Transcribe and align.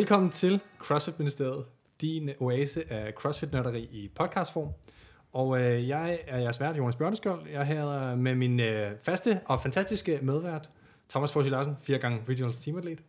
Velkommen 0.00 0.30
til 0.30 0.60
CrossFit 0.78 1.18
Ministeriet, 1.18 1.64
din 2.00 2.30
oase 2.38 2.92
af 2.92 3.12
CrossFit-nørderi 3.12 3.82
i 3.82 4.08
podcastform. 4.14 4.68
Og 5.32 5.60
øh, 5.60 5.88
jeg 5.88 6.18
er 6.26 6.38
jeres 6.38 6.60
vært, 6.60 6.76
Jonas 6.76 6.96
Bjørneskjold. 6.96 7.48
Jeg 7.48 7.60
er 7.60 7.64
her 7.64 8.14
med 8.14 8.34
min 8.34 8.60
øh, 8.60 8.92
faste 9.02 9.40
og 9.46 9.62
fantastiske 9.62 10.18
medvært, 10.22 10.70
Thomas 11.10 11.32
Forsig 11.32 11.50
Larsen, 11.50 11.76
fire 11.80 11.98
gange 11.98 12.22
Regionals 12.28 12.58
teamatlet. 12.58 13.02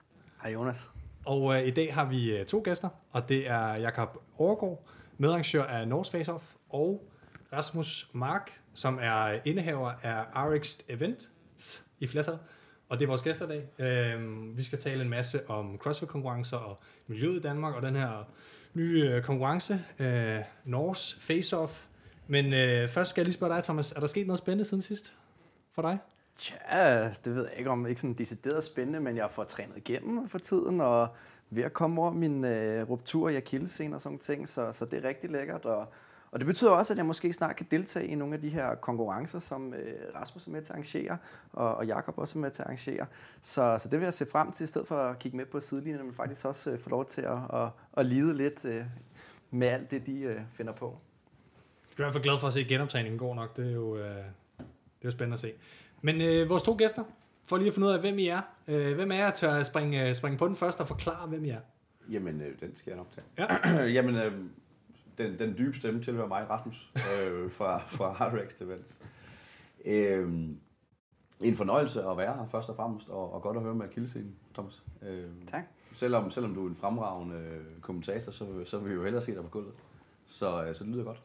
Hej 0.43 0.51
Jonas. 0.51 0.89
Og 1.25 1.55
øh, 1.55 1.67
i 1.67 1.71
dag 1.71 1.93
har 1.93 2.05
vi 2.05 2.31
øh, 2.31 2.45
to 2.45 2.61
gæster, 2.63 2.89
og 3.11 3.29
det 3.29 3.49
er 3.49 3.75
Jakob 3.75 4.17
Overgaard, 4.37 4.87
medarrangør 5.17 5.63
af 5.63 5.87
Norse 5.87 6.11
Face 6.11 6.33
Off, 6.33 6.43
og 6.69 7.07
Rasmus 7.53 8.09
Mark, 8.13 8.61
som 8.73 8.99
er 9.01 9.39
indehaver 9.45 9.91
af 10.03 10.23
RX 10.35 10.77
Events 10.89 11.29
i 11.99 12.07
flertal. 12.07 12.37
Og 12.91 12.99
det 12.99 13.05
er 13.05 13.07
vores 13.07 13.21
gæster 13.21 13.45
i 13.45 13.49
dag. 13.49 13.87
Øh, 13.87 14.57
vi 14.57 14.63
skal 14.63 14.79
tale 14.79 15.01
en 15.01 15.09
masse 15.09 15.49
om 15.49 15.77
CrossFit-konkurrencer 15.77 16.57
og 16.57 16.79
miljøet 17.07 17.37
i 17.37 17.41
Danmark, 17.41 17.75
og 17.75 17.81
den 17.81 17.95
her 17.95 18.27
nye 18.73 19.01
øh, 19.03 19.23
konkurrence, 19.23 19.85
øh, 19.99 20.39
Norse 20.65 21.21
Face 21.21 21.57
Off. 21.57 21.85
Men 22.27 22.53
øh, 22.53 22.87
først 22.87 23.09
skal 23.09 23.21
jeg 23.21 23.25
lige 23.25 23.33
spørge 23.33 23.55
dig, 23.55 23.63
Thomas, 23.63 23.91
er 23.91 23.99
der 23.99 24.07
sket 24.07 24.27
noget 24.27 24.39
spændende 24.39 24.65
siden 24.65 24.81
sidst 24.81 25.13
for 25.71 25.81
dig? 25.81 25.97
Tja, 26.37 27.03
det 27.25 27.35
ved 27.35 27.47
jeg 27.49 27.57
ikke 27.57 27.69
om 27.69 27.87
ikke 27.87 28.01
sådan 28.01 28.13
decideret 28.13 28.63
spændende, 28.63 28.99
men 28.99 29.17
jeg 29.17 29.31
får 29.31 29.43
trænet 29.43 29.77
igennem 29.77 30.29
for 30.29 30.37
tiden, 30.37 30.81
og 30.81 31.07
ved 31.49 31.63
at 31.63 31.73
komme 31.73 32.01
over 32.01 32.11
min 32.11 32.45
øh, 32.45 32.89
ruptur 32.89 33.29
i 33.29 33.35
akillescenen 33.35 33.93
og 33.93 34.01
sådan 34.01 34.19
ting, 34.19 34.49
så, 34.49 34.71
så 34.71 34.85
det 34.85 35.05
er 35.05 35.09
rigtig 35.09 35.29
lækkert. 35.29 35.65
Og, 35.65 35.87
og 36.31 36.39
det 36.39 36.47
betyder 36.47 36.71
også, 36.71 36.93
at 36.93 36.97
jeg 36.97 37.05
måske 37.05 37.33
snart 37.33 37.55
kan 37.55 37.67
deltage 37.71 38.07
i 38.07 38.15
nogle 38.15 38.35
af 38.35 38.41
de 38.41 38.49
her 38.49 38.75
konkurrencer, 38.75 39.39
som 39.39 39.73
øh, 39.73 39.93
Rasmus 40.15 40.47
er 40.47 40.51
med 40.51 40.61
til 40.61 40.67
at 40.67 40.71
arrangere, 40.71 41.17
og, 41.53 41.75
og 41.75 41.87
Jakob 41.87 42.17
også 42.17 42.39
er 42.39 42.41
med 42.41 42.51
til 42.51 42.61
at 42.61 42.65
arrangere. 42.65 43.05
Så, 43.41 43.77
så 43.79 43.89
det 43.89 43.99
vil 43.99 44.05
jeg 44.05 44.13
se 44.13 44.25
frem 44.25 44.51
til, 44.51 44.63
i 44.63 44.67
stedet 44.67 44.87
for 44.87 44.97
at 44.97 45.19
kigge 45.19 45.37
med 45.37 45.45
på 45.45 45.59
sidelinjen, 45.59 46.05
men 46.05 46.13
faktisk 46.13 46.45
også 46.45 46.71
øh, 46.71 46.79
få 46.79 46.89
lov 46.89 47.05
til 47.05 47.21
at, 47.21 47.37
at, 47.53 47.69
at 47.97 48.05
lide 48.05 48.37
lidt 48.37 48.65
øh, 48.65 48.83
med 49.51 49.67
alt 49.67 49.91
det, 49.91 50.05
de 50.05 50.19
øh, 50.19 50.41
finder 50.53 50.73
på. 50.73 50.85
Jeg 51.97 52.03
er 52.03 52.07
i 52.07 52.11
hvert 52.11 52.13
fald 52.13 52.23
glad 52.23 52.39
for 52.39 52.47
at 52.47 52.53
se, 52.53 52.59
at 52.59 52.67
genoptræningen 52.67 53.19
går 53.19 53.35
nok. 53.35 53.57
Det 53.57 53.67
er 53.67 53.71
jo, 53.71 53.97
øh, 53.97 54.05
det 54.05 54.23
er 54.59 55.05
jo 55.05 55.11
spændende 55.11 55.33
at 55.33 55.39
se. 55.39 55.53
Men 56.01 56.21
øh, 56.21 56.49
vores 56.49 56.63
to 56.63 56.75
gæster, 56.77 57.03
for 57.45 57.57
lige 57.57 57.67
at 57.67 57.73
finde 57.73 57.87
ud 57.87 57.93
af, 57.93 57.99
hvem 57.99 58.19
I 58.19 58.27
er. 58.27 58.41
Øh, 58.67 58.95
hvem 58.95 59.11
er 59.11 59.15
jer 59.15 59.31
til 59.31 59.45
at 59.45 59.65
springe, 59.65 60.15
springe 60.15 60.37
på 60.37 60.47
den 60.47 60.55
først 60.55 60.81
og 60.81 60.87
forklare, 60.87 61.27
hvem 61.27 61.45
I 61.45 61.49
er? 61.49 61.59
Jamen, 62.09 62.41
øh, 62.41 62.59
den 62.59 62.75
skal 62.75 62.91
jeg 62.91 62.97
nok 62.97 63.07
tage. 63.11 63.25
Ja. 63.37 63.83
Jamen, 63.95 64.15
øh, 64.15 64.33
den, 65.17 65.39
den 65.39 65.57
dybe 65.57 65.77
stemme 65.77 66.03
tilhører 66.03 66.27
mig, 66.27 66.49
Rasmus, 66.49 66.91
øh, 66.95 67.51
fra, 67.51 67.77
fra 67.77 68.27
RX 68.27 68.61
Events. 68.61 69.01
Øh, 69.85 70.49
en 71.41 71.55
fornøjelse 71.55 72.03
at 72.03 72.17
være 72.17 72.35
her, 72.35 72.47
først 72.47 72.69
og 72.69 72.75
fremmest, 72.75 73.09
og, 73.09 73.33
og 73.33 73.41
godt 73.41 73.57
at 73.57 73.63
høre 73.63 73.75
med 73.75 73.89
kildescenen, 73.89 74.35
Thomas. 74.53 74.83
Øh, 75.01 75.29
Tak. 75.47 75.63
Selvom, 75.93 76.31
selvom 76.31 76.53
du 76.55 76.65
er 76.65 76.69
en 76.69 76.75
fremragende 76.75 77.35
øh, 77.35 77.81
kommentator, 77.81 78.31
så, 78.31 78.63
så 78.65 78.77
vil 78.77 78.89
vi 78.89 78.95
jo 78.95 79.03
hellere 79.03 79.21
se 79.23 79.35
dig 79.35 79.43
på 79.43 79.49
gulvet. 79.49 79.73
Så, 80.25 80.65
øh, 80.65 80.75
så 80.75 80.83
det 80.83 80.93
lyder 80.93 81.03
godt. 81.03 81.21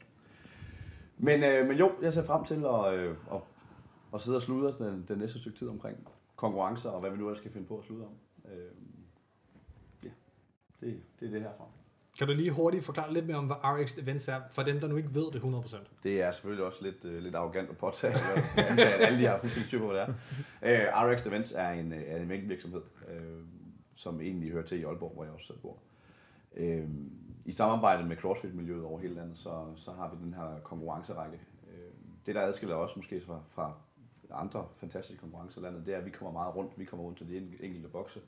Men, 1.19 1.45
øh, 1.45 1.69
men 1.69 1.79
jo, 1.79 1.93
jeg 2.03 2.13
ser 2.13 2.23
frem 2.25 2.45
til 2.45 2.65
at, 2.65 2.95
øh, 2.95 3.17
at, 3.33 3.41
at 4.15 4.21
sidde 4.21 4.37
og 4.37 4.43
sludre 4.43 4.87
den, 4.87 5.05
den 5.09 5.19
næste 5.19 5.39
stykke 5.39 5.59
tid 5.59 5.69
omkring 5.69 6.09
konkurrencer, 6.37 6.91
og 6.91 7.01
hvad 7.01 7.11
vi 7.11 7.17
nu 7.17 7.27
ellers 7.27 7.39
skal 7.39 7.53
finde 7.53 7.67
på 7.67 7.79
at 7.79 7.85
sludre 7.85 8.05
om. 8.05 8.13
Øh, 8.53 8.71
ja, 10.05 10.11
det, 10.81 11.03
det 11.21 11.29
er 11.29 11.33
det 11.33 11.41
herfra. 11.43 11.65
Kan 12.19 12.27
du 12.27 12.33
lige 12.33 12.51
hurtigt 12.51 12.85
forklare 12.85 13.13
lidt 13.13 13.27
mere 13.27 13.37
om, 13.37 13.47
hvad 13.47 13.57
RX 13.65 13.99
Events 13.99 14.29
er, 14.29 14.41
for 14.51 14.63
dem, 14.63 14.81
der 14.81 14.89
nu 14.89 14.97
ikke 14.97 15.15
ved 15.15 15.33
det 15.33 15.41
100%? 15.41 15.77
Det 16.03 16.23
er 16.23 16.33
selvfølgelig 16.33 16.65
også 16.65 16.85
lidt, 16.85 17.05
øh, 17.05 17.23
lidt 17.23 17.35
arrogant 17.35 17.71
at 17.71 17.77
påtage, 17.77 18.15
at 18.57 18.65
antage, 18.71 18.95
at 18.95 19.07
alle 19.07 19.19
de 19.19 19.27
har 19.27 19.39
fuldstændig 19.39 19.67
styr 19.67 19.79
på, 19.79 19.87
hvad 19.87 20.01
det 20.01 20.15
er. 20.61 20.87
Øh, 20.87 21.13
RX 21.13 21.27
Events 21.27 21.53
er 21.53 21.71
en, 21.71 21.93
øh, 21.93 22.03
er 22.07 22.17
en 22.17 22.29
mængdevirksomhed, 22.29 22.83
øh, 23.09 23.45
som 23.95 24.21
egentlig 24.21 24.51
hører 24.51 24.65
til 24.65 24.81
i 24.81 24.85
Aalborg, 24.85 25.13
hvor 25.15 25.25
jeg 25.25 25.33
også 25.33 25.47
selv 25.47 25.59
bor. 25.59 25.79
Øh, 26.57 26.89
I 27.45 27.53
samarbejde 27.53 28.05
med 28.05 28.17
CrossFit-miljøet 28.17 28.85
over 28.85 29.01
hele 29.01 29.15
landet, 29.15 29.39
så, 29.39 29.65
så 29.77 29.93
har 29.93 30.15
vi 30.15 30.25
den 30.25 30.35
her 30.35 30.61
konkurrencerække. 30.65 31.41
Øh, 31.73 31.91
det, 32.27 32.35
der 32.35 32.41
adskiller 32.41 32.77
os 32.77 32.97
måske 32.97 33.21
fra, 33.21 33.41
fra 33.49 33.73
andre 34.31 34.67
fantastiske 34.77 35.21
konkurrencer 35.21 35.61
i 35.61 35.65
landet, 35.65 35.87
det 35.87 35.95
er, 35.95 35.99
at 35.99 36.05
vi 36.05 36.11
kommer 36.11 36.33
meget 36.33 36.57
rundt. 36.57 36.79
Vi 36.79 36.85
kommer 36.85 37.05
rundt 37.05 37.19
til 37.19 37.29
de 37.29 37.37
enkelte 37.61 37.89
bokse 37.89 38.21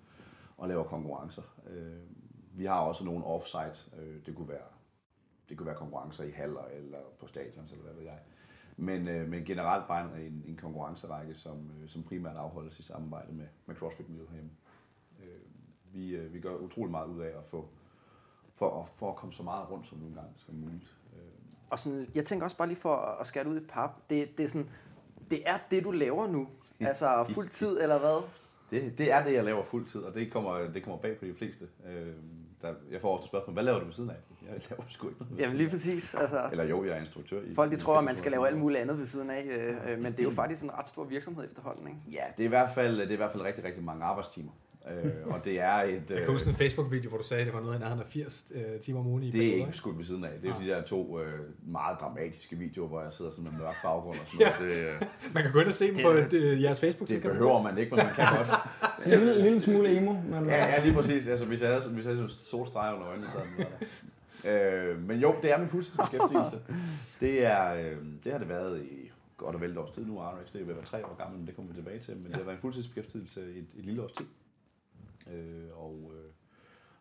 og 0.58 0.68
laver 0.68 0.84
konkurrencer. 0.84 1.42
Øh, 1.70 1.92
vi 2.58 2.64
har 2.64 2.80
også 2.80 3.04
nogle 3.04 3.24
off-site. 3.24 4.00
Øh, 4.00 4.26
det 4.26 4.36
kunne 4.36 4.48
være 4.48 4.68
det 5.48 5.56
kunne 5.56 5.66
være 5.66 5.76
konkurrencer 5.76 6.24
i 6.24 6.30
haller 6.30 6.64
eller 6.64 6.98
på 7.20 7.26
stadion, 7.26 7.64
eller 7.70 7.84
hvad 7.84 7.94
ved 7.94 8.02
jeg. 8.02 8.18
Men, 8.76 9.08
øh, 9.08 9.28
men 9.28 9.44
generelt 9.44 9.88
bare 9.88 10.20
en, 10.20 10.44
en 10.48 10.58
konkurrencerække, 10.62 11.34
som, 11.34 11.70
øh, 11.82 11.88
som 11.88 12.02
primært 12.02 12.36
afholdes 12.36 12.78
i 12.78 12.82
samarbejde 12.82 13.32
med, 13.32 13.46
med 13.66 13.76
CrossFit-miljøet 13.76 14.28
herhjemme. 14.28 14.50
Øh, 15.22 15.40
vi, 15.94 16.10
øh, 16.16 16.34
vi 16.34 16.40
gør 16.40 16.54
utrolig 16.56 16.90
meget 16.90 17.06
ud 17.06 17.20
af 17.20 17.28
at 17.28 17.44
få, 17.50 17.68
for, 18.54 18.82
at, 18.82 18.88
for 18.88 19.10
at 19.10 19.16
komme 19.16 19.32
så 19.32 19.42
meget 19.42 19.70
rundt 19.70 19.86
som 19.86 19.98
nogle 19.98 20.14
gange 20.14 20.30
som 20.36 20.54
muligt. 20.54 20.96
Øh, 21.16 21.20
Og 21.70 21.78
sådan, 21.78 22.08
jeg 22.14 22.24
tænker 22.24 22.44
også 22.44 22.56
bare 22.56 22.68
lige 22.68 22.78
for 22.78 22.94
at 22.96 23.26
skære 23.26 23.44
det 23.44 23.50
ud 23.50 23.60
i 23.60 23.66
pap, 23.68 23.90
det, 24.10 24.38
det, 24.38 24.44
er 24.44 24.48
sådan, 24.48 24.70
det 25.30 25.38
er 25.46 25.58
det, 25.70 25.84
du 25.84 25.90
laver 25.90 26.26
nu. 26.26 26.48
Altså 26.80 27.24
fuld 27.34 27.48
tid, 27.48 27.80
eller 27.80 27.98
hvad? 27.98 28.22
det, 28.70 28.98
det 28.98 29.12
er 29.12 29.24
det, 29.24 29.32
jeg 29.32 29.44
laver 29.44 29.64
fuldtid, 29.64 30.00
og 30.00 30.14
det 30.14 30.32
kommer, 30.32 30.58
det 30.58 30.84
kommer 30.84 31.00
bag 31.00 31.18
på 31.18 31.24
de 31.24 31.34
fleste. 31.34 31.68
Øh, 31.86 32.14
der, 32.62 32.74
jeg 32.92 33.00
får 33.00 33.14
ofte 33.14 33.26
spørgsmål, 33.26 33.52
hvad 33.54 33.62
laver 33.62 33.78
du 33.78 33.84
ved 33.84 33.92
siden 33.92 34.10
af? 34.10 34.14
Jeg 34.42 34.60
laver 34.70 34.84
sgu 34.88 35.08
ikke 35.08 35.20
noget. 35.20 35.40
Jamen 35.40 35.56
lige 35.56 35.70
præcis. 35.70 36.14
Altså, 36.14 36.48
Eller 36.50 36.64
jo, 36.64 36.84
jeg 36.84 36.96
er 36.96 37.00
instruktør. 37.00 37.42
I, 37.42 37.54
folk 37.54 37.70
de 37.70 37.76
i 37.76 37.78
tror, 37.78 37.98
at 37.98 38.04
man 38.04 38.16
skal 38.16 38.30
lave 38.30 38.46
alt 38.48 38.58
muligt 38.58 38.80
andet 38.80 38.98
ved 38.98 39.06
siden 39.06 39.30
af, 39.30 39.44
øh, 39.44 39.92
øh, 39.92 39.98
men 39.98 40.12
det 40.12 40.20
er 40.20 40.24
jo 40.24 40.30
faktisk 40.30 40.62
en 40.62 40.70
ret 40.78 40.88
stor 40.88 41.04
virksomhed 41.04 41.44
efterhånden. 41.44 41.86
Ikke? 41.86 42.00
Ja, 42.12 42.24
det 42.36 42.42
er 42.42 42.44
i 42.44 42.48
hvert 42.48 42.70
fald, 42.74 43.00
det 43.00 43.08
er 43.08 43.12
i 43.12 43.16
hvert 43.16 43.32
fald 43.32 43.42
rigtig, 43.42 43.64
rigtig 43.64 43.84
mange 43.84 44.04
arbejdstimer. 44.04 44.50
Øh, 45.04 45.12
og 45.34 45.44
det 45.44 45.60
er 45.60 45.72
et... 45.74 45.92
Jeg 45.92 46.02
kan 46.08 46.18
øh, 46.18 46.26
huske 46.28 46.50
en 46.50 46.56
Facebook-video, 46.56 47.08
hvor 47.08 47.18
du 47.18 47.24
sagde, 47.24 47.40
at 47.40 47.46
det 47.46 47.54
var 47.54 47.60
noget 47.60 47.76
i 47.76 47.78
nærheden 47.78 48.00
af 48.02 48.06
80 48.06 48.52
øh, 48.54 48.80
timer 48.80 49.00
om 49.00 49.06
ugen 49.06 49.22
i 49.22 49.30
det 49.30 49.34
er 49.40 49.42
perioder, 49.50 49.66
ikke 49.66 49.76
skudt 49.78 49.98
ved 49.98 50.04
siden 50.04 50.24
af. 50.24 50.30
Det 50.42 50.48
er 50.50 50.54
Nej. 50.54 50.62
de 50.64 50.68
der 50.70 50.82
to 50.82 51.20
øh, 51.20 51.32
meget 51.66 52.00
dramatiske 52.00 52.56
videoer, 52.56 52.88
hvor 52.88 53.02
jeg 53.02 53.12
sidder 53.12 53.30
sådan 53.30 53.44
med 53.44 53.52
mørk 53.52 53.74
baggrund 53.84 54.18
og 54.18 54.26
sådan 54.26 54.52
noget. 54.60 54.76
Det, 54.76 54.84
øh, 54.88 55.34
Man 55.34 55.42
kan 55.42 55.52
gå 55.52 55.58
ind 55.60 55.68
og 55.68 55.74
se 55.74 55.86
dem 55.86 55.94
Det- 55.94 56.04
på 56.30 56.36
øh, 56.36 56.62
jeres 56.62 56.80
facebook 56.80 57.08
det 57.08 57.22
behøver 57.22 57.62
man 57.62 57.78
ikke, 57.78 57.94
men 57.96 58.04
man 58.04 58.14
kan 58.14 58.26
godt. 58.36 58.48
Så 59.02 59.10
en 59.14 59.18
lille, 59.18 59.42
lille 59.42 59.60
smule 59.60 59.96
emo. 59.96 60.12
Men, 60.12 60.44
Ja, 60.48 60.64
ja 60.66 60.84
lige 60.84 60.94
præcis. 60.94 61.26
Altså, 61.28 61.46
hvis 61.46 61.60
jeg 61.60 61.68
havde, 61.68 61.82
hvis 61.82 62.04
jeg 62.06 62.14
havde 62.14 62.28
sådan 62.28 62.38
en 62.38 62.44
sort 62.44 62.68
streg 62.68 62.94
under 62.94 63.08
øjnene, 63.08 63.26
så 63.32 63.38
havde 64.48 64.90
øh, 64.90 65.02
Men 65.08 65.18
jo, 65.20 65.34
det 65.42 65.52
er 65.52 65.58
min 65.58 65.68
fuldtidsbeskæftigelse. 65.68 66.58
Det, 67.20 67.44
er, 67.46 67.74
øh, 67.74 67.96
det 68.24 68.32
har 68.32 68.38
det 68.38 68.48
været 68.48 68.82
i 68.82 69.10
godt 69.36 69.54
og 69.54 69.60
vel 69.60 69.70
et 69.70 69.78
års 69.78 69.90
tid 69.90 70.06
nu, 70.06 70.18
RX. 70.18 70.52
Det 70.52 70.60
er 70.60 70.64
ved 70.64 70.70
at 70.72 70.76
være 70.76 70.84
tre 70.86 71.06
år 71.06 71.16
gammel, 71.18 71.38
men 71.38 71.46
det 71.46 71.56
kommer 71.56 71.72
vi 71.72 71.76
tilbage 71.78 71.98
til. 71.98 72.16
Men 72.16 72.24
det 72.26 72.34
har 72.36 72.42
været 72.42 72.54
en 72.54 72.60
fuldtidsbeskæftigelse 72.60 73.40
i 73.54 73.58
et, 73.58 73.66
et 73.78 73.84
lille 73.84 74.02
års 74.02 74.12
tid. 74.12 74.26
Øh, 75.32 75.78
og, 75.78 76.12
øh, 76.14 76.30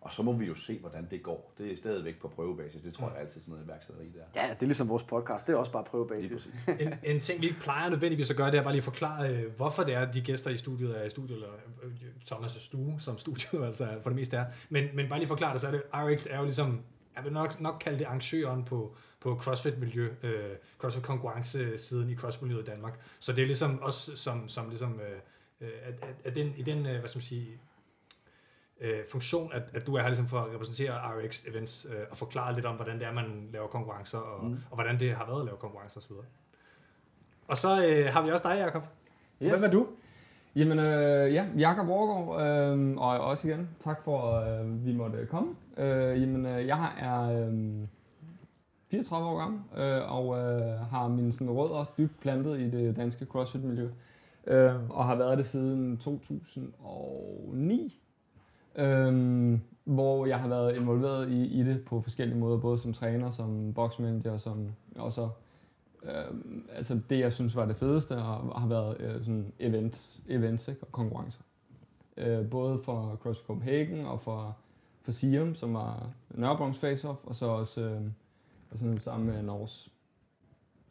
og 0.02 0.14
så 0.14 0.24
må 0.24 0.34
vi 0.34 0.46
jo 0.46 0.56
se, 0.56 0.80
hvordan 0.80 1.08
det 1.12 1.24
går. 1.24 1.54
Det 1.58 1.72
er 1.72 1.78
stadigvæk 1.78 2.20
på 2.20 2.28
prøvebasis. 2.28 2.82
Det 2.82 2.94
tror 2.94 3.10
jeg 3.10 3.20
altid 3.20 3.42
sådan 3.42 3.52
noget 3.52 3.66
iværksætteri 3.66 4.06
der. 4.06 4.42
Ja, 4.42 4.54
det 4.54 4.62
er 4.62 4.66
ligesom 4.66 4.90
vores 4.90 5.04
podcast. 5.04 5.48
Det 5.48 5.54
er 5.54 5.58
også 5.58 5.72
bare 5.72 5.84
prøvebasis. 5.84 6.50
en, 6.80 6.94
en 7.04 7.20
ting, 7.20 7.42
vi 7.42 7.48
ikke 7.48 7.60
plejer 7.60 7.90
nødvendigvis 7.90 8.30
at 8.30 8.38
gøre, 8.38 8.52
det 8.52 8.58
er 8.58 8.64
bare 8.64 8.74
lige 8.74 8.80
at 8.80 8.84
forklare, 8.84 9.30
øh, 9.30 9.56
hvorfor 9.56 9.84
det 9.84 9.94
er, 9.94 10.00
at 10.00 10.14
de 10.14 10.22
gæster 10.22 10.52
i 10.52 10.58
studiet 10.58 11.00
er 11.02 11.04
i 11.04 11.10
studiet, 11.10 11.36
eller 11.36 11.50
øh, 11.84 11.92
Thomas' 12.32 12.60
stue, 12.60 12.96
som 13.00 13.18
studiet 13.18 13.66
altså 13.68 13.88
for 14.04 14.10
det 14.10 14.16
meste 14.16 14.38
er. 14.38 14.46
Men, 14.70 14.88
men 14.94 15.10
bare 15.10 15.20
lige 15.20 15.28
forklare 15.28 15.54
det, 15.54 15.62
så 15.62 15.68
er 15.68 15.72
det, 15.72 15.82
RX 15.94 16.28
er 16.30 16.38
jo 16.38 16.44
ligesom, 16.44 16.82
jeg 17.16 17.24
vil 17.24 17.34
nok, 17.34 17.62
nok 17.62 17.78
kalde 17.80 18.00
det 18.00 18.06
arrangøren 18.06 18.66
på, 18.66 18.96
på 19.20 19.36
CrossFit-miljø, 19.42 20.10
øh, 20.24 20.56
CrossFit-konkurrencesiden 20.78 22.10
i 22.10 22.16
CrossFit-miljøet 22.16 22.64
i 22.64 22.66
Danmark. 22.66 23.00
Så 23.20 23.34
det 23.34 23.42
er 23.42 23.46
ligesom 23.46 23.82
også 23.82 24.16
som, 24.16 24.50
som 24.50 24.70
ligesom, 24.70 25.00
øh, 25.00 25.20
øh, 25.62 25.70
at, 25.84 25.94
at, 26.02 26.16
at 26.24 26.36
den, 26.36 26.54
i 26.58 26.62
den, 26.62 26.86
øh, 26.86 27.00
hvad 27.00 27.10
skal 27.10 27.18
man 27.18 27.24
sige, 27.24 27.60
øh, 28.82 29.00
funktion, 29.12 29.52
at, 29.54 29.64
at 29.74 29.88
du 29.88 29.96
er 29.96 30.02
her 30.02 30.08
ligesom 30.08 30.28
for 30.28 30.40
at 30.40 30.54
repræsentere 30.54 30.94
RX 30.94 31.46
Events 31.48 31.88
øh, 31.90 32.00
og 32.12 32.18
forklare 32.18 32.54
lidt 32.54 32.66
om, 32.66 32.76
hvordan 32.76 33.00
det 33.00 33.08
er, 33.08 33.14
man 33.14 33.50
laver 33.54 33.68
konkurrencer, 33.68 34.18
og, 34.18 34.46
mm. 34.46 34.58
og 34.70 34.76
hvordan 34.76 35.00
det 35.00 35.16
har 35.16 35.26
været 35.26 35.40
at 35.40 35.46
lave 35.46 35.58
konkurrencer 35.58 36.00
osv. 36.00 36.14
Og 37.48 37.58
så 37.58 37.88
øh, 37.88 38.14
har 38.14 38.22
vi 38.22 38.32
også 38.32 38.50
dig, 38.50 38.58
Jacob. 38.58 38.84
Yes. 39.42 39.52
Hvem 39.52 39.64
er 39.64 39.72
du? 39.72 39.88
Jamen, 40.56 40.80
øh, 40.80 41.34
ja, 41.34 41.46
Jakob 41.58 41.90
Overgaard, 41.90 42.78
øh, 42.78 42.98
og 42.98 43.20
også 43.20 43.48
igen, 43.48 43.70
tak 43.80 44.04
for, 44.04 44.32
at 44.32 44.66
øh, 44.66 44.86
vi 44.86 44.94
måtte 44.94 45.26
komme. 45.26 45.56
Øh, 45.78 46.22
jamen, 46.22 46.46
øh, 46.46 46.68
jeg 46.68 46.92
er 47.00 47.48
øh, 47.48 47.88
34 48.92 49.28
år 49.28 49.40
gammel, 49.40 49.62
øh, 49.78 50.16
og 50.16 50.38
øh, 50.38 50.80
har 50.80 51.08
mine 51.08 51.32
sådan, 51.32 51.52
rødder 51.52 51.94
dybt 51.98 52.20
plantet 52.20 52.60
i 52.60 52.70
det 52.70 52.96
danske 52.96 53.26
CrossFit-miljø, 53.26 53.90
øh, 54.48 54.90
og 54.90 55.06
har 55.06 55.16
været 55.16 55.38
det 55.38 55.46
siden 55.46 55.98
2009, 55.98 58.02
øh, 58.78 59.60
hvor 59.84 60.26
jeg 60.26 60.40
har 60.40 60.48
været 60.48 60.80
involveret 60.80 61.32
i, 61.32 61.46
i 61.46 61.64
det 61.64 61.86
på 61.86 62.02
forskellige 62.02 62.38
måder, 62.38 62.58
både 62.58 62.78
som 62.78 62.94
træner, 62.94 63.30
som 63.30 63.74
boxmanager, 63.74 64.38
som 64.38 64.68
også 64.96 65.30
øh, 66.04 66.12
altså 66.76 67.00
det, 67.10 67.20
jeg 67.20 67.34
synes 67.34 67.56
var 67.56 67.66
det 67.66 67.76
fedeste, 67.76 68.18
og 68.18 68.62
har 68.62 68.68
været 68.68 69.02
øh, 69.02 69.20
sådan 69.20 69.54
event, 69.60 70.20
events 70.28 70.68
ikke, 70.68 70.84
og 70.84 70.92
konkurrencer. 70.92 71.42
Øh, 72.18 72.50
både 72.50 72.80
for 72.84 73.20
CrossFit 73.22 73.48
Copenhagen 73.48 74.06
og 74.06 74.20
for, 74.20 74.58
for 75.02 75.12
Siam, 75.12 75.56
som 75.56 75.74
var 75.74 76.10
Nørrebrons 76.30 76.84
Face-Off, 76.84 77.28
og 77.28 77.36
så 77.36 77.46
også 77.46 77.82
øh, 77.82 78.02
og 78.72 78.80
sådan 78.80 79.00
sammen 79.00 79.28
med 79.28 79.44
Norge. 79.44 79.90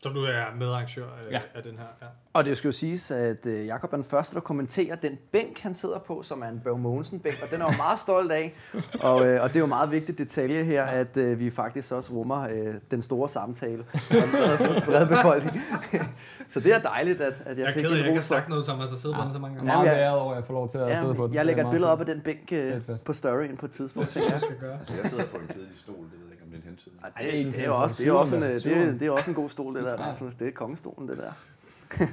Som 0.02 0.14
du 0.14 0.24
er 0.24 0.42
medarrangør 0.58 1.04
øh, 1.26 1.32
Ja. 1.32 1.40
af 1.54 1.62
den 1.62 1.72
her. 1.72 1.84
Ja. 2.02 2.06
Og 2.32 2.44
det 2.44 2.56
skal 2.58 2.68
jo 2.68 2.72
siges, 2.72 3.10
at 3.10 3.46
øh, 3.46 3.66
Jakob 3.66 3.92
er 3.92 3.96
den 3.96 4.04
første, 4.04 4.34
der 4.34 4.40
kommenterer 4.40 4.96
den 4.96 5.18
bænk, 5.32 5.60
han 5.60 5.74
sidder 5.74 5.98
på, 5.98 6.22
som 6.22 6.42
er 6.42 6.48
en 6.48 6.60
Børge 6.64 6.78
Mogensen-bænk, 6.78 7.36
og 7.42 7.50
den 7.50 7.60
er 7.62 7.64
jeg 7.66 7.72
jo 7.72 7.76
meget 7.76 7.98
stolt 8.00 8.32
af. 8.32 8.54
Og, 9.00 9.26
øh, 9.26 9.42
og 9.42 9.48
det 9.48 9.56
er 9.56 9.60
jo 9.60 9.64
en 9.64 9.68
meget 9.68 9.90
vigtig 9.90 10.18
detalje 10.18 10.64
her, 10.64 10.84
at 10.84 11.16
øh, 11.16 11.38
vi 11.38 11.50
faktisk 11.50 11.92
også 11.92 12.12
rummer 12.12 12.48
øh, 12.48 12.74
den 12.90 13.02
store 13.02 13.28
samtale 13.28 13.84
og 14.10 14.16
en 14.16 14.22
bred, 14.30 14.82
bred 14.86 15.06
befolkning. 15.06 15.62
Så 16.48 16.60
det 16.60 16.74
er 16.74 16.78
dejligt, 16.78 17.20
at, 17.20 17.32
at 17.46 17.48
jeg, 17.48 17.58
Jeg 17.58 17.64
er 17.68 17.72
fik 17.72 17.82
ked 17.82 17.90
af, 17.90 17.94
at 17.94 17.98
jeg 17.98 18.00
en 18.00 18.06
ikke 18.06 18.10
har 18.10 18.16
ros 18.18 18.28
for. 18.28 18.34
sagt 18.34 18.48
noget, 18.48 18.64
Thomas, 18.64 18.92
og 18.92 18.98
siddet 18.98 19.16
på 19.16 19.22
den 19.24 19.32
så 19.32 19.38
mange 19.38 19.56
Jeg 19.56 19.66
gange. 19.66 19.72
er 19.72 19.76
meget 19.76 19.86
Ja, 19.86 19.92
ja. 19.92 19.98
beæret 19.98 20.20
over, 20.20 20.30
at 20.32 20.36
jeg 20.36 20.44
får 20.44 20.54
lov 20.54 20.68
til 20.70 20.78
at 20.78 20.88
Ja, 20.88 21.00
sidde 21.00 21.14
på 21.14 21.26
den. 21.26 21.34
jeg 21.34 21.46
lægger 21.46 21.62
et 21.62 21.66
er 21.66 21.70
billede 21.70 21.92
op 21.92 22.00
af 22.00 22.06
den 22.06 22.20
bænk 22.20 22.48
øh, 22.52 22.80
på 23.04 23.12
storyen 23.12 23.56
på 23.56 23.66
et 23.66 23.72
tidspunkt. 23.72 24.06
Det 24.06 24.12
synes 24.22 24.32
jeg, 24.32 24.40
skal 24.40 24.56
gøre. 24.60 24.78
Altså, 24.78 24.94
jeg 25.02 25.10
sidder 25.10 25.24
på 25.26 25.36
en 25.36 25.46
kedelig 25.46 25.78
stol, 25.78 25.94
det 25.96 26.18
jeg 26.64 26.72
ikke, 26.72 26.88
om 26.98 27.12
det 27.12 27.22
er 27.22 27.22
det 27.22 27.40
er 27.40 27.44
det, 27.44 27.52
det, 27.52 27.60
er 27.62 27.66
jo 27.66 27.76
også, 27.82 27.96
det, 27.98 28.04
er 28.04 28.08
jo 28.08 28.18
også 28.20 28.36
en, 28.36 28.42
det, 28.42 28.66
er, 28.66 28.92
det 28.98 29.02
er 29.06 29.10
også 29.10 29.30
en 29.30 29.34
god 29.34 29.48
stol, 29.48 29.74
det 29.74 29.84
der, 29.84 29.90
Ja. 29.90 30.08
Rasmus. 30.08 30.34
Det 30.34 30.48
er 30.48 30.52
kongestolen, 30.52 31.08
det 31.08 31.18
der. 31.18 31.32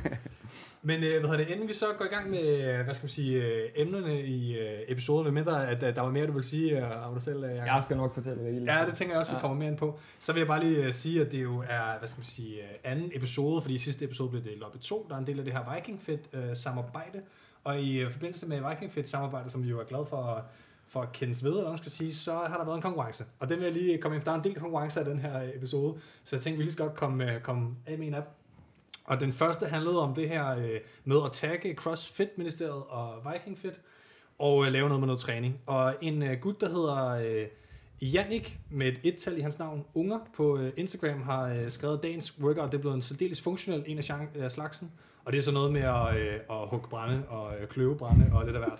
Men 0.86 1.04
øh, 1.04 1.20
hvad 1.20 1.30
hedder 1.30 1.38
det, 1.38 1.48
inden 1.48 1.68
vi 1.68 1.74
så 1.74 1.86
går 1.98 2.06
i 2.06 2.08
gang 2.08 2.30
med, 2.30 2.74
hvad 2.84 2.94
skal 2.96 3.04
man 3.04 3.10
sige, 3.10 3.44
øh, 3.44 3.70
emnerne 3.76 4.22
i 4.22 4.58
øh, 4.58 4.80
episoden, 4.88 5.24
med 5.24 5.32
mindre 5.32 5.68
at 5.70 5.96
der 5.96 6.02
var 6.02 6.10
mere, 6.12 6.28
du 6.28 6.32
vil 6.32 6.44
sige 6.44 6.86
om 6.88 7.14
dig 7.14 7.24
selv, 7.24 7.44
Jacob? 7.46 7.66
Jeg 7.66 7.80
skal 7.84 7.98
nok 7.98 8.14
fortælle 8.14 8.44
det 8.44 8.54
hele. 8.54 8.74
Ja, 8.74 8.86
det 8.86 8.96
tænker 8.96 9.14
jeg 9.14 9.20
også, 9.20 9.32
vi 9.32 9.36
Ja. 9.36 9.42
kommer 9.42 9.58
mere 9.58 9.68
ind 9.70 9.78
på. 9.78 10.00
Så 10.20 10.34
vil 10.34 10.40
jeg 10.40 10.48
bare 10.48 10.64
lige 10.64 10.94
sige, 10.94 11.22
at 11.22 11.32
det 11.32 11.44
jo 11.44 11.60
er, 11.70 12.00
hvad 12.00 12.08
skal 12.10 12.20
man 12.20 12.26
sige, 12.26 12.60
anden 12.84 13.12
episode, 13.14 13.62
fordi 13.62 13.74
i 13.76 13.78
sidste 13.78 14.06
episode 14.06 14.30
blev 14.30 14.44
delt 14.44 14.64
op 14.64 14.76
i 14.76 14.80
to. 14.80 15.06
Der 15.10 15.16
er 15.16 15.20
en 15.20 15.28
del 15.28 15.40
af 15.40 15.46
det 15.46 15.54
her 15.54 15.76
Viking 15.76 16.02
Fit 16.02 16.30
samarbejde. 16.54 17.22
Og 17.64 17.82
i 17.82 18.06
forbindelse 18.12 18.48
med 18.48 18.62
Viking 18.70 18.92
Fit 18.92 19.10
samarbejde, 19.10 19.50
som 19.50 19.64
vi 19.64 19.70
jo 19.70 19.80
er 19.80 19.84
glade 19.84 20.06
for, 20.06 20.46
for 20.94 21.10
Kens 21.14 21.44
ved, 21.44 21.52
eller 21.52 21.70
man 21.70 21.78
skal 21.78 21.92
sige, 21.92 22.16
så 22.16 22.34
har 22.34 22.58
der 22.58 22.66
været 22.66 22.76
en 22.76 22.82
konkurrence. 22.82 23.26
Og 23.40 23.50
den 23.50 23.60
vil 23.60 23.64
jeg 23.64 23.74
lige 23.74 23.98
komme 23.98 24.18
efter. 24.18 24.32
Der 24.32 24.38
er 24.38 24.44
en 24.44 24.50
del 24.50 24.60
konkurrencer 24.60 25.02
i 25.02 25.10
den 25.10 25.20
her 25.20 25.42
episode, 25.56 26.00
så 26.24 26.36
jeg 26.36 26.44
tænkte, 26.44 26.58
vi 26.58 26.64
lige 26.64 26.74
skal 26.74 26.86
godt 26.86 26.98
komme, 26.98 27.34
øh, 27.34 27.42
komme 27.42 27.76
af 27.86 27.98
med 27.98 28.08
en 28.08 28.14
app. 28.14 28.28
Og 29.06 29.20
den 29.20 29.34
første 29.34 29.66
handlede 29.66 30.02
om 30.02 30.16
det 30.16 30.30
her 30.30 30.58
øh, 30.58 30.80
med 31.04 31.18
at 31.26 31.32
tagge 31.32 31.76
CrossFit-ministeriet 31.76 32.84
og 32.90 33.32
VikingFit 33.32 33.82
og 34.40 34.66
øh, 34.66 34.72
lave 34.72 34.88
noget 34.88 35.00
med 35.00 35.08
noget 35.08 35.22
træning. 35.22 35.60
Og 35.66 35.96
en 36.02 36.24
øh, 36.24 36.40
gut, 36.40 36.62
der 36.62 36.70
hedder 36.70 37.08
øh, 37.08 37.48
Jannik, 38.14 38.60
med 38.70 38.88
et 38.88 39.00
et-tal 39.04 39.38
i 39.38 39.42
hans 39.42 39.60
navn, 39.60 39.86
Unger, 39.94 40.20
på 40.36 40.58
øh, 40.58 40.74
Instagram, 40.78 41.22
har 41.22 41.48
øh, 41.48 41.72
skrevet 41.72 42.04
dagens 42.04 42.40
workout. 42.42 42.72
Det 42.72 42.78
er 42.78 42.82
blevet 42.82 42.96
en 42.96 43.02
særdeles 43.02 43.42
funktionel 43.42 43.84
en 43.88 43.98
af 43.98 44.12
af 44.12 44.28
øh, 44.36 44.52
slagsen. 44.52 44.92
Og 45.26 45.32
det 45.32 45.38
er 45.38 45.44
så 45.44 45.52
noget 45.52 45.74
med 45.74 45.82
at, 45.82 46.16
øh, 46.18 46.40
at 46.50 46.70
hugge 46.70 46.88
brænde 46.90 47.24
og 47.28 47.54
øh, 47.60 47.68
kløve 47.68 47.98
brænde 47.98 48.32
og 48.34 48.46
lidt 48.46 48.56
af 48.56 48.62
hvert. 48.62 48.80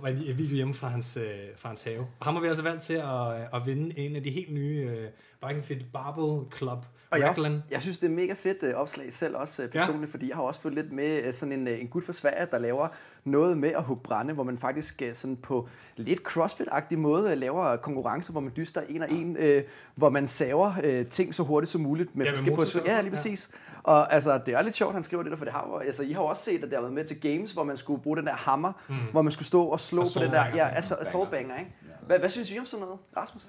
Var 0.00 0.08
en 0.08 0.38
video 0.38 0.54
hjemme 0.54 0.74
fra 0.74 0.88
hans, 0.88 1.16
øh, 1.16 1.24
fra 1.56 1.68
hans 1.68 1.82
have. 1.82 2.00
Og 2.00 2.26
ham 2.26 2.34
har 2.34 2.42
vi 2.42 2.48
altså 2.48 2.62
valgt 2.62 2.82
til 2.82 2.94
at, 2.94 3.40
øh, 3.40 3.54
at 3.54 3.66
vinde 3.66 3.98
en 3.98 4.16
af 4.16 4.22
de 4.22 4.30
helt 4.30 4.52
nye 4.52 4.90
øh, 4.90 5.08
Viking 5.48 5.64
Fit 5.64 5.92
Barbell 5.92 6.52
Club 6.56 6.78
Og 7.10 7.18
jeg, 7.20 7.60
jeg 7.70 7.82
synes, 7.82 7.98
det 7.98 8.06
er 8.06 8.14
mega 8.14 8.34
fedt 8.34 8.62
uh, 8.62 8.80
opslag 8.80 9.12
selv 9.12 9.36
også 9.36 9.64
uh, 9.64 9.70
personligt, 9.70 10.08
ja. 10.08 10.12
fordi 10.12 10.28
jeg 10.28 10.36
har 10.36 10.42
også 10.42 10.60
fået 10.60 10.74
lidt 10.74 10.92
med 10.92 11.28
uh, 11.28 11.32
sådan 11.34 11.52
en, 11.52 11.68
uh, 11.68 11.80
en 11.80 11.88
gut 11.88 12.04
fra 12.04 12.12
Sverige, 12.12 12.46
der 12.50 12.58
laver 12.58 12.88
noget 13.26 13.58
med 13.58 13.68
at 13.68 13.82
hugge 13.82 14.02
brænde, 14.02 14.34
hvor 14.34 14.42
man 14.44 14.58
faktisk 14.58 15.02
uh, 15.06 15.12
sådan 15.12 15.36
på 15.36 15.68
lidt 15.96 16.20
crossfit-agtig 16.20 16.96
måde 16.98 17.32
uh, 17.32 17.38
laver 17.38 17.76
konkurrencer, 17.76 18.32
hvor 18.32 18.40
man 18.40 18.52
dyster 18.56 18.80
en 18.88 19.02
og 19.02 19.10
en, 19.12 19.36
uh, 19.36 19.62
hvor 19.94 20.10
man 20.10 20.26
saver 20.26 21.00
uh, 21.00 21.06
ting 21.06 21.34
så 21.34 21.42
hurtigt 21.42 21.70
som 21.70 21.80
muligt. 21.80 22.16
Med 22.16 22.26
Ja, 22.26 22.30
med 22.30 22.38
forskellige 22.56 22.82
og 22.82 22.86
Ja, 22.86 23.00
lige 23.00 23.04
ja. 23.04 23.10
præcis. 23.10 23.50
Og 23.82 24.12
altså, 24.12 24.40
det 24.46 24.54
er 24.54 24.62
lidt 24.62 24.76
sjovt, 24.76 24.94
han 24.94 25.04
skriver 25.04 25.22
det 25.22 25.32
der, 25.32 25.38
for 25.38 25.44
det 25.44 25.52
har 25.54 25.78
altså, 25.86 26.02
I 26.02 26.12
har 26.12 26.20
også 26.20 26.42
set, 26.44 26.54
at 26.54 26.62
det 26.62 26.72
har 26.72 26.80
været 26.80 26.92
med 26.94 27.04
til 27.04 27.20
games, 27.20 27.52
hvor 27.52 27.64
man 27.64 27.76
skulle 27.76 28.02
bruge 28.02 28.16
den 28.16 28.26
der 28.26 28.34
hammer, 28.34 28.72
mm. 28.88 28.94
hvor 29.12 29.22
man 29.22 29.32
skulle 29.32 29.46
stå 29.46 29.64
og 29.64 29.80
slå 29.80 30.00
Og 30.02 30.08
på 30.14 30.20
den 30.22 30.30
der, 30.30 30.44
ja, 30.46 30.56
ja. 30.56 30.68
altså, 30.68 30.96
soulbanger, 31.04 31.58
ikke? 31.58 31.70
Hvad, 32.06 32.18
hvad 32.18 32.30
synes 32.30 32.52
I 32.52 32.58
om 32.58 32.66
sådan 32.66 32.84
noget, 32.86 32.98
Rasmus? 33.16 33.42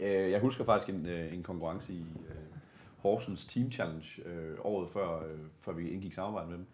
Øh, 0.00 0.30
Jeg 0.30 0.40
husker 0.40 0.64
faktisk 0.64 0.94
en, 0.94 1.06
øh, 1.06 1.34
en 1.34 1.42
konkurrence 1.42 1.92
i 1.92 2.04
øh, 2.28 2.34
Horsens 2.98 3.46
Team 3.46 3.72
Challenge 3.72 4.06
øh, 4.26 4.54
året 4.62 4.88
før, 4.92 5.16
øh, 5.16 5.38
før 5.60 5.72
vi 5.72 5.90
indgik 5.90 6.14
samarbejde 6.14 6.48
med 6.48 6.56
dem. 6.56 6.66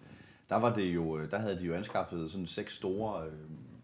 Der 0.51 0.57
var 0.57 0.75
det 0.75 0.95
jo, 0.95 1.19
øh, 1.19 1.31
der 1.31 1.39
havde 1.39 1.59
de 1.59 1.65
jo 1.65 1.75
anskaffet 1.75 2.31
sådan 2.31 2.47
seks 2.47 2.77
store, 2.77 3.27
øh, 3.27 3.33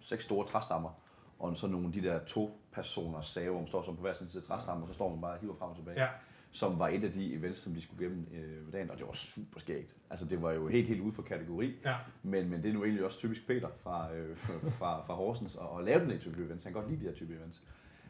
seks 0.00 0.25
store 0.25 0.47
træstammer, 0.47 0.91
og 1.38 1.56
så 1.56 1.67
nogle 1.67 1.87
af 1.87 1.93
de 1.93 2.03
der 2.03 2.25
to 2.25 2.61
personers 2.73 3.26
save, 3.26 3.50
hvor 3.50 3.61
man 3.61 3.69
står 3.69 3.82
som 3.82 3.97
på 3.97 4.00
hver 4.03 4.14
sin 4.14 4.29
side 4.29 4.43
af 4.43 4.47
træstammer, 4.47 4.82
og 4.82 4.88
så 4.88 4.94
står 4.94 5.11
man 5.11 5.20
bare 5.20 5.32
og 5.32 5.38
hiver 5.41 5.55
frem 5.55 5.70
og 5.70 5.76
tilbage. 5.76 6.00
Ja. 6.03 6.09
Som 6.55 6.79
var 6.79 6.88
et 6.88 7.05
af 7.05 7.12
de 7.12 7.35
events, 7.35 7.61
som 7.61 7.73
de 7.75 7.82
skulle 7.82 8.05
gennem 8.05 8.26
øh, 8.35 8.73
dagen, 8.73 8.91
og 8.91 8.99
det 8.99 9.06
var 9.06 9.12
super 9.12 9.61
skægt. 9.61 9.97
Altså 10.11 10.25
det 10.25 10.43
var 10.43 10.53
jo 10.53 10.69
helt, 10.69 10.88
helt 10.88 11.00
ude 11.00 11.12
for 11.12 11.23
kategori, 11.23 11.75
Ja. 11.85 11.97
men, 12.23 12.49
men 12.50 12.62
det 12.62 12.69
er 12.69 12.73
nu 12.75 12.85
egentlig 12.85 13.05
også 13.05 13.19
typisk 13.19 13.47
Peter 13.47 13.69
fra, 13.82 14.14
øh, 14.14 14.37
fra, 14.79 15.03
fra 15.06 15.14
Horsens 15.14 15.56
at, 15.56 15.79
at 15.79 15.85
lave 15.85 16.00
den 16.00 16.11
her 16.11 16.19
type 16.19 16.44
events. 16.44 16.64
Han 16.64 16.73
kan 16.73 16.82
godt 16.82 16.91
lide 16.93 17.00
de 17.05 17.06
her 17.09 17.14
type 17.14 17.35
events. 17.35 17.62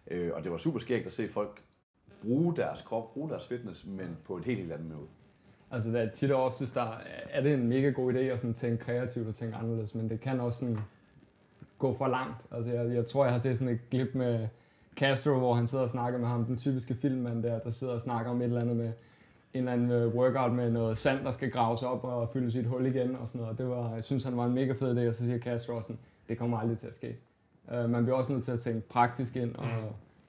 Øh, 0.07 0.31
og 0.35 0.45
det 0.45 0.53
var 0.53 0.59
super 0.59 0.79
skægt 0.79 1.07
at 1.07 1.13
se 1.13 1.29
folk 1.29 1.63
bruge 2.23 2.57
deres 2.57 2.83
krop, 2.83 3.13
bruge 3.13 3.31
deres 3.31 3.47
fitness, 3.47 3.85
men 3.87 4.17
på 4.25 4.37
et 4.37 4.45
helt, 4.45 4.59
helt 4.61 4.73
andet 4.73 4.89
måde. 4.89 5.09
Altså 5.73 5.91
det 5.91 6.01
er 6.01 6.09
tit 6.11 6.31
og 6.33 6.45
oftest, 6.45 6.75
der 6.75 7.01
er 7.31 7.41
det 7.41 7.55
en 7.55 7.69
mega 7.69 7.91
god 7.91 8.15
idé 8.15 8.19
at 8.19 8.39
sådan 8.39 8.55
tænke 8.55 8.85
kreativt 8.85 9.29
og 9.29 9.35
tænke 9.35 9.57
anderledes, 9.57 9.95
men 9.95 10.11
det 10.11 10.21
kan 10.21 10.41
også 10.41 10.59
sådan 10.59 10.79
gå 11.79 11.95
for 11.95 12.09
langt. 12.09 12.37
Altså 12.51 12.73
jeg, 12.73 12.95
jeg 12.95 13.07
tror, 13.07 13.25
jeg 13.25 13.33
har 13.33 13.41
set 13.41 13.59
sådan 13.59 13.75
et 13.75 13.81
klip 13.91 14.15
med 14.15 14.49
Castro, 14.97 15.39
hvor 15.39 15.55
han 15.55 15.67
sidder 15.67 15.85
og 15.85 15.91
snakker 15.91 16.19
med 16.19 16.29
ham, 16.29 16.45
den 16.45 16.57
typiske 16.57 16.95
filmmand 16.95 17.43
der, 17.43 17.59
der 17.59 17.71
sidder 17.71 17.93
og 17.93 18.01
snakker 18.01 18.31
om 18.31 18.41
et 18.41 18.45
eller 18.45 18.61
andet 18.61 18.77
med 18.77 18.93
en 19.55 19.59
eller 19.59 19.73
anden 19.73 19.91
øh, 19.91 20.15
workout 20.15 20.53
med 20.53 20.71
noget 20.71 20.99
sand, 20.99 21.25
der 21.25 21.31
skal 21.31 21.51
graves 21.51 21.83
op 21.83 22.05
og 22.05 22.29
fylde 22.33 22.51
sit 22.51 22.67
hul 22.67 22.87
igen 22.87 23.17
og 23.17 23.29
sådan 23.29 23.41
noget. 23.41 23.59
Det 23.59 23.69
var, 23.69 23.95
jeg 23.95 24.05
synes, 24.05 24.25
han 24.25 24.37
var 24.37 24.47
en 24.47 24.55
mega 24.55 24.73
fed 24.73 24.99
idé, 24.99 25.09
og 25.09 25.15
så 25.15 25.27
siger 25.27 25.39
Castro 25.39 25.73
også 25.77 25.87
sådan, 25.87 26.01
det 26.29 26.39
kommer 26.39 26.59
aldrig 26.59 26.79
til 26.79 26.87
at 26.87 26.95
ske. 26.95 27.17
Uh, 27.73 27.91
man 27.91 28.03
bliver 28.05 28.17
også 28.17 28.33
nødt 28.33 28.45
til 28.45 28.53
at 28.53 28.61
tænke 28.61 28.89
praktisk 28.89 29.37
ind, 29.37 29.55
og 29.55 29.67
Mm 29.67 29.73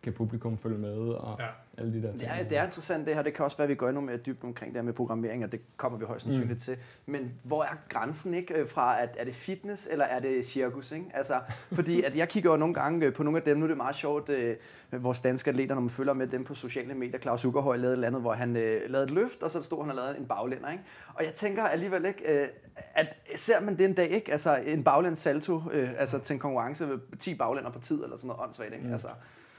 kan 0.04 0.14
publikum 0.14 0.58
følge 0.58 0.78
med, 0.78 0.98
og 0.98 1.38
Ja. 1.40 1.46
alle 1.78 1.94
de 1.94 2.02
der 2.02 2.08
ting. 2.08 2.20
Det 2.20 2.30
er, 2.40 2.44
det 2.44 2.58
er 2.58 2.64
interessant 2.64 3.08
det 3.08 3.16
her. 3.16 3.22
Det 3.22 3.34
kan 3.34 3.46
også 3.46 3.58
være, 3.58 3.66
at 3.66 3.70
vi 3.70 3.76
går 3.76 3.88
endnu 3.88 4.02
mere 4.02 4.18
dybt 4.18 4.44
omkring 4.44 4.74
det 4.74 4.78
her 4.82 4.86
med 4.86 4.94
programmering, 4.94 5.44
og 5.44 5.52
det 5.52 5.62
kommer 5.78 6.00
vi 6.00 6.06
højst 6.06 6.24
sandsynligt 6.24 6.52
mm. 6.52 6.58
til. 6.60 6.78
Men 7.06 7.32
hvor 7.44 7.64
er 7.64 7.76
grænsen 7.90 8.34
ikke 8.34 8.54
øh, 8.54 8.68
fra, 8.70 9.02
at 9.02 9.16
er 9.20 9.26
det 9.26 9.34
fitness, 9.36 9.88
eller 9.92 10.06
er 10.06 10.20
det 10.20 10.46
cirkus? 10.46 10.92
Ikke? 10.92 11.06
Altså, 11.14 11.40
fordi 11.78 12.04
at 12.04 12.16
jeg 12.16 12.30
kigger 12.30 12.52
jo 12.52 12.58
nogle 12.58 12.74
gange 12.74 13.06
øh, 13.06 13.14
på 13.14 13.24
nogle 13.24 13.38
af 13.38 13.44
dem, 13.44 13.58
nu 13.58 13.64
er 13.64 13.68
det 13.68 13.78
meget 13.78 13.96
sjovt, 13.96 14.30
øh, 14.30 14.56
vores 14.92 15.20
danske 15.22 15.50
atleter, 15.50 15.76
når 15.76 15.82
man 15.82 15.90
følger 15.90 16.14
med 16.14 16.28
dem 16.28 16.44
på 16.44 16.56
sociale 16.56 16.94
medier. 16.94 17.20
Claus 17.20 17.46
Ugerhøj 17.46 17.78
lavede 17.78 17.94
et 17.94 17.98
eller 17.98 18.08
andet, 18.08 18.22
hvor 18.22 18.34
han 18.34 18.56
øh, 18.58 18.82
lavede 18.88 19.04
et 19.06 19.12
løft, 19.12 19.44
og 19.44 19.52
så 19.52 19.64
stod 19.64 19.82
han 19.82 19.90
og 19.90 19.96
lavede 19.96 20.18
en 20.18 20.26
baglænder. 20.26 20.72
Ikke? 20.72 20.84
Og 21.14 21.24
jeg 21.24 21.34
tænker 21.34 21.64
alligevel 21.64 22.06
ikke, 22.06 22.42
øh, 22.42 22.48
at 22.94 23.16
ser 23.36 23.62
man 23.62 23.78
det 23.78 23.86
en 23.86 23.94
dag, 23.94 24.10
ikke? 24.10 24.32
Altså 24.32 24.56
en 24.66 24.84
baglæns 24.84 25.20
salto, 25.20 25.62
øh, 25.72 25.90
altså 25.98 26.20
til 26.20 26.34
en 26.34 26.40
konkurrence 26.40 26.86
med 26.88 27.18
10 27.20 27.36
baglænder 27.36 27.72
på 27.72 27.80
tid, 27.80 28.04
eller 28.04 28.18
sådan 28.18 28.28
noget 28.28 28.44
åndssvagt, 28.44 28.74
ikke? 28.74 28.86
Mm. 28.88 28.94
Altså, 28.94 29.08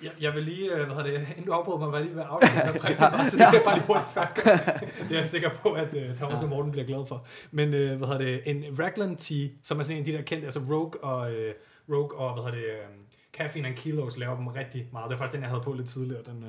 Jeg, 0.04 0.12
jeg 0.20 0.34
vil 0.34 0.42
lige, 0.42 0.72
øh, 0.72 0.86
hvad 0.86 0.96
hedder 0.96 1.18
det, 1.18 1.28
inden 1.30 1.44
du 1.46 1.52
afbryder 1.52 1.78
mig, 1.78 1.92
var 1.92 2.00
lige 2.00 2.14
ved 2.14 2.22
at 2.22 2.28
afslutte 2.28 2.72
med 2.72 2.80
præmien, 2.84 2.98
bare, 2.98 3.30
så 3.30 3.36
det 3.36 3.46
kan 3.46 3.54
jeg 3.54 3.62
bare 3.64 3.76
lige 3.76 3.86
hurtigt 3.86 4.10
færdig. 4.10 4.44
Det 5.08 5.14
er 5.14 5.16
jeg 5.16 5.24
sikker 5.24 5.50
på, 5.62 5.68
at 5.72 5.94
uh, 5.94 6.16
Thomas 6.16 6.42
og 6.42 6.48
Morten 6.48 6.70
bliver 6.72 6.86
glad 6.86 7.06
for. 7.06 7.26
Men 7.50 7.68
uh, 7.68 7.74
hvad 7.74 8.08
hedder 8.08 8.18
det, 8.18 8.42
en 8.46 8.64
Raglan 8.78 9.16
Tea, 9.16 9.48
som 9.62 9.78
er 9.78 9.82
sådan 9.82 9.96
en 9.96 10.00
af 10.00 10.04
de 10.04 10.12
der 10.12 10.22
kendte, 10.22 10.44
altså 10.44 10.60
Rogue 10.70 11.04
og, 11.04 11.20
uh, 11.32 11.96
Rogue 11.96 12.18
og 12.18 12.34
hvad 12.34 12.52
hedder 12.52 12.58
det, 12.58 12.86
um, 12.86 13.00
Caffeine 13.32 13.68
and 13.68 13.76
Kilos 13.76 14.18
laver 14.18 14.36
dem 14.36 14.46
rigtig 14.46 14.88
meget. 14.92 15.08
Det 15.08 15.14
er 15.14 15.18
faktisk 15.18 15.32
den, 15.32 15.42
jeg 15.42 15.50
havde 15.50 15.62
på 15.62 15.72
lidt 15.72 15.88
tidligere, 15.88 16.22
den, 16.26 16.42
uh, 16.42 16.48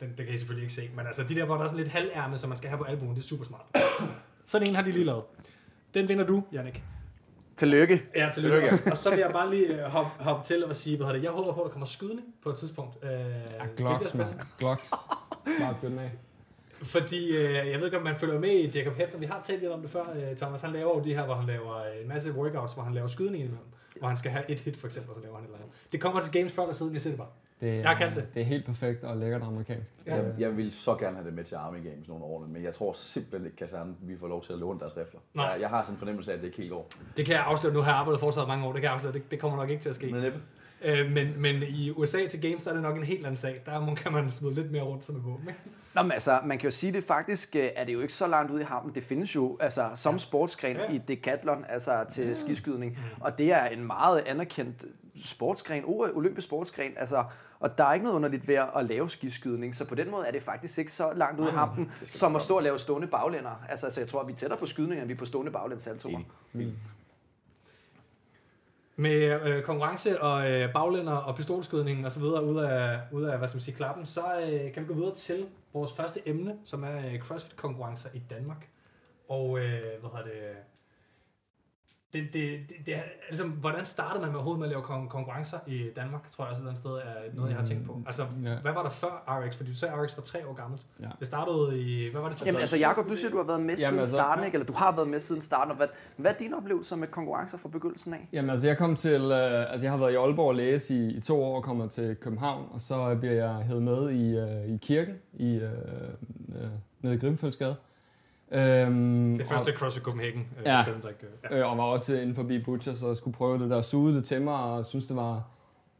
den, 0.00 0.08
den 0.16 0.26
kan 0.26 0.34
I 0.34 0.38
selvfølgelig 0.38 0.62
ikke 0.62 0.74
se. 0.74 0.90
Men 0.96 1.06
altså 1.06 1.22
de 1.24 1.34
der, 1.34 1.44
hvor 1.44 1.54
der 1.54 1.62
er 1.62 1.66
sådan 1.66 1.84
lidt 1.84 1.92
halværmet, 1.92 2.40
som 2.40 2.48
man 2.48 2.56
skal 2.56 2.68
have 2.68 2.78
på 2.78 2.84
albuen, 2.84 3.14
det 3.14 3.22
er 3.22 3.26
super 3.26 3.44
smart. 3.44 3.62
Sådan 4.46 4.68
en 4.68 4.74
har 4.74 4.82
de 4.82 4.92
lige 4.92 5.04
lavet. 5.04 5.22
Den 5.94 6.08
vinder 6.08 6.26
du, 6.26 6.44
Jannik. 6.52 6.82
Tillykke. 7.60 8.02
Ja, 8.16 8.30
tillykke. 8.34 8.68
Og 8.90 8.96
så 8.96 9.10
vil 9.10 9.18
jeg 9.18 9.30
bare 9.32 9.50
lige 9.50 9.74
uh, 9.74 9.80
hoppe, 9.80 10.24
hoppe 10.24 10.44
til 10.46 10.64
og 10.64 10.76
sige, 10.76 10.96
hvad 10.96 11.14
det, 11.14 11.22
jeg 11.22 11.30
håber 11.30 11.52
på, 11.52 11.60
at 11.60 11.64
der 11.66 11.72
kommer 11.72 11.86
skydning 11.86 12.26
på 12.42 12.50
et 12.50 12.56
tidspunkt. 12.56 12.94
Uh, 13.02 13.10
Ja, 13.10 13.66
Glocks, 13.76 14.14
mand. 14.14 14.28
Glocks. 14.58 14.90
Bare 15.60 15.74
fyr 15.80 15.88
den 15.88 15.98
af. 15.98 16.10
Fordi 16.82 17.36
øh, 17.36 17.54
jeg 17.54 17.78
ved 17.78 17.84
ikke, 17.84 17.96
om 17.96 18.02
man 18.04 18.16
følger 18.16 18.38
med 18.40 18.50
i 18.50 18.78
Jacob 18.78 18.94
Hepner. 18.96 19.18
Vi 19.18 19.26
har 19.26 19.42
talt 19.42 19.60
lidt 19.60 19.72
om 19.72 19.80
det 19.82 19.90
før. 19.90 20.04
Øh, 20.14 20.36
Thomas, 20.36 20.60
han 20.60 20.72
laver 20.72 20.98
jo 20.98 21.04
de 21.04 21.14
her, 21.14 21.24
hvor 21.24 21.34
han 21.34 21.46
laver 21.46 21.76
øh, 21.76 22.02
en 22.02 22.08
masse 22.08 22.32
workouts, 22.32 22.72
hvor 22.72 22.82
han 22.82 22.94
laver 22.94 23.08
skydning 23.08 23.36
imellem. 23.44 23.58
Hvor 23.98 24.08
han 24.08 24.16
skal 24.16 24.30
have 24.30 24.44
et 24.50 24.60
hit, 24.60 24.76
for 24.76 24.86
eksempel, 24.86 25.10
og 25.10 25.16
så 25.16 25.22
laver 25.22 25.34
han 25.36 25.44
et 25.44 25.48
eller 25.48 25.58
andet. 25.58 25.72
Det 25.92 26.00
kommer 26.00 26.20
til 26.20 26.32
games 26.32 26.52
før 26.52 26.62
eller 26.62 26.74
siden, 26.74 26.92
jeg 26.92 27.02
ser 27.02 27.10
det 27.10 27.18
bare. 27.18 27.28
Det, 27.60 27.78
Jeg 27.82 27.96
kan 27.96 28.14
det. 28.16 28.34
Det 28.34 28.40
er 28.40 28.44
helt 28.46 28.64
perfekt 28.66 29.04
og 29.04 29.16
lækkert 29.16 29.42
amerikansk. 29.42 29.92
Ja. 30.06 30.16
Jeg, 30.16 30.24
jeg 30.38 30.56
vil 30.56 30.72
så 30.72 30.94
gerne 30.94 31.16
have 31.16 31.26
det 31.26 31.34
med 31.34 31.44
til 31.44 31.54
Army 31.54 31.76
Games 31.90 32.08
nogle 32.08 32.24
år, 32.24 32.46
men 32.48 32.62
jeg 32.64 32.74
tror 32.74 32.92
simpelthen 32.92 33.44
ikke, 33.46 33.56
kaserne 33.56 33.94
vi 34.02 34.16
får 34.18 34.28
lov 34.28 34.44
til 34.44 34.52
at 34.52 34.58
låne 34.58 34.80
deres 34.80 34.96
rifler. 34.96 35.20
Nej. 35.34 35.44
Jeg, 35.46 35.60
jeg 35.60 35.68
har 35.68 35.82
sådan 35.82 35.94
en 35.94 35.98
fornemmelse 35.98 36.30
af, 36.32 36.34
at 36.36 36.40
det 36.42 36.46
ikke 36.46 36.58
helt 36.58 36.70
går. 36.70 36.88
Det 37.16 37.26
kan 37.26 37.34
jeg 37.34 37.44
afsløre. 37.44 37.72
Nu 37.74 37.80
har 37.80 37.90
jeg 37.90 37.98
arbejdet 37.98 38.20
fortsat 38.20 38.48
mange 38.48 38.66
år. 38.66 38.72
Det 38.72 38.80
kan 38.80 38.86
jeg 38.86 38.94
afsløre. 38.94 39.12
Det, 39.12 39.30
det 39.30 39.38
kommer 39.38 39.56
nok 39.58 39.70
ikke 39.70 39.82
til 39.82 39.88
at 39.88 39.94
ske. 39.94 40.06
Men 40.12 40.20
næppe. 40.22 40.38
Øh, 40.82 41.10
men, 41.12 41.40
men 41.40 41.62
i 41.68 41.90
USA 41.90 42.26
til 42.26 42.42
games, 42.42 42.64
der 42.64 42.70
er 42.70 42.74
det 42.74 42.82
nok 42.82 42.96
en 42.96 43.04
helt 43.04 43.24
anden 43.26 43.36
sag. 43.36 43.62
Der 43.66 43.80
må- 43.80 43.94
kan 43.94 44.12
man 44.12 44.30
smide 44.30 44.54
lidt 44.54 44.72
mere 44.72 44.82
rundt 44.82 45.04
som 45.04 45.16
et 45.16 45.24
våben. 45.24 45.48
Ikke? 45.48 45.60
Nå, 45.94 46.02
men 46.02 46.12
altså, 46.12 46.40
man 46.44 46.58
kan 46.58 46.66
jo 46.66 46.70
sige 46.70 46.92
det 46.92 47.04
faktisk, 47.04 47.56
øh, 47.56 47.68
er 47.76 47.84
det 47.84 47.92
jo 47.92 48.00
ikke 48.00 48.12
så 48.12 48.26
langt 48.26 48.52
ude 48.52 48.60
i 48.60 48.64
hampen. 48.64 48.94
Det 48.94 49.02
findes 49.02 49.34
jo 49.34 49.56
altså, 49.60 49.90
som 49.94 50.18
sportsgren 50.18 50.76
Ja. 50.76 50.90
i 50.92 50.98
decathlon, 51.08 51.64
altså 51.68 52.04
til 52.10 52.36
skiskydning. 52.36 52.98
Og 53.20 53.38
det 53.38 53.52
er 53.52 53.64
en 53.66 53.86
meget 53.86 54.22
anerkendt 54.26 54.84
sportsgren, 55.24 55.84
o- 55.84 56.16
olympisk 56.16 56.46
sportsgren. 56.46 56.92
Altså, 56.96 57.24
og 57.60 57.78
der 57.78 57.84
er 57.84 57.92
ikke 57.92 58.04
noget 58.04 58.16
underligt 58.16 58.48
ved 58.48 58.54
at 58.54 58.84
lave 58.84 59.10
skiskydning. 59.10 59.74
Så 59.74 59.84
på 59.84 59.94
den 59.94 60.10
måde 60.10 60.26
er 60.26 60.30
det 60.30 60.42
faktisk 60.42 60.78
ikke 60.78 60.92
så 60.92 61.12
langt 61.14 61.40
ude 61.40 61.48
i 61.48 61.52
hampen, 61.52 61.92
som 62.06 62.36
at 62.36 62.42
stå 62.42 62.56
og 62.56 62.62
lave 62.62 62.78
stående 62.78 63.06
baglænder. 63.08 63.64
Altså, 63.68 63.86
altså 63.86 64.00
jeg 64.00 64.08
tror, 64.08 64.24
vi 64.24 64.32
er 64.32 64.36
tættere 64.36 64.58
på 64.60 64.66
skydning, 64.66 65.00
end 65.00 65.06
vi 65.08 65.12
er 65.14 65.18
på 65.18 65.24
stående 65.24 65.52
baglæns 65.52 65.82
saltoer. 65.82 66.12
Enig. 66.12 66.26
med 68.96 69.40
øh, 69.46 69.62
konkurrence 69.62 70.20
og 70.22 70.50
øh, 70.50 70.72
baglænder 70.72 71.12
og 71.12 71.36
pistolskydning 71.36 72.06
og 72.06 72.12
så 72.12 72.20
videre 72.20 72.44
ud 72.44 72.56
af, 72.58 73.00
ud 73.12 73.22
af 73.22 73.38
hvad 73.38 73.48
skal 73.48 73.56
man 73.56 73.62
sige, 73.62 73.74
klappen, 73.74 74.06
så 74.06 74.40
øh, 74.40 74.72
kan 74.72 74.82
vi 74.82 74.88
gå 74.88 74.94
videre 74.94 75.14
til 75.14 75.46
vores 75.72 75.92
første 75.92 76.28
emne, 76.28 76.56
som 76.64 76.84
er 76.84 76.96
øh, 76.96 77.18
CrossFit-konkurrencer 77.18 78.08
i 78.14 78.22
Danmark. 78.30 78.68
Og 79.28 79.58
øh, 79.58 79.80
hvad 80.00 80.10
hedder 80.16 80.24
det, 80.24 80.56
det, 82.12 82.22
det, 82.32 82.58
det, 82.68 82.76
det 82.86 82.94
er, 82.96 83.00
altså, 83.28 83.44
hvordan 83.46 83.84
startede 83.84 84.20
man 84.20 84.28
med 84.30 84.36
overhovedet 84.36 84.58
med 84.58 84.66
at 84.66 84.70
lave 84.72 84.82
kon- 84.82 85.08
konkurrencer 85.08 85.58
i 85.66 85.88
Danmark, 85.96 86.32
tror 86.32 86.44
jeg 86.44 86.50
også 86.50 86.62
et 86.62 86.62
eller 86.62 86.70
andet 86.70 86.80
sted 86.80 86.90
er 87.30 87.34
noget, 87.36 87.50
jeg 87.50 87.58
har 87.58 87.64
tænkt 87.64 87.86
på. 87.86 88.00
Altså, 88.06 88.22
Ja. 88.44 88.54
hvad 88.62 88.72
var 88.72 88.82
der 88.82 88.90
før 88.90 89.24
RX? 89.28 89.56
Fordi 89.56 89.70
du 89.70 89.76
sagde, 89.76 89.94
at 89.94 90.00
RX 90.04 90.16
var 90.16 90.22
tre 90.22 90.46
år 90.46 90.52
gammelt. 90.54 90.82
Ja. 91.00 91.06
Det 91.18 91.26
startede 91.26 91.80
i, 91.82 92.10
hvad 92.10 92.20
var 92.20 92.28
det? 92.28 92.46
Jamen 92.46 92.60
altså 92.60 92.76
Jakob, 92.76 93.08
du 93.08 93.16
siger, 93.16 93.30
du 93.30 93.36
har 93.36 93.44
været 93.44 93.60
med 93.60 93.66
Jamen, 93.68 93.78
siden 93.78 93.98
altså- 93.98 94.12
starten, 94.12 94.44
ikke? 94.44 94.54
Eller 94.54 94.66
du 94.66 94.72
har 94.72 94.94
været 94.96 95.08
med 95.08 95.20
siden 95.20 95.42
starten. 95.42 95.70
Og 95.70 95.76
Hvad, 95.76 95.86
hvad 96.16 96.30
er 96.30 96.36
dine 96.38 96.56
oplevelser 96.56 96.96
med 96.96 97.08
konkurrencer 97.08 97.58
fra 97.58 97.68
begyndelsen 97.68 98.14
af? 98.14 98.28
Jamen 98.32 98.50
altså, 98.50 98.66
jeg 98.66 98.78
kom 98.78 98.96
til, 98.96 99.22
øh, 99.22 99.72
altså 99.72 99.84
jeg 99.84 99.90
har 99.92 99.98
været 99.98 100.12
i 100.12 100.16
Aalborg 100.16 100.48
og 100.48 100.54
læse 100.54 100.94
i, 100.94 101.16
i 101.16 101.20
to 101.20 101.42
år 101.44 101.56
og 101.56 101.62
kommer 101.62 101.86
til 101.86 102.16
København, 102.16 102.66
og 102.72 102.80
så 102.80 103.16
bliver 103.20 103.34
jeg 103.34 103.54
hævet 103.54 103.82
med 103.82 104.10
i, 104.10 104.36
øh, 104.36 104.74
i 104.74 104.76
kirken 104.82 105.14
i, 105.34 105.54
øh, 105.54 105.62
øh, 106.48 106.68
nede 107.00 107.14
i 107.14 107.18
Grimfældsgade. 107.18 107.76
Øhm, 108.52 109.38
Det 109.38 109.46
første 109.46 109.72
CrossFit 109.72 110.02
Copenhagen. 110.02 110.48
Øh, 110.58 110.66
Ja. 110.66 110.80
ikke, 110.80 110.90
øh, 111.26 111.32
ja. 111.42 111.48
og, 111.50 111.58
øh, 111.58 111.70
og 111.70 111.78
var 111.78 111.84
også 111.84 112.14
inden 112.14 112.34
forbi 112.34 112.62
Butchers 112.62 113.02
og 113.02 113.16
skulle 113.16 113.34
prøve 113.36 113.58
det 113.58 113.70
der, 113.70 113.80
suge 113.80 114.12
det 114.14 114.24
til 114.24 114.42
mig 114.42 114.54
og 114.54 114.84
synes 114.84 115.06
det 115.06 115.16
var 115.16 115.48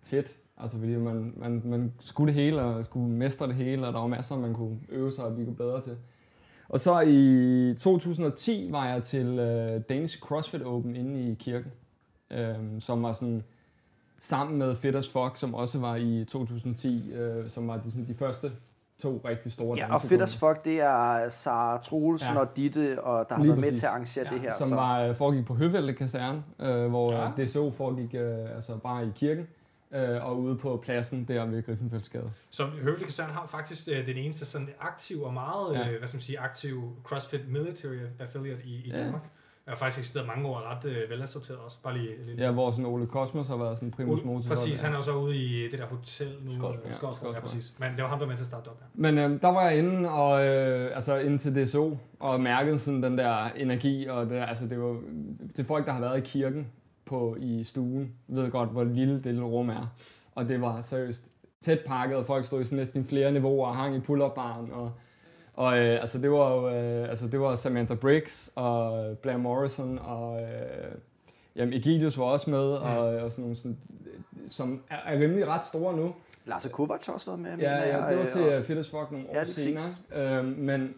fedt. 0.02 0.37
Altså 0.59 0.78
fordi 0.78 0.97
man, 0.97 1.33
man, 1.37 1.62
man 1.64 1.92
skulle 2.00 2.33
det 2.35 2.42
hele 2.42 2.61
og 2.62 2.85
skulle 2.85 3.11
mestre 3.11 3.47
det 3.47 3.54
hele, 3.54 3.87
og 3.87 3.92
der 3.92 3.99
var 4.00 4.07
masser, 4.07 4.37
man 4.38 4.54
kunne 4.54 4.78
øve 4.88 5.12
sig 5.12 5.25
og 5.25 5.35
blive 5.35 5.54
bedre 5.54 5.80
til. 5.83 5.97
Og 6.69 6.80
så 6.80 7.00
i 7.00 7.75
2010 7.80 8.69
var 8.71 8.87
jeg 8.87 9.02
til 9.02 9.26
øh, 9.38 9.80
Danish 9.88 10.19
CrossFit 10.21 10.62
Open 10.62 10.97
inde 10.97 11.30
i 11.30 11.35
kirken, 11.35 11.73
øh, 12.30 12.54
som 12.78 13.02
var 13.02 13.12
sådan 13.12 13.42
sammen 14.19 14.59
med 14.59 14.75
Fit 14.75 14.95
as 14.95 15.09
Fuck, 15.09 15.37
som 15.37 15.54
også 15.54 15.78
var 15.78 15.97
i 15.97 16.25
2010, 16.28 17.12
øh, 17.12 17.50
som 17.50 17.69
var 17.69 17.76
de, 17.76 17.90
sådan, 17.90 18.09
de 18.09 18.14
første 18.14 18.52
to 19.00 19.21
rigtig 19.25 19.52
store 19.52 19.76
Ja, 19.78 19.95
og 19.95 20.02
fedt 20.02 20.23
as 20.23 20.37
fuck, 20.37 20.64
det 20.64 20.80
er 20.80 21.28
Sara 21.28 21.83
Troelsen 21.83 22.33
Ja. 22.35 22.40
og 22.40 22.57
Ditte, 22.57 23.02
og 23.04 23.26
der 23.28 23.35
har 23.35 23.42
Lige 23.42 23.49
været 23.49 23.61
med 23.61 23.69
præcis. 23.69 23.78
til 23.78 23.87
at 23.87 23.90
arrangere 23.92 24.25
det 24.25 24.40
her. 24.40 24.52
som 24.59 24.69
så. 24.69 24.75
var, 24.75 25.00
øh, 25.00 25.14
foregik 25.14 25.47
på 25.47 25.54
Høvælde 25.54 25.92
Kaserne, 25.92 26.42
øh, 26.61 26.87
hvor 26.87 27.12
Ja. 27.12 27.30
ja. 27.38 27.45
DSO 27.45 27.71
foregik 27.71 28.14
øh, 28.14 28.54
altså 28.54 28.76
bare 28.76 29.04
i 29.07 29.11
kirken, 29.14 29.47
øh, 29.95 30.26
og 30.26 30.40
ude 30.40 30.57
på 30.57 30.80
pladsen 30.85 31.25
der 31.28 31.47
ved 31.47 31.62
Griffenfeldsgade. 31.66 32.30
Så 32.50 32.64
Høvde 32.66 33.04
Kaserne 33.04 33.33
har 33.33 33.47
faktisk 33.47 33.88
øh, 33.92 34.07
den 34.07 34.16
eneste 34.16 34.45
sådan 34.47 34.69
aktiv 34.80 35.23
og 35.23 35.35
meget, 35.35 35.75
Ja. 35.75 35.90
øh, 35.90 35.99
hvad 35.99 36.09
skal 36.09 36.16
man 36.16 36.23
sige, 36.23 36.40
aktiv 36.40 36.83
CrossFit 37.04 37.49
Military 37.49 37.97
Affiliate 38.21 38.61
i, 38.64 38.75
i 38.87 38.90
Ja. 38.90 38.99
Danmark. 38.99 39.23
Jeg 39.70 39.76
har 39.76 39.78
faktisk 39.78 39.98
eksisteret 39.98 40.26
mange 40.26 40.48
år 40.48 40.70
ret 40.70 40.84
øh, 40.84 41.10
velassorteret 41.10 41.58
også. 41.58 41.78
Bare 41.82 41.98
lige 41.98 42.08
lille 42.26 42.44
Ja, 42.44 42.50
hvor 42.50 42.70
sådan 42.70 42.86
Ole 42.86 43.06
Kosmos 43.06 43.48
har 43.48 43.56
været 43.56 43.76
sådan 43.76 43.90
primus 43.90 44.24
motor. 44.24 44.48
Præcis, 44.48 44.80
han 44.80 44.92
er 44.92 44.96
jo 44.96 45.02
så 45.02 45.12
ude 45.16 45.36
i 45.36 45.68
det 45.70 45.78
der 45.78 45.86
hotel 45.86 46.28
nu. 46.44 46.52
Skodsborg. 46.52 46.74
øh, 46.84 46.88
Ja, 46.90 46.92
Skodsborg, 46.92 47.34
ja, 47.34 47.40
præcis. 47.40 47.74
Men 47.78 47.92
det 47.96 48.02
var 48.02 48.08
ham, 48.08 48.18
der 48.18 48.26
var 48.26 48.30
med 48.30 48.36
til 48.36 48.42
at 48.42 48.46
starte 48.46 48.68
op, 48.68 48.78
ja. 48.80 48.86
Men 48.94 49.18
øh, 49.18 49.42
der 49.42 49.48
var 49.48 49.68
jeg 49.68 49.78
inde, 49.78 50.10
og, 50.10 50.46
øh, 50.46 50.90
altså 50.94 51.18
ind 51.18 51.38
til 51.38 51.64
DSO, 51.64 51.96
og 52.20 52.40
mærkede 52.40 52.78
sådan 52.78 53.02
den 53.02 53.18
der 53.18 53.44
energi, 53.56 54.06
og 54.06 54.26
det, 54.30 54.36
altså 54.48 54.66
det 54.66 54.80
var 54.80 54.96
til 55.54 55.64
folk, 55.64 55.86
der 55.86 55.92
har 55.92 56.00
været 56.00 56.18
i 56.18 56.20
kirken 56.20 56.66
på, 57.06 57.36
i 57.40 57.64
stuen, 57.64 58.12
ved 58.28 58.50
godt, 58.50 58.68
hvor 58.68 58.84
lille 58.84 59.14
det 59.14 59.24
lille 59.24 59.42
rum 59.44 59.68
er. 59.68 59.92
Og 60.34 60.48
det 60.48 60.60
var 60.60 60.80
seriøst 60.80 61.22
tæt 61.60 61.80
pakket, 61.86 62.16
og 62.16 62.26
folk 62.26 62.44
stod 62.44 62.60
i 62.60 62.64
sådan 62.64 62.78
næsten 62.78 63.04
flere 63.04 63.32
niveauer 63.32 63.66
og 63.66 63.76
hang 63.76 63.96
i 63.96 64.00
pull-up-baren, 64.00 64.70
og 64.72 64.92
og 65.54 65.78
øh, 65.78 66.00
altså 66.00 66.19
det 66.19 66.30
var 66.30 66.54
jo, 66.54 66.69
øh, 66.69 67.09
altså 67.09 67.26
det 67.28 67.40
var 67.40 67.54
Samantha 67.54 67.95
Briggs 67.95 68.50
og 68.54 69.04
Blair 69.19 69.37
Morrison 69.37 69.99
og 69.99 70.42
øh, 70.42 70.49
jamen 71.57 71.75
Egidius 71.75 72.19
var 72.19 72.25
også 72.25 72.50
med 72.50 72.59
og, 72.73 72.99
og 73.09 73.30
sådan 73.30 73.42
nogle 73.42 73.57
sådan, 73.57 73.76
som 74.50 74.83
er, 74.90 74.97
er 75.07 75.21
rimelig 75.21 75.47
ret 75.49 75.64
store 75.64 75.97
nu. 75.97 76.14
Lars 76.47 76.69
Kovac 76.73 77.07
har 77.07 77.12
også 77.12 77.30
været 77.30 77.40
med. 77.40 77.57
Ja, 77.59 77.78
ja, 77.78 78.11
det 78.11 78.16
var 78.19 78.25
øh, 78.25 78.28
til 78.30 78.54
og- 78.57 78.64
Fit 78.64 78.78
as 78.78 78.90
Fuck 78.90 79.11
nogle 79.11 79.26
år 79.28 79.35
Ja, 79.35 79.40
er 79.40 79.45
senere. 79.45 80.38
Øhm, 80.38 80.47
men 80.59 80.95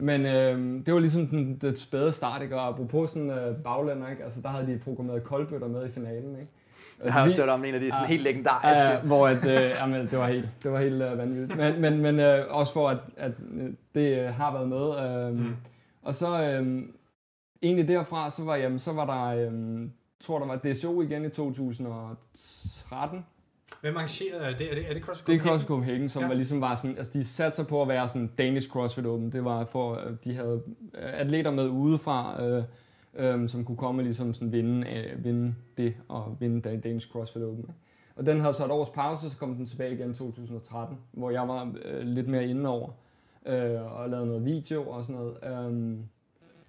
men 0.00 0.26
øhm, 0.26 0.84
det 0.84 0.94
var 0.94 1.00
ligesom 1.00 1.26
den, 1.26 1.58
det 1.62 1.78
spæde 1.78 2.12
start, 2.12 2.42
ikke? 2.42 2.56
Og 2.56 2.68
apropos 2.68 3.10
sådan 3.10 3.30
øh, 3.30 3.56
baglænder, 3.56 4.10
ikke? 4.10 4.24
Altså, 4.24 4.40
der 4.40 4.48
havde 4.48 4.66
de 4.66 4.80
programmeret 4.84 5.24
koldbøtter 5.24 5.68
med 5.68 5.86
i 5.86 5.88
finalen, 5.90 6.36
ikke? 6.40 6.52
Jeg 7.04 7.12
har 7.12 7.22
også 7.22 7.40
hørt 7.42 7.48
om 7.48 7.64
en 7.64 7.74
af 7.74 7.80
de 7.80 7.90
sådan 7.90 8.02
Ja. 8.02 8.08
helt 8.08 8.22
legendariske. 8.22 8.84
Ja, 8.88 9.00
hvor 9.00 9.28
at, 9.28 9.44
øh, 9.46 9.70
jamen, 9.80 10.00
det 10.06 10.18
var 10.18 10.28
helt, 10.28 10.48
det 10.62 10.72
var 10.72 10.80
helt 10.80 11.02
øh, 11.02 11.18
vanvittigt. 11.18 11.56
Men, 11.56 11.80
men, 11.80 11.98
men 12.00 12.20
øh, 12.20 12.44
også 12.48 12.72
for, 12.72 12.88
at, 12.88 12.98
at 13.16 13.32
øh, 13.54 13.70
det 13.94 14.18
øh, 14.18 14.34
har 14.34 14.52
været 14.52 14.68
med. 14.68 15.28
Øh, 15.28 15.38
Mm. 15.38 15.56
Og 16.02 16.14
så 16.14 16.42
øh, 16.42 16.82
egentlig 17.62 17.88
derfra, 17.88 18.30
så 18.30 18.44
var, 18.44 18.56
jamen, 18.56 18.78
så 18.78 18.92
var 18.92 19.06
der, 19.06 19.46
øh, 19.50 19.88
tror 20.20 20.38
der 20.38 20.46
var 20.46 20.56
DSO 20.56 21.02
igen 21.02 21.24
i 21.24 21.28
2013. 21.28 23.24
Hvem 23.80 23.96
arrangerer 23.96 24.38
det? 24.38 24.70
Er 24.70 24.74
det, 24.74 24.90
er 24.90 24.94
det 24.94 25.02
CrossFit 25.02 25.26
Det 25.26 25.32
er 25.34 25.38
Copenhagen? 25.38 25.48
CrossFit 25.58 25.68
Copenhagen, 25.68 26.08
som 26.08 26.22
Ja. 26.22 26.28
var 26.28 26.34
ligesom 26.34 26.60
var 26.60 26.74
sådan, 26.74 26.96
altså 26.98 27.12
de 27.18 27.24
satte 27.24 27.56
sig 27.56 27.66
på 27.66 27.82
at 27.82 27.88
være 27.88 28.08
sådan 28.08 28.30
Danish 28.38 28.68
CrossFit 28.70 29.06
Open. 29.06 29.32
Det 29.32 29.44
var 29.44 29.64
for, 29.64 30.00
de 30.24 30.34
havde 30.34 30.62
øh, 30.94 31.20
atleter 31.20 31.50
med 31.50 31.68
udefra, 31.68 32.44
øh, 32.44 32.62
øh, 33.14 33.48
som 33.48 33.64
kunne 33.64 33.76
komme 33.76 34.00
og 34.00 34.04
ligesom 34.04 34.34
sådan 34.34 34.52
vinde, 34.52 34.86
øh, 34.96 35.24
vinde 35.24 35.54
det 35.78 35.94
og 36.08 36.36
vinde 36.40 36.68
Dan- 36.70 36.80
Danish 36.80 37.10
CrossFit 37.12 37.42
Open. 37.42 37.58
ikke? 37.58 37.72
Og 38.16 38.26
den 38.26 38.40
havde 38.40 38.52
så 38.54 38.64
et 38.64 38.70
års 38.70 38.90
pause, 38.90 39.30
så 39.30 39.36
kom 39.36 39.54
den 39.54 39.66
tilbage 39.66 39.94
igen 39.94 40.10
i 40.10 40.14
2013, 40.14 40.96
hvor 41.12 41.30
jeg 41.30 41.48
var 41.48 41.72
øh, 41.84 42.00
lidt 42.06 42.28
mere 42.28 42.46
inde 42.46 42.68
over 42.70 42.88
øh, 43.46 43.98
og 44.00 44.08
lavede 44.10 44.26
noget 44.26 44.44
video 44.44 44.88
og 44.88 45.02
sådan 45.04 45.16
noget. 45.16 45.66
Um, 45.66 45.98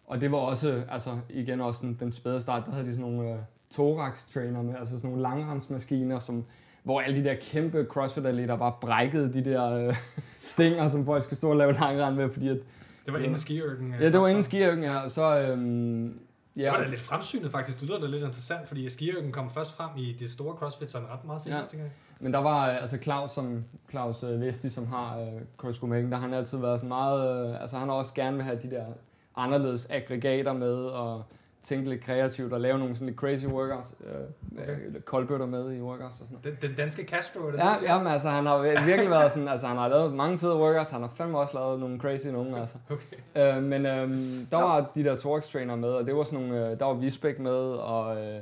og 0.05 0.21
det 0.21 0.31
var 0.31 0.37
også, 0.37 0.83
altså 0.89 1.09
igen 1.29 1.61
også 1.61 1.85
den, 1.85 1.97
den 1.99 2.11
spæde 2.11 2.41
start, 2.41 2.63
der 2.65 2.71
havde 2.71 2.87
de 2.87 2.93
sådan 2.95 3.11
nogle 3.11 3.29
øh, 3.31 3.37
thorax-trainer 3.73 4.61
med, 4.61 4.75
altså 4.79 4.97
sådan 4.97 5.09
nogle 5.09 5.21
langrensmaskiner, 5.23 6.19
som 6.19 6.45
hvor 6.83 7.01
alle 7.01 7.19
de 7.19 7.23
der 7.23 7.35
kæmpe 7.41 7.85
CrossFit-atleter 7.89 8.55
bare 8.57 8.73
brækkede 8.81 9.33
de 9.33 9.45
der 9.49 9.71
øh, 9.71 9.95
stænger, 10.53 10.89
som 10.89 11.05
folk 11.05 11.23
skulle 11.23 11.37
stå 11.37 11.49
og 11.49 11.55
lave 11.57 11.73
langrend 11.73 12.15
med, 12.15 12.29
fordi 12.29 12.47
at, 12.49 12.57
Det 13.05 13.13
var 13.13 13.19
inden 13.19 13.35
skiørken. 13.35 13.93
ja, 14.01 14.11
det 14.11 14.19
var 14.19 14.27
inden 14.27 14.43
skiøkken 14.43 14.83
her, 14.83 14.95
og 14.97 15.11
så, 15.11 15.39
øhm, 15.39 16.19
Det 16.59 16.65
ja, 16.65 16.71
var 16.71 16.77
da 16.83 16.87
lidt 16.87 17.01
fremsynet 17.01 17.51
faktisk. 17.51 17.79
Det 17.79 17.87
lyder 17.87 17.99
da 17.99 18.07
lidt 18.07 18.23
interessant, 18.23 18.67
fordi 18.67 18.89
skiørken 18.89 19.31
kom 19.31 19.49
først 19.49 19.73
frem 19.77 19.89
i 19.97 20.13
det 20.19 20.29
store 20.29 20.55
CrossFit, 20.55 20.91
sådan 20.91 21.07
ret 21.09 21.25
meget 21.25 21.41
senere, 21.41 21.59
Ja. 21.59 21.65
tænker 21.65 21.83
jeg. 21.85 21.91
men 22.19 22.33
der 22.33 22.39
var 22.39 22.69
øh, 22.69 22.81
altså 22.81 22.97
Claus, 22.97 23.31
som, 23.31 23.63
Claus 23.89 24.23
øh, 24.23 24.41
Vesti, 24.41 24.69
som 24.69 24.87
har 24.87 25.19
øh, 25.19 25.27
CrossFit 25.57 25.79
Copenhagen, 25.79 26.11
der 26.11 26.17
har 26.17 26.27
han 26.27 26.33
altid 26.33 26.57
været 26.57 26.79
sådan 26.79 26.87
meget, 26.87 27.49
øh, 27.49 27.61
altså 27.61 27.77
han 27.77 27.87
har 27.89 27.95
også 27.95 28.13
gerne 28.13 28.35
vil 28.35 28.45
have 28.45 28.59
de 28.63 28.69
der 28.71 28.85
anderledes 29.35 29.87
aggregater 29.89 30.53
med, 30.53 30.75
og 30.75 31.23
tænke 31.69 31.89
lidt 31.89 32.03
kreativt 32.03 32.53
og 32.53 32.61
lave 32.61 32.77
nogle 32.79 32.95
sådan 32.95 33.07
lidt 33.07 33.17
crazy 33.19 33.45
workouts, 33.45 33.93
øh, 34.05 34.13
Okay. 34.61 34.63
okay. 34.89 35.01
koldbøtter 35.05 35.45
med 35.45 35.73
i 35.73 35.81
workouts 35.81 36.21
og 36.21 36.27
sådan 36.27 36.37
noget. 36.43 36.61
Den, 36.61 36.69
den 36.69 36.77
danske 36.77 37.05
Castro, 37.05 37.39
er 37.47 37.51
det 37.51 37.57
Ja, 37.57 37.63
det, 37.63 37.73
du 37.73 37.79
siger? 37.79 37.93
ja, 37.93 37.97
men 38.03 38.07
altså, 38.13 38.29
han 38.29 38.45
har 38.45 38.61
virkelig 38.85 39.09
været 39.09 39.31
sådan, 39.31 39.47
altså 39.47 39.67
han 39.67 39.77
har 39.77 39.87
lavet 39.87 40.13
mange 40.13 40.39
fede 40.39 40.55
workouts, 40.57 40.89
han 40.89 41.01
har 41.01 41.09
fandme 41.15 41.39
også 41.39 41.53
lavet 41.53 41.79
nogle 41.79 41.99
crazy 41.99 42.27
nogle, 42.27 42.59
altså. 42.59 42.75
Okay. 42.89 43.57
Øh, 43.57 43.63
men 43.63 43.85
øhm, 43.85 44.47
der 44.51 44.57
var 44.57 44.91
de 44.95 45.03
der 45.03 45.15
Torx 45.17 45.51
trainer 45.51 45.75
med, 45.75 45.89
og 45.89 46.05
det 46.05 46.15
var 46.15 46.23
sådan 46.23 46.39
nogle, 46.47 46.69
øh, 46.71 46.79
der 46.79 46.85
var 46.85 46.93
Visbæk 46.93 47.39
med, 47.39 47.51
og 47.71 48.17
øh, 48.21 48.41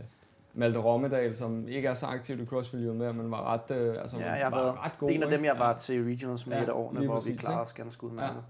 Malte 0.54 0.80
Rommedal, 0.80 1.36
som 1.36 1.68
ikke 1.68 1.88
er 1.88 1.94
så 1.94 2.06
aktiv 2.06 2.40
i 2.42 2.46
CrossFit 2.46 2.96
mere, 2.96 3.14
men 3.14 3.32
var 3.32 3.54
ret, 3.54 3.78
øh, 3.78 3.96
altså, 4.02 4.18
Ja, 4.20 4.32
jeg 4.34 4.52
var 4.52 4.86
ret 4.86 4.92
god. 5.00 5.08
det 5.10 5.14
er 5.16 5.18
en 5.18 5.24
af 5.24 5.30
dem, 5.38 5.46
jeg 5.46 5.56
var 5.60 5.74
til 5.78 6.04
regionals 6.04 6.48
med 6.48 6.58
Ja, 6.58 6.64
et 6.64 6.70
af 6.70 6.74
årene, 6.74 7.00
lige 7.00 7.08
hvor 7.10 7.16
vi 7.16 7.20
præcis, 7.20 7.40
klarede 7.40 7.56
ikke? 7.56 7.62
os 7.62 7.74
ganske 7.74 8.04
udmærket. 8.04 8.42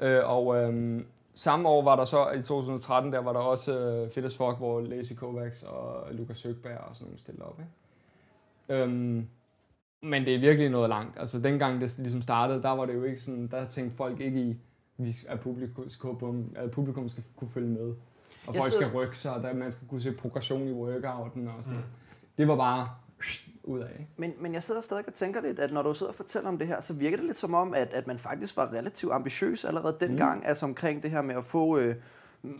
Øh, 0.00 0.20
og 0.38 0.56
øhm, 0.56 1.06
samme 1.40 1.68
år 1.68 1.82
var 1.82 1.96
der 1.96 2.04
så, 2.04 2.30
i 2.30 2.42
2013, 2.42 3.12
der 3.12 3.18
var 3.18 3.32
der 3.32 3.40
også 3.40 3.78
øh, 3.78 4.10
Fit 4.10 4.24
as 4.24 4.36
Fuck, 4.36 4.56
hvor 4.58 4.80
Lazy 4.80 5.12
Kovacs 5.12 5.62
og 5.62 6.14
Lukas 6.14 6.38
Søgberg 6.38 6.78
og 6.78 6.96
sådan 6.96 7.06
nogle 7.06 7.18
stillede 7.18 7.44
op. 7.44 7.60
Ikke? 7.60 8.82
Øhm, 8.82 9.26
men 10.02 10.24
det 10.24 10.34
er 10.34 10.38
virkelig 10.40 10.70
noget 10.70 10.88
langt. 10.88 11.18
Altså 11.18 11.38
dengang 11.38 11.80
det 11.80 11.98
ligesom 11.98 12.22
startede, 12.22 12.62
der 12.62 12.70
var 12.70 12.86
det 12.86 12.94
jo 12.94 13.04
ikke 13.04 13.20
sådan, 13.20 13.46
der 13.46 13.64
tænkte 13.68 13.96
folk 13.96 14.20
ikke 14.20 14.40
i, 14.40 14.56
at 15.28 15.40
publikum, 15.40 16.52
at 16.56 16.70
publikum 16.70 17.08
skal 17.08 17.24
kunne 17.36 17.48
følge 17.50 17.68
med. 17.68 17.80
Og 18.46 18.54
Jeg 18.54 18.62
folk 18.62 18.72
sidder- 18.72 18.88
skal 18.88 18.98
rykke 18.98 19.18
sig, 19.18 19.34
og 19.34 19.42
der, 19.42 19.54
man 19.54 19.72
skal 19.72 19.88
kunne 19.88 20.00
se 20.00 20.12
progression 20.12 20.68
i 20.68 20.72
workouten 20.72 21.48
og 21.48 21.64
sådan 21.64 21.78
mm. 21.78 21.84
Det 22.38 22.48
var 22.48 22.56
bare 22.56 22.88
ud 23.64 23.80
af. 23.80 24.08
Men, 24.16 24.32
men 24.40 24.54
jeg 24.54 24.62
sidder 24.62 24.80
stadig 24.80 25.04
og 25.06 25.14
tænker 25.14 25.40
lidt, 25.40 25.58
at 25.58 25.72
når 25.72 25.82
du 25.82 25.94
sidder 25.94 26.10
og 26.12 26.16
fortæller 26.16 26.48
om 26.48 26.58
det 26.58 26.66
her, 26.66 26.80
så 26.80 26.94
virker 26.94 27.16
det 27.16 27.26
lidt 27.26 27.36
som 27.36 27.54
om, 27.54 27.74
at, 27.74 27.92
at 27.92 28.06
man 28.06 28.18
faktisk 28.18 28.56
var 28.56 28.72
relativt 28.72 29.12
ambitiøs 29.12 29.64
allerede 29.64 29.96
dengang, 30.00 30.38
mm. 30.38 30.46
altså 30.46 30.66
omkring 30.66 31.02
det 31.02 31.10
her 31.10 31.22
med 31.22 31.34
at 31.34 31.44
få 31.44 31.78
øh, 31.78 31.94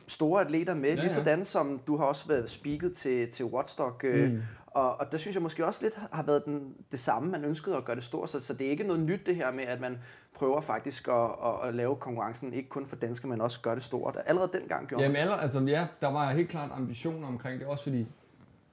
store 0.07 0.40
atleter 0.40 0.75
med, 0.75 0.83
ja, 0.83 0.88
Ja, 0.88 0.95
ja. 0.95 1.00
ligesådan 1.00 1.45
som 1.45 1.80
du 1.87 1.97
har 1.97 2.04
også 2.04 2.28
været 2.28 2.50
speaket 2.50 2.92
til, 2.92 3.30
til 3.30 3.45
Watstock, 3.45 4.04
øh, 4.04 4.33
mm. 4.33 4.42
Og, 4.66 5.00
og 5.00 5.12
der 5.12 5.19
synes 5.19 5.35
jeg 5.35 5.42
måske 5.42 5.66
også 5.66 5.83
lidt 5.83 5.99
har 6.12 6.23
været 6.23 6.45
den, 6.45 6.75
det 6.90 6.99
samme, 6.99 7.30
man 7.30 7.45
ønskede 7.45 7.76
at 7.76 7.85
gøre 7.85 7.97
det 7.97 8.04
stort, 8.04 8.30
så, 8.30 8.40
så 8.40 8.54
det 8.54 8.66
er 8.66 8.71
ikke 8.71 8.85
noget 8.85 9.02
nyt 9.02 9.26
det 9.26 9.37
her 9.37 9.52
med, 9.52 9.64
at 9.64 9.80
man 9.80 9.99
prøver 10.35 10.61
faktisk 10.61 11.09
at, 11.09 11.14
at, 11.45 11.69
at 11.69 11.75
lave 11.75 11.97
konkurrencen, 11.97 12.52
ikke 12.52 12.69
kun 12.69 12.87
for 12.87 12.97
danske, 12.97 13.28
men 13.28 13.40
også 13.40 13.61
gøre 13.61 13.75
det 13.75 13.83
stort. 13.83 14.19
Allerede 14.26 14.50
dengang 14.52 14.88
gjorde 14.88 15.02
Jamen 15.04 15.16
aller, 15.16 15.35
altså, 15.35 15.61
ja, 15.61 15.87
der 16.00 16.09
var 16.09 16.33
helt 16.33 16.49
klart 16.49 16.71
ambitioner 16.75 17.28
omkring 17.28 17.61
det, 17.61 17.69
også 17.69 17.85
fordi 17.85 18.07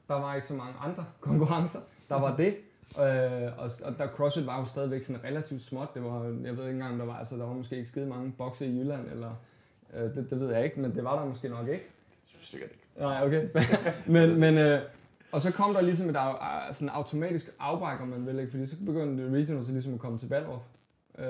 der 0.08 0.14
var 0.14 0.36
ikke 0.36 0.48
så 0.48 0.54
mange 0.54 0.74
andre 0.80 1.06
konkurrencer. 1.20 1.80
Der 2.10 2.16
var 2.20 2.36
det, 2.36 2.56
øh, 3.00 3.60
og, 3.60 3.72
og 3.84 3.98
der 3.98 4.08
CrossFit 4.08 4.46
var 4.46 4.60
jo 4.60 4.66
stadigvæk 4.66 5.04
sådan 5.04 5.24
relativt 5.24 5.62
småt. 5.62 5.94
Det 5.94 6.04
var, 6.04 6.24
jeg 6.24 6.58
ved 6.58 6.64
ikke 6.64 6.70
engang, 6.70 6.92
om 6.92 6.98
der 6.98 7.06
var, 7.06 7.18
altså, 7.18 7.38
der 7.38 7.46
var 7.46 7.54
måske 7.54 7.76
ikke 7.76 7.90
skide 7.90 8.06
mange 8.06 8.32
bokse 8.38 8.66
i 8.68 8.80
Jylland, 8.80 9.12
eller 9.12 9.32
øh, 9.94 10.04
det, 10.16 10.28
det, 10.30 10.40
ved 10.40 10.54
jeg 10.54 10.64
ikke, 10.64 10.80
men 10.80 10.96
det 10.96 11.04
var 11.04 11.20
der 11.20 11.26
måske 11.26 11.50
nok 11.50 11.68
ikke. 11.68 11.86
Sikkert 12.42 12.70
ikke. 12.72 12.84
Nej, 13.00 13.26
okay. 13.26 13.48
men, 14.16 14.40
men, 14.40 14.58
øh, 14.58 14.82
Og 15.32 15.42
så 15.42 15.52
kom 15.52 15.74
der 15.74 15.82
ligesom 15.82 16.10
et 16.10 16.16
au- 16.16 16.74
sådan 16.74 16.90
automatisk 16.90 17.50
afbræk, 17.60 18.02
om 18.02 18.08
man 18.08 18.26
vil, 18.26 18.40
ikke? 18.40 18.52
fordi 18.52 18.66
så 18.66 18.76
begyndte 18.86 19.24
regionals 19.32 19.70
ligesom 19.70 19.94
at 19.94 20.00
komme 20.00 20.18
til 20.20 20.28
Ballerup 20.28 20.62
øh, 21.20 21.26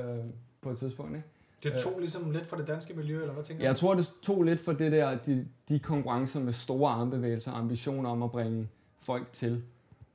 på 0.61 0.69
et 0.69 0.77
tidspunkt. 0.77 1.15
Ikke? 1.15 1.27
Det 1.63 1.73
tog 1.73 1.99
ligesom 1.99 2.31
lidt 2.31 2.45
fra 2.45 2.57
det 2.57 2.67
danske 2.67 2.93
miljø, 2.93 3.21
eller 3.21 3.33
hvad 3.33 3.43
tænker 3.43 3.63
Jeg 3.63 3.75
tror, 3.75 3.93
det 3.93 4.09
tog 4.23 4.43
lidt 4.43 4.59
for 4.59 4.71
det 4.73 4.91
der, 4.91 5.17
de, 5.25 5.47
de 5.69 5.79
konkurrencer 5.79 6.39
med 6.39 6.53
store 6.53 6.91
armbevægelser 6.91 7.51
og 7.51 7.57
ambitioner 7.57 8.09
om 8.09 8.23
at 8.23 8.31
bringe 8.31 8.67
folk 8.99 9.33
til. 9.33 9.63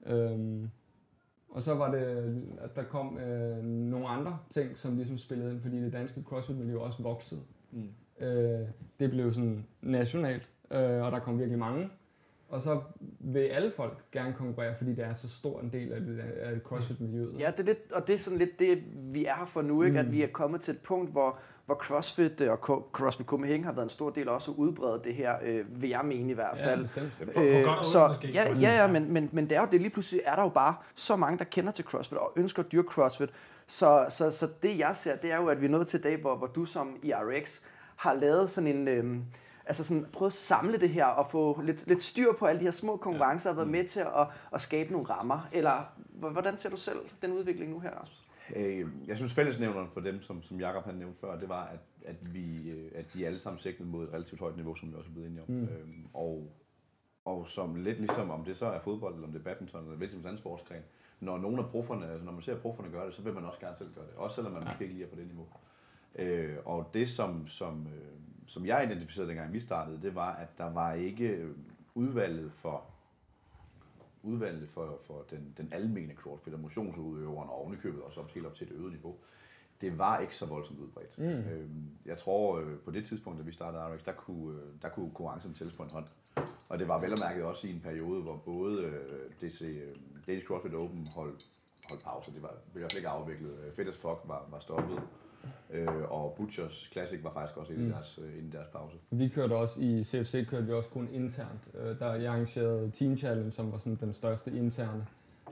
Øhm, 0.06 0.70
og 1.48 1.62
så 1.62 1.74
var 1.74 1.90
det, 1.90 2.02
at 2.58 2.76
der 2.76 2.82
kom 2.82 3.18
øh, 3.18 3.64
nogle 3.64 4.08
andre 4.08 4.38
ting, 4.50 4.76
som 4.76 4.96
ligesom 4.96 5.18
spillede 5.18 5.50
ind, 5.52 5.60
fordi 5.60 5.82
det 5.82 5.92
danske 5.92 6.22
CrossFit-miljø 6.22 6.78
også 6.78 7.02
voksede. 7.02 7.40
Mm. 7.70 7.88
Øh, 8.26 8.68
det 9.00 9.10
blev 9.10 9.32
sådan 9.32 9.66
nationalt, 9.82 10.50
øh, 10.70 11.02
og 11.02 11.12
der 11.12 11.18
kom 11.18 11.38
virkelig 11.38 11.58
mange. 11.58 11.90
Og 12.52 12.60
så 12.60 12.80
vil 13.20 13.40
alle 13.40 13.70
folk 13.76 13.98
gerne 14.12 14.34
konkurrere, 14.38 14.74
fordi 14.78 14.90
det 14.94 15.04
er 15.04 15.14
så 15.14 15.28
stor 15.28 15.60
en 15.60 15.72
del 15.72 15.92
af, 15.92 16.00
det, 16.00 16.18
af 16.42 16.60
CrossFit-miljøet. 16.64 17.34
Ja, 17.38 17.50
det 17.50 17.60
er 17.60 17.64
lidt, 17.64 17.92
og 17.92 18.06
det 18.06 18.14
er 18.14 18.18
sådan 18.18 18.38
lidt 18.38 18.58
det, 18.58 18.82
vi 18.94 19.24
er 19.26 19.34
her 19.34 19.44
for 19.44 19.62
nu, 19.62 19.82
ikke? 19.82 19.92
Mm. 20.02 20.06
at 20.06 20.12
vi 20.12 20.22
er 20.22 20.26
kommet 20.26 20.60
til 20.60 20.74
et 20.74 20.80
punkt, 20.80 21.10
hvor, 21.10 21.38
hvor 21.66 21.74
CrossFit 21.74 22.40
og 22.40 22.58
Co- 22.70 22.90
CrossFit 22.92 23.26
Copenhagen 23.26 23.64
har 23.64 23.72
været 23.72 23.84
en 23.84 23.90
stor 23.90 24.10
del 24.10 24.28
også 24.28 24.50
at 24.50 24.56
udbrede 24.56 25.00
det 25.04 25.14
her, 25.14 25.34
øh, 25.44 25.82
vil 25.82 25.90
jeg 25.90 26.00
mene 26.04 26.30
i 26.30 26.34
hvert 26.34 26.58
ja 26.58 26.66
fald. 26.66 26.82
bestemt. 26.82 27.12
På- 27.18 27.24
på 27.32 27.40
godt 27.40 27.66
og 27.66 27.76
ondt 27.76 27.86
så, 27.86 28.08
måske, 28.08 28.28
ja, 28.28 28.54
ja, 28.60 28.76
ja, 28.82 28.86
men, 28.86 29.12
men, 29.12 29.30
men 29.32 29.44
det 29.50 29.56
er 29.56 29.60
jo 29.60 29.66
det, 29.72 29.80
lige 29.80 29.90
pludselig 29.90 30.22
er 30.24 30.34
der 30.36 30.42
jo 30.42 30.48
bare 30.48 30.74
så 30.94 31.16
mange, 31.16 31.38
der 31.38 31.44
kender 31.44 31.72
til 31.72 31.84
CrossFit 31.84 32.18
og 32.18 32.32
ønsker 32.36 32.62
at 32.62 32.72
dyrke 32.72 32.88
CrossFit. 32.88 33.30
Så, 33.66 34.06
så, 34.08 34.30
så 34.30 34.48
det 34.62 34.78
jeg 34.78 34.96
ser, 34.96 35.16
det 35.16 35.32
er 35.32 35.36
jo, 35.36 35.46
at 35.46 35.60
vi 35.60 35.66
er 35.66 35.70
nået 35.70 35.86
til 35.86 35.98
i 35.98 36.02
dag, 36.02 36.16
hvor, 36.20 36.36
hvor 36.36 36.46
du 36.46 36.64
som 36.64 36.96
i 37.02 37.12
RX 37.12 37.60
har 37.96 38.14
lavet 38.14 38.50
sådan 38.50 38.76
en... 38.76 38.88
Øh, 38.88 39.16
altså 39.66 39.84
sådan, 39.84 40.06
prøvet 40.12 40.30
at 40.30 40.36
samle 40.36 40.80
det 40.80 40.88
her 40.88 41.06
og 41.06 41.30
få 41.30 41.60
lidt, 41.60 41.86
lidt 41.86 42.02
styr 42.02 42.32
på 42.38 42.46
alle 42.46 42.58
de 42.58 42.64
her 42.64 42.70
små 42.70 42.96
konkurrencer 42.96 43.50
og 43.50 43.56
været 43.56 43.68
med 43.68 43.84
til 43.84 44.00
at, 44.00 44.26
at 44.54 44.60
skabe 44.60 44.92
nogle 44.92 45.08
rammer. 45.08 45.48
Eller 45.52 45.92
hvordan 46.32 46.58
ser 46.58 46.70
du 46.70 46.76
selv 46.76 46.98
den 47.22 47.32
udvikling 47.32 47.70
nu 47.70 47.80
her, 47.80 47.90
Rasmus? 47.90 48.22
Øh, 48.56 48.86
jeg 49.06 49.16
synes 49.16 49.34
fællesnævneren 49.34 49.88
for 49.94 50.00
dem, 50.00 50.22
som, 50.22 50.42
som 50.42 50.60
Jacob 50.60 50.84
han 50.84 50.94
nævnte 50.94 51.20
før, 51.20 51.38
det 51.38 51.48
var, 51.48 51.64
at, 51.64 51.80
at, 52.04 52.34
vi, 52.34 52.70
øh, 52.70 52.90
at 52.94 53.04
de 53.14 53.26
alle 53.26 53.38
sammen 53.38 53.60
sigtede 53.60 53.88
mod 53.88 54.08
et 54.08 54.12
relativt 54.12 54.40
højt 54.40 54.56
niveau, 54.56 54.74
som 54.74 54.90
vi 54.90 54.96
også 54.96 55.10
er 55.10 55.12
blevet 55.12 55.28
enige 55.28 55.42
om. 55.42 55.48
Mm. 55.48 55.62
Øhm, 55.62 56.06
og, 56.14 56.52
og 57.24 57.46
som 57.46 57.74
lidt 57.74 57.98
ligesom, 57.98 58.30
om 58.30 58.44
det 58.44 58.56
så 58.56 58.66
er 58.66 58.80
fodbold, 58.80 59.14
eller 59.14 59.26
om 59.26 59.32
det 59.32 59.40
er 59.40 59.44
badminton, 59.44 59.84
eller 59.84 59.96
hvilken 59.96 60.18
som 60.18 60.26
anden 60.26 60.38
sportsgren, 60.38 60.82
når 61.20 61.38
nogle 61.38 61.58
af 61.62 61.70
profferne, 61.70 62.10
altså 62.10 62.24
når 62.24 62.32
man 62.32 62.42
ser 62.42 62.56
profferne 62.56 62.90
gøre 62.90 63.06
det, 63.06 63.14
så 63.14 63.22
vil 63.22 63.34
man 63.34 63.44
også 63.44 63.60
gerne 63.60 63.76
selv 63.76 63.94
gøre 63.94 64.04
det. 64.06 64.14
Også 64.16 64.34
selvom 64.34 64.52
man 64.52 64.62
ja. 64.62 64.68
måske 64.68 64.84
ikke 64.84 64.94
lige 64.94 65.06
er 65.06 65.10
på 65.10 65.16
det 65.16 65.26
niveau. 65.26 65.46
Øh, 66.16 66.56
og 66.64 66.90
det, 66.94 67.10
som, 67.10 67.48
som, 67.48 67.86
øh, 67.86 68.08
som 68.46 68.66
jeg 68.66 68.84
identificerede, 68.84 69.28
dengang 69.28 69.52
vi 69.52 69.60
startede, 69.60 70.02
det 70.02 70.14
var, 70.14 70.32
at 70.32 70.58
der 70.58 70.72
var 70.72 70.92
ikke 70.92 71.28
øh, 71.28 71.50
udvalget 71.94 72.52
for 72.52 72.84
udvalget 74.22 74.68
for, 74.68 75.00
for 75.06 75.24
den, 75.30 75.54
den 75.56 75.72
almene 75.72 76.14
CrossFit 76.14 76.54
og 76.54 76.60
motionsudøveren 76.60 77.48
og 77.48 77.60
ovenikøbet 77.60 78.02
også 78.02 78.20
op, 78.20 78.30
helt 78.30 78.46
op 78.46 78.54
til 78.54 78.66
et 78.66 78.72
øget 78.72 78.92
niveau, 78.92 79.16
det 79.80 79.98
var 79.98 80.18
ikke 80.18 80.36
så 80.36 80.46
voldsomt 80.46 80.78
udbredt. 80.80 81.18
Mm. 81.18 81.24
Øhm, 81.24 81.90
jeg 82.06 82.18
tror, 82.18 82.58
øh, 82.58 82.78
på 82.78 82.90
det 82.90 83.04
tidspunkt, 83.04 83.38
da 83.38 83.44
vi 83.44 83.52
startede 83.52 83.82
RX, 83.82 84.04
der 84.04 84.12
kunne, 84.12 84.58
øh, 84.58 84.66
der 84.82 84.88
kunne 84.88 85.06
konkurrencen 85.06 85.54
tælles 85.54 85.76
på 85.76 85.82
en 85.82 85.90
hånd. 85.90 86.06
Og 86.68 86.78
det 86.78 86.88
var 86.88 87.00
vel 87.00 87.12
og 87.12 87.18
mærket 87.20 87.44
også 87.44 87.68
i 87.68 87.70
en 87.70 87.80
periode, 87.80 88.22
hvor 88.22 88.36
både 88.36 88.82
øh, 88.82 89.30
DC, 89.40 89.62
øh, 89.62 89.96
Danish 90.26 90.46
CrossFit 90.46 90.74
Open 90.74 91.06
holdt, 91.14 91.46
holdt 91.88 92.02
pause. 92.04 92.32
Det 92.32 92.42
var 92.42 92.48
i 92.48 92.78
hvert 92.78 92.92
fald 92.92 92.98
ikke 92.98 93.08
afviklet. 93.08 93.58
Øh, 93.66 93.72
Fit 93.72 93.88
as 93.88 93.96
Fuck 93.96 94.20
var, 94.24 94.46
var 94.50 94.58
stoppet. 94.58 95.02
Øh, 95.72 95.88
og 96.10 96.34
Butchers 96.36 96.88
Classic 96.92 97.24
var 97.24 97.32
faktisk 97.32 97.56
også 97.58 97.72
inde 97.72 97.84
i 97.84 97.86
Mm. 97.86 97.92
deres, 97.92 98.18
øh, 98.22 98.38
inde 98.38 98.48
i 98.48 98.50
deres 98.50 98.68
pause. 98.68 98.96
Vi 99.10 99.28
kørte 99.28 99.52
også 99.52 99.80
i 99.80 100.02
CFC 100.04 100.46
kørte 100.48 100.66
vi 100.66 100.72
også 100.72 100.90
kun 100.90 101.08
internt. 101.12 101.68
Øh, 101.74 101.98
der 101.98 102.14
jeg 102.14 102.32
arrangerede 102.32 102.90
Team 102.90 103.16
Challenge, 103.16 103.50
som 103.50 103.72
var 103.72 103.78
sådan 103.78 103.98
den 104.00 104.12
største 104.12 104.50
interne 104.52 105.06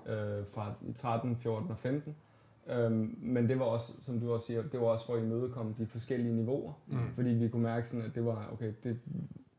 øh, 0.06 0.46
fra 0.50 0.72
i 0.88 0.92
13, 0.92 1.36
14 1.36 1.70
og 1.70 1.78
15. 1.78 2.16
Øhm, 2.70 3.16
men 3.22 3.48
det 3.48 3.58
var 3.58 3.64
også, 3.64 3.92
som 4.02 4.20
du 4.20 4.32
også 4.32 4.46
siger, 4.46 4.62
det 4.62 4.80
var 4.80 4.86
også 4.86 5.06
for 5.06 5.14
at 5.14 5.22
imødekomme 5.22 5.74
de 5.78 5.86
forskellige 5.86 6.34
niveauer. 6.34 6.72
Mm. 6.86 6.98
Fordi 7.14 7.28
vi 7.30 7.48
kunne 7.48 7.62
mærke 7.62 7.88
sådan, 7.88 8.04
at 8.06 8.14
det 8.14 8.24
var, 8.24 8.48
okay, 8.52 8.72
det, 8.84 8.98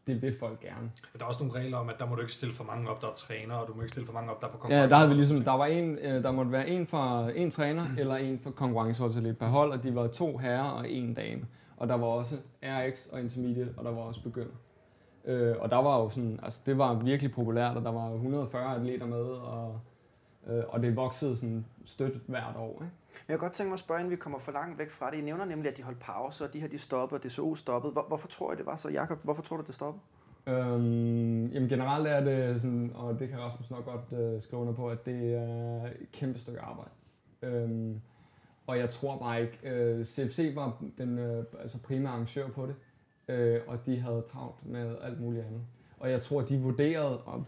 det 0.07 0.21
vil 0.21 0.35
folk 0.39 0.59
gerne. 0.59 0.91
Der 1.17 1.23
er 1.23 1.27
også 1.27 1.43
nogle 1.43 1.59
regler 1.59 1.77
om, 1.77 1.89
at 1.89 1.95
der 1.99 2.05
må 2.07 2.15
du 2.15 2.21
ikke 2.21 2.33
stille 2.33 2.53
for 2.53 2.63
mange 2.63 2.89
op, 2.89 3.01
der 3.01 3.07
er 3.07 3.13
træner, 3.13 3.55
og 3.55 3.67
du 3.67 3.73
må 3.73 3.81
ikke 3.81 3.89
stille 3.91 4.05
for 4.05 4.13
mange 4.13 4.31
op, 4.31 4.41
der 4.41 4.47
er 4.47 4.51
på 4.51 4.57
Ja, 4.57 4.61
konkurrence. 4.61 4.89
der 4.89 4.95
havde 4.95 5.09
vi 5.09 5.15
ligesom, 5.15 5.41
der 5.43 5.51
var 5.51 5.65
en, 5.65 5.97
øh, 5.97 6.23
der 6.23 6.31
måtte 6.31 6.51
være 6.51 6.67
en 6.69 6.87
for 6.87 7.27
en 7.35 7.51
træner, 7.51 7.85
eller 7.97 8.15
en 8.15 8.39
for 8.39 8.51
konkurrenceholdet 8.51 9.37
per 9.37 9.47
hold, 9.47 9.71
og 9.71 9.83
de 9.83 9.95
var 9.95 10.07
to 10.07 10.37
herrer 10.37 10.69
og 10.69 10.89
en 10.89 11.13
dame. 11.13 11.45
Og 11.77 11.87
der 11.87 11.95
var 11.95 12.07
også 12.07 12.35
RX 12.63 13.07
og 13.07 13.19
Intermediate, 13.19 13.73
og 13.77 13.85
der 13.85 13.91
var 13.91 14.01
også 14.01 14.23
begynder. 14.23 14.53
Øh, 15.25 15.55
og 15.59 15.69
der 15.69 15.77
var 15.77 15.99
jo 16.01 16.09
sådan, 16.09 16.39
altså 16.43 16.61
det 16.65 16.77
var 16.77 16.93
virkelig 16.93 17.31
populært, 17.31 17.77
og 17.77 17.83
der 17.83 17.91
var 17.91 18.11
140 18.13 18.75
atleter 18.75 19.05
med, 19.05 19.21
og, 19.23 19.79
øh, 20.47 20.63
og 20.67 20.84
det 20.84 20.95
voksede 20.95 21.36
sådan 21.36 21.65
stødt 21.86 22.21
hvert 22.27 22.56
år. 22.56 22.73
Ikke? 22.73 22.93
Jeg 23.27 23.39
kunne 23.39 23.47
godt 23.47 23.54
tænke 23.54 23.69
mig 23.69 23.73
at 23.73 23.80
spørge, 23.80 23.99
inden 23.99 24.12
vi 24.12 24.15
kommer 24.15 24.39
for 24.39 24.51
langt 24.51 24.80
væk 24.80 24.89
fra 24.89 25.12
det. 25.12 25.17
I 25.17 25.21
nævner 25.21 25.45
nemlig, 25.45 25.71
at 25.71 25.77
de 25.77 25.84
holdt 25.84 25.99
pause, 25.99 26.43
og 26.43 26.54
de 26.54 26.60
her 26.60 26.67
de 26.67 26.77
stoppede, 26.77 27.19
og 27.19 27.23
DSO 27.23 27.56
stoppede. 27.56 27.93
Hvor, 27.93 28.06
hvorfor 28.08 28.27
tror 28.27 28.51
jeg, 28.51 28.58
det 28.58 28.65
var 28.65 28.75
så, 28.75 28.89
Jakob? 28.89 29.23
Hvorfor 29.23 29.41
tror 29.41 29.58
du, 29.58 29.63
det 29.67 29.75
stoppede? 29.75 30.04
Øhm, 30.47 31.47
jamen 31.47 31.69
generelt 31.69 32.08
er 32.08 32.19
det 32.23 32.62
sådan, 32.62 32.91
og 32.95 33.19
det 33.19 33.30
kan 33.30 33.39
Rasmus 33.39 33.71
nok 33.71 33.86
godt 33.86 34.19
øh, 34.19 34.41
skrive 34.41 34.62
under 34.62 34.73
på, 34.73 34.89
at 34.89 35.06
det 35.06 35.34
er 35.34 35.86
et 35.86 36.12
kæmpe 36.12 36.39
stykke 36.39 36.60
arbejde. 36.60 36.91
Øhm, 37.41 38.01
og 38.67 38.77
jeg 38.77 38.89
tror 38.89 39.17
bare 39.17 39.41
ikke, 39.41 39.60
øh, 39.63 40.06
CFC 40.06 40.51
var 40.56 40.84
den 40.97 41.19
øh, 41.19 41.45
altså 41.60 41.82
primære 41.82 42.12
arrangør 42.12 42.47
på 42.47 42.65
det, 42.65 42.75
øh, 43.27 43.62
og 43.67 43.86
de 43.86 43.99
havde 43.99 44.23
travlt 44.27 44.65
med 44.65 44.95
alt 45.01 45.21
muligt 45.21 45.45
andet. 45.45 45.62
Og 45.99 46.12
jeg 46.12 46.21
tror, 46.21 46.41
de 46.41 46.60
vurderede, 46.60 47.21
og 47.21 47.45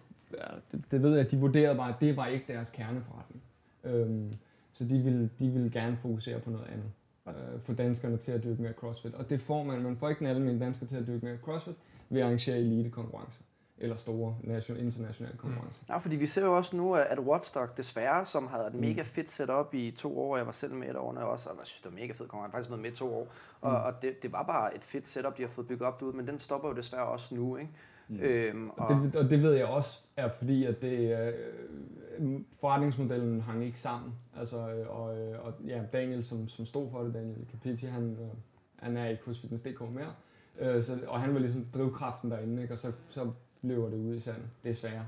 det, 0.72 0.84
det 0.92 1.04
ved 1.04 1.12
jeg, 1.16 1.26
at 1.26 1.32
de 1.32 1.38
vurderede 1.38 1.76
bare, 1.78 1.90
at 1.90 1.96
det 2.00 2.18
var 2.18 2.28
ikke 2.28 2.46
deres 2.54 2.70
kerneforretning. 2.70 3.42
Øhm, 3.84 4.34
så 4.74 4.84
de 4.84 5.00
ville, 5.00 5.30
de 5.40 5.50
ville 5.50 5.70
gerne 5.72 5.98
fokusere 6.02 6.40
på 6.40 6.50
noget 6.50 6.66
andet. 6.68 6.92
Øh, 7.28 7.60
få 7.62 7.74
danskerne 7.74 8.18
til 8.18 8.32
at 8.32 8.44
dyrke 8.44 8.62
mere 8.62 8.74
CrossFit. 8.74 9.14
Og 9.16 9.30
det 9.30 9.42
får 9.42 9.64
man. 9.64 9.82
Man 9.82 9.98
får 9.98 10.10
ikke 10.10 10.20
den 10.20 10.28
almindelige 10.28 10.66
dansker 10.66 10.86
til 10.86 10.96
at 10.98 11.08
dyrke 11.08 11.26
mere 11.26 11.38
CrossFit 11.38 11.76
ved 12.10 12.22
at 12.22 12.26
arrangere 12.26 12.58
elite-konkurrencer. 12.58 13.42
Eller 13.78 13.96
store 13.96 14.36
nation, 14.44 14.78
internationale 14.78 15.38
konkurrencer. 15.38 15.84
Ja, 15.90 15.98
fordi 15.98 16.16
vi 16.16 16.26
ser 16.28 16.46
jo 16.46 16.58
også 16.58 16.76
nu, 16.78 16.96
at 16.96 17.20
Watstock 17.20 17.78
desværre, 17.78 18.26
som 18.26 18.48
havde 18.48 18.68
et 18.68 18.74
Mm. 18.74 18.80
mega 18.82 19.02
fedt 19.02 19.30
setup 19.30 19.74
i 19.74 19.92
to 19.92 20.20
år, 20.20 20.38
jeg 20.38 20.46
var 20.46 20.52
selv 20.52 20.74
med 20.74 20.90
et 20.90 20.96
år 20.96 21.14
også, 21.18 21.50
og 21.50 21.56
jeg 21.60 21.68
synes, 21.68 21.82
det 21.82 21.92
var 21.92 21.96
mega 22.00 22.12
fedt 22.14 22.30
konkurrence, 22.30 22.52
faktisk 22.52 22.70
noget 22.70 22.82
med 22.82 22.92
i 22.92 22.96
to 22.96 23.16
år, 23.16 23.28
og, 23.62 23.72
Mm. 23.72 23.76
og 23.86 24.02
det, 24.02 24.24
det, 24.24 24.32
var 24.32 24.44
bare 24.44 24.76
et 24.76 24.84
fedt 24.84 25.08
setup, 25.08 25.38
de 25.38 25.42
har 25.42 25.50
fået 25.50 25.68
bygget 25.68 25.88
op 25.88 26.00
derude, 26.00 26.18
men 26.18 26.28
den 26.28 26.40
stopper 26.40 26.70
jo 26.70 26.76
desværre 26.76 27.06
også 27.06 27.36
nu, 27.36 27.58
ikke? 27.58 27.72
Mm. 28.14 28.20
Øhm, 28.24 28.70
og, 28.70 28.88
Og 28.88 29.04
det, 29.04 29.16
og 29.16 29.30
det 29.30 29.42
ved 29.42 29.54
jeg 29.54 29.66
også 29.66 30.00
er 30.18 30.30
fordi, 30.30 30.66
at 30.66 30.82
det, 30.82 31.18
øh, 32.20 32.42
forretningsmodellen 32.60 33.42
hang 33.42 33.66
ikke 33.66 33.80
sammen. 33.80 34.12
Altså, 34.40 34.58
øh, 34.74 35.00
og, 35.02 35.18
øh, 35.20 35.46
og 35.46 35.54
ja, 35.68 35.82
Daniel, 35.94 36.24
som, 36.24 36.48
som 36.48 36.66
stod 36.66 36.92
for 36.92 37.04
det, 37.04 37.14
Daniel 37.14 37.46
Capiti, 37.52 37.86
han, 37.86 38.12
øh, 38.12 38.28
han 38.80 38.98
er 38.98 39.08
ikke 39.10 39.24
hos 39.26 39.40
Fitness.dk 39.40 39.82
mere. 39.82 40.14
Øh, 40.60 40.84
så, 40.84 41.00
og 41.08 41.22
han 41.22 41.34
var 41.34 41.40
ligesom 41.40 41.66
drivkraften 41.74 42.32
derinde, 42.32 42.62
ikke? 42.62 42.74
og 42.74 42.78
så, 42.80 42.92
så 43.10 43.32
løber 43.62 43.90
det 43.90 43.98
ud 43.98 44.16
i 44.16 44.20
sandet, 44.20 44.44
desværre. 44.64 45.06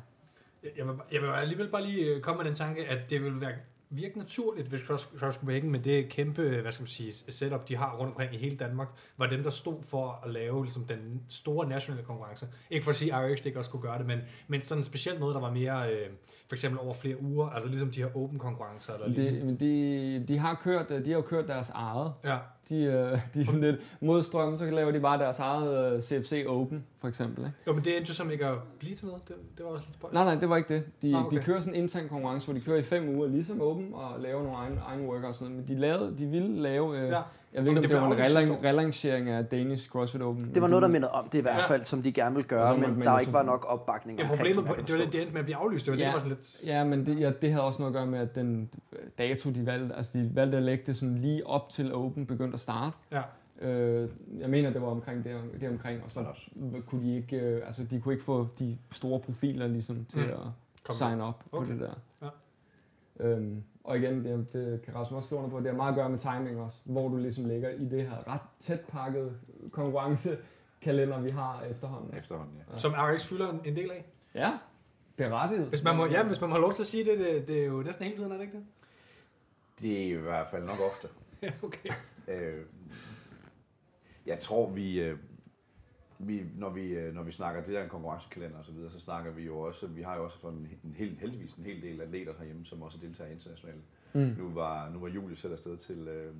Jeg- 0.63 0.71
Jeg 0.77 0.87
vil, 0.87 0.95
jeg 1.11 1.21
vil 1.21 1.27
alligevel 1.27 1.67
bare 1.69 1.85
lige 1.85 2.15
øh, 2.15 2.21
komme 2.21 2.37
med 2.37 2.45
den 2.45 2.55
tanke, 2.55 2.87
at 2.87 3.09
det 3.09 3.23
vil 3.23 3.41
være 3.41 3.51
virke 3.89 4.17
naturligt, 4.17 4.67
hvis 4.67 4.81
Cross, 4.81 5.09
Cross 5.19 5.37
Copenhagen 5.37 5.71
med 5.71 5.79
det 5.79 6.09
kæmpe 6.09 6.61
hvad 6.61 6.71
skal 6.71 6.81
man 6.81 6.87
sige, 6.87 7.13
setup, 7.13 7.67
de 7.67 7.75
har 7.75 7.95
rundt 7.97 8.09
omkring 8.11 8.33
i 8.33 8.37
hele 8.37 8.57
Danmark, 8.57 8.87
var 9.17 9.27
dem, 9.27 9.43
der 9.43 9.49
stod 9.49 9.83
for 9.83 10.21
at 10.25 10.31
lave 10.31 10.63
ligesom, 10.63 10.85
den 10.85 11.21
store 11.29 11.69
nationale 11.69 12.03
konkurrence. 12.03 12.47
Ikke 12.69 12.83
for 12.83 12.91
at 12.91 12.95
sige, 12.95 13.15
at 13.15 13.31
RX 13.31 13.45
ikke 13.45 13.59
også 13.59 13.71
kunne 13.71 13.81
gøre 13.81 13.97
det, 13.97 14.05
men, 14.05 14.19
men 14.47 14.61
sådan 14.61 14.83
specielt 14.83 15.19
noget, 15.19 15.35
der 15.35 15.41
var 15.41 15.51
mere, 15.51 15.93
øh, 15.93 16.09
for 16.47 16.55
eksempel 16.55 16.79
over 16.79 16.93
flere 16.93 17.21
uger, 17.23 17.49
altså 17.49 17.69
ligesom 17.69 17.89
de 17.91 17.99
her 18.03 18.17
open 18.17 18.39
konkurrencer. 18.39 18.93
Eller 18.93 19.15
Det, 19.15 19.45
men 19.45 19.55
de, 19.55 20.25
de, 20.27 20.37
har 20.37 20.59
kørt, 20.63 20.89
de 20.89 20.95
har 21.09 21.13
jo 21.17 21.21
kørt 21.21 21.47
deres 21.47 21.69
eget. 21.69 22.11
Ja, 22.23 22.37
De, 22.69 22.75
øh, 22.83 23.19
de 23.33 23.41
er 23.41 23.45
sådan 23.45 23.61
lidt 23.61 23.97
mod 24.01 24.23
strømmen, 24.23 24.57
så 24.57 24.65
laver 24.65 24.91
de 24.91 24.99
bare 24.99 25.19
deres 25.19 25.39
eget 25.39 25.93
øh, 25.95 26.01
CFC 26.01 26.45
Open, 26.47 26.85
for 27.01 27.07
eksempel. 27.07 27.45
Ikke? 27.45 27.57
jo, 27.67 27.73
men 27.73 27.83
det 27.83 27.97
endte 27.97 28.09
jo 28.09 28.13
som 28.13 28.31
ikke 28.31 28.45
at 28.45 28.57
blive 28.79 28.95
til 28.95 29.05
noget. 29.05 29.27
Det, 29.27 29.35
det 29.57 29.65
var 29.65 29.71
også 29.71 29.85
lidt 29.85 29.93
spøjst. 29.95 30.13
Nej, 30.13 30.23
nej, 30.23 30.35
det 30.35 30.49
var 30.49 30.57
ikke 30.57 30.73
det. 30.73 30.83
De, 31.01 31.11
Nå, 31.11 31.17
okay. 31.17 31.37
de 31.37 31.43
kører 31.43 31.59
sådan 31.59 31.73
en 31.75 31.81
intern 31.81 32.09
konkurrence, 32.09 32.47
hvor 32.47 32.53
de 32.53 32.61
kører 32.61 32.77
i 32.77 32.83
fem 32.83 33.09
uger, 33.17 33.27
ligesom 33.27 33.61
Open, 33.61 33.89
og 33.93 34.19
laver 34.19 34.43
nogle 34.43 34.57
egne, 34.57 34.81
egne 34.87 35.03
workouts. 35.07 35.27
og 35.27 35.35
sådan 35.35 35.51
noget. 35.51 35.69
Men 35.69 35.75
de, 35.77 35.81
lavede, 35.81 36.17
de 36.17 36.25
ville 36.25 36.61
lave, 36.61 36.99
øh, 36.99 37.09
Ja. 37.09 37.21
Jeg 37.55 37.63
ved 37.63 37.71
ikke, 37.71 37.79
om 37.79 37.81
det 37.81 37.89
det, 37.91 38.01
var 38.01 38.07
en 38.11 38.17
relang, 38.19 38.63
relancering 38.63 39.29
af 39.29 39.45
Danish 39.45 39.89
CrossFit 39.89 40.21
Open. 40.21 40.53
det 40.53 40.61
var 40.61 40.67
noget, 40.67 40.81
der 40.81 40.87
mindede 40.87 41.11
om 41.11 41.29
det 41.29 41.37
i 41.37 41.41
hvert 41.41 41.57
Ja. 41.57 41.67
fald, 41.67 41.83
som 41.83 42.01
de 42.01 42.11
gerne 42.11 42.35
ville 42.35 42.47
gøre, 42.47 42.77
men 42.77 43.01
der 43.01 43.19
ikke 43.19 43.33
var 43.33 43.43
nok 43.43 43.65
opbakning. 43.69 44.19
Ja, 44.19 44.27
problemet, 44.27 44.65
på, 44.65 44.75
det 44.87 44.91
var 44.93 44.97
det, 45.03 45.13
det 45.13 45.21
endte 45.21 45.33
med 45.33 45.39
at 45.39 45.45
blive 45.45 45.57
aflyst. 45.57 45.85
Det 45.85 45.91
var, 45.91 45.95
det, 45.97 46.01
Ja. 46.03 46.07
der 46.07 46.13
var 46.13 46.19
sådan 46.19 46.29
lidt... 46.35 46.67
Ja, 46.67 46.83
men 46.83 47.05
det, 47.05 47.19
ja, 47.19 47.31
det 47.41 47.51
havde 47.51 47.63
også 47.63 47.81
noget 47.81 47.93
at 47.95 47.97
gøre 47.99 48.05
med, 48.07 48.19
at 48.19 48.35
den 48.35 48.69
dato, 49.17 49.49
de 49.49 49.65
valgte, 49.65 49.95
altså 49.95 50.11
de 50.19 50.31
valgte 50.33 50.57
at 50.57 50.63
lægge 50.63 50.83
det 50.87 50.95
sådan 50.95 51.15
lige 51.17 51.47
op 51.47 51.69
til 51.69 51.93
Open 51.93 52.25
begyndte 52.25 52.53
at 52.53 52.59
starte. 52.59 52.95
Ja. 53.11 53.21
Øh, 53.61 54.09
jeg 54.39 54.49
mener, 54.49 54.69
det 54.69 54.81
var 54.81 54.87
omkring 54.87 55.23
det, 55.23 55.35
det 55.61 55.69
omkring, 55.69 56.03
og 56.03 56.09
så 56.09 56.13
Sådan 56.13 56.29
også. 56.29 56.51
kunne 56.87 57.03
de 57.03 57.15
ikke, 57.15 57.37
øh, 57.39 57.61
altså 57.65 57.83
de 57.83 57.99
kunne 58.01 58.13
ikke 58.13 58.25
få 58.25 58.47
de 58.59 58.77
store 58.91 59.19
profiler 59.19 59.67
ligesom 59.67 60.05
til 60.09 60.19
Mm. 60.19 60.25
at 60.29 60.37
Kom 60.83 60.95
sign 60.95 61.21
up 61.21 61.33
på 61.51 61.57
Okay. 61.57 61.71
det 61.71 61.79
der. 61.79 61.89
Ja. 62.21 62.27
Øhm, 63.19 63.63
og 63.83 63.97
igen, 63.97 64.25
det, 64.25 64.53
det 64.53 64.81
kan 64.81 64.95
Rasmus 64.95 65.17
også 65.17 65.27
skrive 65.27 65.39
under 65.39 65.51
på, 65.51 65.59
det 65.59 65.67
har 65.67 65.73
meget 65.73 65.89
at 65.89 65.95
gøre 65.95 66.09
med 66.09 66.19
timing 66.19 66.59
også, 66.59 66.77
hvor 66.83 67.07
du 67.07 67.17
ligesom 67.17 67.45
ligger 67.45 67.69
i 67.69 67.85
det 67.85 68.07
her 68.07 68.33
ret 68.33 68.41
tæt 68.59 68.79
pakket 68.79 69.37
konkurrencekalender, 69.71 71.19
vi 71.19 71.29
har 71.29 71.63
efterhånden. 71.69 72.17
Efterhånden, 72.17 72.55
ja. 72.73 72.77
Som 72.77 72.93
RX 72.97 73.25
fylder 73.25 73.49
en, 73.49 73.61
en 73.65 73.75
del 73.75 73.91
af. 73.91 74.05
Ja, 74.35 74.51
berettiget. 75.15 75.67
Hvis 75.67 75.83
man 75.83 75.95
må, 75.95 76.05
ja, 76.05 76.23
hvis 76.23 76.41
man 76.41 76.49
må 76.49 76.55
have 76.55 76.61
lov 76.61 76.73
til 76.73 76.83
at 76.83 76.87
sige 76.87 77.05
det, 77.05 77.19
det, 77.19 77.47
det 77.47 77.61
er 77.61 77.65
jo 77.65 77.81
næsten 77.81 78.03
hele 78.03 78.17
tiden, 78.17 78.31
er 78.31 78.35
det 78.35 78.41
ikke 78.41 78.57
det? 78.57 78.65
Det 79.81 80.01
er 80.01 80.17
i 80.17 80.21
hvert 80.21 80.47
fald 80.51 80.63
nok 80.63 80.79
ofte. 80.79 81.07
Ja, 81.41 81.51
okay. 81.63 81.89
Øh, 82.27 82.65
jeg 84.25 84.39
tror, 84.39 84.69
vi, 84.69 85.01
øh, 85.01 85.17
vi, 86.19 86.43
når, 86.57 86.69
vi, 86.69 86.87
øh, 86.87 87.13
når 87.15 87.23
vi 87.23 87.31
snakker 87.31 87.61
det 87.63 87.73
der 87.73 87.83
en 87.83 87.89
konkurrencekalender 87.89 88.57
og 88.57 88.65
så 88.65 88.71
videre, 88.71 88.91
så 88.91 88.99
snakker 88.99 89.31
vi 89.31 89.43
jo 89.43 89.59
også, 89.59 89.87
vi 89.87 90.01
har 90.01 90.15
jo 90.15 90.23
også 90.23 90.39
fået 90.39 90.53
en, 90.53 90.69
en 90.83 90.95
hel, 90.97 91.17
heldigvis 91.19 91.53
en 91.53 91.63
hel 91.63 91.81
del 91.81 92.01
atleter 92.01 92.33
herhjemme, 92.37 92.65
som 92.65 92.81
også 92.81 92.97
deltager 93.01 93.31
internationalt. 93.31 93.81
Mm. 94.13 94.35
Nu 94.37 94.49
var, 94.49 94.89
nu 94.89 94.99
var 94.99 95.07
Julie 95.07 95.37
selv 95.37 95.53
afsted 95.53 95.77
til, 95.77 96.07
øh, 96.07 96.33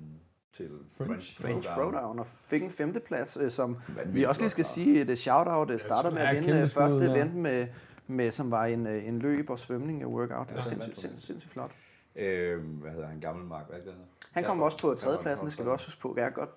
til 0.52 0.70
French. 0.96 1.10
French, 1.10 1.40
French 1.42 1.68
Throwdown 1.68 2.18
og 2.18 2.26
fik 2.26 2.62
en 2.62 2.70
femteplads, 2.70 3.36
øh, 3.36 3.50
som 3.50 3.76
Vanvittigt 3.88 4.14
vi 4.14 4.24
også 4.24 4.40
lige 4.40 4.50
skal 4.50 4.64
sige, 4.64 5.04
det 5.04 5.18
shout-out 5.18 5.68
det 5.68 5.80
startede 5.80 6.14
med 6.14 6.22
Ja, 6.22 6.30
at 6.30 6.36
vinde 6.36 6.60
øh, 6.60 6.68
skud, 6.68 6.80
første 6.80 7.04
ja. 7.04 7.10
event 7.10 7.34
med, 7.34 7.66
med, 8.06 8.30
som 8.30 8.50
var 8.50 8.64
en, 8.64 8.86
øh, 8.86 9.08
en 9.08 9.18
løb 9.18 9.50
og 9.50 9.58
svømning 9.58 10.04
og 10.04 10.12
workout. 10.12 10.46
Det 10.46 10.52
Ja, 10.52 10.56
var 10.56 10.62
han 10.62 10.70
sindssygt, 10.70 10.98
sindssygt, 10.98 11.26
sindssygt 11.26 11.52
flot. 11.52 11.70
Øh, 12.16 12.62
hvad 12.64 12.90
hedder 12.90 13.06
han? 13.06 13.20
Gammel 13.20 13.46
Mark, 13.46 13.68
hvad 13.68 13.78
er 13.78 13.82
det, 13.82 13.94
han 14.32 14.44
kom 14.44 14.60
også 14.62 14.78
på 14.78 14.94
tredjepladsen, 14.94 15.44
det 15.44 15.52
skal 15.52 15.64
vi 15.64 15.70
også 15.70 15.86
huske 15.86 16.00
på. 16.00 16.16
Er 16.18 16.30
godt, 16.30 16.50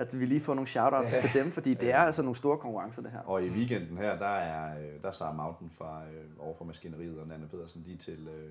at 0.00 0.20
vi 0.20 0.26
lige 0.26 0.40
får 0.40 0.54
nogle 0.54 0.68
shoutouts 0.68 1.14
Ja. 1.14 1.20
til 1.20 1.30
dem, 1.34 1.50
fordi 1.52 1.74
det 1.74 1.90
er 1.92 1.98
altså 1.98 2.22
nogle 2.22 2.36
store 2.36 2.58
konkurrencer, 2.58 3.02
det 3.02 3.10
her. 3.10 3.20
Og 3.20 3.44
i 3.44 3.48
weekenden 3.50 3.96
her, 3.96 4.18
der 4.18 4.26
er, 4.26 4.78
øh, 4.78 5.02
der 5.02 5.08
er 5.08 5.12
Sarah 5.12 5.36
Mountain 5.36 5.70
fra, 5.78 6.02
øh, 6.14 6.24
over 6.46 6.54
for 6.58 6.64
Maskineriet 6.64 7.18
og 7.20 7.26
Nanne 7.28 7.48
Pedersen, 7.48 7.84
de 7.86 7.92
er 7.92 7.98
til, 7.98 8.28
øh, 8.28 8.50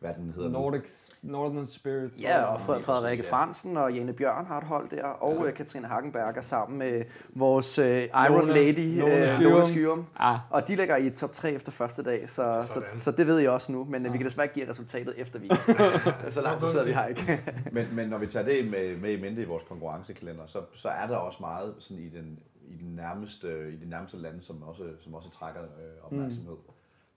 hvad 0.00 0.14
den 0.14 0.32
hedder? 0.36 0.50
Nordic, 0.50 0.82
Northern 1.22 1.66
Spirit. 1.66 2.10
Ja, 2.20 2.42
og 2.44 2.60
Fred, 2.60 3.14
ja. 3.16 3.22
Fransen 3.30 3.76
og 3.76 3.92
Jane 3.94 4.12
Bjørn 4.12 4.46
har 4.46 4.58
et 4.58 4.64
hold 4.64 4.88
der, 4.88 5.04
og 5.04 5.36
Ja. 5.40 5.44
ja. 5.44 5.50
Katrine 5.50 5.86
Hagenberger 5.86 6.40
sammen 6.40 6.78
med 6.78 7.04
vores 7.30 7.78
øh, 7.78 8.02
Iron 8.04 8.48
Lone- 8.48 8.52
Lady, 8.52 9.00
Lone 9.00 9.58
øh, 9.60 9.64
Skyrum. 9.66 10.06
Ah, 10.16 10.38
Og 10.50 10.68
de 10.68 10.76
ligger 10.76 10.96
i 10.96 11.10
top 11.10 11.32
3 11.32 11.52
efter 11.52 11.72
første 11.72 12.02
dag, 12.02 12.28
så, 12.28 12.62
så, 12.66 12.72
Sådan. 12.72 12.98
så 12.98 13.10
det 13.10 13.26
ved 13.26 13.38
jeg 13.38 13.50
også 13.50 13.72
nu, 13.72 13.84
men 13.84 14.04
ja. 14.04 14.10
vi 14.12 14.18
kan 14.18 14.26
desværre 14.26 14.44
ikke 14.44 14.54
give 14.54 14.68
resultatet 14.68 15.14
efter 15.16 15.38
vi. 15.38 15.50
så 16.30 16.40
lang 16.42 16.60
tid 16.60 16.68
sidder 16.68 16.84
vi 16.86 16.92
her 16.92 17.06
ikke. 17.06 17.40
Men, 17.72 17.86
men 17.92 18.08
når 18.08 18.18
vi 18.18 18.26
tager 18.26 18.46
det 18.46 18.70
med, 18.70 18.96
med 18.96 19.10
i 19.12 19.20
mente 19.20 19.42
i 19.42 19.44
vores 19.44 19.62
konkurrencekalender, 19.68 20.46
så, 20.46 20.58
så 20.74 20.88
er 20.88 21.06
der 21.06 21.16
også 21.16 21.38
meget 21.40 21.74
sådan 21.78 22.02
i, 22.02 22.08
den, 22.08 22.38
i, 22.68 22.76
den 22.76 22.94
nærmeste, 22.96 23.48
i 23.72 23.84
de 23.84 23.90
nærmeste 23.90 24.16
lande, 24.16 24.42
som 24.42 24.62
også, 24.62 24.82
som 25.00 25.14
også 25.14 25.30
trækker 25.30 25.60
øh, 25.62 25.68
opmærksomhed. 26.04 26.56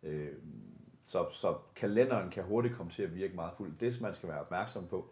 Mm. 0.03 0.09
Øh, 0.09 0.27
så, 1.09 1.29
så 1.29 1.57
kalenderen 1.75 2.29
kan 2.29 2.43
hurtigt 2.43 2.75
komme 2.75 2.91
til 2.91 3.03
at 3.03 3.15
virke 3.15 3.35
meget 3.35 3.53
fuld. 3.57 3.71
Det, 3.79 4.01
man 4.01 4.13
skal 4.13 4.29
være 4.29 4.39
opmærksom 4.39 4.87
på, 4.87 5.09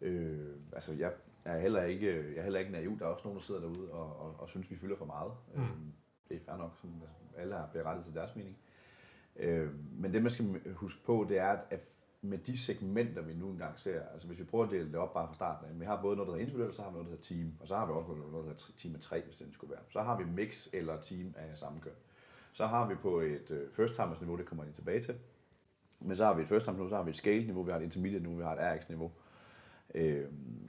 øh, 0.00 0.54
altså 0.72 0.92
jeg 0.92 1.12
er 1.44 1.58
heller 1.58 1.82
ikke, 1.82 2.06
jeg 2.06 2.36
er 2.36 2.42
heller 2.42 2.60
ikke 2.60 2.72
naiv. 2.72 2.98
Der 2.98 3.04
er 3.04 3.08
også 3.08 3.24
nogen, 3.24 3.38
der 3.38 3.44
sidder 3.44 3.60
derude 3.60 3.90
og, 3.90 4.20
og, 4.20 4.34
og 4.38 4.48
synes, 4.48 4.70
vi 4.70 4.76
fylder 4.76 4.96
for 4.96 5.04
meget. 5.04 5.32
Mm. 5.54 5.62
Øh, 5.62 5.68
det 6.28 6.36
er 6.36 6.40
fair 6.46 6.56
nok. 6.56 6.76
Sådan, 6.76 6.96
altså, 7.02 7.40
alle 7.40 7.54
har 7.54 7.68
berettet 7.72 8.04
til 8.04 8.14
deres 8.14 8.36
mening. 8.36 8.56
Øh, 9.36 9.68
men 9.92 10.12
det, 10.12 10.22
man 10.22 10.30
skal 10.30 10.74
huske 10.74 11.04
på, 11.04 11.26
det 11.28 11.38
er, 11.38 11.58
at 11.70 11.80
med 12.22 12.38
de 12.38 12.58
segmenter, 12.58 13.22
vi 13.22 13.34
nu 13.34 13.50
engang 13.50 13.80
ser, 13.80 14.02
altså 14.12 14.26
hvis 14.26 14.38
vi 14.38 14.44
prøver 14.44 14.64
at 14.64 14.70
dele 14.70 14.86
det 14.86 14.94
op 14.94 15.14
bare 15.14 15.28
fra 15.28 15.34
starten 15.34 15.68
af, 15.68 15.80
vi 15.80 15.84
har 15.84 16.02
både 16.02 16.16
noget, 16.16 16.26
der 16.26 16.32
hedder 16.32 16.46
individuelt, 16.46 16.76
så 16.76 16.82
har 16.82 16.90
vi 16.90 16.94
noget, 16.94 17.06
der 17.06 17.12
hedder 17.12 17.24
team, 17.24 17.52
og 17.60 17.68
så 17.68 17.76
har 17.76 17.86
vi 17.86 17.92
også 17.92 18.08
noget, 18.08 18.32
der 18.32 18.42
hedder 18.42 18.72
team 18.76 18.94
af 18.94 19.00
tre, 19.00 19.22
hvis 19.22 19.36
det 19.36 19.46
skulle 19.52 19.70
være. 19.70 19.82
Så 19.88 20.02
har 20.02 20.18
vi 20.18 20.24
mix 20.24 20.68
eller 20.72 21.00
team 21.00 21.34
af 21.36 21.58
samme 21.58 21.80
køn. 21.80 21.92
Så 22.52 22.66
har 22.66 22.88
vi 22.88 22.94
på 22.94 23.20
et 23.20 23.50
øh, 23.50 23.72
first 23.72 23.94
timers 23.94 24.20
niveau, 24.20 24.36
det 24.36 24.46
kommer 24.46 24.64
jeg 24.64 24.68
lige 24.68 24.76
tilbage 24.76 25.00
til. 25.00 25.14
Men 26.00 26.16
så 26.16 26.24
har 26.24 26.34
vi 26.34 26.42
et 26.42 26.48
first 26.48 26.66
niveau, 26.66 26.88
så 26.88 26.96
har 26.96 27.02
vi 27.02 27.10
et 27.10 27.16
scale 27.16 27.44
niveau, 27.44 27.62
vi 27.62 27.70
har 27.70 27.78
et 27.78 27.82
intermediate 27.82 28.22
niveau, 28.22 28.36
vi 28.38 28.44
har 28.44 28.52
et 28.52 28.78
RX 28.78 28.88
niveau. 28.88 29.10
Øh, 29.94 30.24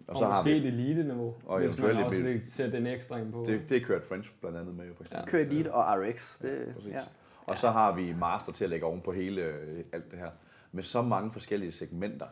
og, 0.07 0.15
og, 0.15 0.17
så 0.17 0.25
har 0.25 0.43
vi, 0.43 0.51
et 0.51 0.65
elite-niveau, 0.65 1.35
Og 1.45 1.59
hvis 1.59 1.67
eventuelt 1.67 1.95
man 1.95 2.05
også 2.05 2.21
vil 2.21 2.45
sætte 2.45 2.77
en 2.77 2.87
ekstra 2.87 3.17
ind 3.17 3.31
på. 3.31 3.43
det, 3.47 3.69
det 3.69 3.77
er 3.77 3.85
kørt 3.85 4.03
French 4.03 4.31
blandt 4.41 4.57
andet 4.57 4.75
med, 4.75 4.87
jo, 4.87 4.93
for 4.93 5.03
eksempel. 5.03 5.27
Kører 5.27 5.45
Elite 5.45 5.73
og 5.73 5.83
RX. 5.83 6.39
Det, 6.39 6.73
Præcis. 6.75 6.93
ja. 6.93 7.01
Og 7.45 7.57
så 7.57 7.69
har 7.69 7.95
vi 7.95 8.13
master 8.13 8.51
til 8.51 8.63
at 8.63 8.69
lægge 8.69 8.85
oven 8.85 9.01
på 9.01 9.11
hele 9.11 9.41
øh, 9.41 9.83
alt 9.93 10.11
det 10.11 10.19
her. 10.19 10.31
Med 10.71 10.83
så 10.83 11.01
mange 11.01 11.31
forskellige 11.31 11.71
segmenter, 11.71 12.25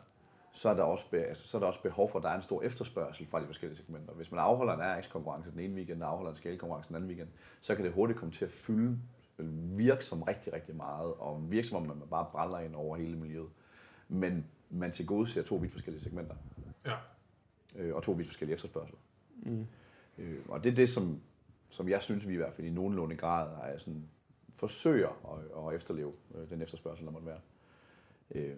så 0.52 0.70
er, 0.70 0.74
der 0.74 0.84
også, 0.84 1.06
altså, 1.14 1.48
så 1.48 1.58
er 1.58 1.60
der 1.60 1.68
også 1.68 1.82
behov 1.82 2.12
for, 2.12 2.20
at 2.20 2.24
der 2.24 2.30
er 2.30 2.36
en 2.36 2.42
stor 2.42 2.62
efterspørgsel 2.62 3.28
fra 3.28 3.42
de 3.42 3.46
forskellige 3.46 3.78
segmenter. 3.78 4.14
Hvis 4.14 4.32
man 4.32 4.40
afholder 4.40 4.74
en 4.74 4.80
RX-konkurrence 4.82 5.52
den 5.52 5.60
ene 5.60 5.76
weekend, 5.76 6.04
og 6.04 6.10
afholder 6.10 6.32
en 6.32 6.38
scale-konkurrence 6.38 6.88
den 6.88 6.96
anden 6.96 7.10
weekend, 7.10 7.30
så 7.62 7.76
kan 7.76 7.86
det 7.86 7.94
hurtigt 7.94 8.20
komme 8.20 8.34
til 8.34 8.46
at 8.46 8.52
fylde, 8.52 8.98
virke 9.78 10.06
som 10.06 10.24
rigtig, 10.24 10.54
rigtig 10.54 10.76
meget, 10.76 11.14
og 11.14 11.52
virke 11.52 11.68
som 11.68 11.78
om 11.78 11.98
man 11.98 12.08
bare 12.10 12.28
brænder 12.32 12.60
ind 12.60 12.76
over 12.76 12.98
hele 12.98 13.18
miljøet. 13.18 13.50
Men 14.08 14.46
man 14.70 14.92
til 14.92 15.06
gode 15.06 15.28
ser 15.30 15.44
to 15.44 15.56
vidt 15.56 15.72
forskellige 15.74 16.04
segmenter, 16.04 16.36
Ja. 16.86 16.96
øh, 17.76 17.96
og 17.96 18.04
to 18.04 18.12
vidt 18.12 18.28
forskellige 18.28 18.56
efterspørgsel. 18.56 18.96
Mm. 19.36 19.68
Øh, 20.18 20.40
og 20.50 20.64
det 20.64 20.72
er 20.72 20.76
det, 20.76 20.90
som, 20.90 21.22
som 21.70 21.90
jeg 21.90 22.02
synes, 22.02 22.28
vi 22.28 22.34
i 22.34 22.38
hvert 22.38 22.54
fald 22.54 22.68
i 22.68 22.70
nogenlunde 22.70 23.16
grad 23.16 23.48
er 23.64 23.78
sådan, 23.78 24.10
forsøger 24.56 25.10
at, 25.10 25.68
at 25.70 25.76
efterleve 25.76 26.14
øh, 26.36 26.50
den 26.50 26.62
efterspørgsel, 26.62 27.06
der 27.06 27.12
måtte 27.12 27.28
være. 27.28 27.40
Øh, 28.32 28.56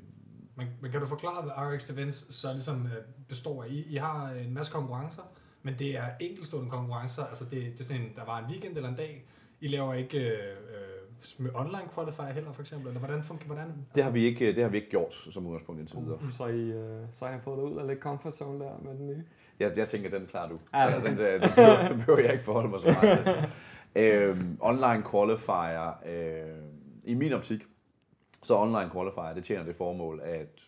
Men, 0.55 0.67
men 0.81 0.91
kan 0.91 0.99
du 0.99 1.05
forklare, 1.05 1.41
hvad 1.41 1.51
RX 1.57 1.89
Events 1.89 2.35
så 2.35 2.53
ligesom 2.53 2.85
øh, 2.85 2.91
består 3.27 3.63
af? 3.63 3.67
I, 3.69 3.83
I 3.83 3.95
har 3.95 4.29
en 4.29 4.53
masse 4.53 4.71
konkurrencer, 4.71 5.23
men 5.63 5.79
det 5.79 5.97
er 5.97 6.05
enkeltstående 6.19 6.69
konkurrencer. 6.69 7.23
Altså 7.23 7.45
det, 7.45 7.51
det 7.51 7.79
er 7.79 7.83
sådan 7.83 8.01
en, 8.01 8.15
der 8.15 8.25
var 8.25 8.39
en 8.39 8.51
weekend 8.51 8.75
eller 8.75 8.89
en 8.89 8.95
dag. 8.95 9.25
I 9.61 9.67
laver 9.67 9.93
ikke 9.93 10.19
øh, 10.19 10.57
øh, 11.39 11.55
online 11.55 11.89
qualifier 11.95 12.33
heller, 12.33 12.51
for 12.51 12.61
eksempel? 12.61 12.87
Eller 12.87 12.99
hvordan 12.99 13.23
fungerer 13.23 13.47
hvordan? 13.47 13.85
det, 13.95 14.03
har 14.03 14.11
vi 14.11 14.23
ikke, 14.23 14.47
det 14.55 14.63
har 14.63 14.69
vi 14.69 14.77
ikke 14.77 14.89
gjort 14.89 15.13
som 15.31 15.47
udgangspunkt 15.47 15.79
indtil 15.81 15.97
videre. 15.97 16.19
Så 16.31 16.45
I, 16.45 16.71
øh, 16.71 17.01
så 17.11 17.25
har 17.25 17.31
jeg 17.31 17.41
fået 17.41 17.57
det 17.57 17.63
ud 17.63 17.77
af 17.77 17.87
lidt 17.87 17.99
comfort 17.99 18.33
zone 18.33 18.65
der 18.65 18.77
med 18.83 18.91
den 18.97 19.07
nye. 19.07 19.23
Jeg, 19.59 19.77
jeg 19.77 19.87
tænker, 19.87 20.09
den 20.09 20.27
klarer 20.27 20.49
du. 20.49 20.59
Ja, 20.73 20.95
det 20.95 21.03
den, 21.03 21.17
den, 21.17 21.41
den, 21.41 21.49
behøver, 21.55 21.87
den 21.87 21.97
behøver 21.97 22.19
jeg 22.19 22.31
ikke 22.31 22.43
forholde 22.43 22.69
mig 22.69 22.79
så 22.79 22.85
meget 22.85 23.19
til. 23.25 24.03
øhm, 24.03 24.57
online 24.61 25.03
qualifier, 25.11 25.99
øh, 26.05 26.63
i 27.03 27.13
min 27.13 27.33
optik, 27.33 27.63
så 28.43 28.57
online 28.57 28.89
qualifier, 28.93 29.33
det 29.33 29.43
tjener 29.43 29.63
det 29.63 29.75
formål, 29.75 30.21
at 30.23 30.59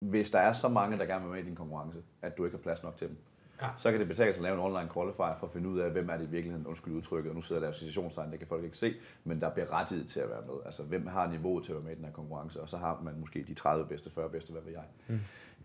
hvis 0.00 0.30
der 0.30 0.38
er 0.38 0.52
så 0.52 0.68
mange, 0.68 0.98
der 0.98 1.06
gerne 1.06 1.24
vil 1.24 1.32
være 1.32 1.36
med 1.36 1.44
i 1.44 1.48
din 1.48 1.56
konkurrence, 1.56 1.98
at 2.22 2.38
du 2.38 2.44
ikke 2.44 2.56
har 2.56 2.62
plads 2.62 2.82
nok 2.82 2.96
til 2.96 3.08
dem, 3.08 3.16
Ja. 3.62 3.68
så 3.76 3.90
kan 3.90 4.00
det 4.00 4.08
betale 4.08 4.32
sig 4.32 4.36
at 4.36 4.42
lave 4.42 4.54
en 4.54 4.60
online 4.60 4.90
qualifier 4.94 5.36
for 5.38 5.46
at 5.46 5.52
finde 5.52 5.68
ud 5.68 5.78
af, 5.78 5.90
hvem 5.90 6.08
er 6.08 6.16
det 6.16 6.24
i 6.24 6.30
virkeligheden, 6.30 6.66
undskyld 6.66 6.94
udtrykket, 6.94 7.30
og 7.30 7.36
nu 7.36 7.42
sidder 7.42 7.60
der 7.60 7.72
citationstegn, 7.72 8.30
det 8.30 8.38
kan 8.38 8.48
folk 8.48 8.64
ikke 8.64 8.78
se, 8.78 8.94
men 9.24 9.40
der 9.40 9.46
er 9.46 9.54
berettiget 9.54 10.08
til 10.08 10.20
at 10.20 10.30
være 10.30 10.42
med. 10.46 10.54
Altså, 10.66 10.82
hvem 10.82 11.06
har 11.06 11.26
niveauet 11.26 11.64
til 11.64 11.72
at 11.72 11.76
være 11.76 11.84
med 11.84 11.92
i 11.92 11.96
den 11.96 12.04
her 12.04 12.12
konkurrence, 12.12 12.60
og 12.60 12.68
så 12.68 12.76
har 12.76 13.00
man 13.02 13.14
måske 13.20 13.44
de 13.48 13.54
30 13.54 13.86
bedste, 13.86 14.10
40 14.10 14.28
bedste, 14.28 14.52
hvad 14.52 14.62
ved 14.62 14.72
jeg. 14.72 14.84
Mm. 15.08 15.20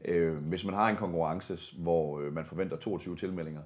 Øh, 0.05 0.37
hvis 0.37 0.65
man 0.65 0.73
har 0.73 0.89
en 0.89 0.95
konkurrence, 0.95 1.75
hvor 1.77 2.19
øh, 2.19 2.33
man 2.33 2.45
forventer 2.45 2.77
22 2.77 3.15
tilmeldinger, 3.15 3.61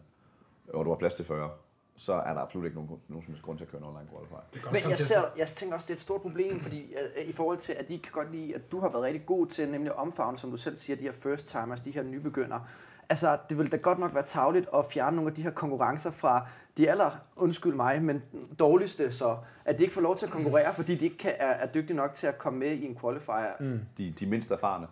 og 0.73 0.85
du 0.85 0.89
har 0.89 0.97
plads 0.97 1.13
til 1.13 1.25
40, 1.25 1.49
så 1.97 2.13
er 2.13 2.33
der 2.33 2.41
absolut 2.41 2.65
ikke 2.65 2.75
nogen, 2.75 3.01
nogen 3.07 3.23
som 3.23 3.33
helst 3.33 3.43
grund 3.43 3.57
til 3.57 3.65
at 3.65 3.71
køre 3.71 3.81
en 3.81 3.87
online 3.87 4.09
qualifier. 4.11 4.71
Men 4.71 4.89
jeg, 4.89 4.97
ser, 4.97 5.21
jeg 5.37 5.47
tænker 5.47 5.75
også, 5.75 5.85
det 5.85 5.93
er 5.93 5.95
et 5.95 6.01
stort 6.01 6.21
problem, 6.21 6.59
fordi 6.59 6.93
øh, 7.17 7.25
i 7.25 7.31
forhold 7.31 7.57
til, 7.57 7.73
at 7.73 7.87
de 7.87 7.99
kan 7.99 8.11
godt 8.11 8.31
lide, 8.31 8.55
at 8.55 8.71
du 8.71 8.79
har 8.79 8.89
været 8.89 9.03
rigtig 9.03 9.25
god 9.25 9.47
til 9.47 9.69
nemlig 9.69 9.91
at 9.91 9.97
omfavne, 9.97 10.37
som 10.37 10.51
du 10.51 10.57
selv 10.57 10.75
siger, 10.75 10.97
de 10.97 11.03
her 11.03 11.11
first 11.11 11.47
timers, 11.47 11.81
de 11.81 11.91
her 11.91 12.03
nybegyndere. 12.03 12.61
Altså, 13.09 13.37
det 13.49 13.57
vil 13.57 13.71
da 13.71 13.77
godt 13.77 13.99
nok 13.99 14.13
være 14.13 14.23
tavligt 14.23 14.67
at 14.75 14.85
fjerne 14.91 15.15
nogle 15.15 15.29
af 15.31 15.35
de 15.35 15.41
her 15.41 15.51
konkurrencer 15.51 16.11
fra 16.11 16.47
de 16.77 16.89
aller, 16.89 17.11
undskyld 17.35 17.73
mig, 17.73 18.01
men 18.01 18.23
dårligste, 18.59 19.11
så 19.11 19.37
at 19.65 19.77
de 19.77 19.83
ikke 19.83 19.93
får 19.93 20.01
lov 20.01 20.17
til 20.17 20.25
at 20.25 20.31
konkurrere, 20.31 20.73
fordi 20.73 20.95
de 20.95 21.05
ikke 21.05 21.17
kan, 21.17 21.31
er, 21.39 21.47
er 21.47 21.67
dygtige 21.67 21.97
nok 21.97 22.13
til 22.13 22.27
at 22.27 22.37
komme 22.37 22.59
med 22.59 22.71
i 22.71 22.85
en 22.85 22.97
qualifier. 23.01 23.51
Mm. 23.59 23.79
De, 23.97 24.13
de 24.19 24.25
mindst 24.25 24.51
erfarne. 24.51 24.87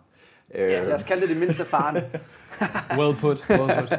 Ja, 0.54 0.84
lad 0.84 0.92
os 0.94 1.02
kalde 1.02 1.20
det 1.20 1.28
det 1.28 1.36
mindste 1.38 1.62
erfarne. 1.62 2.10
Well 2.98 3.16
put, 3.16 3.46
well 3.50 3.78
put. 3.80 3.90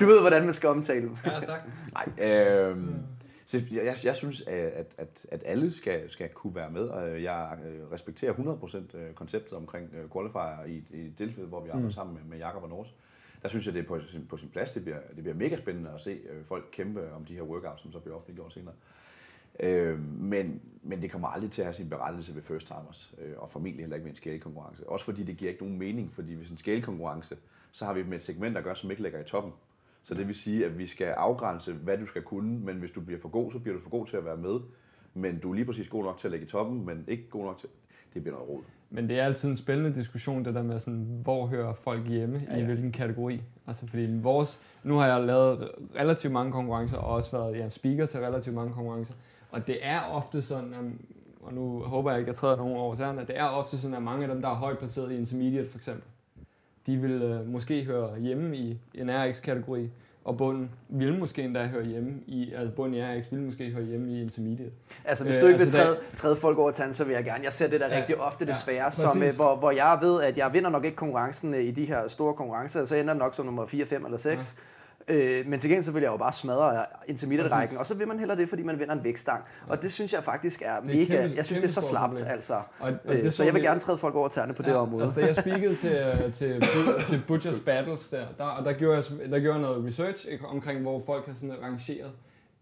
Du 0.00 0.06
ved, 0.06 0.20
hvordan 0.20 0.44
man 0.44 0.54
skal 0.54 0.68
omtale 0.68 1.00
dem. 1.00 1.16
Ja, 1.26 1.40
tak. 1.40 1.60
Nej, 1.92 2.28
øh, 2.28 2.76
så 3.46 3.60
jeg, 3.70 3.84
jeg, 3.84 3.96
jeg 4.04 4.16
synes, 4.16 4.42
at, 4.46 4.86
at, 4.98 5.26
at 5.32 5.42
alle 5.46 5.72
skal, 5.74 6.10
skal 6.10 6.28
kunne 6.28 6.54
være 6.54 6.70
med, 6.70 6.80
og 6.82 7.22
jeg 7.22 7.48
øh, 7.66 7.92
respekterer 7.92 8.32
100% 8.32 8.96
øh, 8.96 9.14
konceptet 9.14 9.52
omkring 9.52 9.88
øh, 9.94 10.10
qualifier 10.12 10.64
i, 10.66 10.82
i 10.90 11.06
et 11.06 11.12
tilfælde, 11.16 11.48
hvor 11.48 11.60
vi 11.60 11.68
arbejder 11.68 11.88
Mm. 11.88 11.92
sammen 11.92 12.14
med, 12.14 12.22
med 12.30 12.38
Jakob 12.38 12.62
og 12.62 12.68
Nors. 12.68 12.94
Der 13.42 13.48
synes 13.48 13.66
jeg, 13.66 13.74
det 13.74 13.82
er 13.82 13.86
på 13.86 14.00
sin, 14.00 14.26
på 14.26 14.36
sin 14.36 14.48
plads. 14.48 14.70
Det 14.72 14.82
bliver, 14.82 14.98
det 15.16 15.22
bliver 15.22 15.34
mega 15.34 15.56
spændende 15.56 15.90
at 15.90 16.00
se 16.00 16.10
øh, 16.10 16.44
folk 16.44 16.68
kæmpe 16.72 17.12
om 17.12 17.24
de 17.24 17.34
her 17.34 17.42
workouts, 17.42 17.82
som 17.82 17.92
så 17.92 17.98
bliver 17.98 18.16
offentliggjort 18.16 18.52
senere. 18.52 18.74
Øh, 19.60 20.00
men, 20.20 20.60
men 20.82 21.02
det 21.02 21.10
kommer 21.10 21.28
aldrig 21.28 21.50
til 21.50 21.62
at 21.62 21.66
have 21.66 21.74
sin 21.74 21.88
berettelse 21.88 22.34
ved 22.34 22.42
first 22.42 22.66
timers, 22.66 23.14
øh, 23.18 23.32
og 23.36 23.50
formentlig 23.50 23.82
heller 23.82 23.96
ikke 23.96 24.04
ved 24.04 24.10
en 24.12 24.16
scale-konkurrence. 24.16 24.88
Også 24.88 25.04
fordi 25.04 25.22
det 25.22 25.36
giver 25.36 25.50
ikke 25.50 25.62
nogen 25.62 25.78
mening, 25.78 26.12
fordi 26.12 26.34
hvis 26.34 26.50
en 26.50 26.56
scale-konkurrence, 26.56 27.36
så 27.72 27.84
har 27.84 27.92
vi 27.92 28.02
med 28.02 28.16
et 28.16 28.22
segment 28.22 28.56
at 28.56 28.64
gøre, 28.64 28.76
som 28.76 28.90
ikke 28.90 29.02
ligger 29.02 29.20
i 29.20 29.24
toppen. 29.24 29.52
Så 30.02 30.14
det 30.14 30.26
vil 30.26 30.34
sige, 30.34 30.66
at 30.66 30.78
vi 30.78 30.86
skal 30.86 31.06
afgrænse, 31.06 31.72
hvad 31.72 31.98
du 31.98 32.06
skal 32.06 32.22
kunne, 32.22 32.58
men 32.60 32.76
hvis 32.76 32.90
du 32.90 33.00
bliver 33.00 33.20
for 33.20 33.28
god, 33.28 33.52
så 33.52 33.58
bliver 33.58 33.76
du 33.76 33.82
for 33.82 33.90
god 33.90 34.06
til 34.06 34.16
at 34.16 34.24
være 34.24 34.36
med. 34.36 34.60
Men 35.14 35.38
du 35.38 35.50
er 35.50 35.54
lige 35.54 35.64
præcis 35.64 35.88
god 35.88 36.04
nok 36.04 36.18
til 36.18 36.26
at 36.26 36.30
ligge 36.30 36.46
i 36.46 36.48
toppen, 36.48 36.86
men 36.86 37.04
ikke 37.08 37.28
god 37.30 37.44
nok 37.44 37.58
til... 37.58 37.68
Det 38.14 38.22
bliver 38.22 38.36
noget 38.36 38.50
rod. 38.50 38.62
Men 38.90 39.08
det 39.08 39.18
er 39.18 39.24
altid 39.24 39.48
en 39.48 39.56
spændende 39.56 39.94
diskussion, 39.94 40.44
det 40.44 40.54
der 40.54 40.62
med, 40.62 40.80
sådan, 40.80 41.20
hvor 41.22 41.46
hører 41.46 41.74
folk 41.74 42.08
hjemme, 42.08 42.42
Ja, 42.48 42.54
ja, 42.56 42.62
i 42.62 42.64
hvilken 42.64 42.92
kategori. 42.92 43.42
Altså 43.66 43.86
fordi 43.86 44.06
vores, 44.10 44.60
nu 44.82 44.96
har 44.96 45.06
jeg 45.06 45.26
lavet 45.26 45.68
relativt 45.96 46.32
mange 46.32 46.52
konkurrencer, 46.52 46.96
og 46.96 47.14
også 47.14 47.36
været 47.36 47.56
ja, 47.56 47.68
speaker 47.68 48.06
til 48.06 48.20
relativt 48.20 48.54
mange 48.54 48.72
konkurrencer. 48.72 49.14
Og 49.50 49.66
det 49.66 49.78
er 49.82 50.00
ofte 50.00 50.42
sådan, 50.42 50.98
og 51.40 51.54
nu 51.54 51.82
håber 51.82 52.10
jeg 52.10 52.20
ikke, 52.20 52.28
at 52.28 52.32
jeg 52.32 52.36
træder 52.36 52.56
nogen 52.56 52.76
over 52.76 52.94
tæerne, 52.94 53.20
det 53.20 53.38
er 53.38 53.44
ofte 53.44 53.78
sådan, 53.78 53.96
at 53.96 54.02
mange 54.02 54.22
af 54.22 54.28
dem, 54.28 54.42
der 54.42 54.48
er 54.48 54.54
højt 54.54 54.78
placeret 54.78 55.12
i 55.12 55.16
intermediate 55.16 55.68
for 55.68 55.78
eksempel, 55.78 56.04
de 56.86 56.96
vil 56.96 57.22
øh, 57.22 57.48
måske 57.48 57.84
høre 57.84 58.20
hjemme 58.20 58.56
i 58.56 58.78
en 58.94 59.10
RX-kategori, 59.10 59.90
og 60.28 60.36
bunden 60.36 60.70
ville 60.88 61.18
måske 61.18 61.42
endda 61.42 61.66
høre 61.66 61.84
hjemme 61.84 62.12
i, 62.26 62.52
altså 62.52 62.74
bunden 62.76 62.94
i 62.94 63.02
RX 63.02 63.30
ville 63.30 63.44
måske 63.44 63.70
høre 63.70 63.84
hjemme 63.84 64.12
i 64.12 64.22
intermediate. 64.22 64.72
Altså, 65.04 65.24
hvis 65.24 65.36
Øh, 65.36 65.42
du 65.42 65.46
ikke 65.46 65.58
vil 65.58 65.64
altså, 65.64 65.78
træde, 65.78 65.96
træde 66.14 66.36
folk 66.36 66.58
over 66.58 66.70
tanden, 66.70 66.94
så 66.94 67.04
vil 67.04 67.14
jeg 67.14 67.24
gerne. 67.24 67.44
Jeg 67.44 67.52
ser 67.52 67.68
det 67.68 67.80
der 67.80 67.88
Ja, 67.88 67.96
rigtig 68.00 68.16
ofte 68.20 68.44
ja, 68.44 68.52
desværre, 68.52 68.90
som, 68.90 69.08
præcis. 69.12 69.22
øh, 69.28 69.34
hvor, 69.36 69.56
hvor 69.56 69.70
jeg 69.70 69.98
ved, 70.00 70.22
at 70.22 70.38
jeg 70.38 70.50
vinder 70.52 70.70
nok 70.70 70.84
ikke 70.84 70.96
konkurrencen 70.96 71.54
øh, 71.54 71.60
i 71.64 71.70
de 71.70 71.84
her 71.84 72.08
store 72.08 72.34
konkurrencer, 72.34 72.84
så 72.84 72.96
ender 72.96 73.14
nok 73.14 73.34
som 73.34 73.44
nummer 73.46 73.66
4, 73.66 73.86
5 73.86 74.04
eller 74.04 74.18
6. 74.18 74.56
Øh, 75.10 75.46
men 75.46 75.60
til 75.60 75.70
gengæld 75.70 75.84
så 75.84 75.92
vil 75.92 76.02
jeg 76.02 76.10
jo 76.12 76.16
bare 76.16 76.32
smadre 76.32 76.84
intermediate-rækken, 77.06 77.78
og 77.78 77.86
så 77.86 77.94
vil 77.94 78.08
man 78.08 78.18
heller 78.18 78.34
det, 78.34 78.48
fordi 78.48 78.62
man 78.62 78.78
vinder 78.78 78.94
en 78.94 79.04
vægtstang. 79.04 79.44
Og 79.68 79.82
det 79.82 79.92
synes 79.92 80.12
jeg 80.12 80.24
faktisk 80.24 80.62
er, 80.62 80.80
mega, 80.80 81.04
kæmpe- 81.04 81.36
jeg 81.36 81.46
synes 81.46 81.60
det 81.60 81.68
er 81.68 81.72
så 81.72 81.88
slapt, 81.88 82.10
problem. 82.10 82.26
altså. 82.28 82.54
Og, 82.54 82.62
og 82.80 82.92
Øh, 83.04 83.22
det 83.24 83.34
så 83.34 83.44
jeg 83.44 83.54
vil 83.54 83.62
vi- 83.62 83.66
gerne 83.66 83.80
træde 83.80 83.98
folk 83.98 84.14
over 84.14 84.28
tæerne 84.28 84.54
på 84.54 84.62
det 84.62 84.74
område. 84.74 85.02
Altså, 85.02 85.20
da 85.20 85.26
jeg 85.26 85.36
speakede 85.36 85.76
til, 85.76 85.92
øh, 86.26 86.32
til, 86.32 86.62
til 87.08 87.22
Butchers 87.26 87.58
Battles 87.58 88.08
der, 88.08 88.26
der, 88.38 88.44
og 88.44 88.64
der 88.64 88.72
gjorde, 88.72 88.96
jeg, 88.96 89.30
der 89.30 89.40
gjorde 89.40 89.58
jeg 89.58 89.62
noget 89.68 89.86
research 89.86 90.26
ikke, 90.28 90.46
omkring, 90.46 90.80
hvor 90.80 91.02
folk 91.06 91.26
har 91.26 91.34
sådan 91.34 91.54
rangeret 91.62 92.10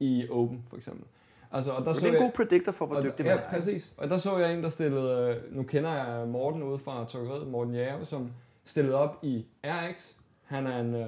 i 0.01 0.27
Open, 0.31 0.63
for 0.71 0.77
eksempel. 0.77 1.05
Altså, 1.53 1.71
og 1.71 1.85
der 1.85 1.93
det 1.93 2.05
er 2.05 2.13
en 2.13 2.19
god 2.23 2.31
predictor 2.31 2.73
for, 2.73 2.87
hvor 2.87 3.01
dygtig 3.01 3.27
ja, 3.27 3.35
man 3.35 3.45
er. 3.45 3.51
præcis. 3.51 3.93
Og 3.97 4.11
der 4.11 4.19
så 4.19 4.37
jeg 4.39 4.55
en, 4.55 4.63
der 4.63 4.69
stillede, 4.69 5.37
øh, 5.49 5.57
nu 5.57 5.63
kender 5.63 5.93
jeg 5.95 6.29
Morten 6.29 6.63
ude 6.63 6.79
fra 6.79 7.05
Trykkeriet, 7.05 7.47
Morten 7.49 7.75
Jave, 7.75 8.07
som 8.07 8.31
stillede 8.65 8.95
op 8.95 9.19
i 9.23 9.47
RX. 9.65 10.07
Han 10.45 10.67
er 10.67 10.79
en 10.81 10.95
øh, 10.95 11.07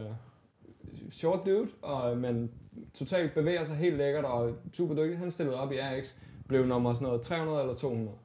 short 1.11 1.47
dude, 1.47 1.69
og, 1.83 2.13
øh, 2.13 2.19
men 2.19 2.51
totalt 2.95 3.35
bevæger 3.35 3.65
sig 3.65 3.77
helt 3.77 3.97
lækkert 3.97 4.25
og 4.25 4.57
super 4.73 4.95
dygtig. 4.95 5.19
Han 5.19 5.31
stillede 5.31 5.61
op 5.61 5.73
i 5.73 5.77
RX, 5.77 6.15
blev 6.49 6.67
nummer 6.67 6.95
sådan 6.95 7.07
noget 7.07 7.23
300 7.23 7.61
eller 7.61 7.75
200. 7.75 8.17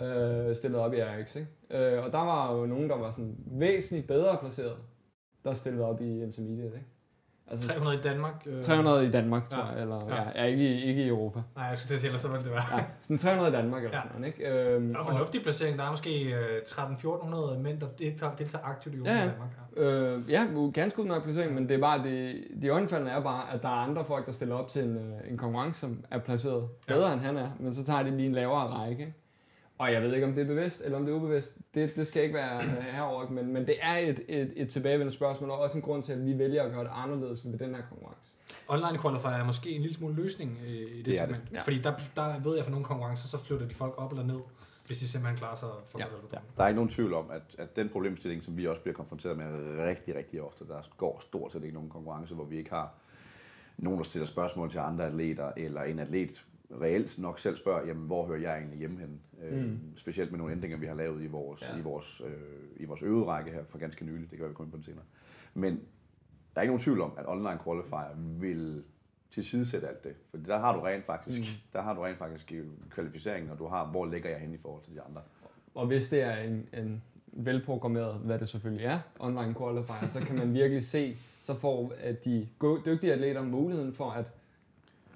Øh, 0.00 0.56
stillet 0.56 0.80
op 0.80 0.94
i 0.94 1.02
RX, 1.02 1.36
ikke? 1.36 1.48
Øh, 1.70 2.04
og 2.04 2.12
der 2.12 2.18
var 2.18 2.56
jo 2.56 2.66
nogen, 2.66 2.90
der 2.90 2.96
var 2.96 3.10
sådan 3.10 3.36
væsentligt 3.46 4.06
bedre 4.06 4.38
placeret, 4.40 4.76
der 5.44 5.54
stillede 5.54 5.84
op 5.84 6.00
i 6.00 6.22
intermediate, 6.22 6.74
ikke? 6.74 6.86
Altså 7.50 7.68
300 7.68 7.98
i 7.98 8.02
Danmark. 8.02 8.34
Øh, 8.46 8.62
300 8.62 9.06
i 9.06 9.10
Danmark, 9.10 9.48
tror 9.48 9.60
Ja. 9.66 9.72
jeg, 9.72 9.82
eller 9.82 10.06
Ja. 10.08 10.14
ja. 10.22 10.28
Ja, 10.34 10.44
ikke, 10.44 10.62
i- 10.74 10.82
ikke 10.82 11.02
i 11.04 11.08
Europa. 11.08 11.40
Nej, 11.56 11.64
jeg 11.64 11.76
skulle 11.76 11.88
til 11.88 11.94
at 11.94 12.00
sige, 12.00 12.08
ellers 12.08 12.20
så 12.20 12.28
ville 12.28 12.44
det 12.44 12.52
være. 12.52 12.76
Ja, 12.78 12.84
sådan 13.00 13.18
300 13.18 13.48
i 13.48 13.52
Danmark 13.52 13.84
eller 13.84 13.96
Ja. 13.96 14.02
sådan 14.02 14.20
noget, 14.20 14.26
ikke? 14.40 14.48
Øhm, 14.74 14.88
Der 14.92 14.98
er 14.98 15.02
en 15.04 15.06
fornuftig 15.10 15.42
placering. 15.42 15.78
Der 15.78 15.84
er 15.84 15.90
måske 15.90 16.22
øh, 16.24 16.62
13-1400 16.66 17.58
mænd, 17.58 17.80
der 17.80 17.86
deltager, 17.98 18.34
deltager 18.34 18.64
aktivt 18.64 18.94
i 18.94 18.98
Ja, 19.04 19.12
ja. 19.12 19.18
ja, 19.18 19.24
Danmark. 19.30 19.48
Ja. 19.76 19.82
Øh, 19.82 20.30
ja, 20.30 20.46
ganske 20.74 21.00
udmærket 21.02 21.22
placering, 21.24 21.54
men 21.54 21.68
det 21.68 21.74
er 21.74 21.80
bare, 21.80 22.02
det, 22.02 22.34
det 22.62 22.70
øjenfaldende 22.70 23.12
er 23.12 23.20
bare, 23.20 23.52
at 23.54 23.62
der 23.62 23.68
er 23.68 23.72
andre 23.72 24.04
folk, 24.04 24.26
der 24.26 24.32
stiller 24.32 24.54
op 24.54 24.68
til 24.68 24.84
en, 24.84 24.96
øh, 24.96 25.30
en 25.30 25.38
konkurrence, 25.38 25.80
som 25.80 26.04
er 26.10 26.18
placeret 26.18 26.68
bedre, 26.86 27.06
ja. 27.08 27.12
end 27.12 27.20
han 27.22 27.36
er, 27.36 27.48
men 27.60 27.74
så 27.74 27.84
tager 27.84 28.02
de 28.02 28.10
lige 28.10 28.26
en 28.26 28.32
lavere 28.34 28.66
række. 28.66 29.14
Og 29.78 29.92
jeg 29.92 30.02
ved 30.02 30.14
ikke, 30.14 30.26
om 30.26 30.32
det 30.32 30.42
er 30.42 30.46
bevidst, 30.46 30.82
eller 30.84 30.98
om 30.98 31.04
det 31.04 31.12
er 31.12 31.16
ubevidst. 31.16 31.58
Det, 31.74 31.96
det 31.96 32.06
skal 32.06 32.22
ikke 32.22 32.34
være 32.34 32.62
herover, 32.96 33.28
men, 33.28 33.52
men 33.52 33.66
det 33.66 33.74
er 33.80 33.96
et, 33.96 34.20
et, 34.28 34.52
et 34.56 34.68
tilbagevendende 34.68 35.12
spørgsmål, 35.12 35.50
og 35.50 35.58
også 35.58 35.78
en 35.78 35.82
grund 35.82 36.02
til, 36.02 36.12
at 36.12 36.26
vi 36.26 36.38
vælger 36.38 36.62
at 36.62 36.72
gøre 36.72 36.84
det 36.84 36.90
anderledes 36.94 37.52
ved 37.52 37.58
den 37.58 37.74
her 37.74 37.82
konkurrence. 37.88 38.30
Online 38.68 38.98
qualifier 38.98 39.32
er 39.32 39.44
måske 39.44 39.70
en 39.70 39.80
lille 39.80 39.94
smule 39.94 40.14
løsning 40.14 40.58
øh, 40.64 40.72
i 40.72 40.96
det, 40.96 41.06
Det 41.06 41.14
segment. 41.14 41.42
Ja. 41.52 41.62
Fordi 41.62 41.78
der, 41.78 41.92
der 42.16 42.40
ved 42.40 42.56
jeg 42.56 42.64
for 42.64 42.70
nogle 42.70 42.86
konkurrencer, 42.86 43.28
så 43.28 43.44
flytter 43.44 43.68
de 43.68 43.74
folk 43.74 43.94
op 43.96 44.12
eller 44.12 44.24
ned, 44.24 44.40
hvis 44.86 44.98
de 44.98 45.08
simpelthen 45.08 45.38
klarer 45.38 45.54
sig 45.54 45.68
for 45.86 45.98
Ja, 45.98 46.04
godt 46.04 46.14
eller 46.14 46.28
ja. 46.32 46.38
Der 46.56 46.64
er 46.64 46.68
ikke 46.68 46.76
nogen 46.76 46.90
tvivl 46.90 47.14
om, 47.14 47.30
at, 47.30 47.42
at 47.58 47.76
den 47.76 47.88
problemstilling, 47.88 48.42
som 48.42 48.56
vi 48.56 48.66
også 48.66 48.82
bliver 48.82 48.94
konfronteret 48.94 49.36
med 49.36 49.46
rigtig, 49.78 50.16
rigtig 50.16 50.42
ofte, 50.42 50.64
der 50.68 50.90
går 50.96 51.18
stort 51.20 51.52
set 51.52 51.62
ikke 51.62 51.74
nogen 51.74 51.90
konkurrence, 51.90 52.34
hvor 52.34 52.44
vi 52.44 52.58
ikke 52.58 52.70
har 52.70 52.94
nogen, 53.78 53.98
der 53.98 54.04
stiller 54.04 54.26
spørgsmål 54.26 54.70
til 54.70 54.78
andre 54.78 55.06
atleter, 55.06 55.52
eller 55.56 55.82
en 55.82 55.98
atlet 55.98 56.44
reelt 56.70 57.18
nok 57.18 57.38
selv 57.38 57.56
spørger, 57.56 57.86
jamen, 57.86 58.06
hvor 58.06 58.26
hører 58.26 58.40
jeg 58.40 58.56
egentlig 58.56 58.78
hjemme 58.78 59.00
hen? 59.00 59.20
Mm. 59.32 59.46
Øh, 59.46 59.72
specielt 59.96 60.30
med 60.30 60.38
nogle 60.38 60.52
ændringer, 60.52 60.78
vi 60.78 60.86
har 60.86 60.94
lavet 60.94 61.22
i 61.22 61.26
vores, 61.26 61.62
Ja. 61.62 61.78
i 61.78 61.80
vores, 61.80 62.22
øh, 62.26 62.32
i 62.76 62.84
vores 62.84 63.02
øverække 63.02 63.50
her 63.50 63.64
for 63.68 63.78
ganske 63.78 64.04
nylig. 64.04 64.30
Det 64.30 64.38
kan 64.38 64.48
vi 64.48 64.54
komme 64.54 64.66
ind 64.66 64.72
på 64.72 64.76
det 64.76 64.84
senere. 64.86 65.04
Men 65.54 65.72
der 66.54 66.60
er 66.60 66.62
ikke 66.62 66.70
nogen 66.70 66.82
tvivl 66.82 67.00
om, 67.00 67.12
at 67.18 67.24
online 67.28 67.58
qualifier 67.64 68.14
vil 68.16 68.84
tilsidesætte 69.30 69.88
alt 69.88 70.04
det. 70.04 70.14
For 70.30 70.36
der 70.36 70.58
har 70.58 70.76
du 70.76 70.80
rent 70.80 71.04
faktisk, 71.04 71.40
mm. 71.40 71.60
der 71.72 71.82
har 71.82 71.94
du 71.94 72.00
rent 72.00 72.18
faktisk 72.18 72.52
kvalificeringen, 72.90 73.50
og 73.50 73.58
du 73.58 73.66
har, 73.66 73.86
hvor 73.86 74.06
ligger 74.06 74.30
jeg 74.30 74.38
henne 74.38 74.54
i 74.54 74.58
forhold 74.58 74.82
til 74.84 74.94
de 74.94 75.00
andre. 75.02 75.20
Og 75.74 75.86
hvis 75.86 76.08
det 76.08 76.22
er 76.22 76.36
en, 76.36 76.68
en 76.72 77.02
velprogrammeret, 77.32 78.14
hvad 78.14 78.38
det 78.38 78.48
selvfølgelig 78.48 78.86
er, 78.86 79.00
online 79.18 79.54
qualifier, 79.54 80.08
så 80.08 80.20
kan 80.20 80.36
man 80.36 80.54
virkelig 80.54 80.84
se, 80.84 81.16
så 81.42 81.54
får 81.54 81.92
at 81.98 82.24
de 82.24 82.48
dygtige 82.86 83.12
atleter 83.12 83.42
muligheden 83.42 83.92
for 83.94 84.10
at 84.10 84.24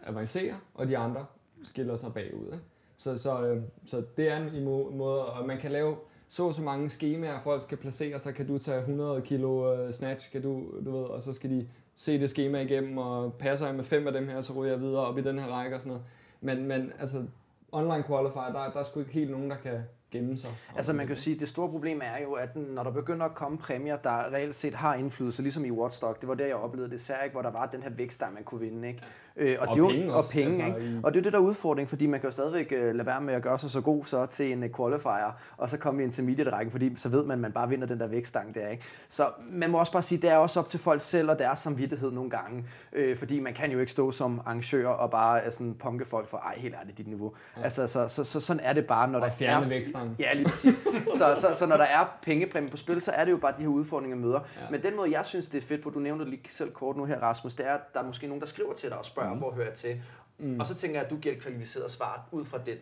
avancere, 0.03 0.55
og 0.75 0.89
de 0.89 0.99
andre 0.99 1.27
skiller 1.65 1.97
sig 1.97 2.15
bagud. 2.15 2.47
Ikke? 2.47 2.65
Så, 2.99 3.19
så, 3.19 3.47
øh, 3.47 3.63
så 3.85 4.03
det 4.17 4.29
er 4.29 4.37
en 4.37 4.65
måde, 4.97 5.27
og 5.27 5.47
man 5.47 5.59
kan 5.59 5.71
lave 5.71 5.97
så 6.29 6.53
så 6.53 6.63
mange 6.63 6.89
skemaer, 6.89 7.41
folk 7.45 7.63
skal 7.63 7.79
placere 7.79 8.19
sig, 8.19 8.35
kan 8.35 8.47
du 8.47 8.59
tage 8.59 8.79
100 8.79 9.23
kilo 9.23 9.75
øh, 9.75 9.93
snatch, 9.93 10.33
kan 10.33 10.43
du, 10.43 10.67
du 10.85 10.99
ved, 10.99 11.05
og 11.05 11.23
så 11.23 11.33
skal 11.33 11.51
de 11.51 11.69
se 11.95 12.21
det 12.21 12.31
schema 12.31 12.61
igennem, 12.61 12.99
og 12.99 13.35
passer 13.35 13.67
jeg 13.67 13.75
med 13.75 13.85
fem 13.85 14.07
af 14.07 14.13
dem 14.13 14.29
her, 14.29 14.41
så 14.41 14.53
ryger 14.53 14.73
jeg 14.73 14.81
videre 14.81 15.07
op 15.07 15.19
i 15.19 15.23
den 15.23 15.39
her 15.39 15.47
række 15.47 15.77
og 15.77 15.81
sådan 15.81 15.91
noget. 15.91 16.07
Men, 16.41 16.67
men 16.67 16.93
altså, 16.99 17.25
online 17.73 18.05
qualifier, 18.05 18.53
der, 18.53 18.71
der 18.71 18.81
er 18.81 18.85
sgu 18.85 19.01
ikke 19.01 19.13
helt 19.13 19.31
nogen, 19.31 19.51
der 19.51 19.57
kan 19.57 19.81
gemme 20.11 20.37
sig. 20.37 20.51
Altså 20.77 20.93
man 20.93 21.07
kan 21.07 21.17
jo 21.17 21.21
sige, 21.21 21.35
at 21.35 21.41
det 21.41 21.49
store 21.49 21.69
problem 21.69 22.01
er 22.05 22.23
jo, 22.23 22.33
at 22.33 22.57
når 22.57 22.83
der 22.83 22.91
begynder 22.91 23.27
at 23.27 23.35
komme 23.35 23.59
præmier, 23.59 23.97
der 23.97 24.33
reelt 24.33 24.55
set 24.55 24.75
har 24.75 24.95
indflydelse, 24.95 25.43
ligesom 25.43 25.65
i 25.65 25.71
Watchdog, 25.71 26.17
det 26.21 26.29
var 26.29 26.35
der, 26.35 26.47
jeg 26.47 26.57
oplevede 26.57 26.91
det 26.91 27.01
særligt, 27.01 27.33
hvor 27.33 27.43
der 27.43 27.51
var 27.51 27.67
den 27.67 27.83
her 27.83 27.91
vækst, 27.91 28.21
der 28.21 28.31
man 28.31 28.45
kunne 28.45 28.61
vinde. 28.61 28.89
Ikke? 28.89 29.03
Øh, 29.41 29.57
Og 29.61 29.69
det 29.69 29.75
er 29.75 29.79
jo- 29.79 29.89
penge 29.89 30.13
og 30.13 30.19
også, 30.19 30.31
penge 30.31 30.65
altså 30.65 30.79
ikke? 30.81 31.01
Og 31.03 31.13
det 31.15 31.19
er 31.19 31.23
det, 31.23 31.33
der 31.33 31.39
er 31.39 31.43
udfordring, 31.43 31.89
fordi 31.89 32.07
man 32.07 32.21
kan 32.21 32.27
jo 32.29 32.33
stadigvæk 32.33 32.73
øh, 32.77 32.95
lade 32.95 33.07
være 33.07 33.21
med 33.21 33.35
at 33.35 33.43
gøre 33.43 33.59
sig 33.59 33.71
så 33.71 33.81
god 33.81 34.05
så 34.05 34.27
til 34.27 34.53
en 34.53 34.63
øh, 34.65 34.71
qualifier, 34.77 35.39
og 35.57 35.71
så 35.71 35.79
komme 35.79 36.03
i 36.03 36.05
intermediate-rækken, 36.05 36.71
fordi 36.71 36.93
så 36.97 37.09
ved 37.09 37.25
man, 37.25 37.33
at 37.35 37.41
man 37.41 37.53
bare 37.53 37.69
vinder 37.69 37.87
den 37.87 38.01
der 38.01 38.07
vækstang 38.07 38.55
der. 38.55 38.69
Ikke? 38.69 38.85
Så 39.09 39.27
man 39.51 39.71
må 39.71 39.79
også 39.79 39.93
bare 39.93 40.03
sige, 40.03 40.23
det 40.23 40.31
er 40.31 40.37
også 40.37 40.61
op 40.61 40.69
til 40.69 40.81
folk 40.81 41.01
selv 41.01 41.31
og 41.31 41.39
deres 41.39 41.59
samvittighed 41.59 42.11
nogle 42.13 42.31
gange, 42.31 42.65
øh, 42.93 43.17
fordi 43.17 43.41
man 43.41 43.55
kan 43.55 43.73
jo 43.73 43.79
ikke 43.79 43.93
stå 43.93 44.11
som 44.11 44.41
arrangør 44.47 44.89
og 44.89 45.11
bare 45.11 45.51
sådan 45.51 45.75
punke 45.75 46.05
folk 46.05 46.29
for, 46.29 46.37
ej, 46.37 46.55
helt 46.57 46.75
ærligt, 46.81 46.99
dit 46.99 47.09
niveau. 47.09 47.33
Ja. 47.57 47.63
Altså, 47.63 47.87
så, 47.87 48.09
så, 48.09 48.25
så, 48.25 48.41
sådan 48.41 48.61
er 48.63 48.73
det 48.73 48.87
bare, 48.87 49.09
når 49.09 49.19
Og 49.21 49.27
der 49.27 49.33
fjerne 49.33 49.65
er... 49.65 49.69
vækstangen. 49.69 50.17
Ja, 50.19 50.33
lige 50.35 50.49
præcis. 50.49 50.77
så, 51.15 51.35
så, 51.35 51.47
så 51.55 51.67
når 51.67 51.77
der 51.77 51.85
er 51.85 52.05
pengepræmie 52.23 52.71
på 52.71 52.77
spil, 52.77 53.01
så 53.03 53.11
er 53.11 53.25
det 53.25 53.33
jo 53.33 53.37
bare 53.37 53.53
de 53.57 53.63
her 53.63 53.69
udfordringer, 53.69 54.17
møder. 54.17 54.41
Ja. 54.57 54.61
Men 54.71 54.83
den 54.83 54.97
måde, 54.97 55.11
jeg 55.19 55.27
synes, 55.27 55.47
det 55.49 55.59
er 55.63 55.67
fedt 55.67 55.83
på, 55.83 55.91
du 55.91 55.99
nævnte 55.99 56.25
det 56.25 56.31
lige 56.31 56.43
selv 56.49 56.71
kort 56.73 56.97
nu 56.97 57.05
her, 57.05 57.19
Rasmus, 57.23 57.55
det 57.55 57.67
er, 57.67 57.73
at 57.75 57.95
der 57.95 58.01
er 58.01 58.05
måske 58.07 58.27
nogen, 58.27 58.41
der 58.41 58.47
skriver 58.47 58.75
til 58.75 58.89
dig 58.89 58.99
og 58.99 59.05
spørger, 59.05 59.30
hvor 59.39 59.53
hører 59.53 59.67
jeg 59.67 59.75
til? 59.75 60.03
Mm. 60.39 60.61
Og 60.61 60.67
så 60.67 60.75
tænker 60.75 60.97
jeg, 60.97 61.05
at 61.05 61.11
du 61.11 61.17
giver 61.17 61.35
et 61.35 61.41
kvalificeret 61.41 61.91
svar 61.91 62.29
ud 62.33 62.45
fra 62.45 62.59
den, 62.67 62.77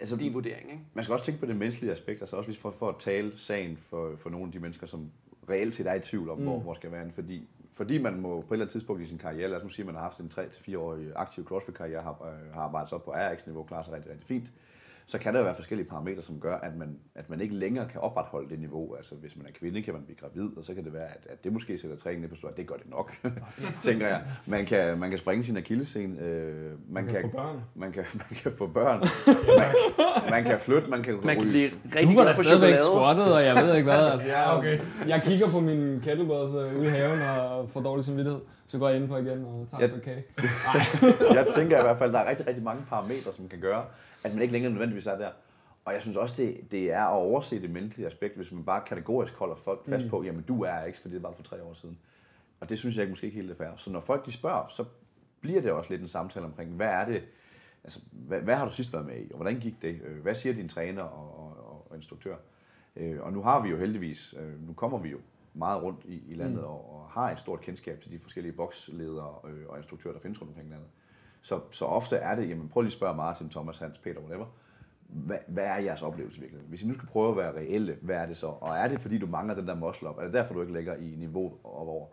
Altså, 0.00 0.16
din 0.16 0.34
vurdering. 0.34 0.70
Ikke? 0.70 0.82
Man 0.94 1.04
skal 1.04 1.12
også 1.12 1.24
tænke 1.24 1.40
på 1.40 1.46
det 1.46 1.56
menneskelige 1.56 1.92
aspekt, 1.92 2.20
altså 2.20 2.36
også 2.36 2.48
hvis 2.48 2.58
for, 2.60 2.70
for 2.70 2.88
at 2.88 2.94
tale 2.98 3.32
sagen 3.38 3.78
for, 3.90 4.16
for 4.16 4.30
nogle 4.30 4.46
af 4.46 4.52
de 4.52 4.58
mennesker, 4.58 4.86
som 4.86 5.10
reelt 5.50 5.74
set 5.74 5.86
er 5.86 5.94
i 5.94 6.00
tvivl 6.00 6.30
om, 6.30 6.38
mm. 6.38 6.44
hvor, 6.44 6.58
hvor 6.58 6.74
skal 6.74 6.90
være 6.90 7.00
henne. 7.00 7.12
Fordi, 7.12 7.48
fordi 7.72 7.98
man 7.98 8.20
må 8.20 8.28
på 8.28 8.36
et 8.36 8.52
eller 8.52 8.64
andet 8.64 8.72
tidspunkt 8.72 9.02
i 9.02 9.06
sin 9.06 9.18
karriere, 9.18 9.48
lad 9.48 9.56
os 9.56 9.62
nu 9.62 9.68
sige, 9.68 9.82
at 9.82 9.86
man 9.86 9.94
har 9.94 10.02
haft 10.02 10.18
en 10.18 10.30
3-4-årig 10.34 11.12
aktiv 11.16 11.44
CrossFit-karriere, 11.44 12.02
har, 12.02 12.12
øh, 12.12 12.54
har 12.54 12.60
arbejdet 12.60 12.88
sig 12.88 12.96
op 12.96 13.04
på 13.04 13.10
RX-niveau, 13.10 13.62
klarer 13.62 13.82
sig 13.82 13.92
rigtig, 13.92 14.10
rigtig 14.10 14.26
fint, 14.26 14.52
så 15.06 15.18
kan 15.18 15.32
der 15.32 15.38
jo 15.40 15.44
være 15.44 15.54
forskellige 15.54 15.88
parametre, 15.88 16.22
som 16.22 16.40
gør, 16.40 16.56
at 16.56 16.76
man, 16.76 16.96
at 17.14 17.30
man 17.30 17.40
ikke 17.40 17.54
længere 17.54 17.88
kan 17.88 18.00
opretholde 18.00 18.50
det 18.50 18.58
niveau. 18.58 18.94
Altså 18.94 19.14
hvis 19.14 19.36
man 19.36 19.46
er 19.46 19.50
kvinde, 19.52 19.82
kan 19.82 19.94
man 19.94 20.02
blive 20.02 20.16
gravid, 20.16 20.48
og 20.56 20.64
så 20.64 20.74
kan 20.74 20.84
det 20.84 20.92
være, 20.92 21.06
at, 21.06 21.26
at 21.30 21.44
det 21.44 21.52
måske 21.52 21.78
sætter 21.78 21.96
træningen 21.96 22.22
ned 22.22 22.28
på 22.30 22.36
stort. 22.36 22.56
Det 22.56 22.66
gør 22.66 22.74
det 22.74 22.90
nok, 22.90 23.12
tænker 23.84 24.08
jeg. 24.08 24.22
Man 24.46 24.66
kan, 24.66 24.98
man 24.98 25.10
kan 25.10 25.18
springe 25.18 25.44
sin 25.44 25.56
akillescene, 25.56 26.20
øh, 26.20 26.70
man, 26.88 27.04
Man 27.04 27.06
kan 27.14 27.22
få 27.22 27.28
børn. 27.36 27.60
Man 27.74 27.92
kan, 27.92 28.04
man 28.30 28.38
kan 28.42 28.52
få 28.58 28.66
børn, 28.66 29.00
man, 29.58 30.30
man 30.30 30.44
kan 30.44 30.60
flytte, 30.60 30.90
man 30.90 31.02
kan, 31.02 31.14
Man 31.24 31.36
kan 31.36 31.44
ryge- 31.44 31.50
blive 31.52 31.68
Du 31.70 31.76
rigtig 31.98 32.16
var 32.16 32.22
glad 32.22 32.32
da 32.32 32.38
for 32.38 32.42
stadigvæk 32.42 32.80
squattet, 32.80 33.34
og 33.34 33.44
jeg 33.44 33.54
ved 33.56 33.74
ikke 33.76 33.90
hvad. 33.90 34.06
Altså, 34.12 34.28
jeg, 34.28 34.50
okay. 34.58 34.78
jeg 35.08 35.22
kigger 35.22 35.46
på 35.50 35.60
min 35.60 36.00
kettlebells 36.04 36.52
øh, 36.54 36.78
ude 36.78 36.86
i 36.86 36.90
haven 36.90 37.20
og 37.22 37.70
får 37.70 37.80
dårlig 37.80 38.04
samvittighed. 38.04 38.40
Så 38.66 38.78
går 38.78 38.86
jeg 38.88 38.96
indenfor 38.96 39.16
igen 39.18 39.44
og 39.44 39.66
tager 39.70 39.80
Ja. 39.82 39.88
ja. 39.88 39.96
okay. 39.96 40.22
jeg 41.34 41.46
tænker 41.56 41.78
i 41.78 41.82
hvert 41.82 41.98
fald, 41.98 42.10
at 42.10 42.14
der 42.14 42.20
er 42.20 42.30
rigtig, 42.30 42.46
rigtig 42.46 42.62
mange 42.64 42.82
parametre, 42.88 43.30
som 43.36 43.48
kan 43.48 43.60
gøre, 43.60 43.84
at 44.24 44.32
man 44.32 44.42
ikke 44.42 44.52
længere 44.52 44.72
nødvendigvis 44.72 45.06
er 45.06 45.18
der. 45.18 45.30
Og 45.84 45.92
jeg 45.92 46.02
synes 46.02 46.16
også, 46.16 46.34
det, 46.36 46.70
det 46.70 46.92
er 46.92 47.04
at 47.04 47.12
overse 47.14 47.62
det 47.62 47.70
menneskelige 47.70 48.06
aspekt, 48.06 48.36
hvis 48.36 48.52
man 48.52 48.64
bare 48.64 48.82
kategorisk 48.86 49.34
holder 49.34 49.54
folk 49.54 49.84
fast 49.86 50.04
på, 50.10 50.22
jamen 50.22 50.42
du 50.42 50.62
er 50.62 50.84
ikke, 50.84 50.98
fordi 50.98 51.14
det 51.14 51.22
var 51.22 51.32
for 51.32 51.42
tre 51.42 51.62
år 51.62 51.74
siden. 51.74 51.98
Og 52.60 52.68
det 52.68 52.78
synes 52.78 52.96
jeg 52.96 53.08
måske 53.08 53.24
ikke 53.26 53.36
helt 53.36 53.50
er 53.50 53.54
fair. 53.54 53.76
Så 53.76 53.90
når 53.90 54.00
folk 54.00 54.26
de 54.26 54.32
spørger, 54.32 54.68
så 54.68 54.84
bliver 55.40 55.60
det 55.60 55.72
også 55.72 55.90
lidt 55.90 56.02
en 56.02 56.08
samtale 56.08 56.46
omkring, 56.46 56.70
hvad 56.76 56.86
er 56.86 57.04
det, 57.04 57.22
altså, 57.84 58.00
hvad, 58.12 58.40
hvad 58.40 58.56
har 58.56 58.64
du 58.64 58.72
sidst 58.72 58.92
været 58.92 59.06
med 59.06 59.20
i, 59.20 59.30
og 59.30 59.36
hvordan 59.36 59.60
gik 59.60 59.82
det? 59.82 60.00
Øh, 60.04 60.22
Hvad 60.22 60.34
siger 60.34 60.54
din 60.54 60.68
træner 60.68 61.02
og, 61.02 61.38
og, 61.38 61.86
og 61.90 61.96
instruktør? 61.96 62.36
Øh, 62.96 63.20
Og 63.22 63.32
nu 63.32 63.42
har 63.42 63.62
vi 63.62 63.68
jo 63.68 63.76
heldigvis, 63.76 64.34
øh, 64.40 64.66
nu 64.66 64.72
kommer 64.72 64.98
vi 64.98 65.08
jo 65.08 65.18
meget 65.54 65.82
rundt 65.82 66.04
i, 66.04 66.22
i 66.28 66.34
landet 66.34 66.58
mm. 66.58 66.64
og, 66.64 66.94
og 66.94 67.08
har 67.10 67.30
et 67.30 67.38
stort 67.38 67.60
kendskab 67.60 68.00
til 68.02 68.10
de 68.12 68.18
forskellige 68.18 68.52
boksledere 68.52 69.28
og 69.68 69.76
instruktører, 69.78 70.14
der 70.14 70.20
findes 70.20 70.40
rundt 70.40 70.50
omkring 70.50 70.70
landet. 70.70 70.88
Så, 71.42 71.60
så 71.70 71.84
ofte 71.84 72.16
er 72.16 72.34
det, 72.34 72.48
jamen 72.48 72.68
prøv 72.68 72.82
lige 72.82 72.88
at 72.88 72.92
spørge 72.92 73.16
Martin, 73.16 73.48
Thomas, 73.48 73.78
Hans, 73.78 73.98
Peter, 73.98 74.20
whatever. 74.20 74.46
Hvad, 75.08 75.38
hvad 75.46 75.64
er 75.64 75.76
jeres 75.76 76.02
oplevelse 76.02 76.40
virkelig? 76.40 76.62
Hvis 76.68 76.82
I 76.82 76.86
nu 76.86 76.94
skal 76.94 77.08
prøve 77.08 77.30
at 77.30 77.36
være 77.36 77.56
reelle, 77.56 77.98
hvad 78.00 78.16
er 78.16 78.26
det 78.26 78.36
så? 78.36 78.46
Og 78.46 78.76
er 78.76 78.88
det 78.88 79.00
fordi, 79.00 79.18
du 79.18 79.26
mangler 79.26 79.54
den 79.54 79.66
der 79.66 79.74
muscle 79.74 80.10
up? 80.10 80.18
Er 80.18 80.24
det 80.24 80.32
derfor, 80.32 80.54
du 80.54 80.60
ikke 80.60 80.72
ligger 80.72 80.94
i 80.94 81.14
niveau 81.18 81.58
op 81.64 81.88
over? 81.88 82.06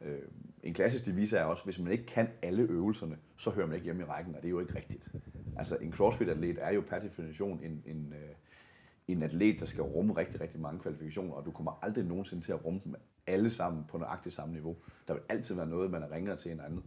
Øh, 0.00 0.18
en 0.62 0.74
klassisk 0.74 1.06
devise 1.06 1.38
er 1.38 1.44
også, 1.44 1.64
hvis 1.64 1.78
man 1.78 1.92
ikke 1.92 2.06
kan 2.06 2.28
alle 2.42 2.62
øvelserne, 2.62 3.16
så 3.36 3.50
hører 3.50 3.66
man 3.66 3.74
ikke 3.74 3.84
hjemme 3.84 4.02
i 4.02 4.04
rækken, 4.04 4.34
og 4.34 4.42
det 4.42 4.48
er 4.48 4.50
jo 4.50 4.60
ikke 4.60 4.76
rigtigt. 4.76 5.08
Altså 5.56 5.76
en 5.76 5.92
crossfit-atlet 5.92 6.58
er 6.60 6.70
jo 6.70 6.82
per 6.88 6.98
definition 6.98 7.60
en, 7.62 7.82
en, 7.86 8.14
øh, 8.16 8.34
en 9.08 9.22
atlet, 9.22 9.60
der 9.60 9.66
skal 9.66 9.82
rumme 9.82 10.16
rigtig, 10.16 10.40
rigtig 10.40 10.60
mange 10.60 10.80
kvalifikationer, 10.80 11.34
og 11.34 11.44
du 11.44 11.50
kommer 11.50 11.78
aldrig 11.82 12.04
nogensinde 12.04 12.44
til 12.44 12.52
at 12.52 12.64
rumme 12.64 12.80
dem 12.84 12.94
alle 13.26 13.50
sammen 13.50 13.84
på 13.88 13.98
nøjagtigt 13.98 14.34
samme 14.34 14.54
niveau. 14.54 14.76
Der 15.08 15.14
vil 15.14 15.22
altid 15.28 15.54
være 15.54 15.66
noget, 15.66 15.90
man 15.90 16.02
er 16.02 16.12
ringere 16.12 16.36
til 16.36 16.52
en 16.52 16.60
anden. 16.60 16.82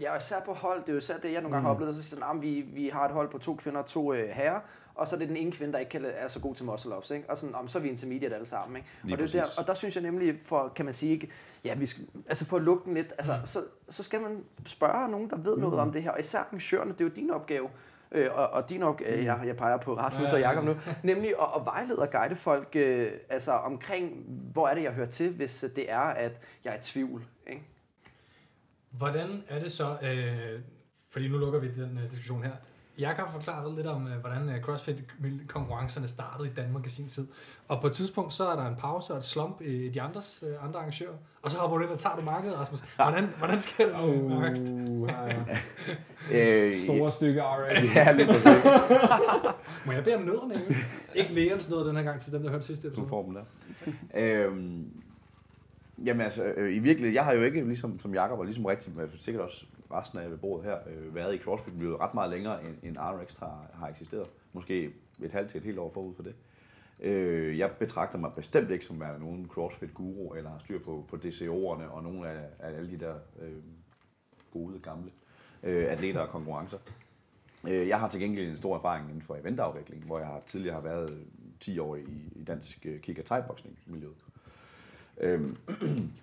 Ja, 0.00 0.10
og 0.12 0.18
især 0.18 0.40
på 0.40 0.52
hold, 0.52 0.80
det 0.80 0.88
er 0.88 0.92
jo 0.92 0.98
især 0.98 1.16
det, 1.18 1.32
jeg 1.32 1.42
nogle 1.42 1.54
gange 1.54 1.66
har 1.66 1.74
oplevet, 1.74 1.94
så 1.94 2.02
siger 2.02 2.20
sådan, 2.20 2.36
"Ah, 2.36 2.42
vi, 2.42 2.60
vi 2.60 2.88
har 2.88 3.04
et 3.04 3.10
hold 3.10 3.30
på 3.30 3.38
to 3.38 3.54
kvinder 3.54 3.80
og 3.80 3.86
to 3.86 4.12
øh, 4.14 4.28
herrer, 4.28 4.60
og 4.94 5.08
så 5.08 5.14
er 5.14 5.18
det 5.18 5.28
den 5.28 5.36
ene 5.36 5.52
kvinde, 5.52 5.72
der 5.72 5.78
ikke 5.78 5.90
kan, 5.90 6.04
er 6.04 6.28
så 6.28 6.40
god 6.40 6.54
til 6.54 6.64
muscle 6.64 6.96
ups, 6.96 7.10
ikke? 7.10 7.30
og 7.30 7.36
sådan, 7.38 7.54
om, 7.54 7.68
så 7.68 7.78
er 7.78 7.82
vi 7.82 7.88
intermediate 7.88 8.34
alle 8.34 8.46
sammen. 8.46 8.76
Ikke? 8.76 8.88
Lige 9.02 9.14
og, 9.14 9.18
det 9.18 9.34
er 9.34 9.40
der, 9.40 9.48
og 9.58 9.66
der 9.66 9.74
synes 9.74 9.94
jeg 9.94 10.02
nemlig, 10.02 10.38
for, 10.44 10.72
kan 10.76 10.84
man 10.84 10.94
sige, 10.94 11.12
ikke, 11.12 11.30
ja, 11.64 11.74
vi 11.74 11.86
skal, 11.86 12.04
altså 12.28 12.44
for 12.46 12.56
at 12.56 12.62
lukke 12.62 12.84
den 12.84 12.94
lidt, 12.94 13.12
altså, 13.18 13.32
så, 13.44 13.58
så 13.88 14.02
skal 14.02 14.20
man 14.20 14.44
spørge 14.66 15.08
nogen, 15.10 15.30
der 15.30 15.36
ved 15.36 15.56
noget 15.56 15.78
om 15.78 15.92
det 15.92 16.02
her, 16.02 16.10
og 16.10 16.20
især 16.20 16.38
arrangørerne, 16.38 16.92
det 16.92 17.00
er 17.00 17.04
jo 17.04 17.10
din 17.10 17.30
opgave, 17.30 17.68
øh, 18.12 18.28
og, 18.34 18.48
og 18.50 18.70
din 18.70 18.82
opgave, 18.82 19.24
jeg, 19.24 19.40
jeg 19.46 19.56
peger 19.56 19.76
på 19.76 19.94
Rasmus 19.94 20.32
og 20.32 20.40
Jakob 20.40 20.64
nu, 20.64 20.76
nemlig 21.02 21.28
at, 21.40 21.48
at 21.56 21.64
vejlede 21.64 21.98
og 21.98 22.10
guide 22.10 22.36
folk 22.36 22.68
øh, 22.76 23.10
altså 23.28 23.52
omkring, 23.52 24.24
hvor 24.52 24.68
er 24.68 24.74
det, 24.74 24.82
jeg 24.82 24.92
hører 24.92 25.10
til, 25.10 25.30
hvis 25.32 25.64
det 25.76 25.92
er, 25.92 25.98
at 25.98 26.40
jeg 26.64 26.72
er 26.74 26.76
i 26.78 26.82
tvivl. 26.82 27.24
Ikke? 27.46 27.62
Hvordan 28.90 29.42
er 29.48 29.58
det 29.58 29.72
så, 29.72 29.96
øh, 30.02 30.60
fordi 31.10 31.28
nu 31.28 31.38
lukker 31.38 31.60
vi 31.60 31.68
den 31.68 31.98
øh, 32.04 32.10
diskussion 32.10 32.42
her. 32.44 32.52
Jeg 32.98 33.14
kan 33.16 33.24
forklare 33.32 33.76
lidt 33.76 33.86
om, 33.86 34.06
øh, 34.08 34.18
hvordan 34.20 34.48
øh, 34.48 34.60
CrossFit-konkurrencerne 34.62 36.08
startede 36.08 36.48
i 36.48 36.52
Danmark 36.52 36.86
i 36.86 36.88
sin 36.88 37.08
tid. 37.08 37.26
Og 37.68 37.80
på 37.80 37.86
et 37.86 37.92
tidspunkt, 37.92 38.32
så 38.32 38.48
er 38.48 38.56
der 38.56 38.66
en 38.68 38.76
pause 38.76 39.12
og 39.12 39.18
et 39.18 39.24
slump 39.24 39.60
i 39.62 39.88
de 39.88 40.00
andres, 40.02 40.44
øh, 40.48 40.64
andre 40.64 40.78
arrangører. 40.80 41.12
Og 41.42 41.50
så 41.50 41.58
hopper 41.58 41.76
du 41.78 41.84
ind 41.84 41.92
og 41.92 41.98
tager 41.98 42.16
det 42.16 42.24
marked, 42.24 42.54
Rasmus. 42.54 42.80
Hvordan, 42.80 43.28
hvordan 43.38 43.60
sker 43.60 43.86
det? 43.86 43.94
Oh, 43.94 44.44
Angst? 44.46 44.72
Øh, 46.32 46.74
Store 46.76 47.12
stykke 47.12 47.42
RX. 47.42 47.84
Ja, 47.96 48.26
præcis. 48.26 48.64
Må 49.86 49.92
jeg 49.92 50.04
bede 50.04 50.14
om 50.16 50.22
nødderne? 50.22 50.54
Ikke, 51.14 51.32
lægerens 51.34 51.70
nødder 51.70 51.84
den 51.84 51.96
her 51.96 52.02
gang 52.02 52.20
til 52.20 52.32
dem, 52.32 52.42
der 52.42 52.50
hørte 52.50 52.64
sidste 52.64 52.88
Du 52.88 52.92
episode. 52.92 53.08
får 53.08 53.22
dem 53.24 53.34
der. 53.34 53.42
øhm, 54.14 55.02
jamen 56.06 56.20
altså, 56.20 56.44
øh, 56.44 56.74
i 56.74 56.78
virkeligheden, 56.78 57.14
jeg 57.14 57.24
har 57.24 57.32
jo 57.32 57.42
ikke, 57.42 57.64
ligesom 57.64 57.98
som 57.98 58.14
Jakob 58.14 58.38
og 58.38 58.44
ligesom 58.44 58.64
rigtig, 58.64 58.96
men 58.96 59.10
sikkert 59.18 59.44
også 59.44 59.66
resten 59.92 60.18
af 60.18 60.40
bordet 60.40 60.64
her, 60.64 60.78
øh, 60.90 61.14
været 61.14 61.34
i 61.34 61.38
CrossFit-miljøet 61.38 62.00
ret 62.00 62.14
meget 62.14 62.30
længere, 62.30 62.64
end, 62.64 62.76
end 62.82 62.96
RX 62.98 63.36
har, 63.38 63.70
har 63.74 63.88
eksisteret. 63.88 64.26
Måske 64.52 64.90
et 65.22 65.30
halvt 65.30 65.50
til 65.50 65.58
et 65.58 65.64
helt 65.64 65.78
år 65.78 65.90
forud 65.94 66.14
for 66.14 66.22
det. 66.22 66.34
Øh, 67.00 67.58
jeg 67.58 67.70
betragter 67.78 68.18
mig 68.18 68.32
bestemt 68.36 68.70
ikke 68.70 68.84
som 68.84 69.00
værende 69.00 69.20
nogen 69.20 69.48
CrossFit-guru, 69.48 70.34
eller 70.34 70.50
har 70.50 70.58
styr 70.58 70.78
på, 70.78 71.04
på 71.08 71.16
DCO'erne 71.16 71.90
og 71.90 72.02
nogle 72.02 72.28
af, 72.28 72.46
af 72.58 72.76
alle 72.76 72.90
de 72.90 72.98
der 72.98 73.14
øh, 73.42 73.52
gode, 74.52 74.78
gamle 74.78 75.10
øh, 75.62 75.92
atleter 75.92 76.20
og 76.20 76.28
konkurrencer. 76.28 76.78
Øh, 77.68 77.88
Jeg 77.88 78.00
har 78.00 78.08
til 78.08 78.20
gengæld 78.20 78.50
en 78.50 78.56
stor 78.56 78.76
erfaring 78.76 79.08
inden 79.08 79.22
for 79.22 79.36
eventafvikling, 79.36 80.04
hvor 80.06 80.18
jeg 80.18 80.26
har, 80.26 80.40
tidligere 80.46 80.74
har 80.74 80.82
været 80.82 81.26
10 81.60 81.78
år 81.78 81.96
i, 81.96 82.04
i 82.36 82.44
dansk 82.44 82.86
øh, 82.86 83.00
kick- 83.00 83.18
og 83.18 83.24
thai 83.24 83.40
miljøet. 83.86 84.14
Øhm, 85.20 85.56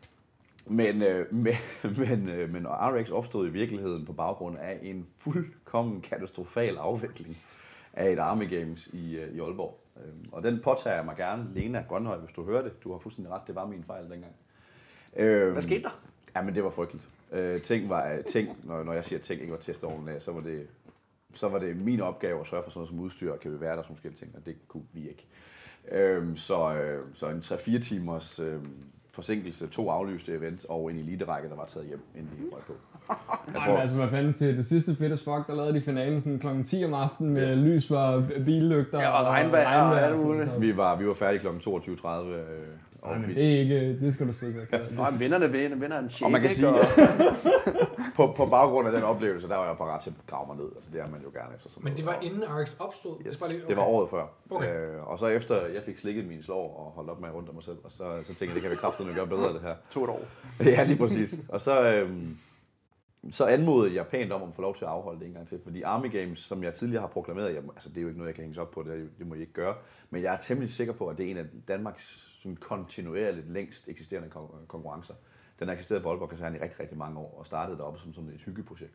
men, 0.79 1.01
øh, 1.01 1.34
men, 1.43 1.53
men, 1.97 2.29
øh, 2.29 2.53
men 2.53 2.67
RX 2.67 3.10
opstod 3.10 3.47
i 3.47 3.51
virkeligheden 3.51 4.05
på 4.05 4.13
baggrund 4.13 4.58
af 4.58 4.79
en 4.81 5.08
fuldkommen 5.17 6.01
katastrofal 6.01 6.77
afvikling 6.77 7.38
af 7.93 8.12
et 8.12 8.19
Army 8.19 8.49
Games 8.60 8.88
i, 8.88 9.15
øh, 9.17 9.36
i 9.36 9.39
Aalborg. 9.39 9.79
Øhm, 10.05 10.29
og 10.31 10.43
den 10.43 10.60
påtager 10.63 10.95
jeg 10.95 11.05
mig 11.05 11.15
gerne. 11.17 11.47
Lena 11.53 11.86
Grønhøj, 11.89 12.17
hvis 12.17 12.31
du 12.36 12.43
hører 12.43 12.62
det. 12.62 12.84
Du 12.84 12.91
har 12.91 12.99
fuldstændig 12.99 13.34
ret, 13.34 13.41
det 13.47 13.55
var 13.55 13.67
min 13.67 13.84
fejl 13.84 14.10
dengang. 14.10 14.34
Øhm, 15.15 15.51
Hvad 15.51 15.62
skete 15.62 15.84
der? 15.84 15.99
Ja, 16.36 16.41
men 16.41 16.55
det 16.55 16.63
var 16.63 16.69
frygteligt. 16.69 17.08
Øh, 17.31 17.62
ting 17.62 17.89
var, 17.89 18.21
ting, 18.27 18.58
når, 18.63 18.84
når 18.84 18.93
jeg 18.93 19.05
siger, 19.05 19.19
ting 19.19 19.41
ikke 19.41 19.53
var 19.53 19.60
testet 19.60 19.89
ordentligt, 19.89 20.23
så 20.23 20.31
var 20.31 20.41
det, 20.41 20.67
så 21.34 21.49
var 21.49 21.60
det 21.60 21.77
min 21.77 22.01
opgave 22.01 22.39
at 22.39 22.47
sørge 22.47 22.63
for 22.63 22.69
sådan 22.69 22.79
noget 22.79 22.89
som 22.89 22.99
udstyr, 22.99 23.31
og 23.31 23.39
kan 23.39 23.51
vi 23.53 23.60
være 23.60 23.75
der 23.75 23.84
som 23.84 23.95
forskellige 23.95 24.19
ting, 24.19 24.36
og 24.36 24.45
det 24.45 24.55
kunne 24.67 24.86
vi 24.93 25.10
ikke. 25.10 25.25
Øhm, 25.91 26.36
så, 26.36 26.74
øh, 26.74 27.00
så 27.13 27.26
en 27.30 27.39
3-4 27.39 27.80
timers 27.80 28.39
øh, 28.39 28.54
forsinkelse, 29.12 29.67
to 29.67 29.89
aflyste 29.89 30.32
event 30.34 30.65
og 30.69 30.91
en 30.91 30.98
eliterække, 30.98 31.50
der 31.50 31.56
var 31.56 31.65
taget 31.65 31.88
hjem, 31.88 32.00
inden 32.15 32.32
de 32.38 32.56
røg 32.56 32.62
på. 32.67 32.74
Jeg 33.48 33.56
Ej, 33.56 33.65
tror, 33.65 33.71
men 33.74 33.82
altså, 33.82 33.95
hvad 33.95 34.08
fanden 34.10 34.34
til 34.34 34.58
det 34.58 34.65
sidste 34.65 34.95
fedt 34.95 35.19
fuck, 35.19 35.48
der 35.48 35.56
lavede 35.56 35.74
de 35.74 35.82
finalen 35.82 36.21
sådan 36.21 36.39
kl. 36.39 36.48
10 36.65 36.86
om 36.86 36.93
aftenen 36.93 37.34
med 37.34 37.48
Yes. 37.52 37.58
lys 37.58 37.88
for 37.88 38.24
billygter 38.45 39.00
Ja, 39.00 39.10
og 39.10 39.26
regnvejr 39.26 39.82
og 39.82 40.02
alt 40.02 40.17
sådan, 40.17 40.32
muligt. 40.32 40.50
så- 40.50 40.60
vi 40.60 40.78
var, 40.78 40.95
vi 40.95 41.08
var 41.08 41.13
færdige 41.13 41.39
kl. 41.39 41.48
22.30. 41.48 42.08
Øh, 42.36 42.43
og, 43.06 43.13
Ej, 43.13 43.20
men 43.20 43.36
det 43.36 43.56
er 43.56 43.60
ikke, 43.60 44.00
det 44.00 44.13
skal 44.13 44.28
du 44.28 44.32
sgu 44.34 44.46
ikke 44.46 44.60
være 44.60 44.88
ked 44.88 45.12
men 45.12 45.20
vinderne 45.20 45.52
vinder, 45.52 45.78
vinder 45.78 46.00
en 46.00 46.10
shake, 46.10 46.26
og 46.28 46.32
man 46.32 46.41
kan 46.41 46.50
sige, 46.52 46.68
Og, 46.68 46.76
på, 48.18 48.34
på 48.38 48.46
baggrund 48.46 48.88
af 48.88 48.94
den 48.94 49.04
oplevelse, 49.04 49.48
der 49.48 49.56
var 49.56 49.68
jeg 49.68 49.78
parat 49.78 50.02
til 50.02 50.10
at 50.10 50.15
grave 50.28 50.48
mig 50.48 50.58
ned. 50.58 50.72
Altså, 50.76 50.89
det 50.94 51.02
er 51.02 51.08
man 51.08 51.22
jo 51.22 51.30
gerne 51.34 51.56
efter 51.56 51.70
sådan 51.70 51.84
Men 51.84 51.98
det 51.98 52.06
var 52.06 52.20
inden 52.22 52.44
RX 52.44 52.72
opstod? 52.80 53.18
Yes, 53.28 53.39
bare 53.41 53.50
lige- 53.52 53.68
det 53.68 53.78
var 53.78 53.84
okay. 53.84 53.94
året 53.94 54.10
før. 54.10 54.26
Okay. 54.50 54.88
Øh, 54.88 55.08
og 55.08 55.20
så 55.20 55.28
efter 55.28 55.65
jeg 55.65 55.84
fik 55.86 55.98
slikket 55.98 56.26
min 56.28 56.44
slår 56.44 56.78
og 56.86 56.91
holdt 56.91 57.10
op 57.10 57.20
med 57.20 57.30
at 57.30 57.36
rundt 57.36 57.50
om 57.50 57.56
mig 57.56 57.63
selv, 57.63 57.78
og 57.84 57.91
så, 57.91 57.98
så 58.24 58.28
tænkte 58.28 58.46
jeg, 58.46 58.54
det 58.56 58.62
kan 58.62 58.72
vi 58.72 58.76
kraftedeme 58.76 59.13
gøre 59.15 59.28
bedre, 59.28 59.54
det 59.54 59.62
her. 59.62 59.76
to 59.89 60.04
et 60.04 60.10
år. 60.10 60.22
ja, 60.65 60.84
lige 60.84 60.98
præcis. 60.98 61.36
Og 61.50 61.62
så, 61.62 61.94
øhm, 61.94 62.38
så 63.32 63.46
anmodede 63.46 63.96
jeg 63.96 64.08
pænt 64.08 64.32
om 64.32 64.44
at 64.44 64.50
få 64.56 64.62
lov 64.62 64.76
til 64.76 64.86
at 64.86 64.91
afholde 64.91 65.20
det 65.20 65.28
en 65.28 65.34
gang 65.34 65.48
til, 65.48 65.60
fordi 65.63 65.82
Army 65.82 66.12
Games, 66.12 66.39
som 66.39 66.63
jeg 66.63 66.74
tidligere 66.74 67.02
har 67.02 67.08
proklameret, 67.08 67.54
jeg, 67.54 67.62
altså 67.76 67.89
det 67.89 67.98
er 67.98 68.02
jo 68.02 68.08
ikke 68.08 68.18
noget, 68.20 68.28
jeg 68.30 68.36
kan 68.36 68.44
hænge 68.44 68.62
op 68.62 68.72
på, 68.72 68.84
det, 68.84 69.10
det 69.20 69.28
må 69.28 69.36
I 69.36 69.39
ikke 69.39 69.54
gøre, 69.54 69.76
men 70.10 70.24
jeg 70.24 70.34
er 70.34 70.38
temmelig 70.38 70.74
sikker 70.74 70.94
på, 70.94 71.08
at 71.08 71.18
det 71.18 71.26
er 71.26 71.32
en 71.32 71.38
af 71.38 71.46
Danmarks 71.68 72.32
sådan 72.45 72.55
kontinuerligt 72.55 73.51
længst 73.51 73.88
eksisterende 73.88 74.29
kon- 74.36 74.65
konkurrencer. 74.67 75.13
Den 75.60 75.67
har 75.67 75.73
eksisteret 75.73 76.03
på 76.03 76.10
Aalborg 76.10 76.29
Kaserne 76.29 76.58
i 76.58 76.62
rigtig, 76.62 76.79
rigtig 76.79 76.97
mange 76.97 77.19
år, 77.19 77.36
og 77.39 77.45
startede 77.45 77.77
deroppe 77.77 77.99
som 77.99 78.13
sådan 78.13 78.29
et 78.29 78.41
hyggeprojekt, 78.41 78.93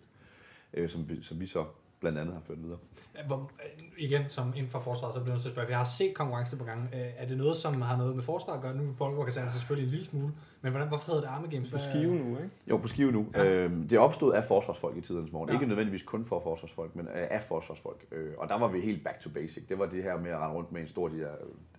øh, 0.75 0.89
som, 0.89 1.09
vi, 1.09 1.23
som 1.23 1.41
vi 1.41 1.47
så 1.47 1.65
blandt 2.01 2.19
andet 2.19 2.35
har 2.35 2.41
ført 2.41 2.63
videre. 2.63 2.79
Hvor, 3.27 3.37
øh, 3.37 3.83
igen, 3.99 4.29
som 4.29 4.49
inden 4.57 4.69
for 4.71 4.79
forsvaret, 4.79 5.15
så 5.15 5.21
bliver 5.21 5.33
jeg 5.35 5.43
nødt 5.45 5.55
til 5.55 5.61
at 5.61 5.69
jeg 5.71 5.77
har 5.77 5.85
set 5.85 6.15
konkurrence 6.15 6.57
på 6.59 6.65
gang. 6.65 6.89
Øh, 6.95 7.01
Er 7.17 7.27
det 7.27 7.39
noget, 7.39 7.57
som 7.57 7.83
har 7.83 7.97
noget 7.97 8.15
med 8.15 8.23
forsvaret 8.23 8.57
at 8.57 8.63
gøre? 8.63 8.75
Nu 8.77 8.93
på 8.99 9.05
Aalborg 9.05 9.25
Kaserne 9.25 9.51
selvfølgelig 9.51 9.87
en 9.87 9.91
lille 9.91 10.05
smule. 10.07 10.33
Men 10.63 10.71
hvordan, 10.73 10.89
hvorfor 10.89 11.07
hedder 11.07 11.21
det 11.21 11.29
Army 11.29 11.51
Games? 11.51 11.71
På 11.71 11.79
skive 11.79 12.15
nu, 12.15 12.37
ikke? 12.37 12.51
Jo, 12.67 12.77
på 12.77 12.89
Skive 12.89 13.13
nu. 13.13 13.27
Ja. 13.35 13.45
Øhm, 13.45 13.89
det 13.89 13.99
opstod 13.99 14.33
af 14.33 14.45
forsvarsfolk 14.45 14.97
i 14.97 15.01
tidens 15.01 15.33
morgen. 15.33 15.49
Ja. 15.49 15.55
Ikke 15.55 15.67
nødvendigvis 15.67 16.03
kun 16.03 16.25
for 16.25 16.41
forsvarsfolk, 16.41 16.97
men 16.97 17.09
af 17.09 17.29
af 17.31 17.43
forsvarsfolk. 17.43 18.05
Øh, 18.13 18.33
og 18.39 18.49
der 18.49 18.59
var 18.59 18.69
vi 18.69 18.81
helt 18.81 19.05
back 19.05 19.21
to 19.21 19.31
basic. 19.31 19.69
Det 19.69 19.79
var 19.79 19.87
det 19.87 20.03
her 20.03 20.19
med 20.19 20.31
at 20.31 20.39
rende 20.39 20.55
rundt 20.57 20.73
med 20.73 20.81
en 20.81 20.89
stor 20.89 21.09
de 21.09 21.21
der 21.21 21.33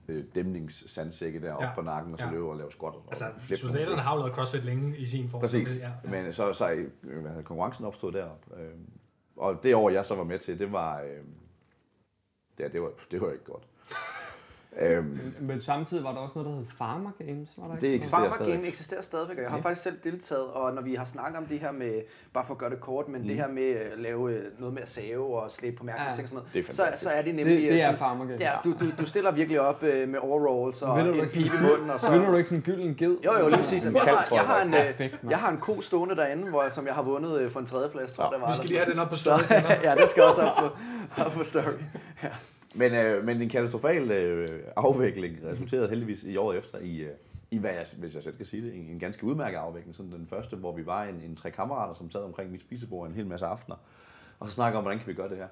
øh, 0.08 0.24
dæmningssandsække 0.36 1.42
der 1.42 1.54
op 1.54 1.62
Ja. 1.62 1.74
på 1.76 1.82
nakken, 1.82 2.14
og 2.14 2.20
så 2.20 2.26
Ja. 2.26 2.32
løbe 2.32 2.46
og 2.50 2.58
lave 2.58 2.72
squat. 2.72 2.94
Og 2.96 3.04
Altså, 3.10 3.26
soldaterne 3.56 4.02
har 4.02 4.14
jo 4.16 4.20
lavet 4.20 4.34
CrossFit 4.36 4.66
længe 4.66 4.98
i 4.98 5.06
sin 5.06 5.30
form. 5.30 5.42
Præcis. 5.42 5.70
det- 5.70 5.80
Ja. 5.80 5.92
Men 6.10 6.34
så, 6.34 6.54
så 6.54 6.70
øh, 6.72 7.22
hvad 7.22 7.44
konkurrencen 7.44 7.86
opstod 7.86 8.12
derop. 8.12 8.46
Øh, 8.58 8.70
og 9.36 9.64
det 9.64 9.76
år, 9.76 9.90
jeg 9.90 10.06
så 10.06 10.16
var 10.16 10.24
med 10.24 10.40
til, 10.40 10.60
det 10.60 10.72
var... 10.72 11.02
Øh, 11.02 11.10
ja, 12.60 12.68
det 12.68 12.82
var, 12.82 12.90
det 13.12 13.22
var 13.22 13.32
ikke 13.32 13.44
godt. 13.44 13.68
Øhm, 14.80 15.04
Men, 15.06 15.36
men 15.40 15.62
samtidig 15.62 16.04
var 16.04 16.12
der 16.12 16.18
også 16.20 16.34
noget, 16.40 16.50
der 16.52 16.56
hed 16.58 16.66
Farmer 16.78 17.12
Games, 17.26 17.50
var 17.58 17.68
der 17.68 17.76
Det 17.76 17.84
ikke? 17.84 17.96
eksisterer 17.96 18.22
Farmer 18.22 18.36
stadigvæk. 18.36 18.56
Game 18.58 18.68
eksisterer 18.68 19.02
stadigvæk, 19.02 19.38
og 19.38 19.44
jeg 19.44 19.50
har 19.52 19.58
Ja. 19.58 19.64
faktisk 19.64 19.82
selv 19.84 19.96
deltaget, 20.04 20.44
og 20.46 20.74
når 20.74 20.82
vi 20.82 20.96
har 20.96 21.06
snakket 21.06 21.38
om 21.38 21.46
det 21.46 21.60
her 21.60 21.72
med, 21.72 22.02
bare 22.34 22.44
for 22.48 22.54
at 22.54 22.58
gøre 22.58 22.70
det 22.70 22.80
kort, 22.82 23.08
men 23.08 23.22
Mm. 23.22 23.28
det 23.28 23.36
her 23.36 23.48
med 23.48 23.70
at 23.70 24.00
lave 24.00 24.32
øh, 24.34 24.44
noget 24.60 24.74
med 24.74 24.82
at 24.82 24.90
save 24.90 25.42
og 25.42 25.52
slæbe 25.52 25.76
på 25.78 25.84
mærkelige 25.84 26.10
Ja. 26.10 26.14
ting 26.16 26.24
og 26.26 26.30
sådan 26.30 26.44
er 26.46 26.62
noget, 26.62 26.76
så, 26.76 27.04
så 27.04 27.10
er 27.10 27.22
det 27.22 27.36
nemlig... 27.36 27.56
det, 27.62 27.64
det 27.72 27.82
er 27.82 27.86
sådan- 27.86 27.98
Farmer 28.00 28.26
Games. 28.26 28.42
Ja, 28.42 28.52
du, 28.64 28.74
du, 28.80 28.86
du 29.00 29.06
stiller 29.06 29.32
virkelig 29.32 29.62
op 29.62 29.84
øh, 29.84 30.10
med 30.10 30.20
overalls 30.20 30.82
og 30.82 31.02
en 31.02 31.30
pil 31.34 31.46
i 31.46 31.50
munden, 31.62 31.90
og 31.90 32.00
så... 32.00 32.12
Vinder 32.12 32.32
du 32.32 32.38
ikke 32.38 32.50
sådan 32.50 32.58
en 32.60 32.64
gylden 32.76 32.96
ged? 32.96 33.18
Jo, 33.26 33.38
jo, 33.40 33.48
lige 33.48 33.58
præcis. 33.58 33.84
Jeg 33.86 33.92
har, 34.02 34.26
tror 34.28 34.38
jeg, 34.38 34.46
har 34.46 34.62
en, 34.62 34.74
øh, 34.74 34.80
Perfekt, 34.80 35.16
jeg 35.30 35.38
har 35.38 35.52
en 35.52 35.58
ko 35.58 35.82
stående 35.82 36.16
derinde, 36.16 36.50
hvor, 36.50 36.70
som 36.70 36.86
jeg 36.88 36.94
har 36.96 37.02
vundet 37.04 37.40
øh, 37.40 37.52
for 37.52 37.60
en 37.60 37.66
tredjeplads, 37.66 38.12
tror 38.14 38.24
jeg, 38.24 38.32
Ja, 38.32 38.36
det 38.38 38.42
var. 38.42 38.50
Vi 38.52 38.56
skal 38.58 38.68
lige 38.70 38.80
have 38.80 38.92
den 38.92 39.00
op 39.00 39.10
på 39.10 39.16
story 39.16 39.40
ja, 39.84 39.96
det 39.96 40.10
skal 40.10 40.24
også 40.24 40.42
op 40.42 40.58
på, 40.58 40.70
op 41.26 41.32
på 41.32 41.44
story. 41.44 41.74
Men, 42.76 42.94
øh, 42.94 43.26
men 43.26 43.42
en 43.42 43.50
katastrofal 43.50 44.12
øh, 44.12 44.64
afvikling 44.76 45.38
resulterede 45.44 45.90
heldigvis 45.90 46.24
i 46.24 46.38
året 46.38 46.58
efter 46.58 46.78
i, 46.78 47.02
øh, 47.02 47.12
i 47.52 47.58
hvad 47.58 47.72
jeg, 47.72 47.86
hvis 47.98 48.16
jeg 48.16 48.24
selv 48.24 48.38
kan 48.38 48.46
sige 48.46 48.64
det, 48.64 48.76
en, 48.76 48.90
en 48.90 49.00
ganske 49.00 49.24
udmærket 49.24 49.58
afvikling. 49.58 49.96
Sådan 49.96 50.12
den 50.12 50.28
første, 50.28 50.56
hvor 50.56 50.76
vi 50.76 50.86
var 50.86 51.04
en, 51.04 51.22
en 51.22 51.36
tre 51.36 51.52
kammerater, 51.52 51.94
som 51.94 52.12
sad 52.12 52.22
omkring 52.22 52.52
mit 52.52 52.62
spisebord 52.62 53.08
en 53.08 53.16
hel 53.16 53.28
masse 53.28 53.46
aftener, 53.46 53.76
og 54.40 54.48
så 54.48 54.54
snakker 54.54 54.78
om, 54.78 54.84
hvordan 54.84 55.00
kan 55.00 55.08
vi 55.08 55.14
gøre 55.14 55.30
det 55.30 55.38
her. 55.38 55.48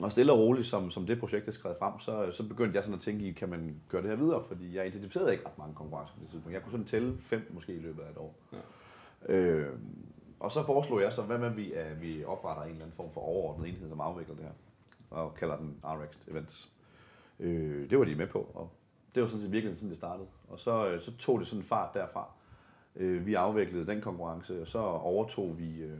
Og 0.00 0.12
stille 0.12 0.32
og 0.32 0.38
roligt, 0.38 0.66
som, 0.66 0.90
som 0.90 1.06
det 1.06 1.20
projekt 1.20 1.48
er 1.48 1.52
skrevet 1.52 1.76
frem, 1.78 2.00
så, 2.00 2.32
så 2.32 2.48
begyndte 2.48 2.76
jeg 2.76 2.84
sådan 2.84 2.94
at 2.94 3.00
tænke 3.00 3.24
i, 3.24 3.32
kan 3.32 3.48
man 3.48 3.80
gøre 3.88 4.02
det 4.02 4.10
her 4.10 4.16
videre? 4.16 4.44
Fordi 4.48 4.76
jeg 4.76 4.86
identificerede 4.86 5.32
ikke 5.32 5.46
ret 5.46 5.58
mange 5.58 5.74
konkurrencer 5.74 6.14
på 6.14 6.20
det 6.20 6.30
tidspunkt. 6.30 6.54
Jeg 6.54 6.62
kunne 6.62 6.72
sådan 6.72 6.86
tælle 6.86 7.18
fem 7.20 7.50
måske 7.54 7.74
i 7.74 7.80
løbet 7.80 8.02
af 8.02 8.10
et 8.10 8.16
år. 8.16 8.34
Ja. 8.52 9.34
Øh, 9.34 9.72
og 10.40 10.52
så 10.52 10.66
foreslog 10.66 11.02
jeg 11.02 11.12
så, 11.12 11.22
hvad 11.22 11.38
med 11.38 11.50
vi, 11.50 11.72
at 11.72 12.02
vi 12.02 12.24
opretter 12.24 12.62
en 12.62 12.68
eller 12.68 12.82
anden 12.82 12.96
form 12.96 13.10
for 13.10 13.20
overordnet 13.20 13.68
enhed, 13.68 13.88
som 13.88 14.00
afvikler 14.00 14.34
det 14.34 14.44
her 14.44 14.52
og 15.12 15.34
kalder 15.34 15.56
den 15.56 15.76
RX 15.84 16.16
Events. 16.28 16.72
Øh, 17.40 17.90
det 17.90 17.98
var 17.98 18.04
de 18.04 18.14
med 18.14 18.26
på, 18.26 18.50
og 18.54 18.70
det 19.14 19.22
var 19.22 19.28
sådan 19.28 19.42
set 19.42 19.52
virkelig 19.52 19.76
sådan, 19.76 19.90
det 19.90 19.98
startede. 19.98 20.28
Og 20.48 20.58
så, 20.58 20.88
øh, 20.88 21.00
så 21.00 21.16
tog 21.16 21.38
det 21.38 21.46
sådan 21.46 21.60
en 21.60 21.64
fart 21.64 21.94
derfra. 21.94 22.30
Øh, 22.96 23.26
vi 23.26 23.34
afviklede 23.34 23.86
den 23.86 24.00
konkurrence, 24.00 24.60
og 24.60 24.66
så 24.66 24.78
overtog 24.78 25.58
vi 25.58 25.82
øh, 25.82 25.98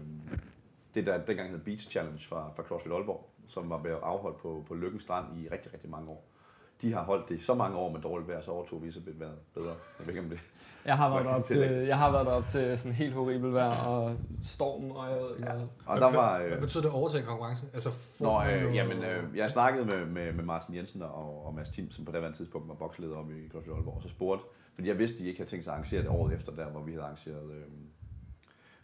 det, 0.95 1.07
der 1.07 1.25
dengang 1.25 1.51
hed 1.51 1.59
Beach 1.59 1.91
Challenge 1.91 2.25
fra, 2.29 2.51
fra 2.57 2.63
CrossFit 2.63 2.93
Aalborg, 2.93 3.31
som 3.49 3.71
var 3.71 3.83
blevet 3.83 3.99
afholdt 4.03 4.39
på, 4.39 4.65
på 4.69 4.75
Lykken 4.75 5.01
Strand 5.01 5.39
i 5.39 5.49
rigtig, 5.49 5.73
rigtig 5.73 5.91
mange 5.91 6.11
år. 6.11 6.32
De 6.83 6.93
har 6.93 7.05
holdt 7.05 7.29
det 7.29 7.35
i 7.35 7.41
så 7.41 7.55
mange 7.55 7.77
år 7.77 7.93
med 7.93 8.01
dårligt 8.01 8.29
vejr, 8.29 8.41
så 8.41 8.51
overtog 8.51 8.83
vi 8.85 8.93
så 8.93 9.01
det 9.01 9.21
været 9.21 9.39
bedre. 9.55 9.75
Jeg 9.99 10.07
ved 10.07 10.09
ikke, 10.09 10.21
om 10.21 10.29
det 10.31 10.41
Jeg 10.85 10.97
har 10.97 11.11
været 11.11 11.27
er 11.33 11.37
det 11.37 11.45
til, 11.45 11.59
jeg 11.87 11.99
har 11.99 12.13
været 12.13 12.29
op 12.29 12.47
til 12.47 12.79
sådan 12.79 12.93
helt 12.93 13.15
horribelt 13.15 13.55
vejr 13.55 13.85
og 13.87 14.17
storm 14.45 14.91
og 14.91 15.11
jeg 15.11 15.17
ved 15.17 15.31
ikke 15.37 15.51
hvad. 15.51 15.61
Og 15.87 16.01
der 16.01 16.11
var... 16.11 16.39
Hvad 16.39 16.51
Øh, 16.51 16.61
betyder 16.61 16.83
det 16.83 16.93
overtage 16.93 17.25
konkurrence? 17.25 17.65
Altså, 17.75 17.91
Nå, 18.21 18.43
øh, 18.45 18.75
jamen, 18.75 19.03
øh, 19.03 19.37
jeg 19.37 19.51
snakkede 19.51 19.85
med, 19.85 20.07
med, 20.07 20.33
med 20.33 20.45
Martin 20.45 20.75
Jensen 20.75 21.03
og, 21.03 21.47
og 21.47 21.55
Mads 21.55 21.69
Tim, 21.69 21.91
som 21.91 22.05
på 22.05 22.13
daværende 22.13 22.39
tidspunkt 22.39 22.69
var 22.69 22.75
boksleder 22.75 23.17
om 23.17 23.31
i 23.31 23.49
CrossFit 23.49 23.73
Aalborg, 23.73 23.97
og 23.97 24.03
så 24.03 24.09
spurgte, 24.09 24.45
Fordi 24.75 24.89
jeg 24.89 24.99
vidste, 24.99 25.17
at 25.17 25.21
de 25.21 25.29
ikke 25.29 25.39
havde 25.41 25.51
tænkt 25.51 25.65
sig 25.65 25.71
at 25.71 25.75
arrangere 25.75 26.03
det 26.03 26.09
året 26.11 26.35
efter, 26.35 26.53
der 26.53 26.71
hvor 26.71 26.81
vi 26.81 26.91
havde 26.91 27.05
arrangeret 27.05 27.51
øh, 27.51 27.65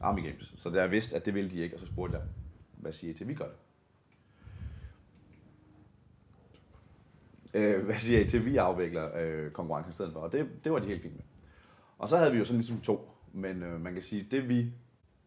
Army 0.00 0.20
Games. 0.24 0.54
Så 0.56 0.70
der 0.70 0.80
jeg 0.80 0.90
vidste, 0.90 1.16
at 1.16 1.26
det 1.26 1.34
ville 1.34 1.50
de 1.50 1.56
ikke, 1.56 1.76
og 1.76 1.80
så 1.80 1.86
spurgte 1.86 2.16
jeg, 2.16 2.24
hvad 2.72 2.92
siger 2.92 3.10
I 3.10 3.16
til, 3.16 3.24
at 3.24 3.28
vi 3.28 3.34
gør 3.34 3.44
det? 3.44 3.54
Øh, 7.54 7.84
hvad 7.84 7.94
siger 7.94 8.20
I 8.20 8.28
til, 8.28 8.38
at 8.38 8.44
vi 8.44 8.56
afvikler 8.56 9.10
øh, 9.18 9.50
konkurrencen 9.50 9.92
i 9.92 9.94
stedet 9.94 10.12
for? 10.12 10.20
Og 10.20 10.32
det, 10.32 10.48
det 10.64 10.72
var 10.72 10.78
de 10.78 10.86
helt 10.86 11.02
fint 11.02 11.14
med. 11.14 11.22
Og 11.98 12.08
så 12.08 12.16
havde 12.16 12.32
vi 12.32 12.38
jo 12.38 12.44
sådan 12.44 12.60
ligesom 12.60 12.80
to, 12.80 13.10
men 13.32 13.62
øh, 13.62 13.80
man 13.80 13.94
kan 13.94 14.02
sige, 14.02 14.26
det 14.30 14.48
vi, 14.48 14.72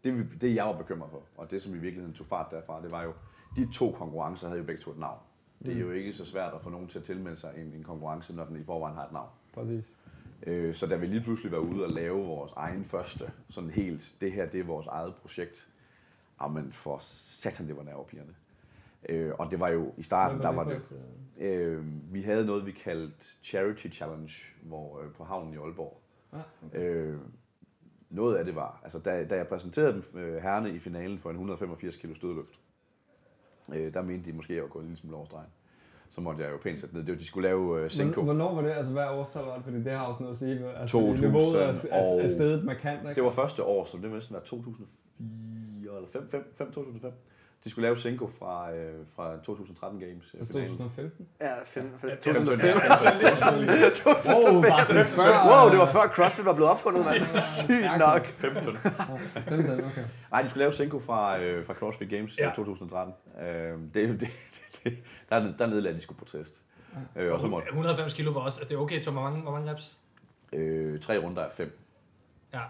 det, 0.04 0.18
vi, 0.18 0.24
det 0.42 0.56
jeg 0.56 0.66
var 0.66 0.78
bekymret 0.78 1.12
for, 1.12 1.22
og 1.38 1.52
det 1.52 1.62
som 1.62 1.76
i 1.76 1.78
virkeligheden 1.78 2.14
tog 2.14 2.26
fart 2.26 2.52
derfra, 2.52 2.82
det 2.82 2.92
var 2.92 3.04
jo, 3.04 3.14
de 3.56 3.68
to 3.74 3.92
konkurrencer 3.92 4.48
havde 4.48 4.60
jo 4.60 4.66
begge 4.66 4.82
to 4.82 4.92
et 4.92 5.00
navn. 5.00 5.20
Det 5.66 5.76
er 5.76 5.80
jo 5.80 5.92
ikke 5.92 6.14
så 6.14 6.26
svært 6.26 6.54
at 6.54 6.62
få 6.62 6.70
nogen 6.70 6.88
til 6.88 7.00
at 7.00 7.06
tilmelde 7.06 7.40
sig 7.40 7.54
en, 7.58 7.74
en 7.74 7.84
konkurrence, 7.84 8.36
når 8.36 8.46
den 8.46 8.62
i 8.62 8.64
forvejen 8.64 8.96
har 8.96 9.06
et 9.06 9.12
navn. 9.12 9.30
Præcis. 9.54 9.98
Øh, 10.48 10.74
så 10.74 10.88
da 10.88 10.96
vi 10.96 11.06
lige 11.06 11.22
pludselig 11.22 11.52
var 11.52 11.58
ude 11.58 11.84
og 11.84 11.92
lave 11.92 12.26
vores 12.26 12.52
egen 12.56 12.86
første, 12.86 13.32
sådan 13.50 13.70
helt, 13.70 14.16
det 14.22 14.32
her 14.32 14.46
det 14.46 14.60
er 14.60 14.64
vores 14.64 14.88
eget 14.88 15.16
projekt, 15.16 15.70
jamen 16.42 16.72
for 16.72 16.98
satan, 17.02 17.68
det 17.68 17.78
var 17.78 17.84
nervepigerne. 17.84 18.34
Øh, 19.10 19.32
og 19.40 19.52
det 19.52 19.60
var 19.60 19.70
jo 19.70 19.94
i 19.98 20.04
starten, 20.04 20.42
der 20.42 20.50
var 20.50 20.64
det, 20.64 20.82
øh, 21.38 21.84
vi 22.14 22.22
havde 22.22 22.46
noget, 22.46 22.66
vi 22.66 22.72
kaldte 22.72 23.26
Charity 23.44 23.88
Challenge, 23.88 24.32
hvor 24.62 25.00
øh, 25.02 25.12
på 25.14 25.24
havnen 25.24 25.54
i 25.54 25.58
Aalborg. 25.58 26.02
Ah, 26.34 26.40
Øh, 26.74 27.18
noget 28.10 28.36
af 28.38 28.46
det 28.46 28.56
var, 28.56 28.82
altså 28.84 29.00
da, 29.00 29.26
da 29.30 29.36
jeg 29.36 29.48
præsenterede 29.48 29.94
dem 29.94 30.20
øh, 30.20 30.42
herrene 30.42 30.72
i 30.76 30.80
finalen 30.80 31.20
for 31.20 31.30
en 31.30 31.36
185 31.36 31.96
kilo 31.96 32.16
stødløft, 32.16 32.60
øh, 33.74 33.94
der 33.94 34.02
mente 34.02 34.32
de 34.32 34.36
måske, 34.36 34.54
at 34.54 34.56
jeg 34.56 34.64
var 34.64 34.70
gået 34.70 34.84
en 34.84 34.88
lille 34.88 35.00
smule 35.00 35.16
over 35.18 35.26
stregen. 35.26 35.48
Så 36.10 36.22
måtte 36.22 36.44
jeg 36.44 36.52
jo 36.52 36.58
pænt 36.58 36.80
sætte 36.80 36.96
ned. 36.96 37.04
Det 37.04 37.12
var, 37.12 37.18
de 37.18 37.26
skulle 37.26 37.48
lave 37.48 37.84
øh, 37.84 37.92
Senko. 37.92 38.22
Hvornår 38.22 38.56
var 38.56 38.62
det? 38.62 38.70
Altså, 38.72 38.92
hvad 38.92 39.04
årstal 39.06 39.44
var 39.46 39.56
det? 39.56 39.64
Fordi 39.64 39.78
det 39.78 39.92
har 39.92 40.06
også 40.06 40.24
noget 40.24 40.34
at 40.34 40.40
sige. 40.40 40.70
Altså, 40.76 40.98
2000 40.98 41.28
niveauet 41.28 41.64
er, 41.64 41.74
er, 41.92 42.22
er 42.24 42.28
stedet 42.28 42.64
markant, 42.66 43.02
ikke? 43.02 43.16
Det 43.16 43.24
var 43.24 43.32
første 43.32 43.64
år, 43.64 43.86
så 43.86 43.98
det 43.98 44.10
må 44.10 44.16
næsten 44.16 44.34
være 44.34 44.44
2004 44.44 45.96
eller 45.96 46.10
5, 46.10 46.30
5, 46.30 46.54
5 46.56 46.68
2005. 46.72 47.12
De 47.64 47.70
skulle 47.70 47.84
lave 47.84 47.98
Senko 47.98 48.30
fra, 48.40 48.74
øh, 48.74 48.94
fra 49.16 49.38
2013 49.44 50.00
Games. 50.00 50.26
øh, 50.34 50.40
Altså 50.40 50.54
finalen. 50.54 50.78
2015? 50.78 51.28
Ja, 51.42 51.54
fem, 51.66 51.94
fem, 52.02 52.10
Ja, 52.10 52.16
2005. 52.16 52.40
Wow. 55.20 55.52
Wow, 55.52 55.70
det 55.70 55.80
var 55.80 55.86
før 55.86 56.08
CrossFit 56.08 56.46
var 56.46 56.54
blevet 56.54 56.72
opfundet, 56.72 57.06
mand. 57.06 57.24
Sygt 57.64 57.98
nok. 58.00 58.26
15. 58.26 58.78
15, 58.78 59.72
okay. 59.72 60.04
Nej, 60.32 60.42
de 60.42 60.50
skulle 60.50 60.62
lave 60.64 60.74
Senko 60.74 61.00
fra, 61.00 61.40
øh, 61.42 61.66
fra 61.66 61.74
CrossFit 61.74 62.10
Games 62.10 62.38
ja. 62.38 62.48
Ja. 62.48 62.54
2013. 62.56 63.14
Øh, 63.42 63.46
det, 63.48 63.94
det, 63.94 64.20
det, 64.20 64.30
det, 64.84 64.98
der, 65.30 65.54
der 65.58 65.68
nedlagde 65.68 65.98
de 65.98 66.04
skulle 66.04 66.20
på 66.20 66.26
test. 66.26 66.62
Øh, 67.16 67.32
og 67.34 67.40
så 67.40 67.48
måtte 67.48 67.68
190 67.68 68.14
kilo 68.14 68.32
var 68.32 68.42
også, 68.42 68.60
altså 68.60 68.70
det 68.70 68.76
er 68.76 68.80
okay, 68.82 69.02
så 69.02 69.12
hvor 69.12 69.22
mange, 69.22 69.42
hvor 69.42 69.52
mange 69.52 69.72
reps? 69.72 69.98
øh, 70.54 71.00
tre 71.00 71.18
runder 71.18 71.42
af 71.44 71.52
fem. 71.54 71.78
Ja. 72.54 72.62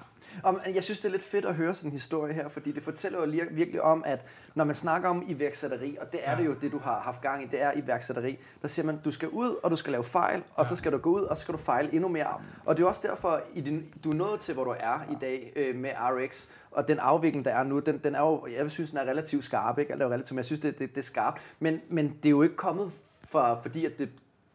Om, 0.44 0.62
jeg 0.76 0.84
synes, 0.84 1.00
det 1.00 1.08
er 1.08 1.12
lidt 1.12 1.24
fedt 1.24 1.46
at 1.46 1.56
høre 1.56 1.74
sådan 1.74 1.90
en 1.90 1.92
historie 1.92 2.34
her, 2.34 2.50
fordi 2.50 2.72
det 2.72 2.84
fortæller 2.84 3.26
jo 3.26 3.46
virkelig 3.52 3.82
om, 3.82 4.04
at 4.06 4.26
når 4.56 4.64
man 4.64 4.76
snakker 4.76 5.10
om 5.10 5.24
iværksætteri, 5.28 5.98
og 6.02 6.12
det 6.12 6.20
er 6.24 6.36
det 6.36 6.46
jo, 6.46 6.54
det 6.62 6.72
du 6.72 6.80
har 6.80 7.00
haft 7.00 7.22
gang 7.22 7.44
i, 7.44 7.48
det 7.48 7.62
er 7.62 7.72
iværksætteri, 7.76 8.40
der 8.62 8.68
siger 8.68 8.86
man, 8.86 9.00
du 9.06 9.12
skal 9.12 9.30
ud, 9.30 9.56
og 9.64 9.72
du 9.72 9.76
skal 9.76 9.92
lave 9.92 10.04
fejl, 10.04 10.44
og 10.56 10.66
så 10.66 10.76
skal 10.76 10.92
du 10.92 10.98
gå 10.98 11.10
ud, 11.10 11.22
og 11.22 11.38
så 11.38 11.42
skal 11.42 11.54
du 11.54 11.58
fejle 11.58 11.94
endnu 11.94 12.08
mere. 12.08 12.42
Og 12.66 12.78
det 12.78 12.84
er 12.84 12.88
også 12.88 13.08
derfor, 13.08 13.42
i 13.54 13.62
din, 13.62 13.94
du 14.04 14.10
er 14.10 14.16
nået 14.16 14.40
til, 14.40 14.54
hvor 14.54 14.64
du 14.64 14.76
er 14.80 15.06
i 15.12 15.16
dag 15.22 15.54
øh, 15.56 15.76
med 15.76 15.92
RX, 16.00 16.48
og 16.72 16.88
den 16.88 17.00
afvikling, 17.00 17.46
der 17.46 17.52
er 17.52 17.64
nu, 17.64 17.80
den, 17.80 17.98
den 17.98 18.16
er 18.16 18.22
jo, 18.22 18.48
jeg 18.58 18.72
synes, 18.72 18.90
den 18.90 19.00
er 19.00 19.06
relativt 19.06 19.44
skarp, 19.44 19.78
ikke? 19.78 19.92
Eller 19.92 20.06
relativt, 20.06 20.32
men 20.32 20.38
jeg 20.38 20.46
synes, 20.46 20.60
det, 20.60 20.80
det, 20.80 20.90
det 20.90 20.98
er 20.98 21.06
skarpt. 21.06 21.42
Men, 21.60 21.82
men 21.90 22.08
det 22.08 22.26
er 22.26 22.30
jo 22.30 22.42
ikke 22.42 22.56
kommet 22.56 22.92
for, 23.24 23.60
fordi, 23.62 23.86
at 23.86 24.00
det, 24.00 24.10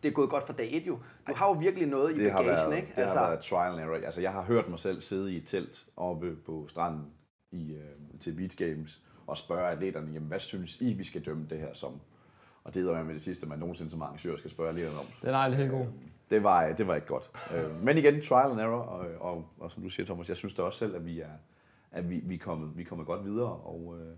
det 0.07 0.13
er 0.13 0.15
gået 0.15 0.31
godt 0.31 0.47
for 0.47 0.53
dag 0.53 0.69
et 0.77 0.87
jo. 0.87 0.99
Du 1.29 1.35
har 1.35 1.47
jo 1.47 1.53
virkelig 1.53 1.89
noget 1.89 2.15
i 2.15 2.19
Det 2.25 2.31
har, 2.31 2.39
bagagen, 2.39 2.71
været, 2.71 2.77
ikke? 2.77 2.93
det 2.97 3.05
har 3.05 3.29
været 3.29 3.41
trial 3.41 3.73
and 3.73 3.81
error. 3.81 4.07
Altså, 4.07 4.21
jeg 4.21 4.33
har 4.33 4.43
hørt 4.43 4.69
mig 4.69 4.79
selv 4.81 5.01
sidde 5.01 5.33
i 5.33 5.37
et 5.37 5.47
telt 5.47 5.87
oppe 5.97 6.37
på 6.37 6.67
stranden 6.69 7.07
i, 7.53 7.73
øh, 7.73 8.19
til 8.21 8.33
Beach 8.37 8.59
Games 8.59 9.03
og 9.27 9.37
spørge 9.37 9.69
atleterne, 9.69 10.13
jamen, 10.13 10.29
hvad 10.29 10.41
synes 10.41 10.81
I, 10.81 10.93
vi 10.93 11.05
skal 11.05 11.25
dømme 11.25 11.47
det 11.51 11.59
her 11.59 11.75
som? 11.75 12.01
Og 12.65 12.75
det 12.75 12.89
er 12.89 13.03
med 13.03 13.15
det 13.15 13.23
sidste, 13.23 13.47
man 13.47 13.59
nogensinde 13.59 13.91
som 13.91 14.03
arrangør 14.03 14.37
skal 14.37 14.51
spørge 14.51 14.71
atleterne 14.71 14.99
om. 14.99 15.07
Den 15.23 15.29
er 15.29 15.39
aldrig 15.39 15.59
helt 15.59 15.71
god. 15.71 15.87
Det 16.31 16.43
var, 16.43 16.73
det 16.73 16.87
var 16.87 16.95
ikke 16.95 17.07
godt. 17.07 17.31
Øh, 17.55 17.85
Men 17.85 17.99
igen, 17.99 18.23
trial 18.23 18.51
and 18.51 18.61
error, 18.61 18.81
og, 18.81 19.07
og, 19.21 19.49
og 19.59 19.71
som 19.71 19.83
du 19.83 19.89
siger, 19.89 20.07
Thomas, 20.07 20.29
jeg 20.29 20.37
synes 20.37 20.55
da 20.55 20.63
også 20.63 20.79
selv, 20.79 20.97
at 20.97 21.07
vi 21.07 21.21
er, 21.21 21.31
at 21.93 22.11
vi, 22.11 22.21
vi 22.25 22.35
er, 22.35 22.39
kommet, 22.39 22.77
vi 22.77 22.83
er 22.83 22.87
kommet 22.87 23.07
godt 23.07 23.25
videre, 23.25 23.53
og, 23.53 23.97
øh, 24.01 24.17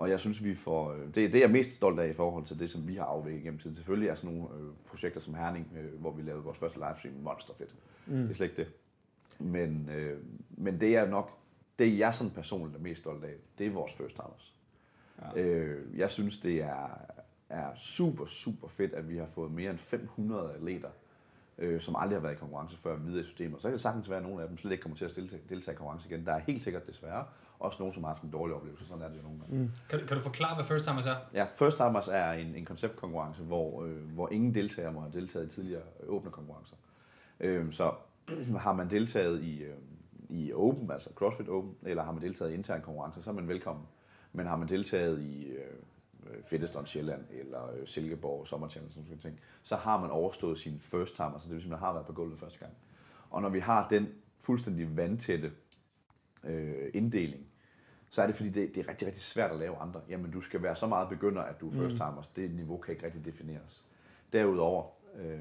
og 0.00 0.10
jeg 0.10 0.20
synes, 0.20 0.44
vi 0.44 0.54
får, 0.54 0.92
øh, 0.92 1.06
det, 1.06 1.14
det 1.14 1.34
er 1.34 1.38
jeg 1.38 1.50
mest 1.50 1.70
stolt 1.70 2.00
af 2.00 2.08
i 2.08 2.12
forhold 2.12 2.44
til 2.44 2.58
det, 2.58 2.70
som 2.70 2.88
vi 2.88 2.94
har 2.94 3.04
afviklet 3.04 3.42
gennem 3.42 3.60
tiden. 3.60 3.76
Selvfølgelig 3.76 4.08
er 4.08 4.14
sådan 4.14 4.34
nogle 4.36 4.54
øh, 4.54 4.70
projekter 4.86 5.20
som 5.20 5.34
Herning, 5.34 5.72
øh, 5.76 6.00
hvor 6.00 6.12
vi 6.12 6.22
lavede 6.22 6.42
vores 6.42 6.58
første 6.58 6.78
livestream, 6.78 7.14
monsterfedt. 7.14 7.74
Mm. 8.06 8.16
Det 8.16 8.30
er 8.30 8.34
slet 8.34 8.46
ikke 8.46 8.62
det. 8.62 8.72
Men, 9.38 9.88
øh, 9.88 10.18
men 10.50 10.80
det 10.80 10.96
er 10.96 11.08
nok, 11.08 11.38
det 11.78 11.98
jeg 11.98 12.14
sådan 12.14 12.30
personligt 12.30 12.76
er 12.76 12.82
mest 12.82 13.00
stolt 13.00 13.24
af, 13.24 13.34
det 13.58 13.66
er 13.66 13.70
vores 13.70 13.92
first 13.92 14.14
timers. 14.14 14.54
Ja. 15.36 15.42
Øh, 15.42 15.98
jeg 15.98 16.10
synes, 16.10 16.38
det 16.38 16.62
er, 16.62 17.00
er 17.48 17.74
super, 17.74 18.26
super 18.26 18.68
fedt, 18.68 18.92
at 18.92 19.08
vi 19.08 19.16
har 19.16 19.26
fået 19.34 19.52
mere 19.52 19.70
end 19.70 19.78
500 19.78 20.52
atleter, 20.54 20.90
øh, 21.58 21.80
som 21.80 21.96
aldrig 21.98 22.16
har 22.16 22.22
været 22.22 22.34
i 22.34 22.38
konkurrence 22.38 22.76
før 22.76 22.96
videre 22.96 23.20
i 23.20 23.24
systemet. 23.24 23.60
Så 23.60 23.68
kan 23.68 23.72
det 23.72 23.80
sagtens 23.80 24.10
være, 24.10 24.18
at 24.18 24.24
nogle 24.24 24.42
af 24.42 24.48
dem 24.48 24.58
slet 24.58 24.72
ikke 24.72 24.82
kommer 24.82 24.96
til 24.98 25.04
at 25.04 25.16
deltage, 25.16 25.42
deltage 25.48 25.74
i 25.74 25.76
konkurrence 25.76 26.08
igen. 26.08 26.26
Der 26.26 26.32
er 26.32 26.38
helt 26.38 26.62
sikkert 26.62 26.86
desværre 26.86 27.24
også 27.60 27.76
nogen, 27.78 27.94
som 27.94 28.04
har 28.04 28.10
haft 28.10 28.22
en 28.22 28.30
dårlig 28.30 28.56
oplevelse. 28.56 28.86
Sådan 28.86 29.02
er 29.02 29.08
det 29.08 29.16
jo 29.16 29.22
nogle 29.22 29.38
gange. 29.40 29.58
Mm. 29.58 29.70
Kan, 29.88 30.00
du- 30.00 30.06
kan 30.06 30.16
du 30.16 30.22
forklare, 30.22 30.54
hvad 30.54 30.64
first 30.64 30.84
timers 30.84 31.06
er? 31.06 31.16
Ja, 31.34 31.46
First 31.52 31.76
Timers 31.76 32.08
er 32.08 32.32
en, 32.32 32.54
en 32.54 32.64
konceptkonkurrence, 32.64 33.42
hvor, 33.42 33.84
øh, 33.84 33.96
hvor 34.14 34.28
ingen 34.32 34.54
deltagere 34.54 34.92
må 34.92 35.00
have 35.00 35.12
deltaget 35.12 35.46
i 35.46 35.48
tidligere 35.48 35.82
øh, 36.02 36.08
åbne 36.08 36.30
konkurrencer. 36.30 36.76
Øh, 37.40 37.72
så 37.72 37.92
har 38.64 38.72
man 38.72 38.90
deltaget 38.90 39.42
i, 39.42 39.62
øh, 39.62 39.74
i 40.28 40.52
Open, 40.52 40.90
altså 40.90 41.10
CrossFit 41.14 41.48
Open, 41.48 41.74
eller 41.82 42.02
har 42.02 42.12
man 42.12 42.22
deltaget 42.22 42.50
i 42.50 42.54
interne 42.54 42.82
konkurrencer, 42.82 43.20
så 43.20 43.30
er 43.30 43.34
man 43.34 43.48
velkommen. 43.48 43.84
Men 44.32 44.46
har 44.46 44.56
man 44.56 44.68
deltaget 44.68 45.20
i 45.22 45.46
øh, 45.50 45.64
Fetteston 46.46 46.86
Sjælland, 46.86 47.24
eller 47.30 47.70
øh, 47.80 47.86
Silkeborg 47.86 48.46
Sommerchallenge, 48.46 48.92
sådan 48.94 49.06
nogle 49.08 49.20
ting, 49.22 49.40
så 49.62 49.76
har 49.76 50.00
man 50.00 50.10
overstået 50.10 50.58
sin 50.58 50.80
first 50.80 51.16
time, 51.16 51.28
altså 51.32 51.48
det 51.48 51.54
vil 51.54 51.62
sige, 51.62 51.70
man 51.70 51.78
har 51.78 51.92
været 51.92 52.06
på 52.06 52.12
gulvet 52.12 52.38
første 52.38 52.58
gang. 52.58 52.72
Og 53.30 53.42
når 53.42 53.48
vi 53.48 53.58
har 53.60 53.88
den 53.88 54.08
fuldstændig 54.38 54.96
vandtætte 54.96 55.52
øh, 56.44 56.90
inddeling, 56.94 57.46
så 58.08 58.22
er 58.22 58.26
det 58.26 58.36
fordi, 58.36 58.48
det, 58.48 58.74
det 58.74 58.86
er 58.86 58.88
rigtig, 58.88 59.06
rigtig 59.06 59.22
svært 59.22 59.50
at 59.50 59.58
lave 59.58 59.76
andre. 59.76 60.00
Jamen, 60.08 60.30
du 60.30 60.40
skal 60.40 60.62
være 60.62 60.76
så 60.76 60.86
meget 60.86 61.08
begynder, 61.08 61.42
at 61.42 61.60
du 61.60 61.68
er 61.68 61.72
first 61.72 61.96
timers. 61.96 62.26
Det 62.36 62.50
niveau 62.50 62.76
kan 62.76 62.94
ikke 62.94 63.06
rigtig 63.06 63.24
defineres. 63.24 63.84
Derudover, 64.32 64.84
øh, 65.16 65.40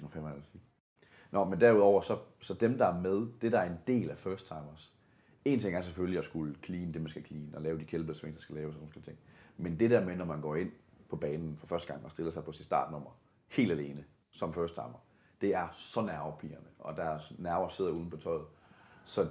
Nå, 0.00 0.08
fanden 0.08 0.30
er 0.30 0.34
det, 0.34 0.44
sige? 0.44 0.62
Nå, 1.30 1.44
men 1.44 1.60
derudover, 1.60 2.00
så, 2.00 2.18
så 2.40 2.54
dem, 2.54 2.78
der 2.78 2.86
er 2.86 3.00
med, 3.00 3.26
det 3.40 3.52
der 3.52 3.58
er 3.58 3.70
en 3.70 3.78
del 3.86 4.10
af 4.10 4.18
first 4.18 4.46
timers. 4.46 4.92
En 5.44 5.60
ting 5.60 5.76
er 5.76 5.82
selvfølgelig 5.82 6.18
at 6.18 6.24
skulle 6.24 6.54
clean 6.64 6.92
det, 6.92 7.00
man 7.00 7.10
skal 7.10 7.24
clean, 7.24 7.54
og 7.54 7.62
lave 7.62 7.78
de 7.78 7.84
kælpesving, 7.84 8.34
der 8.34 8.40
skal 8.40 8.54
laves 8.54 8.68
og 8.68 8.80
sådan 8.80 8.92
nogle 8.94 9.04
ting. 9.04 9.18
Men 9.56 9.80
det 9.80 9.90
der 9.90 10.04
med, 10.04 10.16
når 10.16 10.24
man 10.24 10.40
går 10.40 10.56
ind 10.56 10.72
på 11.08 11.16
banen 11.16 11.56
for 11.56 11.66
første 11.66 11.92
gang 11.92 12.04
og 12.04 12.10
stiller 12.10 12.32
sig 12.32 12.44
på 12.44 12.52
sit 12.52 12.64
startnummer, 12.64 13.10
helt 13.48 13.72
alene, 13.72 14.04
som 14.30 14.54
first 14.54 14.74
timer, 14.74 15.04
det 15.40 15.54
er 15.54 15.68
så 15.74 16.00
nervepirrende, 16.02 16.68
og 16.78 16.96
deres 16.96 17.32
nerver 17.38 17.68
sidder 17.68 17.90
uden 17.90 18.10
på 18.10 18.16
tøjet. 18.16 18.44
Så 19.08 19.26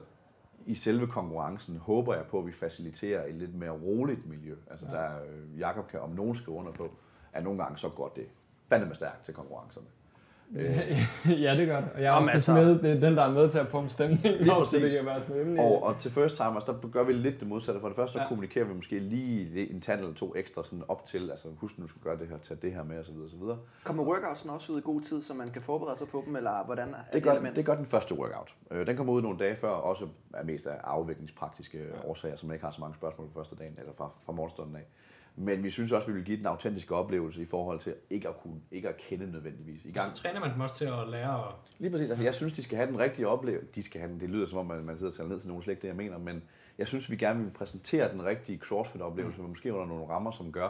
i 0.65 0.75
selve 0.75 1.07
konkurrencen 1.07 1.77
håber 1.77 2.15
jeg 2.15 2.25
på, 2.25 2.39
at 2.39 2.45
vi 2.45 2.51
faciliterer 2.51 3.25
et 3.25 3.35
lidt 3.35 3.55
mere 3.55 3.71
roligt 3.71 4.25
miljø. 4.25 4.55
Altså 4.71 4.85
ja. 4.85 4.91
der, 4.91 5.23
øh, 5.23 5.59
Jakob 5.59 5.87
kan 5.87 5.99
om 5.99 6.09
nogen 6.09 6.35
skrive 6.35 6.57
under 6.57 6.71
på, 6.71 6.91
at 7.33 7.43
nogle 7.43 7.63
gange 7.63 7.77
så 7.77 7.89
går 7.89 8.07
det 8.15 8.27
fandeme 8.69 8.95
stærkt 8.95 9.25
til 9.25 9.33
konkurrencerne. 9.33 9.87
Ja, 11.45 11.55
det 11.57 11.67
gør 11.67 11.81
det. 11.81 11.89
Og 11.95 12.01
jeg 12.01 12.07
er 12.09 12.13
Jamen, 12.13 12.29
også 12.29 12.51
altså- 12.51 12.53
med, 12.53 12.79
det 12.79 12.91
er 13.03 13.09
den, 13.09 13.17
der 13.17 13.23
er 13.23 13.31
med 13.31 13.49
til 13.49 13.59
at 13.59 13.67
pumpe 13.67 13.89
stemningen 13.89 14.33
Lige 14.39 14.53
op, 14.53 14.67
så 14.67 14.75
det 14.75 14.81
præcis. 14.83 14.97
kan 14.97 15.05
være 15.05 15.21
sådan 15.21 15.41
rimelig... 15.41 15.59
Og, 15.63 15.83
og 15.83 15.99
til 15.99 16.11
first 16.11 16.35
timers, 16.35 16.63
der 16.63 16.73
gør 16.91 17.03
vi 17.03 17.13
lidt 17.13 17.39
det 17.39 17.47
modsatte. 17.47 17.81
For 17.81 17.87
det 17.87 17.95
første 17.95 18.13
så 18.13 18.19
Ja. 18.19 18.27
kommunikerer 18.27 18.65
vi 18.65 18.73
måske 18.73 18.99
lige 18.99 19.69
en 19.71 19.81
tand 19.81 19.99
eller 19.99 20.13
to 20.13 20.33
ekstra 20.35 20.63
sådan 20.63 20.83
op 20.87 21.05
til, 21.05 21.31
altså 21.31 21.47
husk 21.57 21.77
nu, 21.77 21.83
du 21.83 21.87
skal 21.89 22.01
gøre 22.01 22.17
det 22.17 22.27
her, 22.27 22.37
tage 22.37 22.59
det 22.61 22.73
her 22.73 22.83
med 22.83 22.99
osv. 22.99 23.13
osv. 23.25 23.57
Kommer 23.83 24.03
workoutsen 24.03 24.49
også 24.49 24.73
ud 24.73 24.77
i 24.77 24.81
god 24.81 25.01
tid, 25.01 25.21
så 25.21 25.33
man 25.33 25.49
kan 25.49 25.61
forberede 25.61 25.97
sig 25.97 26.07
på 26.07 26.23
dem, 26.25 26.35
eller 26.35 26.65
hvordan 26.65 26.87
er 26.89 26.93
Det 27.13 27.23
gør, 27.23 27.31
element? 27.31 27.55
det 27.55 27.65
gør 27.65 27.75
den 27.75 27.85
første 27.85 28.15
workout. 28.19 28.55
Øh, 28.71 28.87
Den 28.87 28.97
kommer 28.97 29.13
ud 29.13 29.21
nogle 29.21 29.37
dage 29.39 29.55
før, 29.55 29.69
også 29.69 30.05
er 30.33 30.43
mest 30.43 30.67
af 30.67 30.75
afviklingspraktiske 30.83 31.77
ja. 31.77 32.09
årsager, 32.09 32.35
så 32.35 32.45
man 32.47 32.53
ikke 32.53 32.65
har 32.65 32.71
så 32.71 32.81
mange 32.81 32.95
spørgsmål 32.95 33.27
på 33.27 33.33
første 33.39 33.55
dagen, 33.55 33.75
eller 33.79 33.93
fra, 33.97 34.09
fra 34.25 34.33
morgenstunden 34.33 34.75
af. 34.75 34.85
Men 35.39 35.63
vi 35.63 35.69
synes 35.69 35.91
også, 35.91 36.05
at 36.05 36.13
vi 36.13 36.13
vil 36.13 36.25
give 36.25 36.37
den 36.37 36.45
autentiske 36.45 36.95
oplevelse 36.95 37.41
i 37.41 37.45
forhold 37.45 37.79
til 37.79 37.95
ikke 38.09 38.29
at 38.29 38.37
kunne, 38.37 38.61
ikke 38.71 38.89
at 38.89 38.97
kende 38.97 39.31
nødvendigvis. 39.31 39.85
I 39.85 39.91
gang. 39.91 40.11
Så 40.11 40.21
træner 40.21 40.39
man 40.39 40.53
dem 40.53 40.59
også 40.59 40.75
til 40.75 40.85
at 40.85 41.07
lære 41.09 41.47
at... 41.47 41.53
Lige 41.79 41.91
præcis. 41.91 42.09
Altså, 42.09 42.23
jeg 42.23 42.35
synes, 42.35 42.53
de 42.53 42.63
skal 42.63 42.77
have 42.77 42.89
den 42.89 42.99
rigtige 42.99 43.27
oplevelse. 43.27 43.71
De 43.75 43.83
skal 43.83 44.01
have 44.01 44.11
den. 44.11 44.19
Det 44.19 44.29
lyder 44.29 44.47
som 44.47 44.57
om, 44.57 44.65
man, 44.65 44.83
man 44.83 44.97
sidder 44.97 45.11
og 45.11 45.15
taler 45.15 45.29
ned 45.29 45.39
til 45.39 45.47
nogen 45.49 45.63
ikke 45.69 45.81
det, 45.81 45.87
jeg 45.87 45.95
mener. 45.95 46.17
Men 46.17 46.43
jeg 46.77 46.87
synes, 46.87 47.11
vi 47.11 47.15
gerne 47.15 47.43
vil 47.43 47.51
præsentere 47.51 48.11
den 48.11 48.25
rigtige 48.25 48.57
CrossFit-oplevelse, 48.57 49.41
mm. 49.41 49.49
måske 49.49 49.73
under 49.73 49.85
nogle 49.85 50.07
rammer, 50.09 50.31
som 50.31 50.51
gør, 50.51 50.69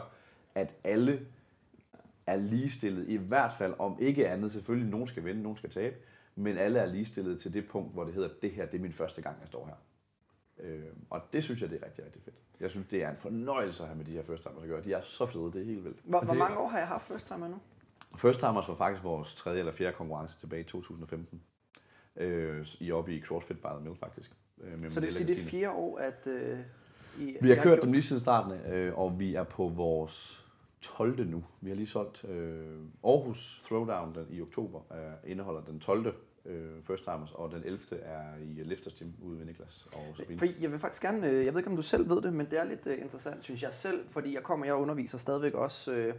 at 0.54 0.74
alle 0.84 1.20
er 2.26 2.36
ligestillet. 2.36 3.08
I 3.08 3.16
hvert 3.16 3.52
fald 3.58 3.74
om 3.78 3.96
ikke 4.00 4.28
andet. 4.28 4.52
Selvfølgelig, 4.52 4.90
nogen 4.90 5.06
skal 5.06 5.24
vinde, 5.24 5.42
nogen 5.42 5.56
skal 5.56 5.70
tabe. 5.70 5.96
Men 6.34 6.58
alle 6.58 6.78
er 6.78 6.86
ligestillet 6.86 7.40
til 7.40 7.54
det 7.54 7.68
punkt, 7.68 7.92
hvor 7.92 8.04
det 8.04 8.14
hedder, 8.14 8.28
det 8.42 8.50
her 8.50 8.66
det 8.66 8.78
er 8.78 8.82
min 8.82 8.92
første 8.92 9.22
gang, 9.22 9.36
jeg 9.40 9.48
står 9.48 9.66
her. 9.66 9.74
Øh, 10.66 10.82
og 11.10 11.22
det 11.32 11.44
synes 11.44 11.62
jeg, 11.62 11.70
det 11.70 11.82
er 11.82 11.86
rigtig, 11.86 12.04
rigtig 12.04 12.22
fedt. 12.22 12.36
Jeg 12.60 12.70
synes, 12.70 12.86
det 12.88 13.02
er 13.02 13.10
en 13.10 13.16
fornøjelse 13.16 13.82
at 13.82 13.88
have 13.88 13.96
med 13.96 14.04
de 14.04 14.10
her 14.12 14.22
first 14.22 14.42
timers 14.42 14.62
at 14.62 14.68
gøre. 14.68 14.82
De 14.84 14.92
er 14.92 15.00
så 15.00 15.26
fede, 15.26 15.44
det 15.52 15.60
er 15.60 15.64
helt 15.64 15.84
vildt. 15.84 15.98
Hvor, 16.04 16.20
hvor 16.20 16.34
mange 16.34 16.58
år 16.58 16.68
har 16.68 16.78
jeg 16.78 16.88
haft 16.88 17.04
first 17.04 17.26
timer 17.26 17.48
nu? 17.48 17.56
First 18.16 18.38
Timers 18.40 18.68
var 18.68 18.74
faktisk 18.74 19.04
vores 19.04 19.34
tredje 19.34 19.58
eller 19.58 19.72
fjerde 19.72 19.96
konkurrence 19.96 20.38
tilbage 20.40 20.60
i 20.60 20.64
2015. 20.64 21.42
Øh, 22.16 22.66
I 22.80 22.92
oppe 22.92 23.14
i 23.16 23.20
CrossFit 23.20 23.56
by 23.58 23.66
the 23.66 23.80
Mill, 23.82 23.96
faktisk. 23.96 24.32
Øh, 24.60 24.78
med 24.80 24.90
Så 24.90 25.00
det 25.00 25.06
vil 25.06 25.14
sige, 25.14 25.26
det 25.26 25.38
er 25.40 25.44
fire 25.44 25.70
år, 25.72 25.98
at 25.98 26.26
øh, 26.26 26.58
I, 27.18 27.36
Vi 27.40 27.48
har 27.48 27.54
kørt 27.56 27.64
gjort- 27.64 27.82
dem 27.82 27.92
lige 27.92 28.02
siden 28.02 28.20
starten, 28.20 28.72
øh, 28.72 28.98
og 28.98 29.18
vi 29.18 29.34
er 29.34 29.44
på 29.44 29.68
vores 29.68 30.46
12. 30.80 31.26
nu. 31.26 31.44
Vi 31.60 31.70
har 31.70 31.76
lige 31.76 31.86
solgt 31.86 32.24
øh, 32.24 32.66
Aarhus 33.04 33.62
Throwdown 33.64 34.14
den, 34.14 34.26
i 34.30 34.40
oktober, 34.40 34.80
øh, 34.92 35.30
indeholder 35.30 35.60
den 35.60 35.80
12. 35.80 36.14
Øh, 36.46 36.82
First 36.82 37.04
Timers, 37.04 37.32
og 37.34 37.50
den 37.50 37.62
11. 37.64 37.80
er 38.02 38.22
i 38.40 38.62
Lifters 38.62 38.94
Gym 38.94 39.10
ude 39.22 39.38
ved 39.38 39.46
Niklas 39.46 39.86
og 39.92 40.16
Sabine. 40.16 40.38
For 40.38 40.46
jeg 40.60 40.72
vil 40.72 40.78
faktisk 40.78 41.02
gerne, 41.02 41.28
øh, 41.28 41.44
jeg 41.44 41.52
ved 41.52 41.60
ikke 41.60 41.70
om 41.70 41.76
du 41.76 41.82
selv 41.82 42.10
ved 42.10 42.22
det, 42.22 42.32
men 42.32 42.46
det 42.50 42.60
er 42.60 42.64
lidt 42.64 42.86
øh, 42.86 42.98
interessant, 42.98 43.44
synes 43.44 43.62
jeg 43.62 43.74
selv, 43.74 44.08
fordi 44.08 44.34
jeg 44.34 44.42
kommer, 44.42 44.66
jeg 44.66 44.74
underviser 44.74 45.18
stadigvæk 45.18 45.54
også 45.54 45.92
øh, 45.92 46.14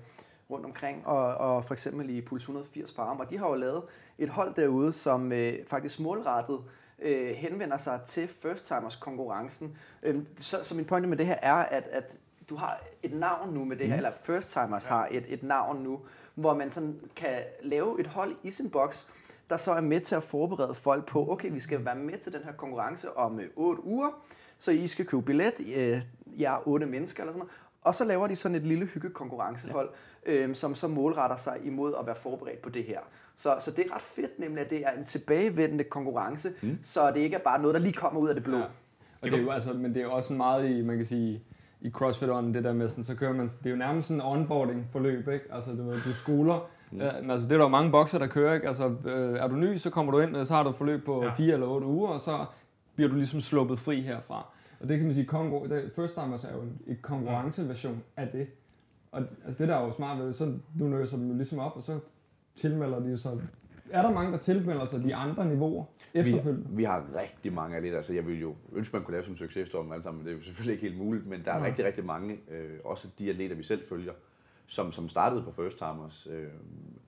rundt 0.49 0.65
omkring, 0.65 1.07
og, 1.07 1.35
og 1.35 1.65
for 1.65 1.73
eksempel 1.73 2.09
i 2.09 2.21
Puls 2.21 2.41
180 2.41 2.93
Farm, 2.93 3.19
og 3.19 3.29
de 3.29 3.37
har 3.37 3.49
jo 3.49 3.55
lavet 3.55 3.83
et 4.17 4.29
hold 4.29 4.53
derude, 4.53 4.93
som 4.93 5.31
øh, 5.31 5.65
faktisk 5.67 5.99
målrettet 5.99 6.59
øh, 7.01 7.29
henvender 7.35 7.77
sig 7.77 8.01
til 8.05 8.27
First 8.27 8.67
Timers 8.67 8.95
konkurrencen. 8.95 9.77
Øh, 10.03 10.23
så, 10.35 10.63
så 10.63 10.75
min 10.75 10.85
pointe 10.85 11.07
med 11.07 11.17
det 11.17 11.25
her 11.25 11.37
er, 11.41 11.53
at, 11.53 11.83
at 11.83 12.17
du 12.49 12.55
har 12.55 12.83
et 13.03 13.13
navn 13.13 13.53
nu 13.53 13.65
med 13.65 13.77
det 13.77 13.87
her, 13.87 13.95
eller 13.95 14.11
First 14.23 14.51
Timers 14.51 14.85
ja. 14.85 14.93
har 14.93 15.07
et, 15.11 15.25
et 15.27 15.43
navn 15.43 15.83
nu, 15.83 15.99
hvor 16.35 16.53
man 16.53 16.71
sådan 16.71 16.99
kan 17.15 17.43
lave 17.63 17.99
et 17.99 18.07
hold 18.07 18.35
i 18.43 18.51
sin 18.51 18.69
boks, 18.69 19.09
der 19.49 19.57
så 19.57 19.71
er 19.71 19.81
med 19.81 19.99
til 19.99 20.15
at 20.15 20.23
forberede 20.23 20.75
folk 20.75 21.05
på, 21.05 21.31
okay, 21.31 21.51
vi 21.51 21.59
skal 21.59 21.85
være 21.85 21.95
med 21.95 22.17
til 22.17 22.33
den 22.33 22.41
her 22.43 22.51
konkurrence 22.51 23.17
om 23.17 23.39
øh, 23.39 23.47
8 23.55 23.83
uger, 23.85 24.09
så 24.57 24.71
I 24.71 24.87
skal 24.87 25.05
købe 25.05 25.21
billet, 25.21 25.53
øh, 25.75 26.01
jeg 26.37 26.53
er 26.53 26.67
8 26.67 26.85
mennesker 26.85 27.23
eller 27.23 27.33
sådan 27.33 27.39
noget, 27.39 27.51
og 27.81 27.95
så 27.95 28.05
laver 28.05 28.27
de 28.27 28.35
sådan 28.35 28.55
et 28.55 28.63
lille 28.63 28.85
hygge 28.85 29.09
konkurrencehold, 29.09 29.89
ja. 30.27 30.33
øh, 30.33 30.55
som 30.55 30.75
så 30.75 30.87
målretter 30.87 31.35
sig 31.35 31.57
imod 31.63 31.93
at 31.99 32.05
være 32.05 32.15
forberedt 32.15 32.61
på 32.61 32.69
det 32.69 32.83
her. 32.83 32.99
Så, 33.37 33.55
så 33.59 33.71
det 33.71 33.85
er 33.85 33.95
ret 33.95 34.01
fedt 34.01 34.39
nemlig, 34.39 34.63
at 34.63 34.69
det 34.69 34.85
er 34.85 34.91
en 34.91 35.05
tilbagevendende 35.05 35.83
konkurrence, 35.83 36.51
mm. 36.61 36.77
så 36.83 37.11
det 37.11 37.19
ikke 37.19 37.35
er 37.35 37.43
bare 37.43 37.61
noget, 37.61 37.75
der 37.75 37.81
lige 37.81 37.93
kommer 37.93 38.21
ud 38.21 38.29
af 38.29 38.35
det 38.35 38.43
blå. 38.43 38.57
Ja. 38.57 38.63
Og 39.21 39.31
det 39.31 39.33
er 39.33 39.41
jo 39.41 39.51
altså, 39.51 39.73
men 39.73 39.93
det 39.93 39.99
er 39.99 40.03
jo 40.03 40.13
også 40.13 40.33
meget 40.33 40.69
i, 40.69 40.81
man 40.81 40.97
kan 40.97 41.05
sige, 41.05 41.43
i 41.81 41.91
CrossFit 41.91 42.29
det 42.29 42.63
der 42.63 42.73
med 42.73 42.89
sådan, 42.89 43.03
så 43.03 43.15
kører 43.15 43.33
man, 43.33 43.47
det 43.47 43.65
er 43.65 43.69
jo 43.69 43.75
nærmest 43.75 44.07
sådan 44.07 44.21
en 44.21 44.27
onboarding 44.27 44.87
forløb, 44.91 45.27
ikke? 45.27 45.45
Altså 45.51 45.71
du, 45.71 45.93
du 46.05 46.13
skoler, 46.13 46.69
mm. 46.91 46.99
ja, 46.99 47.21
men 47.21 47.31
altså 47.31 47.47
det 47.47 47.53
er 47.53 47.57
der 47.57 47.65
jo 47.65 47.69
mange 47.69 47.91
bokser, 47.91 48.19
der 48.19 48.27
kører, 48.27 48.53
ikke? 48.53 48.67
Altså 48.67 48.95
øh, 49.05 49.39
er 49.39 49.47
du 49.47 49.55
ny, 49.55 49.77
så 49.77 49.89
kommer 49.89 50.11
du 50.11 50.19
ind, 50.19 50.35
og 50.35 50.47
så 50.47 50.53
har 50.53 50.63
du 50.63 50.69
et 50.69 50.75
forløb 50.75 51.05
på 51.05 51.23
Ja. 51.23 51.33
4 51.33 51.53
eller 51.53 51.67
8 51.67 51.87
uger, 51.87 52.09
og 52.09 52.21
så 52.21 52.45
bliver 52.95 53.09
du 53.09 53.15
ligesom 53.15 53.41
sluppet 53.41 53.79
fri 53.79 54.01
herfra. 54.01 54.45
Og 54.79 54.89
det 54.89 54.97
kan 54.97 55.05
man 55.05 55.15
sige, 55.15 55.25
kongo, 55.25 55.65
det, 55.65 55.91
First 55.95 56.13
Timers 56.13 56.43
er 56.43 56.53
jo 56.55 56.61
en, 56.61 56.77
en 56.87 56.97
konkurrenceversion 57.01 58.03
af 58.17 58.27
det. 58.27 58.47
Og 59.11 59.21
altså 59.45 59.57
det 59.59 59.67
der 59.67 59.75
er 59.75 59.85
jo 59.85 59.93
smart 59.93 60.19
ved 60.19 60.27
det, 60.27 60.35
så 60.35 60.45
du 60.79 60.83
nøser 60.87 61.17
dem 61.17 61.27
jo 61.27 61.33
ligesom 61.35 61.59
op, 61.59 61.75
og 61.75 61.83
så 61.83 61.99
tilmelder 62.55 62.99
de 62.99 63.17
så... 63.17 63.37
Er 63.91 64.01
der 64.01 64.11
mange, 64.11 64.31
der 64.31 64.37
tilmelder 64.37 64.85
sig 64.85 65.03
de 65.03 65.15
andre 65.15 65.45
niveauer 65.45 65.85
efterfølgende? 66.13 66.69
Vi, 66.69 66.75
vi 66.75 66.83
har 66.83 67.05
rigtig 67.21 67.53
mange 67.53 67.75
af 67.75 67.81
det. 67.81 67.95
Altså, 67.95 68.13
jeg 68.13 68.25
ville 68.27 68.41
jo 68.41 68.55
ønske, 68.73 68.95
man 68.95 69.03
kunne 69.03 69.11
lave 69.11 69.23
sådan 69.23 69.33
en 69.33 69.37
successtory 69.37 69.85
med 69.85 69.93
alle 69.93 70.03
sammen, 70.03 70.17
men 70.19 70.27
det 70.27 70.33
er 70.33 70.37
jo 70.37 70.43
selvfølgelig 70.43 70.73
ikke 70.73 70.87
helt 70.87 70.97
muligt. 70.97 71.27
Men 71.27 71.41
der 71.45 71.51
er 71.53 71.59
Nej. 71.59 71.67
rigtig, 71.67 71.85
rigtig 71.85 72.05
mange, 72.05 72.33
øh, 72.51 72.69
også 72.85 73.07
de 73.19 73.29
atleter, 73.29 73.55
vi 73.55 73.63
selv 73.63 73.81
følger, 73.89 74.13
som, 74.69 74.91
som 74.91 75.09
startede 75.09 75.43
på 75.43 75.51
First 75.51 75.77
Timers. 75.77 76.27
Øh, 76.31 76.47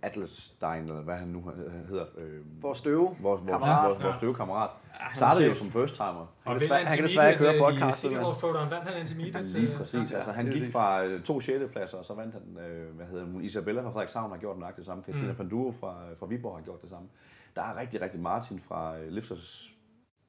Atlas 0.01 0.29
Stein, 0.29 0.83
eller 0.83 1.01
hvad 1.01 1.15
han 1.15 1.27
nu 1.27 1.51
hedder. 1.89 2.05
Øh, 2.17 2.63
Vores 2.63 2.77
støve, 2.77 3.03
vores, 3.19 3.19
vores, 3.21 3.41
kammerat. 3.49 3.89
vores, 3.89 4.03
vores 4.03 4.13
Ja. 4.13 4.17
støvekammerat. 4.19 4.69
han 4.91 5.15
Startede 5.15 5.47
jo 5.47 5.53
som 5.53 5.71
First 5.71 5.95
Timer. 5.95 6.25
Han 6.43 6.59
kan 6.59 6.69
han 6.85 6.95
kan 6.97 7.03
desværre 7.03 7.31
ikke 7.31 7.43
høre 7.43 7.59
podcastet, 7.59 8.11
I 8.11 8.15
Throwdown 8.15 8.69
vandt 8.71 8.89
han 8.89 9.01
intermediate. 9.01 9.43
Lige 9.47 9.77
præcis. 9.77 10.13
Altså, 10.13 10.31
han 10.31 10.45
gik 10.45 10.71
fra 10.71 11.03
øh, 11.03 11.23
to 11.23 11.39
sjettepladser, 11.39 11.97
og 11.97 12.05
så 12.05 12.13
vandt 12.13 12.33
han, 12.33 12.65
øh, 12.65 12.95
hvad 12.95 13.05
hedder 13.05 13.25
hun, 13.25 13.41
Isabella 13.43 13.81
fra 13.81 13.89
Frederikshavn 13.91 14.31
har 14.31 14.37
gjort 14.37 14.57
nøjagtigt 14.59 14.77
det 14.77 14.85
samme. 14.85 15.03
Christina 15.03 15.25
Mm. 15.25 15.31
mm. 15.31 15.37
Panduro 15.37 15.71
fra, 15.71 15.97
fra 16.19 16.25
Viborg 16.25 16.55
har 16.57 16.63
gjort 16.63 16.81
det 16.81 16.89
samme. 16.89 17.07
Der 17.55 17.61
er 17.61 17.77
rigtig, 17.79 18.01
rigtig 18.01 18.19
Martin 18.19 18.59
fra 18.67 18.97
øh, 18.97 19.07
Lifters 19.11 19.71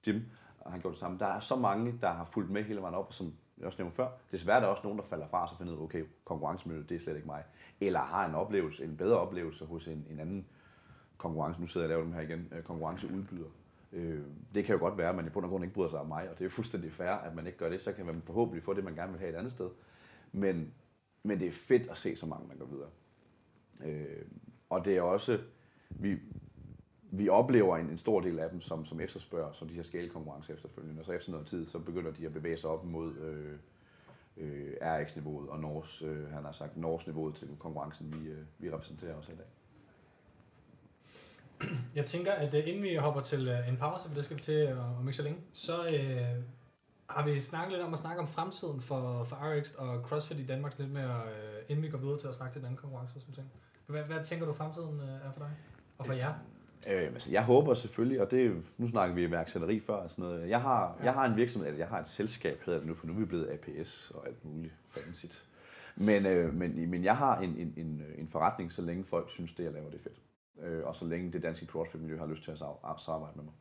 Gym 0.05 0.21
har 0.67 0.79
gjort 0.79 0.93
det 0.93 1.01
samme. 1.01 1.19
Der 1.19 1.27
er 1.27 1.41
så 1.41 1.57
mange, 1.57 1.95
der 2.01 2.13
har 2.13 2.25
fulgt 2.25 2.51
med 2.51 2.63
hele 2.65 2.81
vejen 2.81 2.95
op, 2.95 3.07
og 3.09 3.15
som 3.15 3.35
jeg 3.63 3.67
også 3.67 3.83
nævnte 3.83 3.97
før, 3.97 4.09
desværre 4.33 4.57
er 4.57 4.61
der 4.61 4.69
også 4.69 4.83
nogen, 4.85 4.99
der 4.99 5.05
falder 5.05 5.27
fra 5.27 5.43
og 5.43 5.49
så 5.49 5.57
finder 5.59 5.73
ud 5.73 5.79
af, 5.79 5.83
okay, 5.83 6.05
konkurrencemiljøet, 6.25 6.89
det 6.89 6.95
er 6.95 7.01
slet 7.01 7.17
ikke 7.17 7.27
mig. 7.27 7.45
Eller 7.81 8.01
har 8.01 8.29
en 8.29 8.35
oplevelse, 8.35 8.85
en 8.85 8.97
bedre 8.97 9.19
oplevelse 9.19 9.65
hos 9.65 9.89
en, 9.89 10.07
en 10.11 10.21
anden 10.21 10.47
konkurrence. 11.17 11.61
Nu 11.61 11.67
sidder 11.67 11.87
jeg 11.87 11.97
og 11.97 12.03
laver 12.03 12.05
dem 12.05 12.13
her 12.13 12.35
igen. 12.35 12.53
Øh, 12.57 12.63
konkurrenceudbyder. 12.63 13.49
Øh, 13.93 14.23
det 14.55 14.65
kan 14.65 14.75
jo 14.75 14.81
godt 14.81 14.99
være, 14.99 15.09
at 15.09 15.15
man 15.15 15.27
i 15.27 15.31
bund 15.31 15.45
og 15.45 15.51
grund 15.51 15.65
ikke 15.65 15.75
bryder 15.75 15.91
sig 15.91 16.01
om 16.01 16.07
mig, 16.07 16.31
og 16.31 16.39
det 16.39 16.45
er 16.45 16.49
fuldstændig 16.49 16.93
fair, 16.93 17.11
at 17.11 17.35
man 17.35 17.47
ikke 17.47 17.59
gør 17.59 17.69
det. 17.69 17.81
Så 17.81 17.93
kan 17.93 18.07
man 18.07 18.23
forhåbentlig 18.23 18.63
få 18.63 18.75
det, 18.75 18.85
man 18.85 18.95
gerne 18.95 19.13
vil 19.13 19.21
have 19.21 19.33
et 19.33 19.37
andet 19.37 19.53
sted. 19.53 19.71
Men, 20.33 20.75
men 21.23 21.41
det 21.41 21.49
er 21.49 21.53
fedt 21.53 21.91
at 21.91 21.99
se 21.99 22.17
så 22.17 22.27
mange, 22.27 22.49
der 22.49 22.57
går 22.57 22.67
videre. 22.67 22.91
Øh, 23.85 24.25
og 24.71 24.85
det 24.85 24.97
er 24.97 25.03
også, 25.03 25.39
vi, 25.91 26.19
vi 27.15 27.29
oplever 27.29 27.77
en, 27.77 27.91
en 27.91 27.99
stor 27.99 28.21
del 28.21 28.39
af 28.39 28.51
dem, 28.51 28.61
som, 28.61 28.85
som 28.85 29.01
efterspørger 29.01 29.53
så 29.53 29.65
de 29.65 29.75
her 29.75 29.83
skalekonkurrencer 29.83 30.55
efterfølgende. 30.55 31.01
Og 31.01 31.07
så 31.07 31.13
efter 31.13 31.33
noget 31.33 31.47
tid, 31.47 31.67
så 31.67 31.79
begynder 31.79 32.11
de 32.11 32.27
at 32.27 32.33
bevæge 32.33 32.59
sig 32.59 32.71
op 32.71 32.85
mod 32.85 33.17
øh, 33.17 33.53
øh, 34.37 34.73
RX-niveauet 34.83 35.49
og 35.49 35.61
Norse, 35.61 36.05
øh, 36.05 36.31
han 36.33 36.45
har 36.45 36.53
sagt 36.53 36.77
Norse-niveauet 36.77 37.35
til 37.35 37.49
konkurrencen, 37.59 38.15
vi, 38.21 38.29
øh, 38.29 38.39
vi 38.59 38.71
repræsenterer 38.71 39.15
også 39.15 39.33
i 39.33 39.35
dag. 39.35 39.47
Jeg 41.95 42.05
tænker, 42.05 42.33
at 42.33 42.55
øh, 42.55 42.69
inden 42.69 42.83
vi 42.83 42.95
hopper 42.95 43.21
til 43.21 43.49
øh, 43.49 43.69
en 43.69 43.77
pause, 43.77 44.09
for 44.09 44.15
det 44.15 44.25
skal 44.25 44.37
vi 44.37 44.43
til 44.43 44.55
øh, 44.55 44.99
om 45.01 45.09
ikke 45.09 45.17
så 45.17 45.23
længe, 45.23 45.41
så 45.53 45.87
øh, 45.87 46.45
har 47.11 47.25
vi 47.25 47.41
snakket 47.41 47.73
lidt 47.73 47.83
om 47.83 47.93
at 47.93 47.99
snakke 47.99 48.21
om 48.21 48.27
fremtiden 48.27 48.81
for, 48.81 49.25
for 49.25 49.37
RX 49.37 49.75
og 49.75 50.03
CrossFit 50.03 50.39
i 50.39 50.47
Danmark, 50.47 50.79
lidt 50.79 50.91
mere, 50.91 51.23
øh, 51.23 51.63
inden 51.69 51.83
vi 51.83 51.89
går 51.91 51.99
videre 51.99 52.19
til 52.19 52.29
at 52.29 52.35
snakke 52.35 52.55
til 52.55 52.61
den 52.61 52.67
anden 52.67 52.79
konkurrence 52.79 53.17
og 53.17 53.21
sådan 53.21 53.35
ting. 53.35 53.53
Hvad, 53.87 54.05
hvad 54.05 54.25
tænker 54.25 54.47
du 54.47 54.53
fremtiden 54.53 55.01
øh, 55.01 55.27
er 55.27 55.33
for 55.33 55.41
dig? 55.41 55.51
Og 55.99 56.07
for 56.07 56.13
jer? 56.13 56.35
Øh, 56.91 57.03
altså, 57.03 57.33
jeg 57.33 57.45
håber 57.45 57.75
selvfølgelig, 57.75 58.21
og 58.21 58.31
det 58.31 58.65
nu 58.79 58.89
snakker 58.89 59.15
vi 59.15 59.25
iværksætteri 59.25 59.81
før 59.81 59.95
og 59.95 60.11
sådan 60.11 60.25
noget. 60.25 60.49
Jeg 60.49 60.61
har, 60.63 60.97
Ja. 61.01 61.05
jeg 61.05 61.15
har 61.15 61.25
en 61.27 61.37
virksomhed, 61.37 61.69
eller 61.69 61.79
jeg 61.79 61.89
har 61.89 62.01
et 62.01 62.09
selskab, 62.09 62.63
hedder 62.67 62.79
det 62.79 62.89
nu, 62.89 62.95
for 62.95 63.07
nu 63.07 63.13
er 63.13 63.17
vi 63.19 63.25
blevet 63.25 63.51
APS 63.51 64.11
og 64.15 64.27
alt 64.27 64.45
muligt 64.45 64.75
fancy. 64.91 65.27
Men, 65.97 66.27
øh, 66.27 66.55
men, 66.55 66.91
men 66.91 67.05
jeg 67.05 67.17
har 67.17 67.41
en, 67.41 67.51
en, 67.57 67.75
en, 67.77 68.03
en 68.19 68.29
forretning, 68.29 68.73
så 68.73 68.83
længe 68.83 69.05
folk 69.05 69.31
synes, 69.31 69.55
det 69.55 69.65
jeg 69.65 69.73
laver, 69.73 69.91
det 69.91 69.99
er 69.99 70.03
fedt. 70.03 70.21
Øh, 70.67 70.85
og 70.87 70.97
så 70.97 71.05
længe 71.05 71.33
det 71.33 71.43
danske 71.43 71.67
CrossFit-miljø 71.67 72.19
har 72.19 72.27
lyst 72.27 72.45
til 72.45 72.51
at 72.51 72.57
sam- 72.59 73.05
samarbejde 73.05 73.37
med 73.37 73.45
mig. 73.45 73.53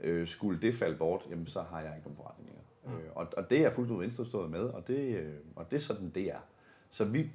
Øh, 0.00 0.26
skulle 0.26 0.60
det 0.60 0.74
falde 0.74 0.96
bort, 0.96 1.26
jamen, 1.30 1.46
så 1.46 1.62
har 1.62 1.80
jeg 1.80 1.92
ikke 1.96 2.08
en 2.08 2.16
forretning 2.16 2.48
længere. 2.48 2.64
Mm. 3.00 3.04
Øh, 3.06 3.10
og, 3.14 3.26
og 3.36 3.50
det 3.50 3.58
er 3.58 3.62
jeg 3.62 3.72
fuldstændig 3.72 4.04
indforstået 4.04 4.50
med, 4.50 4.60
og 4.60 4.86
det, 4.88 4.98
øh, 5.16 5.34
og 5.56 5.70
det 5.70 5.76
er 5.76 5.80
sådan, 5.80 6.10
det 6.10 6.22
er. 6.22 6.38
Så 6.90 7.04
vi 7.04 7.30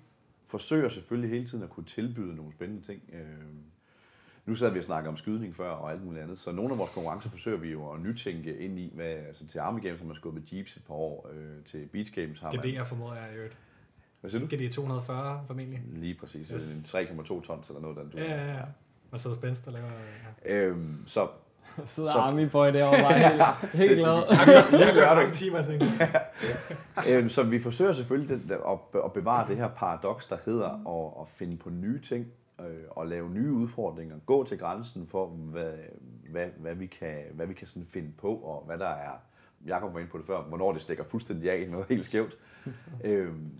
forsøger 0.48 0.90
selvfølgelig 0.90 1.30
hele 1.30 1.48
tiden 1.48 1.64
at 1.64 1.70
kunne 1.70 1.86
tilbyde 1.86 2.36
nogle 2.36 2.52
spændende 2.54 2.82
ting. 2.86 3.02
Øh, 3.14 3.20
nu 4.46 4.56
sad 4.56 4.72
vi 4.72 4.80
og 4.80 4.84
snakkede 4.86 5.10
om 5.10 5.18
skydning 5.18 5.56
før 5.56 5.70
og 5.70 5.92
alt 5.92 6.04
muligt 6.06 6.24
andet, 6.24 6.40
så 6.40 6.52
nogle 6.52 6.72
af 6.72 6.78
vores 6.78 6.92
konkurrencer 6.92 7.30
forsøger 7.30 7.58
vi 7.58 7.72
jo 7.72 7.92
at 7.92 8.02
nytænke 8.02 8.58
ind 8.58 8.80
i, 8.80 8.92
med, 8.96 9.06
altså 9.06 9.48
til 9.48 9.60
Army 9.60 9.84
Games 9.84 10.00
har 10.00 10.08
man 10.08 10.16
skubbet 10.16 10.54
Jeeps 10.54 10.76
et 10.78 10.84
par 10.88 10.94
år, 10.94 11.30
øh, 11.34 11.64
til 11.66 11.88
Beach 11.92 12.14
Games 12.16 12.40
har 12.40 12.52
man... 12.52 12.60
GD'er 12.60 12.84
formoder 12.84 13.14
jeg 13.16 13.30
i 13.34 13.36
øvrigt. 13.36 13.58
Hvad 14.22 14.32
siger 14.32 14.48
du? 14.48 14.56
GD 14.56 14.72
240 14.72 15.44
formentlig. 15.48 15.82
Lige 15.94 16.16
præcis, 16.20 16.50
Yes. 16.50 16.64
yes. 16.64 16.94
en 16.94 17.00
3,2 17.20 17.42
tons 17.46 17.68
eller 17.70 17.82
noget, 17.82 17.98
der 17.98 18.04
du 18.04 18.18
Ja, 18.18 18.36
ja, 18.46 18.54
ja. 18.54 18.62
Mercedes 19.12 19.38
Benz, 19.38 19.66
der 19.66 19.72
laver... 19.72 19.88
Ja. 20.46 20.56
Øhm, 20.56 21.04
så 21.06 21.28
Sidder 21.86 22.12
Så- 22.12 22.18
Army 22.20 22.46
Boy 22.50 22.68
derovre 22.74 23.02
bare 23.02 23.14
helt, 23.20 23.44
helt 23.90 24.00
glad. 24.00 24.24
Jeg 24.80 24.92
gør 25.00 25.16
mange 25.16 25.32
timer, 25.32 25.62
øhm, 27.10 27.30
så 27.30 27.44
vi 27.44 27.60
forsøger 27.60 27.94
selvfølgelig 27.94 28.40
den, 28.40 28.50
der, 28.50 28.58
at, 28.96 29.02
at 29.06 29.14
bevare 29.14 29.48
det 29.48 29.58
her 29.58 29.68
paradoks, 29.68 30.26
der 30.26 30.38
hedder 30.46 30.70
at, 30.70 31.22
at 31.22 31.30
finde 31.30 31.58
på 31.58 31.70
nye 31.70 32.02
ting, 32.02 32.26
øh, 32.68 32.84
og 32.90 33.08
lave 33.08 33.30
nye 33.30 33.52
udfordringer, 33.52 34.20
gå 34.26 34.44
til 34.44 34.58
grænsen 34.58 35.08
for, 35.08 35.28
hvad, 35.28 35.74
hvad, 36.30 36.48
hvad 36.58 36.76
vi 36.76 36.86
kan, 36.86 37.24
hvad 37.34 37.48
vi 37.48 37.54
kan 37.54 37.68
sådan 37.68 37.88
finde 37.88 38.12
på, 38.18 38.36
og 38.36 38.64
hvad 38.66 38.78
der 38.78 38.88
er, 38.88 39.14
Jakob 39.66 39.94
var 39.94 40.00
inde 40.00 40.12
på 40.12 40.18
det 40.18 40.26
før, 40.26 40.42
hvornår 40.42 40.72
det 40.74 40.82
stikker 40.82 41.04
fuldstændig 41.04 41.52
af 41.52 41.70
noget 41.70 41.88
helt 41.88 42.06
skævt. 42.06 42.38
øhm, 43.04 43.52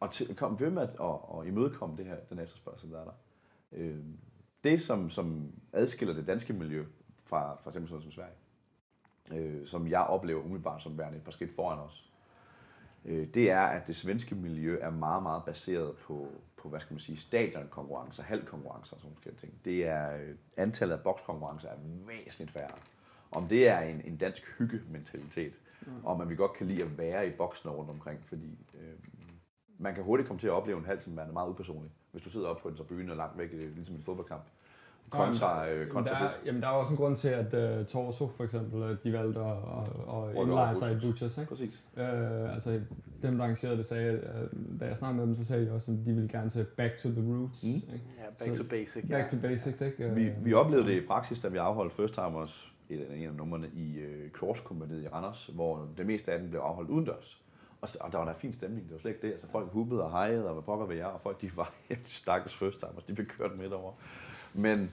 og 0.00 0.10
til, 0.10 0.36
kom 0.36 0.60
ved 0.60 0.70
med 0.70 0.82
at, 0.82 0.88
at, 0.88 1.40
at 1.40 1.46
imødekomme 1.46 1.96
det 1.96 2.06
her, 2.06 2.16
den 2.30 2.38
efterspørgsel, 2.38 2.90
der 2.90 3.00
er 3.00 3.04
der. 3.04 3.12
Øhm, 3.72 4.18
det, 4.64 4.82
som, 4.82 5.10
som 5.10 5.52
adskiller 5.72 6.14
det 6.14 6.26
danske 6.26 6.52
miljø 6.52 6.84
fra 7.24 7.56
for 7.60 7.70
eksempel 7.70 7.88
sådan 7.88 8.02
som 8.02 8.10
Sverige, 8.10 8.34
øh, 9.32 9.66
som 9.66 9.88
jeg 9.88 10.00
oplever 10.00 10.42
umiddelbart 10.42 10.82
som 10.82 10.98
værende 10.98 11.18
et 11.18 11.24
par 11.24 11.32
skridt 11.32 11.54
foran 11.54 11.78
os, 11.78 12.10
øh, 13.04 13.26
det 13.34 13.50
er, 13.50 13.60
at 13.60 13.86
det 13.86 13.96
svenske 13.96 14.34
miljø 14.34 14.78
er 14.80 14.90
meget, 14.90 15.22
meget 15.22 15.44
baseret 15.44 15.96
på, 15.96 16.28
på 16.62 16.68
hvad 16.68 16.80
skal 16.80 16.94
man 16.94 17.00
sige, 17.00 17.18
stadionkonkurrencer, 17.18 18.22
halvkonkurrencer 18.22 18.96
og 18.96 19.02
sådan 19.02 19.16
nogle 19.24 19.38
ting. 19.38 19.64
Det 19.64 19.86
er, 19.86 20.16
øh, 20.16 20.34
antallet 20.56 20.94
af 20.96 21.02
bokskonkurrencer 21.02 21.68
er 21.68 21.76
væsentligt 22.06 22.50
færre. 22.50 22.74
Om 23.32 23.48
det 23.48 23.68
er 23.68 23.80
en, 23.80 24.00
en 24.04 24.16
dansk 24.16 24.42
hyggementalitet, 24.58 25.52
mm. 25.80 26.04
og 26.04 26.18
man 26.18 26.28
vi 26.28 26.36
godt 26.36 26.52
kan 26.52 26.66
lide 26.66 26.82
at 26.82 26.98
være 26.98 27.28
i 27.28 27.30
boksen 27.30 27.70
rundt 27.70 27.90
omkring, 27.90 28.24
fordi 28.24 28.58
øh, 28.74 28.94
man 29.78 29.94
kan 29.94 30.04
hurtigt 30.04 30.26
komme 30.26 30.40
til 30.40 30.46
at 30.46 30.52
opleve 30.52 30.78
en 30.78 30.84
halv, 30.84 31.02
som 31.02 31.18
er 31.18 31.32
meget 31.32 31.48
upersonlig. 31.48 31.92
Hvis 32.10 32.22
du 32.22 32.30
sidder 32.30 32.48
oppe 32.48 32.62
på 32.62 32.68
en 32.68 32.76
tribune 32.76 33.12
og 33.12 33.16
langt 33.16 33.38
væk, 33.38 33.50
øh, 33.52 33.74
ligesom 33.74 33.96
en 33.96 34.02
fodboldkamp, 34.02 34.42
kontra, 35.10 35.68
øh, 35.68 35.78
Jamen, 35.78 35.88
kontra 35.92 36.14
der, 36.14 36.20
er, 36.20 36.28
det. 36.28 36.46
jamen, 36.46 36.62
der 36.62 36.68
er 36.68 36.72
også 36.72 36.90
en 36.90 36.96
grund 36.96 37.16
til, 37.16 37.28
at 37.28 37.78
uh, 37.80 37.86
Torso 37.86 38.28
for 38.28 38.44
eksempel, 38.44 38.82
øh, 38.82 38.96
de 39.04 39.12
valgte 39.12 39.40
at, 39.40 39.46
at, 39.46 39.52
at 39.88 40.04
over 40.06 40.42
indlejre 40.42 40.74
sig 40.74 40.92
i 40.92 40.98
Butchers. 41.06 41.38
Ikke? 41.38 41.48
Præcis. 41.48 41.84
Uh, 41.96 42.54
altså, 42.54 42.80
dem, 43.22 43.36
der 43.36 43.44
arrangerede 43.44 43.76
det, 43.76 43.86
sagde, 43.86 44.20
uh, 44.52 44.80
da 44.80 44.86
jeg 44.86 44.96
snakkede 44.96 45.18
med 45.18 45.26
dem, 45.26 45.44
så 45.44 45.44
sagde 45.44 45.66
de 45.66 45.72
også, 45.72 45.92
at 45.92 45.98
de 46.06 46.12
ville 46.12 46.28
gerne 46.28 46.50
til 46.50 46.64
back 46.76 46.96
to 46.98 47.08
the 47.08 47.32
roots. 47.32 47.64
Mm. 47.64 47.68
Ikke? 47.70 47.90
Ja, 48.18 48.24
back 48.44 48.56
Så- 48.56 48.62
to 48.62 48.68
basic. 48.68 49.08
Back 49.08 49.30
to 49.30 49.36
basics, 49.42 49.80
ikke? 49.80 50.04
Øh, 50.04 50.16
Vi, 50.16 50.30
vi 50.42 50.52
oplevede 50.54 50.88
det 50.88 51.02
i 51.02 51.06
praksis, 51.06 51.40
da 51.40 51.48
vi 51.48 51.56
afholdt 51.58 51.92
First 51.92 52.14
Timers, 52.14 52.72
et 52.90 53.00
af 53.10 53.16
en 53.16 53.28
af 53.28 53.34
numrene 53.34 53.68
i 53.74 53.98
øh, 53.98 54.30
Cross 54.30 54.60
i 54.60 55.08
Randers, 55.12 55.50
hvor 55.54 55.88
det 55.96 56.06
meste 56.06 56.32
af 56.32 56.38
den 56.38 56.50
blev 56.50 56.60
afholdt 56.60 56.90
udendørs. 56.90 57.42
Og, 57.80 57.88
og 58.00 58.12
der 58.12 58.18
var 58.18 58.24
der 58.24 58.32
fin 58.34 58.52
stemning, 58.52 58.84
det 58.84 58.92
var 58.92 58.98
slet 58.98 59.10
ikke 59.10 59.26
det. 59.26 59.32
Altså 59.32 59.46
folk 59.46 59.72
hubbede 59.72 60.04
og 60.04 60.10
hejede, 60.10 60.46
og 60.46 60.52
hvad 60.52 60.62
pokker 60.62 60.86
ved 60.86 60.96
jer, 60.96 61.06
og 61.06 61.20
folk 61.20 61.40
de 61.40 61.50
var 61.56 61.72
helt 61.88 62.08
stakkels 62.08 62.54
First 62.56 62.78
Timers, 62.78 63.04
de 63.04 63.14
blev 63.14 63.26
kørt 63.26 63.58
midt 63.58 63.72
over. 63.72 63.92
Men 64.54 64.90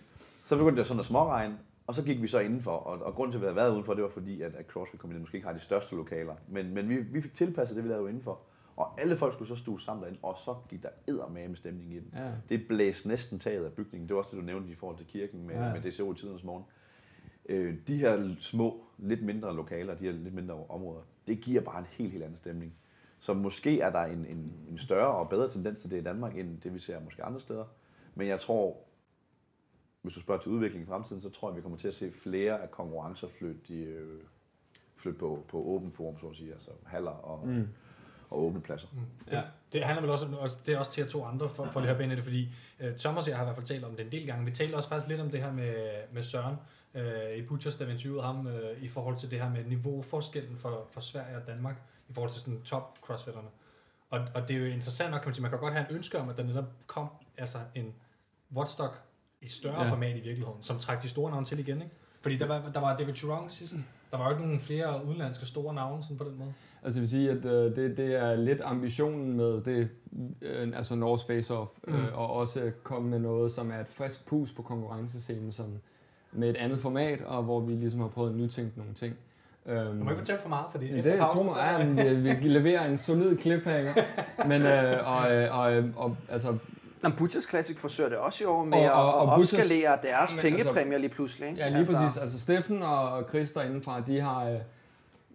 så 0.48 0.58
begyndte 0.58 0.80
det 0.80 0.88
sådan 0.88 1.00
at 1.00 1.06
småregne, 1.06 1.58
og 1.88 1.96
så 1.96 2.04
gik 2.04 2.22
vi 2.22 2.28
så 2.28 2.40
indenfor, 2.40 2.72
og, 2.72 3.06
og 3.06 3.14
grunden 3.14 3.32
til, 3.32 3.38
at 3.38 3.42
vi 3.42 3.46
havde 3.46 3.56
været 3.56 3.72
udenfor, 3.72 3.94
det 3.94 4.04
var 4.04 4.10
fordi, 4.10 4.42
at, 4.42 4.56
at 4.56 4.66
CrossFit 4.66 5.00
Kompaniet 5.00 5.22
måske 5.22 5.36
ikke 5.36 5.48
har 5.48 5.54
de 5.54 5.60
største 5.60 5.96
lokaler. 5.96 6.36
Men, 6.48 6.74
men 6.74 6.90
vi, 6.90 6.96
vi 6.96 7.22
fik 7.22 7.34
tilpasset 7.34 7.76
det, 7.76 7.84
vi 7.84 7.90
lavede 7.90 8.10
indenfor. 8.10 8.40
Og 8.76 9.02
alle 9.02 9.16
folk 9.16 9.34
skulle 9.34 9.48
så 9.48 9.56
stue 9.56 9.82
sammen 9.82 10.04
derinde, 10.04 10.20
og 10.24 10.38
så 10.46 10.56
gik 10.70 10.84
der 10.84 10.90
eddermame 11.08 11.56
stemning 11.56 11.94
i 11.94 12.00
den. 12.00 12.14
Ja. 12.16 12.32
Det 12.50 12.68
blæste 12.68 13.08
næsten 13.08 13.40
taget 13.40 13.66
af 13.66 13.74
bygningen. 13.74 14.10
Det 14.10 14.16
var 14.16 14.22
også 14.22 14.32
det, 14.32 14.42
du 14.42 14.46
nævnte 14.46 14.72
i 14.72 14.76
forhold 14.76 14.98
til 14.98 15.08
kirken 15.08 15.48
med, 15.48 15.56
ja. 15.56 15.74
med 15.74 15.82
DCO 15.82 16.14
i 16.14 16.16
tidens 16.16 16.44
morgen. 16.44 16.64
Øh, 17.50 17.76
de 17.88 17.98
her 17.98 18.36
små, 18.40 18.84
lidt 18.98 19.24
mindre 19.24 19.56
lokaler, 19.56 19.96
de 19.96 20.04
her 20.04 20.12
lidt 20.12 20.34
mindre 20.34 20.56
områder, 20.70 21.02
det 21.28 21.42
giver 21.42 21.62
bare 21.62 21.80
en 21.80 21.88
helt, 21.92 22.12
helt 22.12 22.24
anden 22.24 22.38
stemning. 22.38 22.74
Så 23.20 23.34
måske 23.34 23.82
er 23.82 23.90
der 23.90 24.04
en, 24.04 24.26
en, 24.26 24.54
en 24.70 24.78
større 24.78 25.16
og 25.16 25.30
bedre 25.30 25.50
tendens 25.50 25.80
til 25.80 25.92
det 25.92 25.98
i 25.98 26.04
Danmark, 26.04 26.38
end 26.38 26.62
det 26.62 26.74
vi 26.74 26.80
ser 26.80 27.00
måske 27.00 27.24
andre 27.24 27.40
steder. 27.40 27.66
Men 28.16 28.28
jeg 28.28 28.40
tror, 28.40 28.87
hvis 30.08 30.16
du 30.16 30.22
spørger 30.22 30.42
til 30.42 30.52
udviklingen 30.52 30.88
i 30.88 30.90
fremtiden, 30.90 31.22
så 31.22 31.30
tror 31.30 31.50
jeg, 31.50 31.56
vi 31.56 31.62
kommer 31.62 31.78
til 31.78 31.88
at 31.88 31.96
se 31.96 32.12
flere 32.12 32.62
af 32.62 32.72
konkurrencer 32.72 33.28
flytte, 33.38 33.60
i, 33.68 33.84
øh, 33.84 34.22
flytte 34.98 35.20
på, 35.20 35.44
på 35.50 35.58
åben 35.58 35.92
forum, 35.92 36.20
så 36.20 36.28
at 36.28 36.36
sige, 36.36 36.52
altså 36.52 36.70
haller 36.86 37.12
og, 37.12 37.48
mm. 37.48 37.68
og 38.30 38.44
åbne 38.44 38.62
pladser. 38.62 38.88
Ja. 39.32 39.42
Det 39.74 39.84
handler 39.84 40.02
vel 40.02 40.12
også, 40.12 40.26
om- 40.26 40.50
det 40.66 40.74
er 40.74 40.80
også 40.80 40.92
til 40.92 41.02
at 41.02 41.08
to 41.10 41.26
andre 41.26 41.50
for, 41.50 41.66
for 41.66 41.80
at 41.80 41.86
høre 41.86 42.04
ind 42.04 42.12
i 42.12 42.16
det, 42.16 42.24
fordi 42.24 42.50
uh, 42.80 42.96
Thomas 42.98 43.24
og 43.26 43.30
jeg 43.30 43.38
har 43.38 43.44
i 43.44 43.46
hvert 43.46 43.56
fald 43.56 43.66
talt 43.66 43.84
om 43.84 43.96
det 43.96 44.06
en 44.06 44.12
del 44.12 44.26
gange. 44.28 44.46
Vi 44.46 44.52
talte 44.52 44.76
også 44.76 44.90
faktisk 44.90 45.10
lidt 45.10 45.22
om 45.22 45.30
det 45.30 45.42
her 45.42 45.52
med, 45.52 45.76
med 46.12 46.24
Søren 46.24 46.56
uh, 46.96 47.38
i 47.38 47.42
Butchers, 47.42 47.76
da 47.76 47.84
vi 47.84 47.92
interviewede 47.92 48.24
ham 48.24 48.46
uh, 48.46 48.84
i 48.84 48.88
forhold 48.88 49.16
til 49.18 49.32
det 49.32 49.42
her 49.42 49.50
med 49.50 49.66
niveauforskellen 49.66 50.58
for, 50.58 50.88
for 50.92 51.02
Sverige 51.02 51.38
og 51.38 51.48
Danmark 51.48 51.82
i 52.10 52.14
forhold 52.14 52.32
til 52.32 52.42
sådan 52.42 52.62
top 52.62 52.98
crossfitterne. 53.02 53.48
Og, 54.10 54.20
og 54.36 54.48
det 54.48 54.56
er 54.56 54.60
jo 54.60 54.66
interessant 54.66 55.12
nok, 55.12 55.22
kan 55.22 55.28
man 55.28 55.34
sige, 55.34 55.42
man 55.42 55.52
kan 55.52 55.60
godt 55.60 55.74
have 55.74 55.90
en 55.90 55.96
ønske 55.96 56.20
om, 56.20 56.30
at 56.30 56.38
der 56.38 56.44
netop 56.44 56.66
kom 56.88 57.08
altså 57.38 57.58
en 57.76 57.94
Watchdog 58.56 58.90
i 59.42 59.48
større 59.48 59.84
Ja. 59.84 59.90
format 59.92 60.10
i 60.18 60.20
virkeligheden, 60.22 60.62
som 60.62 60.78
trak 60.80 61.04
de 61.04 61.10
store 61.10 61.32
navne 61.32 61.46
til 61.46 61.60
igen, 61.60 61.82
ikke? 61.82 61.94
Fordi 62.22 62.38
der 62.38 62.48
var, 62.48 62.70
der 62.74 62.80
var 62.80 62.98
David 62.98 63.14
Chirong 63.16 63.52
sidst. 63.52 63.76
Der 64.12 64.18
var 64.18 64.26
jo 64.26 64.32
ikke 64.32 64.44
nogen 64.44 64.60
flere 64.60 65.06
udenlandske 65.06 65.46
store 65.46 65.74
navne 65.74 66.04
sådan 66.04 66.18
på 66.18 66.24
den 66.24 66.38
måde. 66.40 66.54
Altså 66.84 67.00
jeg 67.00 67.02
vil 67.02 67.10
sige, 67.10 67.30
at 67.32 67.46
øh, 67.46 67.76
det, 67.76 67.98
det 67.98 68.16
er 68.16 68.36
lidt 68.36 68.62
ambitionen 68.64 69.34
med 69.38 69.62
det, 69.62 69.90
øh, 70.42 70.72
altså 70.76 70.96
Norse 70.96 71.26
Face-Off, 71.26 71.80
øh, 71.88 71.94
Mm. 72.00 72.06
og 72.14 72.34
også 72.34 72.72
komme 72.84 73.10
med 73.10 73.20
noget, 73.20 73.52
som 73.52 73.72
er 73.72 73.80
et 73.80 73.88
frisk 73.88 74.26
pus 74.28 74.52
på 74.52 74.62
konkurrencescenen, 74.62 75.52
som 75.52 75.66
med 76.32 76.50
et 76.50 76.56
andet 76.56 76.80
format, 76.80 77.22
og 77.22 77.44
hvor 77.44 77.60
vi 77.60 77.74
ligesom 77.74 78.00
har 78.00 78.08
prøvet 78.08 78.30
at 78.30 78.36
nytænke 78.36 78.78
nogle 78.78 78.94
ting. 78.94 79.16
Øhm, 79.66 79.98
Du 79.98 80.04
må 80.04 80.10
ikke 80.10 80.20
fortælle 80.20 80.42
for 80.42 80.50
meget, 80.50 80.66
fordi 80.72 80.86
Ja, 80.86 80.96
efter 80.98 81.12
det 81.12 81.20
pausen, 81.20 81.50
så- 81.50 81.60
ja, 81.60 82.14
vi, 82.14 82.34
vi 82.42 82.48
leverer 82.50 82.86
en 82.92 82.98
solid 82.98 83.38
cliffhanger. 83.38 83.94
Men, 84.50 84.62
øh, 84.62 85.08
og, 85.16 85.32
øh, 85.36 85.58
og, 85.60 85.74
øh, 85.74 85.86
og, 85.96 86.18
altså, 86.30 86.58
Nå, 87.10 87.16
Butchers 87.18 87.50
Classic 87.50 87.78
forsøger 87.78 88.10
det 88.10 88.18
også 88.18 88.44
i 88.44 88.48
år 88.48 88.66
med 88.66 88.78
Og- 88.78 88.84
at 88.86 88.92
og- 88.92 89.14
og 89.14 89.38
Butchers- 89.38 89.54
opskalere 89.60 90.00
deres 90.04 90.34
Men 90.34 90.42
pengepræmier 90.42 90.98
lige 90.98 91.10
pludselig. 91.10 91.50
Ikke? 91.50 91.62
ja, 91.62 91.68
lige 91.68 91.78
altså, 91.78 91.94
præcis. 91.98 92.18
Altså, 92.18 92.40
Steffen 92.40 92.84
og 92.84 93.24
Chris 93.30 93.52
derindefra, 93.52 94.02
de 94.02 94.20
har 94.20 94.50
øh, 94.50 94.58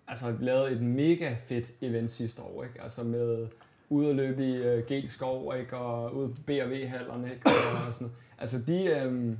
altså, 0.08 0.34
lavet 0.40 0.72
et 0.72 0.82
mega 0.82 1.34
fedt 1.46 1.66
event 1.80 2.10
sidste 2.10 2.42
år. 2.42 2.64
Ikke? 2.64 2.82
Altså 2.82 3.02
med 3.02 3.48
ude 3.88 4.10
at 4.10 4.16
løbe 4.16 4.44
i 4.44 4.56
øh, 4.56 4.86
Gel 4.86 5.08
Skov, 5.10 5.54
ikke? 5.58 5.76
og 5.76 6.14
ude 6.16 6.28
på 6.28 6.42
BRV-hallerne. 6.46 7.30
Ikke? 7.32 7.46
Og 7.88 7.94
sådan. 7.94 8.12
Altså, 8.38 8.58
de, 8.66 8.84
øh, 8.84 9.36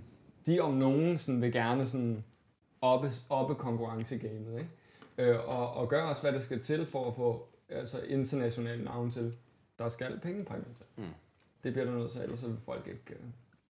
de 0.47 0.61
om 0.61 0.74
nogen 0.74 1.18
sådan, 1.18 1.43
vil 1.43 1.53
gerne 1.53 1.87
sådan, 1.87 2.24
oppe, 2.80 3.11
oppe 3.28 3.55
konkurrencegamet. 3.55 4.59
Ikke? 4.59 5.30
Øh, 5.33 5.49
og, 5.49 5.72
og 5.74 5.89
gør 5.89 6.03
også, 6.03 6.22
hvad 6.22 6.33
der 6.33 6.41
skal 6.41 6.61
til 6.62 6.87
for 6.87 7.09
at 7.09 7.14
få 7.14 7.47
altså, 7.70 8.01
internationale 8.09 8.85
navn 8.85 9.11
til. 9.11 9.33
Der 9.78 9.89
skal 9.89 10.20
pengepræmier 10.22 10.64
til. 10.76 10.87
Mm. 10.97 11.05
Det 11.65 11.73
bliver 11.73 11.85
der 11.85 11.93
nødt 11.99 12.13
til, 12.13 12.21
ellers 12.21 12.43
vil 12.47 12.57
folk 12.65 12.87
ikke... 12.87 13.03
Øh, 13.11 13.17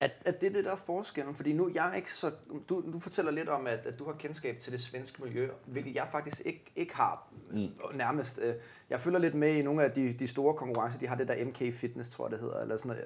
At, 0.00 0.10
at 0.24 0.40
det 0.40 0.46
er 0.48 0.52
det, 0.52 0.64
der 0.64 0.72
er 0.72 0.76
forskellen, 0.76 1.34
fordi 1.34 1.52
nu 1.52 1.70
jeg 1.74 1.90
er 1.90 1.94
ikke 1.94 2.12
så... 2.12 2.30
Du, 2.68 2.92
du 2.92 2.98
fortæller 3.00 3.30
lidt 3.32 3.48
om, 3.48 3.66
at, 3.66 3.86
at 3.86 3.98
du 3.98 4.04
har 4.04 4.12
kendskab 4.12 4.58
til 4.60 4.72
det 4.72 4.80
svenske 4.80 5.22
miljø, 5.24 5.48
hvilket 5.66 5.94
jeg 5.94 6.08
faktisk 6.12 6.42
ikke, 6.44 6.72
ikke 6.76 6.94
har 6.96 7.28
Mm. 7.50 7.68
nærmest. 7.94 8.38
øh, 8.42 8.54
Jeg 8.90 9.00
følger 9.00 9.18
lidt 9.18 9.34
med 9.34 9.54
i 9.54 9.62
nogle 9.62 9.84
af 9.84 9.90
de, 9.90 10.12
de 10.12 10.26
store 10.26 10.54
konkurrencer, 10.54 10.98
de 10.98 11.06
har 11.06 11.16
det 11.16 11.28
der 11.28 11.44
MK 11.44 11.72
Fitness, 11.72 12.10
tror 12.10 12.24
jeg 12.26 12.30
det 12.32 12.40
hedder, 12.40 12.60
eller 12.60 12.76
sådan 12.76 12.88
noget, 12.96 13.04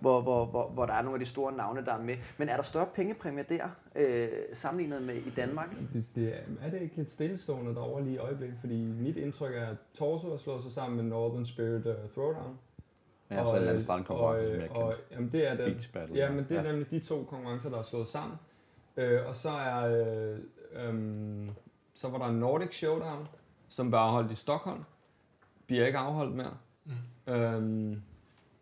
hvor, 0.00 0.22
hvor, 0.22 0.46
hvor, 0.46 0.68
hvor 0.68 0.86
der 0.86 0.92
er 0.92 1.02
nogle 1.02 1.14
af 1.14 1.20
de 1.20 1.26
store 1.26 1.52
navne, 1.56 1.84
der 1.84 1.92
er 1.94 2.02
med. 2.02 2.16
Men 2.38 2.48
er 2.48 2.56
der 2.56 2.62
større 2.62 2.86
pengepræmier 2.94 3.42
der, 3.44 3.68
øh, 3.96 4.28
sammenlignet 4.52 5.02
med 5.02 5.14
i 5.14 5.30
Danmark? 5.30 5.70
Det, 5.92 6.04
det 6.14 6.28
er, 6.36 6.40
er 6.66 6.70
det 6.70 6.80
ikke 6.82 6.96
lidt 6.96 7.10
stillestående 7.10 7.74
derovre 7.74 8.04
lige 8.04 8.14
i 8.14 8.18
øjeblikket? 8.18 8.56
Fordi 8.60 8.84
mit 8.84 9.16
indtryk 9.16 9.54
er, 9.54 9.66
at 9.66 9.76
Torso 9.94 10.30
har 10.30 10.36
slået 10.36 10.62
sig 10.62 10.72
sammen 10.72 10.96
med 10.96 11.04
Northern 11.04 11.46
Spirit 11.46 11.86
uh, 11.86 12.10
Throwdown. 12.14 12.58
Ja, 13.38 13.44
så 13.44 13.50
en 13.50 13.54
eller 13.56 13.60
anden 13.68 13.74
øh, 13.74 13.80
strandkonkurrence, 13.80 14.46
og, 14.46 14.52
som 14.52 14.60
jeg 14.60 14.70
øh, 14.70 14.76
og, 14.76 14.88
kendte. 14.92 15.14
jamen, 15.14 15.32
det 15.32 15.48
er 15.50 15.54
det. 15.56 15.64
Beach 15.74 15.92
Battle. 15.92 16.16
Ja, 16.16 16.30
men 16.30 16.46
det 16.48 16.56
er 16.58 16.62
nemlig 16.62 16.90
de 16.90 17.00
to 17.00 17.24
konkurrencer, 17.24 17.70
der 17.70 17.78
er 17.78 17.82
slået 17.82 18.06
sammen. 18.06 18.38
Øh, 18.96 19.20
og 19.26 19.34
så 19.36 19.50
er 19.50 20.04
øh, 20.32 20.38
øhm, 20.88 21.50
så 21.94 22.08
var 22.08 22.18
der 22.18 22.32
Nordic 22.32 22.74
Showdown, 22.74 23.28
som 23.68 23.92
var 23.92 23.98
afholdt 23.98 24.32
i 24.32 24.34
Stockholm. 24.34 24.84
Bliver 25.66 25.86
ikke 25.86 25.98
afholdt 25.98 26.34
mere. 26.36 26.56
Mm. 27.26 27.32
Øhm, 27.32 28.02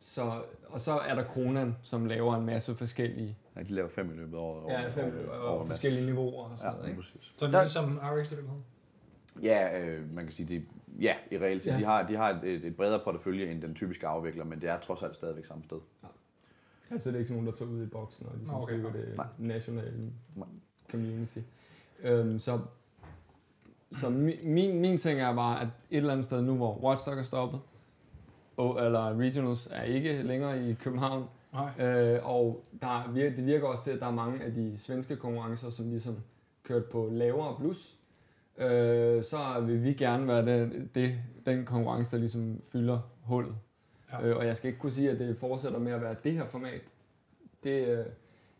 så, 0.00 0.42
og 0.68 0.80
så 0.80 0.92
er 0.98 1.14
der 1.14 1.24
Kronan, 1.24 1.76
som 1.82 2.06
laver 2.06 2.36
en 2.36 2.46
masse 2.46 2.74
forskellige, 2.74 3.36
Ja, 3.56 3.62
de 3.62 3.72
laver 3.74 3.88
fem 3.88 4.10
i 4.10 4.16
løbet 4.16 4.36
af 4.36 4.40
året. 4.40 4.72
ja, 4.72 4.88
fem, 4.88 5.04
over- 5.28 5.38
og, 5.38 5.48
over 5.48 5.60
og 5.60 5.66
forskellige 5.66 6.06
niveauer 6.06 6.44
og 6.44 6.58
sådan 6.58 6.70
Ja, 6.72 6.76
noget. 6.76 6.88
Ikke? 6.90 7.00
præcis. 7.02 7.32
Så 7.38 7.46
er 7.46 7.50
det 7.50 7.60
ligesom 7.62 7.98
RX 8.02 8.26
i 8.32 8.34
virkeligheden? 8.34 8.64
Ja, 9.42 9.80
øh, 9.80 10.14
man 10.14 10.24
kan 10.24 10.32
sige, 10.34 10.46
det, 10.48 10.64
ja, 11.00 11.14
i 11.30 11.38
reelt 11.38 11.62
set, 11.62 11.70
Ja. 11.70 11.78
de 11.78 11.84
har, 11.84 12.06
de 12.06 12.16
har 12.16 12.30
et, 12.30 12.64
et, 12.64 12.76
bredere 12.76 13.00
portefølje 13.04 13.50
end 13.50 13.62
den 13.62 13.74
typiske 13.74 14.06
afvikler, 14.06 14.44
men 14.44 14.60
det 14.60 14.68
er 14.68 14.80
trods 14.80 15.02
alt 15.02 15.16
stadigvæk 15.16 15.44
samme 15.44 15.64
sted. 15.64 15.78
Altså 16.90 17.08
det 17.10 17.14
er 17.14 17.18
ikke 17.18 17.28
sådan 17.28 17.42
nogen, 17.42 17.52
der 17.58 17.64
tager 17.64 17.70
ud 17.78 17.82
i 17.82 17.86
boksen 17.86 18.26
og 18.26 18.32
ligesom 18.36 18.56
okay. 18.56 18.74
det 18.74 19.12
Nej. 19.16 19.26
nationale 19.38 20.12
Nej. 20.36 20.46
community. 20.90 21.38
Øhm, 22.02 22.38
så 22.38 22.60
så 23.92 24.10
mi, 24.10 24.34
min, 24.42 24.80
min 24.80 24.98
ting 24.98 25.20
er 25.20 25.34
bare, 25.34 25.60
at 25.60 25.66
et 25.90 25.96
eller 25.96 26.12
andet 26.12 26.24
sted 26.24 26.42
nu, 26.42 26.56
hvor 26.56 26.78
Watchdog 26.84 27.14
er 27.18 27.22
stoppet, 27.22 27.60
og, 28.56 28.84
eller 28.86 29.18
Regionals 29.18 29.68
er 29.72 29.82
ikke 29.82 30.22
længere 30.22 30.68
i 30.70 30.74
København, 30.74 31.24
Nej. 31.52 31.86
øh, 31.86 32.20
og 32.26 32.64
der 32.80 33.10
virker, 33.12 33.36
det 33.36 33.46
virker 33.46 33.66
også 33.66 33.84
til, 33.84 33.90
at 33.90 34.00
der 34.00 34.06
er 34.06 34.10
mange 34.10 34.42
af 34.44 34.52
de 34.54 34.78
svenske 34.78 35.16
konkurrencer, 35.16 35.70
som 35.70 35.90
ligesom 35.90 36.16
kørt 36.62 36.84
på 36.84 37.08
lavere 37.12 37.56
blus, 37.58 37.96
øh, 38.60 39.24
så 39.24 39.60
vil 39.66 39.84
vi 39.84 39.92
gerne 39.92 40.26
være 40.28 40.46
det, 40.46 40.88
det, 40.94 41.18
den 41.46 41.64
konkurrence, 41.64 42.10
der 42.10 42.18
ligesom 42.18 42.60
fylder 42.72 43.00
hullet. 43.22 43.54
Ja. 44.12 44.20
Ja. 44.20 44.26
Øh, 44.26 44.36
og 44.36 44.46
jeg 44.46 44.56
skal 44.56 44.68
ikke 44.68 44.80
kunne 44.80 44.92
sige, 44.92 45.10
at 45.10 45.18
det 45.18 45.36
fortsætter 45.38 45.78
med 45.78 45.92
at 45.92 46.00
være 46.00 46.16
det 46.24 46.32
her 46.32 46.46
format. 46.46 46.80
Det, 47.64 47.88
øh, 47.88 48.04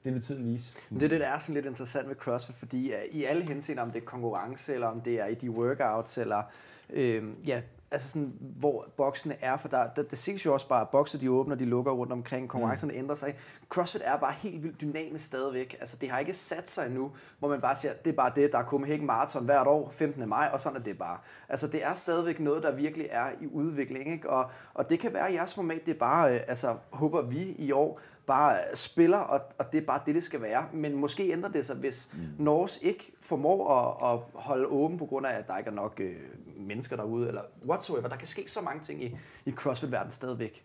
det 0.05 0.15
vil 0.15 0.23
tiden 0.23 0.45
vise. 0.45 0.75
Det 0.91 1.03
er 1.03 1.09
det, 1.09 1.21
der 1.21 1.27
er 1.27 1.39
sådan 1.39 1.55
lidt 1.55 1.67
interessant 1.67 2.09
ved 2.09 2.17
CrossFit, 2.17 2.57
fordi 2.57 2.93
uh, 2.93 3.17
i 3.17 3.25
alle 3.25 3.43
henseender, 3.43 3.83
om 3.83 3.91
det 3.91 4.01
er 4.01 4.07
konkurrence, 4.07 4.75
eller 4.75 4.87
om 4.87 5.01
det 5.01 5.21
er 5.21 5.27
i 5.27 5.35
de 5.35 5.51
workouts, 5.51 6.19
eller 6.19 6.43
øh, 6.91 7.25
ja, 7.47 7.63
altså 7.91 8.09
sådan, 8.09 8.32
hvor 8.41 8.86
boksene 8.97 9.36
er, 9.41 9.57
for 9.57 9.68
der, 9.68 9.86
der, 9.97 10.03
det 10.03 10.18
ses 10.18 10.47
jo 10.47 10.53
også 10.53 10.68
bare, 10.68 10.80
at 10.80 10.88
bokser 10.88 11.18
de 11.18 11.30
åbner, 11.30 11.57
de 11.57 11.64
lukker 11.64 11.93
rundt 11.93 12.12
omkring, 12.12 12.49
konkurrencerne 12.49 12.93
mm. 12.93 12.99
ændrer 12.99 13.14
sig. 13.14 13.34
CrossFit 13.68 14.03
er 14.05 14.16
bare 14.16 14.32
helt 14.32 14.62
vildt 14.62 14.80
dynamisk 14.80 15.24
stadigvæk. 15.24 15.76
Altså 15.80 15.97
det 16.01 16.11
har 16.11 16.18
ikke 16.18 16.34
sat 16.34 16.70
sig 16.70 16.86
endnu, 16.86 17.12
hvor 17.38 17.49
man 17.49 17.61
bare 17.61 17.76
siger, 17.76 17.95
det 18.05 18.11
er 18.11 18.16
bare 18.16 18.32
det, 18.36 18.53
der 18.53 18.59
er 18.59 18.64
Copenhagen 18.64 19.07
Marathon 19.07 19.45
hvert 19.45 19.66
år, 19.66 19.91
15. 19.91 20.28
maj, 20.28 20.51
og 20.53 20.61
sådan 20.61 20.80
er 20.80 20.82
det 20.82 20.99
bare. 20.99 21.18
Altså 21.49 21.66
det 21.66 21.84
er 21.84 21.95
stadigvæk 21.95 22.41
noget, 22.41 22.62
der 22.62 22.72
virkelig 22.72 23.07
er 23.11 23.26
i 23.41 23.47
udvikling, 23.47 24.12
ikke? 24.12 24.30
Og, 24.30 24.51
og 24.74 24.91
det 24.91 24.99
kan 24.99 25.14
være, 25.14 25.28
at 25.28 25.34
jeres 25.34 25.55
format, 25.55 25.86
det 25.86 25.95
er 25.95 25.99
bare, 25.99 26.34
øh, 26.34 26.41
altså 26.49 26.76
håber 26.91 27.22
vi 27.22 27.55
i 27.59 27.72
år, 27.72 28.01
bare 28.27 28.77
spiller, 28.77 29.18
og, 29.18 29.41
og 29.59 29.73
det 29.73 29.83
er 29.83 29.87
bare 29.87 30.03
det, 30.07 30.14
det 30.14 30.25
skal 30.25 30.43
være. 30.43 30.68
Men 30.73 30.95
måske 30.95 31.33
ændrer 31.33 31.51
det 31.51 31.66
sig, 31.66 31.77
hvis 31.77 32.11
mm. 32.12 32.45
Norge 32.45 32.87
ikke 32.87 33.12
formår 33.21 33.71
at, 33.71 34.12
at 34.12 34.21
holde 34.35 34.66
åben 34.66 34.99
på 34.99 35.07
grund 35.07 35.27
af, 35.27 35.33
at 35.33 35.47
der 35.47 35.59
ikke 35.59 35.71
er 35.71 35.75
nok 35.75 36.01
øh, 36.01 36.16
mennesker 36.57 36.97
derude, 36.97 37.29
eller 37.29 37.43
whatsoever. 37.66 38.09
Der 38.09 38.16
kan 38.16 38.29
ske 38.29 38.51
så 38.51 38.61
mange 38.61 38.85
ting 38.85 39.05
i, 39.05 39.16
i 39.47 39.51
CrossFit-verdenen 39.51 40.12
stadigvæk. 40.12 40.64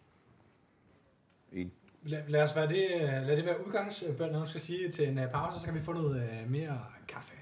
En. 1.51 1.71
Lad, 2.03 2.21
lad, 2.27 2.41
os 2.41 2.55
være 2.55 2.69
det, 2.69 2.91
øh, 2.95 3.01
lad 3.01 3.37
det 3.37 3.45
være 3.45 3.67
udgangsbønden, 3.67 4.31
når 4.31 4.45
skal 4.45 4.61
sige 4.61 4.91
til 4.91 5.07
en 5.07 5.17
øh, 5.17 5.31
pause, 5.31 5.59
så 5.59 5.65
kan 5.65 5.75
vi 5.75 5.81
få 5.81 5.93
noget 5.93 6.29
øh, 6.29 6.51
mere 6.51 6.79
kaffe. 7.07 7.33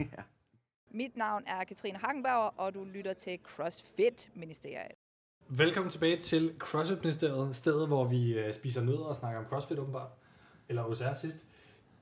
Mit 0.90 1.16
navn 1.16 1.42
er 1.46 1.64
Katrine 1.64 1.98
Hagenbauer, 1.98 2.50
og 2.56 2.74
du 2.74 2.84
lytter 2.84 3.12
til 3.12 3.38
CrossFit-ministeriet. 3.44 4.99
Velkommen 5.52 5.90
tilbage 5.90 6.16
til 6.16 6.52
CrossFit 6.58 6.98
Ministeriet, 6.98 7.56
stedet 7.56 7.88
hvor 7.88 8.04
vi 8.04 8.32
øh, 8.32 8.52
spiser 8.52 8.82
nødder 8.82 9.04
og 9.04 9.16
snakker 9.16 9.40
om 9.40 9.46
CrossFit 9.46 9.78
åbenbart. 9.78 10.08
Eller 10.68 10.84
OSR 10.84 11.14
sidst. 11.14 11.46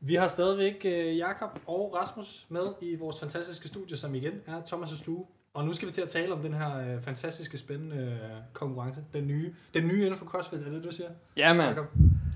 Vi 0.00 0.14
har 0.14 0.28
stadigvæk 0.28 0.82
øh, 0.84 1.16
Jakob 1.16 1.60
og 1.66 1.94
Rasmus 1.94 2.46
med 2.48 2.66
i 2.80 2.96
vores 2.96 3.20
fantastiske 3.20 3.68
studie, 3.68 3.96
som 3.96 4.14
igen 4.14 4.32
er 4.46 4.60
Thomas' 4.60 4.98
stue. 4.98 5.26
Og 5.54 5.64
nu 5.64 5.72
skal 5.72 5.88
vi 5.88 5.92
til 5.92 6.02
at 6.02 6.08
tale 6.08 6.32
om 6.32 6.42
den 6.42 6.54
her 6.54 6.78
øh, 6.78 7.00
fantastiske, 7.00 7.58
spændende 7.58 7.96
øh, 7.96 8.30
konkurrence. 8.52 9.04
Den 9.12 9.26
nye, 9.26 9.54
den 9.74 9.86
nye 9.86 10.00
inden 10.00 10.16
for 10.16 10.26
CrossFit, 10.26 10.60
er 10.60 10.70
det, 10.70 10.84
du 10.84 10.92
siger? 10.92 11.08
Ja, 11.36 11.52
mand. 11.52 11.76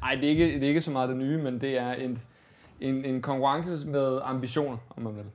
Nej, 0.00 0.14
det 0.14 0.24
er, 0.24 0.30
ikke, 0.30 0.44
det 0.44 0.62
er 0.62 0.68
ikke 0.68 0.80
så 0.80 0.90
meget 0.90 1.08
det 1.08 1.16
nye, 1.16 1.42
men 1.42 1.60
det 1.60 1.78
er 1.78 1.92
en, 1.92 2.18
en, 2.80 3.04
en 3.04 3.22
konkurrence 3.22 3.86
med 3.86 4.20
ambitioner, 4.22 4.78
om 4.96 5.02
man 5.02 5.16
vil. 5.16 5.26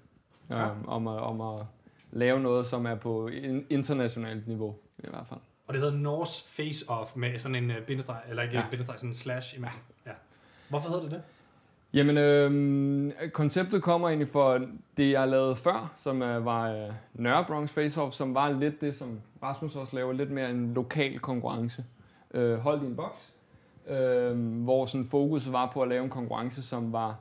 Ja. 0.49 0.71
Um, 0.71 0.88
om, 0.88 1.07
at, 1.07 1.19
om 1.19 1.41
at 1.41 1.65
lave 2.11 2.39
noget, 2.39 2.65
som 2.65 2.86
er 2.86 2.95
på 2.95 3.28
in, 3.28 3.65
internationalt 3.69 4.47
niveau, 4.47 4.75
i 4.99 5.07
hvert 5.09 5.28
fald. 5.28 5.39
Og 5.68 5.74
det 5.74 5.82
hedder 5.82 5.97
Norse 5.97 6.47
Face 6.47 6.89
Off 6.89 7.15
med 7.15 7.39
sådan 7.39 7.55
en 7.55 7.72
øh, 7.72 7.82
bindestreg, 7.82 8.20
eller 8.30 8.43
ikke 8.43 8.55
ja. 8.55 8.63
En 8.63 8.70
bindestreg, 8.70 8.99
sådan 8.99 9.09
en 9.09 9.13
slash 9.13 9.57
i. 9.57 9.61
Ja. 10.05 10.11
Hvorfor 10.70 10.89
hedder 10.89 11.03
det 11.03 11.11
det? 11.11 11.22
Jamen, 11.93 12.18
øhm, 12.18 13.11
konceptet 13.34 13.84
kommer 13.84 14.07
egentlig 14.07 14.28
for 14.28 14.61
det, 14.97 15.11
jeg 15.11 15.28
lavede 15.28 15.55
før, 15.55 15.93
som 15.95 16.22
øh, 16.22 16.45
var 16.45 16.72
øh, 16.72 16.93
Nørrebronx 17.13 17.70
Face 17.70 18.01
Off, 18.01 18.15
som 18.15 18.36
var 18.36 18.51
lidt 18.51 18.82
det, 18.82 18.95
som 18.95 19.20
Rasmus 19.43 19.76
også 19.76 19.95
laver, 19.95 20.13
lidt 20.13 20.32
mere 20.32 20.49
en 20.49 20.74
lokal 20.74 21.20
konkurrence. 21.20 21.86
Øh, 22.34 22.57
hold 22.57 22.82
din 22.82 22.95
boks, 22.95 23.34
øh, 23.88 24.63
hvor 24.63 24.86
sådan 24.86 25.05
fokus 25.05 25.51
var 25.51 25.72
på 25.74 25.82
at 25.82 25.88
lave 25.88 26.03
en 26.03 26.09
konkurrence, 26.09 26.63
som 26.63 26.93
var 26.93 27.20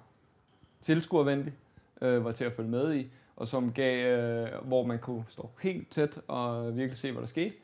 tilskuervenlig, 0.83 1.53
øh, 2.03 2.25
var 2.25 2.33
til 2.33 2.45
at 2.45 2.53
følge 2.53 2.71
med 2.71 2.95
i, 2.95 3.07
og 3.37 3.49
som 3.49 3.73
gav, 3.73 4.07
øh, 4.07 4.49
hvor 4.63 4.85
man 4.85 4.99
kunne 4.99 5.25
stå 5.29 5.51
helt 5.63 5.91
tæt 5.91 6.19
og 6.29 6.77
virkelig 6.77 6.97
se, 6.97 7.13
hvad 7.13 7.21
der 7.21 7.29
skete. 7.29 7.55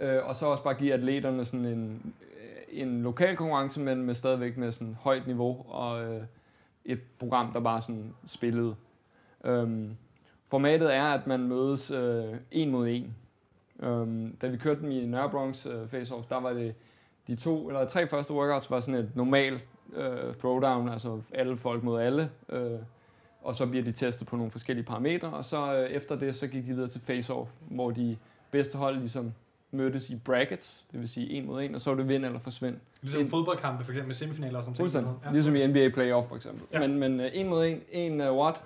Øh, 0.00 0.28
og 0.28 0.36
så 0.36 0.46
også 0.46 0.62
bare 0.62 0.74
give 0.74 0.94
atleterne 0.94 1.44
sådan 1.44 1.66
en, 1.66 2.14
øh, 2.32 2.80
en 2.80 3.02
lokal 3.02 3.36
konkurrence, 3.36 3.80
men 3.80 4.02
med 4.02 4.14
stadigvæk 4.14 4.56
med 4.56 4.72
sådan 4.72 4.96
højt 5.00 5.26
niveau 5.26 5.66
og 5.68 6.04
øh, 6.04 6.22
et 6.84 7.00
program, 7.18 7.52
der 7.52 7.60
bare 7.60 7.82
sådan 7.82 8.14
spillede. 8.26 8.74
Øhm, 9.44 9.96
formatet 10.48 10.94
er, 10.94 11.04
at 11.04 11.26
man 11.26 11.40
mødes 11.40 11.90
øh, 11.90 12.34
en 12.50 12.70
mod 12.70 12.88
en. 12.88 13.16
Øhm, 13.82 14.36
da 14.42 14.46
vi 14.46 14.56
kørte 14.56 14.80
dem 14.80 14.90
i 14.90 15.06
Nørrebronx 15.06 15.66
øh, 15.66 15.84
Face-Off, 15.84 16.28
der 16.28 16.40
var 16.40 16.52
det 16.52 16.74
de 17.26 17.36
to 17.36 17.68
eller 17.68 17.84
tre 17.84 18.06
første 18.06 18.34
workouts 18.34 18.70
var 18.70 18.80
sådan 18.80 19.00
et 19.00 19.16
normalt 19.16 19.66
øh, 19.92 20.34
throwdown, 20.34 20.88
altså 20.88 21.20
alle 21.34 21.56
folk 21.56 21.82
mod 21.82 22.00
alle. 22.00 22.30
Øh, 22.48 22.78
og 23.42 23.54
så 23.54 23.66
bliver 23.66 23.84
de 23.84 23.92
testet 23.92 24.28
på 24.28 24.36
nogle 24.36 24.50
forskellige 24.50 24.86
parametre, 24.86 25.28
og 25.28 25.44
så 25.44 25.74
øh, 25.74 25.90
efter 25.90 26.18
det, 26.18 26.34
så 26.34 26.46
gik 26.46 26.66
de 26.66 26.74
videre 26.74 26.88
til 26.88 27.00
face-off, 27.00 27.48
hvor 27.60 27.90
de 27.90 28.16
bedste 28.50 28.78
hold 28.78 28.96
ligesom 28.96 29.32
mødtes 29.70 30.10
i 30.10 30.16
brackets, 30.16 30.86
det 30.92 31.00
vil 31.00 31.08
sige 31.08 31.30
en 31.30 31.46
mod 31.46 31.62
en, 31.62 31.74
og 31.74 31.80
så 31.80 31.90
var 31.90 31.96
det 31.96 32.08
vind 32.08 32.24
eller 32.24 32.38
forsvind. 32.38 32.76
Ligesom 33.02 33.20
En- 33.22 33.28
fodboldkampe, 33.30 33.84
for 33.84 33.92
eksempel 33.92 34.06
med 34.08 34.14
semifinaler 34.14 34.58
og 34.58 34.76
sådan 34.76 35.02
noget. 35.02 35.16
Ja. 35.24 35.32
Ligesom 35.32 35.56
i 35.56 35.66
NBA 35.66 35.88
Playoff 35.88 36.28
for 36.28 36.36
eksempel. 36.36 36.62
Ja. 36.72 36.78
Men, 36.88 36.98
men 36.98 37.20
uh, 37.20 37.26
en 37.32 37.48
mod 37.48 37.66
en, 37.66 37.80
en 37.92 38.20
uh, 38.20 38.36
watt, 38.38 38.64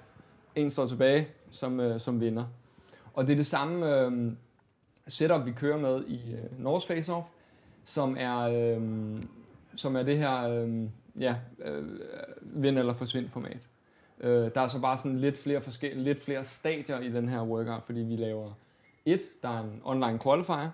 en 0.54 0.70
står 0.70 0.86
tilbage 0.86 1.28
som, 1.50 1.80
uh, 1.80 1.98
som 2.00 2.20
vinder. 2.20 2.44
Og 3.14 3.26
det 3.26 3.32
er 3.32 3.36
det 3.36 3.46
samme 3.46 4.06
uh, 4.06 4.32
setup, 5.08 5.46
vi 5.46 5.52
kører 5.52 5.78
med 5.78 6.04
i 6.06 6.20
uh, 6.34 6.62
Norse 6.62 6.86
Face 6.86 7.12
Off, 7.12 7.26
som 7.84 8.16
er, 8.20 8.74
uh, 8.76 9.20
som 9.76 9.96
er 9.96 10.02
det 10.02 10.18
her 10.18 10.62
uh, 10.64 10.84
ja, 11.22 11.36
uh, 11.58 11.84
vind 12.42 12.78
eller 12.78 12.92
forsvind 12.92 13.28
format. 13.28 13.68
Uh, 14.18 14.26
der 14.30 14.60
er 14.60 14.66
så 14.66 14.80
bare 14.80 14.98
sådan 14.98 15.18
lidt 15.18 15.38
flere, 15.38 15.60
forskel- 15.60 15.94
lidt 15.98 16.22
flere 16.22 16.44
stadier 16.44 17.00
i 17.00 17.08
den 17.12 17.28
her 17.28 17.42
workout, 17.42 17.82
fordi 17.82 18.00
vi 18.00 18.16
laver 18.16 18.50
et, 19.06 19.20
der 19.42 19.48
er 19.48 19.60
en 19.62 19.80
online 19.84 20.18
qualifier, 20.18 20.70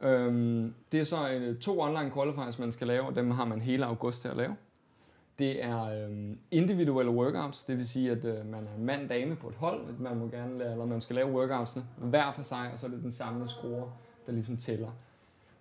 Øhm, 0.00 0.74
det 0.92 1.00
er 1.00 1.04
så 1.04 1.30
øh, 1.30 1.58
to 1.58 1.80
online 1.80 2.10
qualifiers, 2.10 2.58
man 2.58 2.72
skal 2.72 2.86
lave, 2.86 3.02
og 3.06 3.14
dem 3.14 3.30
har 3.30 3.44
man 3.44 3.60
hele 3.60 3.84
august 3.86 4.20
til 4.22 4.28
at 4.28 4.36
lave. 4.36 4.56
Det 5.38 5.64
er 5.64 6.04
øhm, 6.04 6.38
individuelle 6.50 7.10
workouts, 7.12 7.64
det 7.64 7.76
vil 7.76 7.88
sige, 7.88 8.10
at 8.10 8.24
øh, 8.24 8.46
man 8.46 8.64
er 8.64 8.78
mand-dame 8.78 9.36
på 9.36 9.48
et 9.48 9.54
hold, 9.54 9.88
at 9.88 10.00
man 10.00 10.16
må 10.16 10.28
gerne 10.28 10.58
lave, 10.58 10.72
eller 10.72 10.84
man 10.84 11.00
skal 11.00 11.16
lave 11.16 11.30
workoutsene 11.32 11.84
hver 11.96 12.32
for 12.32 12.42
sig, 12.42 12.70
og 12.72 12.78
så 12.78 12.86
er 12.86 12.90
det 12.90 13.02
den 13.02 13.12
samlede 13.12 13.48
score, 13.48 13.90
der 14.26 14.32
ligesom 14.32 14.56
tæller. 14.56 14.88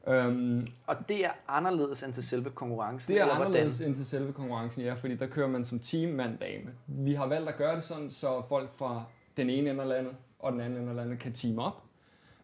Øhm, 0.07 0.67
Og 0.87 0.95
det 1.09 1.25
er 1.25 1.29
anderledes 1.47 2.03
end 2.03 2.13
til 2.13 2.23
selve 2.23 2.49
konkurrencen? 2.49 3.13
det 3.13 3.19
er 3.19 3.23
eller 3.23 3.35
hvordan? 3.35 3.51
anderledes 3.55 3.81
end 3.81 3.95
til 3.95 4.05
selve 4.05 4.33
konkurrencen, 4.33 4.83
ja, 4.83 4.93
fordi 4.93 5.15
der 5.15 5.27
kører 5.27 5.47
man 5.47 5.65
som 5.65 5.79
team 5.79 6.13
mand-dame. 6.13 6.69
Vi 6.87 7.13
har 7.13 7.27
valgt 7.27 7.49
at 7.49 7.57
gøre 7.57 7.75
det 7.75 7.83
sådan, 7.83 8.11
så 8.11 8.41
folk 8.49 8.73
fra 8.73 9.03
den 9.37 9.49
ene 9.49 9.69
ende 9.69 9.81
af 9.83 9.89
landet 9.89 10.13
og 10.39 10.51
den 10.51 10.61
anden 10.61 10.79
ende 10.81 10.89
af 10.89 10.95
landet 10.95 11.19
kan 11.19 11.33
team 11.33 11.59
op, 11.59 11.83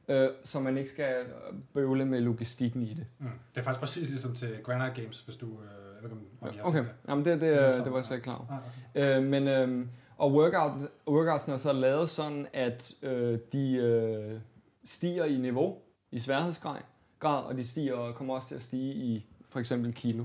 øh, 0.08 0.30
så 0.43 0.60
man 0.60 0.78
ikke 0.78 0.89
skal 0.89 1.16
øh, 1.26 1.58
bøvle 1.74 2.06
med 2.06 2.22
logistikken 2.22 2.82
i 2.84 2.93
det. 2.93 3.06
Mm. 3.20 3.28
Det 3.56 3.62
er 3.62 3.64
faktisk 3.64 3.80
præcis 3.80 4.10
ligesom 4.10 4.36
til 4.36 4.49
Granite 4.64 5.02
Games, 5.02 5.20
hvis 5.20 5.36
du... 5.36 5.45
Øh, 5.45 5.52
jeg 6.04 6.10
ved 6.10 6.18
ikke, 6.18 6.26
om, 6.41 6.54
I 6.54 6.58
har 6.58 6.64
Okay, 6.66 6.80
set 6.80 6.88
det. 6.88 7.10
Jamen, 7.10 7.26
det, 7.26 7.34
det, 7.34 7.41
Det 7.41 7.58
er 7.58 7.76
det, 7.76 7.84
det 7.84 7.91
var 7.91 7.97
jeg 7.97 8.06
slet 8.06 8.18
ikke 8.18 8.24
klar 8.24 8.36
over. 8.36 8.47
Ah, 8.52 8.60
okay. 8.95 9.18
Øh, 9.18 9.24
men, 9.24 9.47
øh, 9.47 9.88
og 10.18 10.34
workout, 10.34 10.72
workoutsene 11.08 11.54
er 11.54 11.58
så 11.58 11.74
lavet 11.74 12.10
sådan, 12.10 12.47
at 12.54 12.93
øh, 13.02 13.39
de 13.54 13.74
øh, 13.76 14.39
stiger 14.86 15.26
i 15.26 15.38
niveau, 15.38 15.78
i 16.12 16.20
sværhedsgrad, 16.20 16.82
grad, 17.20 17.43
og 17.43 17.58
de 17.58 17.68
stiger 17.68 17.93
og 17.93 18.16
kommer 18.16 18.36
også 18.36 18.47
til 18.47 18.56
at 18.56 18.62
stige 18.62 18.93
i 18.93 19.26
for 19.49 19.60
eksempel 19.60 19.93
kilo. 19.93 20.24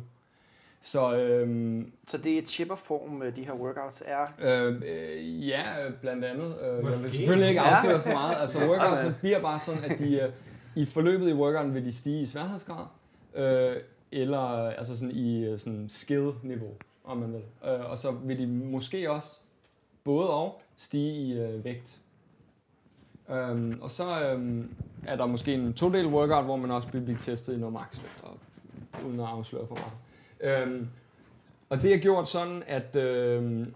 Så 0.86 1.16
øh, 1.16 1.82
Så 2.08 2.18
det 2.18 2.38
er 2.38 2.42
chipperform, 2.46 3.22
øh, 3.22 3.36
de 3.36 3.44
her 3.44 3.52
workouts 3.52 4.02
er? 4.06 4.26
øh, 4.66 4.82
øh, 4.86 5.48
ja, 5.48 5.62
blandt 6.00 6.24
andet. 6.24 6.54
Øh, 6.60 6.66
jeg 6.66 6.76
vil 6.76 6.84
Måske. 6.84 7.00
selvfølgelig 7.10 7.48
ikke 7.48 7.60
Ja. 7.62 7.68
afsløre 7.76 8.00
så 8.00 8.08
meget. 8.08 8.36
Altså 8.40 8.60
Ja, 8.62 8.68
workoutsene 8.68 9.08
men- 9.08 9.18
bliver 9.20 9.40
bare 9.40 9.58
sådan, 9.58 9.84
at 9.84 9.98
de 9.98 10.20
øh, 10.20 10.32
i 10.76 10.84
forløbet 10.84 11.28
i 11.30 11.32
workouten 11.34 11.74
vil 11.74 11.84
de 11.84 11.92
stige 11.92 12.22
i 12.22 12.26
sværhedsgrad, 12.26 12.84
øh, 13.34 13.76
eller 14.12 14.38
altså 14.68 14.96
sådan 14.96 15.14
i 15.14 15.44
øh, 15.44 15.58
sådan 15.58 15.86
skill-niveau, 15.88 16.70
om 17.04 17.16
man 17.16 17.32
vil. 17.32 17.42
Øh, 17.70 17.90
og 17.90 17.98
så 17.98 18.10
vil 18.10 18.38
de 18.38 18.46
måske 18.46 19.10
også 19.10 19.28
både 20.04 20.30
og 20.30 20.60
stige 20.76 21.12
i 21.12 21.38
øh, 21.40 21.64
vægt. 21.64 21.98
Øhm, 23.30 23.78
og 23.82 23.90
så 23.90 24.20
øhm, 24.30 24.74
er 25.08 25.16
der 25.16 25.26
måske 25.26 25.54
en 25.54 25.74
to-del 25.74 26.06
workout, 26.06 26.44
hvor 26.44 26.56
man 26.56 26.70
også 26.70 26.88
vil 26.92 27.00
blive 27.00 27.18
testet 27.18 27.54
i 27.54 27.56
noget 27.60 27.76
og, 28.22 28.30
uden 29.06 29.20
at 29.20 29.26
afsløre 29.26 29.66
for 29.66 29.74
meget. 29.74 29.92
Øhm, 30.40 30.88
og 31.68 31.82
det 31.82 31.94
er 31.94 31.98
gjort 31.98 32.28
sådan, 32.28 32.62
at, 32.66 32.96
øhm, 32.96 33.74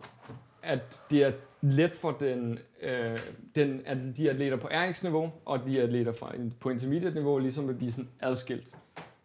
at 0.62 1.02
det 1.10 1.22
er 1.24 1.32
let 1.60 1.96
for 1.96 2.10
den, 2.20 2.58
øh, 2.82 3.18
den, 3.54 3.82
at 3.86 3.98
de 4.16 4.30
atleter 4.30 4.56
på 4.56 4.68
RX-niveau 4.70 5.32
og 5.44 5.66
de 5.66 5.80
atleter 5.82 6.12
fra, 6.12 6.32
på 6.60 6.70
intermediate-niveau 6.70 7.38
ligesom 7.38 7.68
vil 7.68 7.74
blive 7.74 7.92
sådan 7.92 8.08
adskilt. 8.20 8.74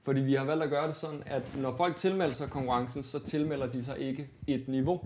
Fordi 0.04 0.20
vi 0.22 0.34
har 0.36 0.46
valgt 0.46 0.64
at 0.64 0.70
gøre 0.70 0.88
det 0.88 0.96
sådan, 0.96 1.24
at 1.26 1.58
når 1.62 1.72
folk 1.72 1.96
tilmelder 1.96 2.34
sig 2.34 2.50
konkurrencen, 2.50 3.04
så 3.04 3.20
tilmelder 3.20 3.66
de 3.68 3.84
sig 3.84 4.00
ikke 4.00 4.30
et 4.48 4.68
niveau. 4.68 5.02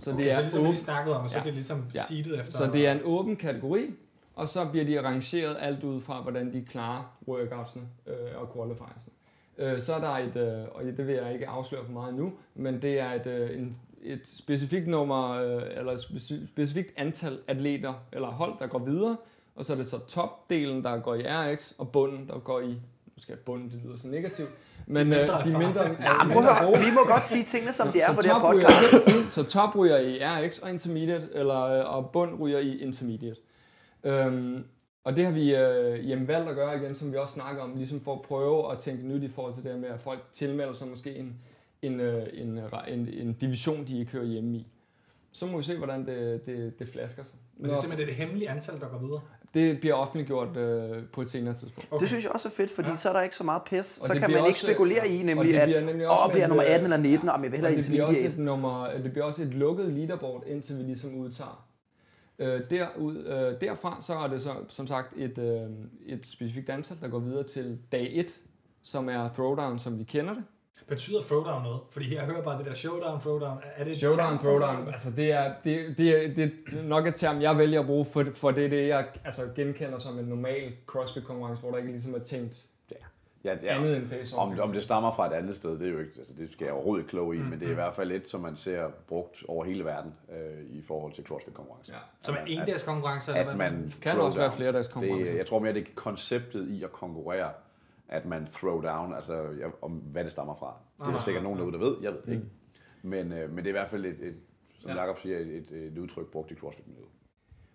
Så 0.00 0.10
Okay, 0.12 0.22
det 0.24 0.30
er 0.30 0.34
så 0.34 0.40
ligesom 0.40 0.58
vi 0.58 0.62
åbent. 0.62 0.72
lige 0.74 0.84
snakkede 0.84 1.16
om, 1.16 1.24
og 1.24 1.30
så 1.30 1.38
Ja. 1.38 1.44
det 1.44 1.52
ligesom 1.54 1.84
Ja. 1.94 2.02
seedet 2.08 2.40
efter... 2.40 2.52
Så 2.52 2.66
det 2.72 2.86
er 2.86 2.92
en 2.92 3.00
åben 3.04 3.36
kategori, 3.36 3.94
og 4.36 4.48
så 4.48 4.64
bliver 4.68 4.84
de 4.84 5.02
rangeret 5.02 5.56
alt 5.60 5.84
ud 5.84 6.00
fra, 6.00 6.22
hvordan 6.22 6.52
de 6.52 6.64
klarer 6.64 7.16
workoutsene 7.28 7.84
øh, 8.06 8.14
og 8.36 8.52
qualifiersne. 8.54 9.12
Øh, 9.58 9.80
så 9.80 9.94
er 9.94 10.00
der 10.00 10.08
et, 10.10 10.36
øh, 10.36 10.64
og 10.74 10.84
det 10.84 11.06
vil 11.06 11.14
jeg 11.14 11.32
ikke 11.32 11.48
afsløre 11.48 11.84
for 11.84 11.92
meget 11.92 12.14
nu, 12.14 12.32
men 12.54 12.82
det 12.82 13.00
er 13.00 13.12
et, 13.12 13.26
øh, 13.26 13.58
en, 13.58 13.76
et 14.02 14.20
specifikt 14.24 14.88
nummer, 14.88 15.30
øh, 15.30 15.62
eller 15.76 15.92
et 15.92 15.98
speci- 15.98 16.46
specifikt 16.48 16.92
antal 16.96 17.38
atleter 17.48 17.94
eller 18.12 18.28
hold, 18.28 18.52
der 18.58 18.66
går 18.66 18.78
videre, 18.78 19.16
og 19.56 19.64
så 19.64 19.72
er 19.72 19.76
det 19.76 19.88
så 19.88 19.98
topdelen, 19.98 20.84
der 20.84 20.98
går 20.98 21.14
i 21.14 21.22
RX, 21.26 21.72
og 21.78 21.88
bunden, 21.92 22.28
der 22.28 22.38
går 22.38 22.60
i, 22.60 22.76
måske 23.14 23.36
bunden, 23.36 23.70
det 23.70 23.80
lyder 23.84 23.96
så 23.96 24.08
negativt, 24.08 24.48
men 24.86 25.08
mindre 25.08 25.22
øh, 25.22 25.28
de 25.28 25.32
erfarne. 25.48 25.58
mindre, 25.58 25.82
Ja, 25.82 25.88
er 25.88 26.18
prøv 26.18 26.28
mindre 26.28 26.54
høre, 26.54 26.78
vi 26.84 26.90
må 26.94 27.00
godt 27.06 27.26
sige 27.26 27.44
tingene, 27.44 27.72
som 27.72 27.88
de 27.88 28.00
er 28.00 28.12
på 28.14 28.22
det 28.22 28.30
her 28.30 28.40
top 28.40 28.52
ryger- 28.54 28.66
podcast. 28.66 29.32
så 29.32 29.42
top 29.42 29.76
ryger 29.76 29.98
i 29.98 30.18
RX 30.22 30.58
og 30.58 30.70
intermediate, 30.70 31.28
eller, 31.34 31.54
og 31.82 32.10
bund 32.10 32.40
ryger 32.40 32.58
i 32.58 32.78
intermediate. 32.78 33.36
Øhm, 34.04 34.64
og 35.04 35.16
det 35.16 35.24
har 35.24 35.32
vi 35.32 35.54
øh, 35.54 36.08
jamen, 36.10 36.28
valgt 36.28 36.48
at 36.48 36.54
gøre 36.56 36.76
igen, 36.76 36.94
som 36.94 37.12
vi 37.12 37.16
også 37.16 37.34
snakker 37.34 37.62
om, 37.62 37.76
ligesom 37.76 38.00
for 38.00 38.12
at 38.14 38.22
prøve 38.22 38.72
at 38.72 38.78
tænke 38.78 39.06
nyt 39.06 39.22
i 39.22 39.28
forhold 39.28 39.54
til 39.54 39.62
det 39.64 39.72
her 39.72 39.78
med, 39.78 39.88
at 39.88 40.00
folk 40.00 40.20
tilmelder 40.32 40.72
sig 40.74 40.88
måske 40.88 41.14
en, 41.16 41.34
en, 41.82 42.00
øh, 42.00 42.26
en, 42.32 42.58
en, 42.88 43.08
en 43.08 43.32
division, 43.32 43.84
de 43.86 43.98
ikke 44.00 44.12
hører 44.12 44.24
hjemme 44.24 44.56
i. 44.56 44.66
Så 45.32 45.46
må 45.46 45.56
vi 45.56 45.62
se, 45.62 45.76
hvordan 45.76 46.06
det, 46.06 46.46
det, 46.46 46.78
det 46.78 46.88
flasker 46.88 47.24
sig. 47.24 47.34
Men 47.56 47.70
det 47.70 47.76
er 47.76 47.80
simpelthen 47.80 48.08
det 48.08 48.16
hemmelige 48.16 48.50
antal, 48.50 48.80
der 48.80 48.88
går 48.88 48.98
videre. 48.98 49.20
det 49.54 49.80
bliver 49.80 49.94
offentliggjort 49.94 50.56
øh, 50.56 51.02
på 51.12 51.22
et 51.22 51.30
senere 51.30 51.54
tidspunkt. 51.54 51.88
Okay. 51.92 52.00
Det 52.00 52.08
synes 52.08 52.24
jeg 52.24 52.32
også 52.32 52.48
er 52.48 52.52
fedt, 52.52 52.70
fordi 52.70 52.88
Ja. 52.88 52.96
så 52.96 53.08
er 53.08 53.12
der 53.12 53.22
ikke 53.22 53.36
så 53.36 53.44
meget 53.44 53.62
pis. 53.62 53.98
Og 53.98 54.06
Så 54.06 54.12
kan 54.12 54.20
man 54.20 54.30
ikke 54.30 54.40
også- 54.42 54.66
spekulere 54.66 55.08
i, 55.08 55.18
og 55.20 55.24
nemlig 55.26 55.54
det 55.54 55.60
at 55.60 55.68
bliver 55.68 55.80
nemlig 55.80 56.08
også 56.08 56.24
åh, 56.24 56.30
bliver 56.32 56.46
nummer 56.46 56.64
øh, 56.64 56.70
18 56.70 56.84
eller 56.84 56.96
19, 56.96 57.28
og 57.28 57.34
jeg 57.34 57.42
vil 57.42 57.48
Og 57.48 57.54
hellere 57.56 57.76
det 57.82 57.90
bliver, 57.90 58.04
også 58.04 58.26
et 58.26 58.38
nummer, 58.38 58.88
det 59.02 59.12
bliver 59.12 59.24
også 59.24 59.42
et 59.42 59.54
lukket 59.54 59.92
leaderboard, 59.92 60.42
indtil 60.46 60.78
vi 60.78 60.82
ligesom 60.82 61.14
udtager. 61.14 61.66
Øh, 62.38 62.60
derud, 62.70 63.16
øh, 63.16 63.60
derfra 63.60 63.96
så 64.02 64.14
er 64.14 64.26
det 64.28 64.42
så, 64.42 64.54
som 64.68 64.86
sagt 64.86 65.12
et, 65.16 65.38
øh, 65.38 65.70
et 66.06 66.26
specifikt 66.26 66.70
antal, 66.70 66.96
der 67.00 67.08
går 67.08 67.18
videre 67.18 67.42
til 67.42 67.78
dag 67.92 68.10
1, 68.12 68.40
som 68.82 69.08
er 69.08 69.28
throwdown, 69.34 69.78
som 69.78 69.98
vi 69.98 70.04
kender 70.04 70.34
det. 70.34 70.44
Betyder 70.88 71.20
throwdown 71.22 71.62
noget? 71.62 71.80
Fordi 71.90 72.06
her 72.06 72.24
hører 72.24 72.42
bare 72.42 72.58
det 72.58 72.66
der 72.66 72.74
showdown, 72.74 73.20
throwdown. 73.20 73.58
Er 73.76 73.84
det 73.84 73.90
et 73.90 73.96
Showdown, 73.98 74.18
term 74.18 74.38
for- 74.38 74.44
throwdown, 74.44 74.88
altså 74.88 75.10
det 75.16 75.32
er, 75.32 75.54
det, 75.64 75.94
det, 75.98 76.24
er, 76.24 76.34
det 76.34 76.52
er 76.78 76.82
nok 76.82 77.06
et 77.06 77.14
term, 77.14 77.40
jeg 77.40 77.58
vælger 77.58 77.80
at 77.80 77.86
bruge, 77.86 78.04
for, 78.04 78.24
for 78.34 78.50
det 78.50 78.64
er 78.64 78.68
det, 78.68 78.88
jeg 78.88 79.06
altså, 79.24 79.42
genkender 79.56 79.98
som 79.98 80.18
en 80.18 80.24
normal 80.24 80.72
CrossFit-konkurrence, 80.86 81.60
hvor 81.62 81.70
der 81.70 81.78
ikke 81.78 81.90
ligesom 81.90 82.14
er 82.14 82.18
tænkt, 82.18 82.66
ja, 83.44 83.56
Ja, 83.62 83.78
andet 83.78 83.96
end 83.96 84.06
face-off. 84.06 84.38
Om, 84.38 84.60
om 84.60 84.72
det 84.72 84.84
stammer 84.84 85.12
fra 85.12 85.26
et 85.26 85.32
andet 85.32 85.56
sted, 85.56 85.78
det 85.78 85.88
er 85.88 85.92
jo 85.92 85.98
ikke, 85.98 86.12
altså 86.18 86.34
det 86.38 86.52
skal 86.52 86.64
jeg 86.64 86.74
overhovedet 86.74 87.02
ikke 87.02 87.10
kloge 87.10 87.36
i, 87.36 87.38
mm, 87.38 87.44
men 87.44 87.60
det 87.60 87.66
er 87.66 87.70
i 87.72 87.74
hvert 87.74 87.94
fald 87.94 88.12
et, 88.12 88.28
som 88.28 88.40
man 88.40 88.56
ser 88.56 88.88
brugt 89.08 89.44
over 89.48 89.64
hele 89.64 89.84
verden 89.84 90.12
øh, 90.32 90.76
i 90.78 90.82
forhold 90.82 91.12
til 91.12 91.24
CrossFit-konkurrence. 91.24 91.92
Ja. 91.92 91.98
Som 92.22 92.34
er 92.34 92.44
en 92.46 92.66
dags 92.66 92.82
konkurrence, 92.82 93.34
At 93.34 93.56
man 93.56 93.92
Kan 94.02 94.20
også 94.20 94.38
være 94.38 94.52
flere 94.52 94.72
dags 94.72 94.88
konkurrencer. 94.88 95.32
Det, 95.32 95.38
jeg 95.38 95.46
tror 95.46 95.58
mere, 95.58 95.74
det 95.74 95.82
er 95.82 95.86
konceptet 95.94 96.68
i 96.68 96.82
at 96.84 96.92
konkurrere, 96.92 97.52
at 98.08 98.26
man 98.26 98.46
throw 98.52 98.80
down, 98.82 99.14
altså 99.14 99.34
jeg, 99.34 99.70
om 99.82 99.92
hvad 99.92 100.24
det 100.24 100.32
stammer 100.32 100.54
fra. 100.54 100.76
Det 100.98 101.06
er 101.06 101.10
der 101.10 101.16
Ah, 101.16 101.22
sikkert 101.22 101.40
ah, 101.40 101.44
nogen 101.44 101.58
derude, 101.58 101.72
der 101.72 101.78
ved, 101.78 101.96
jeg 102.02 102.12
ved 102.12 102.20
det 102.26 102.32
ikke. 102.32 102.46
Men, 103.02 103.32
øh, 103.32 103.48
men 103.50 103.56
det 103.58 103.64
er 103.64 103.68
i 103.68 103.72
hvert 103.72 103.90
fald 103.90 104.04
et, 104.04 104.16
et 104.22 104.34
som 104.78 104.90
Ja. 104.90 104.96
ja. 104.96 105.00
Jacob 105.02 105.18
siger, 105.20 105.38
et, 105.38 105.46
et, 105.46 105.70
et 105.70 105.98
udtryk 105.98 106.26
brugt 106.26 106.50
i 106.50 106.54
CrossFit-miljøet. 106.54 107.08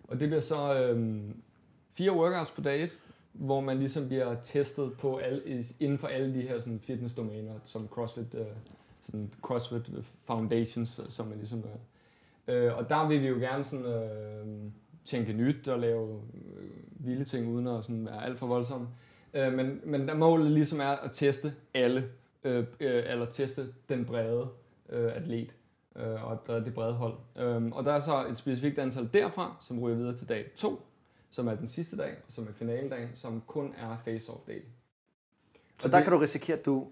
Og 0.04 0.20
det 0.20 0.28
bliver 0.28 0.40
så 0.40 0.74
øhm, 0.84 1.42
fire 1.92 2.12
workouts 2.12 2.50
på 2.50 2.60
dag 2.60 2.82
1, 2.82 2.98
hvor 3.32 3.60
man 3.60 3.78
ligesom 3.78 4.06
bliver 4.06 4.36
testet 4.42 4.92
på 4.92 5.16
alle, 5.16 5.64
inden 5.80 5.98
for 5.98 6.08
alle 6.08 6.34
de 6.34 6.40
her 6.40 6.60
sådan, 6.60 6.80
fitnessdomæner, 6.80 7.52
som 7.64 7.88
CrossFit, 7.88 8.34
øh, 8.34 8.46
sådan 9.00 9.30
CrossFit 9.42 9.90
Foundations, 10.24 10.98
øh, 10.98 11.04
som 11.08 11.26
man 11.26 11.38
ligesom 11.38 11.64
øh. 12.48 12.64
øh, 12.66 12.76
Og 12.76 12.88
der 12.88 13.08
vil 13.08 13.22
vi 13.22 13.26
jo 13.26 13.34
gerne 13.34 13.64
sådan, 13.64 13.86
øh, 13.86 14.46
tænke 15.04 15.32
nyt 15.32 15.68
og 15.68 15.78
lave 15.78 16.22
øh, 16.56 16.70
vilde 17.06 17.24
ting, 17.24 17.48
uden 17.48 17.66
at 17.66 17.84
sådan 17.84 18.06
være 18.06 18.24
alt 18.24 18.38
for 18.38 18.46
voldsomme. 18.46 18.88
Øh, 19.34 19.52
men, 19.52 19.80
men 19.84 20.08
der 20.08 20.14
målet 20.14 20.50
ligesom 20.50 20.80
er 20.80 20.90
at 20.90 21.10
teste 21.12 21.54
alle, 21.74 22.08
øh, 22.44 22.64
øh, 22.80 23.02
eller 23.06 23.26
teste 23.26 23.66
den 23.88 24.04
brede 24.04 24.48
øh, 24.88 25.16
atlet 25.16 25.56
øh, 25.96 26.24
og 26.24 26.38
det 26.46 26.74
brede 26.74 26.92
hold. 26.92 27.14
Øh, 27.36 27.66
og 27.66 27.84
der 27.84 27.92
er 27.92 28.00
så 28.00 28.26
et 28.26 28.36
specifikt 28.36 28.78
antal 28.78 29.08
derfra, 29.12 29.56
som 29.60 29.78
ryger 29.78 29.96
videre 29.96 30.16
til 30.16 30.28
dag 30.28 30.46
2, 30.56 30.82
som 31.30 31.48
er 31.48 31.54
den 31.54 31.68
sidste 31.68 31.96
dag, 31.96 32.14
som 32.28 32.48
er 32.48 32.52
finaledagen, 32.52 33.08
som 33.14 33.42
kun 33.46 33.74
er 33.78 33.96
face-off-dag. 34.04 34.62
Så 35.78 35.88
der 35.88 36.00
kan 36.00 36.12
du 36.12 36.18
risikere, 36.18 36.58
at 36.58 36.66
du 36.66 36.86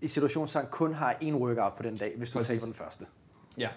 i 0.00 0.08
situationstegn 0.08 0.66
kun 0.70 0.94
har 0.94 1.12
én 1.12 1.32
workout 1.32 1.74
på 1.76 1.82
den 1.82 1.96
dag, 1.96 2.12
hvis 2.16 2.30
du 2.30 2.38
Præcis. 2.38 2.48
taber 2.48 2.64
den 2.64 2.74
første. 2.74 3.06
Ja, 3.58 3.68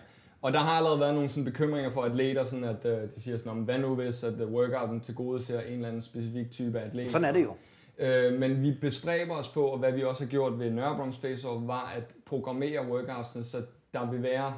og 0.42 0.54
der 0.54 0.60
har 0.60 0.72
allerede 0.72 1.00
været 1.00 1.14
nogle 1.14 1.30
sådan 1.30 1.46
bekymringer 1.46 1.92
for 1.92 2.04
atleter, 2.04 2.44
sådan 2.44 2.64
at 2.64 2.86
øh, 2.86 3.02
de 3.16 3.22
siger 3.22 3.38
sådan, 3.38 3.52
om 3.52 3.58
hvad 3.58 3.80
nu 3.80 3.96
hvis 3.96 4.24
at 4.24 4.42
øh, 4.42 4.54
workouten 4.54 5.02
til 5.02 5.16
gode 5.16 5.44
ser 5.44 5.62
en 5.62 5.74
eller 5.74 5.88
anden 5.88 6.02
specifik 6.02 6.52
type 6.52 6.80
atlet. 6.80 7.12
Sådan 7.12 7.26
er 7.28 7.32
det 7.32 7.44
jo. 7.44 7.56
Øh, 7.98 8.40
men 8.40 8.62
vi 8.62 8.78
bestræber 8.82 9.36
os 9.36 9.48
på, 9.48 9.66
og 9.66 9.80
hvad 9.80 9.92
vi 9.92 10.04
også 10.04 10.24
har 10.24 10.30
gjort 10.30 10.60
ved 10.60 10.72
Nørrebrungs 10.72 11.20
Face 11.20 11.48
Off, 11.48 11.68
var 11.68 11.94
at 11.96 12.16
programmere 12.26 12.88
workoutsene, 12.88 13.44
så 13.44 13.62
der 13.94 14.12
vil 14.12 14.24
være, 14.24 14.54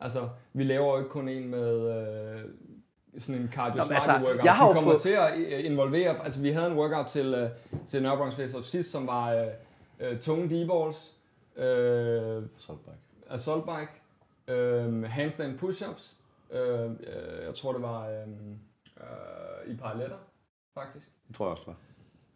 altså 0.00 0.28
vi 0.52 0.64
laver 0.64 0.92
jo 0.92 0.98
ikke 0.98 1.10
kun 1.10 1.28
en 1.28 1.48
med 1.48 1.98
øh, 1.98 2.40
sådan 3.18 3.42
en 3.42 3.48
cardio 3.52 3.76
Nå, 3.78 3.84
men 3.84 3.94
altså, 3.94 4.12
workout. 4.12 4.44
jeg 4.44 4.56
har 4.56 4.68
vi 4.68 4.74
kommer 4.74 4.90
prøvet- 4.90 5.02
til 5.02 5.10
at 5.10 5.38
øh, 5.38 5.64
involvere, 5.64 6.24
altså 6.24 6.40
vi 6.40 6.50
havde 6.50 6.70
en 6.70 6.76
workout 6.78 7.06
til, 7.06 7.34
øh, 7.34 7.50
til 7.86 8.02
Nørrebrungs 8.02 8.36
Face 8.36 8.62
sidst, 8.62 8.90
som 8.90 9.06
var 9.06 9.32
øh, 9.34 9.46
øh, 10.00 10.20
tunge 10.20 10.44
D-balls, 10.48 11.12
øh, 11.62 12.42
Saltback. 12.58 12.98
assault 13.30 13.64
bike, 13.64 14.56
øh, 14.58 15.02
handstand 15.04 15.58
push-ups, 15.60 16.14
øh, 16.56 16.84
øh, 16.90 16.90
jeg 17.46 17.54
tror 17.54 17.72
det 17.72 17.82
var 17.82 18.08
øh, 18.08 18.28
øh, 19.00 19.72
i 19.72 19.76
paralletter, 19.76 20.16
faktisk. 20.74 21.06
Det 21.28 21.36
tror 21.36 21.44
jeg 21.46 21.50
også, 21.50 21.62
det 21.66 21.74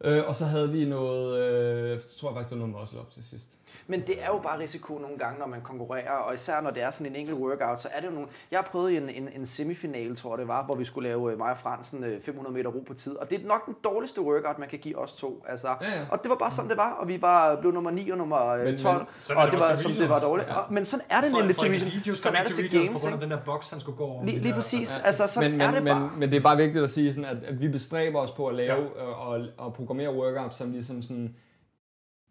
var. 0.05 0.21
Øh, 0.21 0.29
og 0.29 0.35
så 0.35 0.45
havde 0.45 0.71
vi 0.73 0.85
noget, 0.85 1.41
øh, 1.43 1.91
jeg 1.91 1.99
tror 2.21 2.29
jeg 2.31 2.35
faktisk, 2.37 2.51
det 2.55 2.61
var 2.61 2.67
noget 2.67 2.81
muscle 2.81 3.01
up 3.01 3.11
til 3.11 3.25
sidst. 3.25 3.49
Men 3.87 4.01
det 4.01 4.23
er 4.23 4.27
jo 4.27 4.39
bare 4.39 4.59
risiko 4.59 4.99
nogle 4.99 5.19
gange, 5.19 5.39
når 5.39 5.47
man 5.47 5.61
konkurrerer, 5.61 6.11
og 6.11 6.35
især 6.35 6.61
når 6.61 6.71
det 6.71 6.83
er 6.83 6.91
sådan 6.91 7.13
en 7.13 7.17
enkelt 7.17 7.39
workout, 7.39 7.83
så 7.83 7.89
er 7.93 8.01
det 8.01 8.07
jo 8.09 8.13
nogle... 8.13 8.29
Jeg 8.51 8.59
har 8.59 8.69
prøvet 8.71 8.91
i 8.91 8.97
en, 8.97 9.09
en, 9.11 9.29
en 9.37 9.47
semifinale, 9.47 10.17
tror 10.17 10.33
jeg 10.33 10.39
det 10.39 10.49
var, 10.49 10.65
hvor 10.65 10.75
vi 10.75 10.85
skulle 10.85 11.09
lave 11.09 11.33
øh, 11.33 11.39
mig 11.39 11.51
og 11.51 11.59
Fransen 11.59 12.05
øh, 12.05 12.23
500 12.23 12.55
meter 12.55 12.71
ro 12.71 12.81
på 12.87 12.95
tid, 12.95 13.17
og 13.17 13.31
det 13.31 13.43
er 13.43 13.47
nok 13.47 13.67
den 13.67 13.75
dårligste 13.85 14.21
workout, 14.21 14.59
man 14.59 14.69
kan 14.69 14.79
give 14.79 14.99
os 14.99 15.13
to. 15.13 15.45
Altså, 15.49 15.69
Ja, 15.69 15.75
ja. 15.87 16.01
Og 16.11 16.23
det 16.23 16.31
var 16.31 16.37
bare 16.37 16.51
sådan, 16.51 16.69
det 16.71 16.77
var, 16.77 16.91
og 16.91 17.09
vi 17.09 17.23
var 17.23 17.57
blev 17.61 17.73
nummer 17.73 17.91
9 17.91 18.11
og 18.11 18.19
nummer 18.19 18.47
øh, 18.49 18.65
Men- 18.65 18.79
12, 18.79 19.07
men 19.29 19.37
og 19.37 19.45
det 19.45 19.53
det 19.53 19.61
var, 19.61 19.77
som 19.77 19.93
det 19.93 20.09
var 20.09 20.19
dårligt. 20.19 20.49
Altså, 20.49 20.63
men 20.71 20.85
sådan 20.85 21.07
er 21.11 21.21
det 21.21 21.33
nemlig 21.33 21.57
til. 21.57 21.75
Eligius 21.75 22.19
Sådan 22.19 22.39
er 22.41 22.45
det 22.45 22.55
til 22.55 22.71
games, 22.71 22.89
på 22.89 22.99
grund 22.99 23.15
af 23.15 23.21
den 23.21 23.31
der 23.31 23.39
boks, 23.45 23.71
han 23.71 23.81
skulle 23.81 23.97
gå 23.97 24.05
over. 24.05 24.25
Lige, 24.25 24.39
lige 24.39 24.55
præcis. 24.55 24.97
Ja. 24.99 25.07
Altså, 25.07 25.27
sådan 25.27 25.51
men, 25.51 25.61
er 25.61 25.71
det 25.71 25.85
bare. 25.85 26.01
Men, 26.01 26.11
men 26.21 26.31
det 26.31 26.37
er 26.37 26.41
bare 26.41 26.57
vigtigt 26.57 26.85
at 26.85 26.91
sige, 26.91 27.15
sådan, 27.15 27.31
at, 27.31 27.45
at 27.45 27.61
vi 27.61 27.69
bestræber 27.69 28.21
os 28.21 28.31
på 28.31 28.47
at 28.47 28.55
lave 28.55 28.83
ja. 28.97 29.03
og, 29.03 29.41
og 29.59 29.75
programmere 29.75 30.15
workouts, 30.15 30.57
som 30.57 30.73
ligesom 30.73 31.03
sådan 31.03 31.35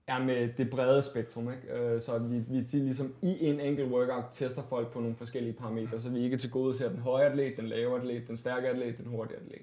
er 0.10 0.20
med 0.24 0.49
det 0.57 0.70
brede 0.70 1.01
spektrum. 1.01 1.49
Ikke? 1.51 1.84
Øh, 1.93 2.01
Så 2.01 2.18
vi, 2.18 2.38
vi 2.47 2.66
ligesom 2.74 3.14
i 3.22 3.36
en 3.45 3.60
enkelt 3.60 3.91
workout 3.91 4.24
tester 4.32 4.62
folk 4.70 4.88
på 4.93 4.99
nogle 4.99 5.16
forskellige 5.16 5.53
parametre, 5.53 5.99
så 6.01 6.10
vi 6.10 6.20
ikke 6.24 6.38
til 6.38 6.51
gode 6.51 6.78
ser 6.78 6.89
den 6.89 6.99
høje 6.99 7.26
atlet, 7.26 7.53
den 7.57 7.66
lave 7.68 7.95
atlet, 7.97 8.28
den 8.28 8.38
stærke 8.38 8.68
atlet, 8.68 8.97
den 8.97 9.05
hurtige 9.05 9.38
atlet. 9.38 9.62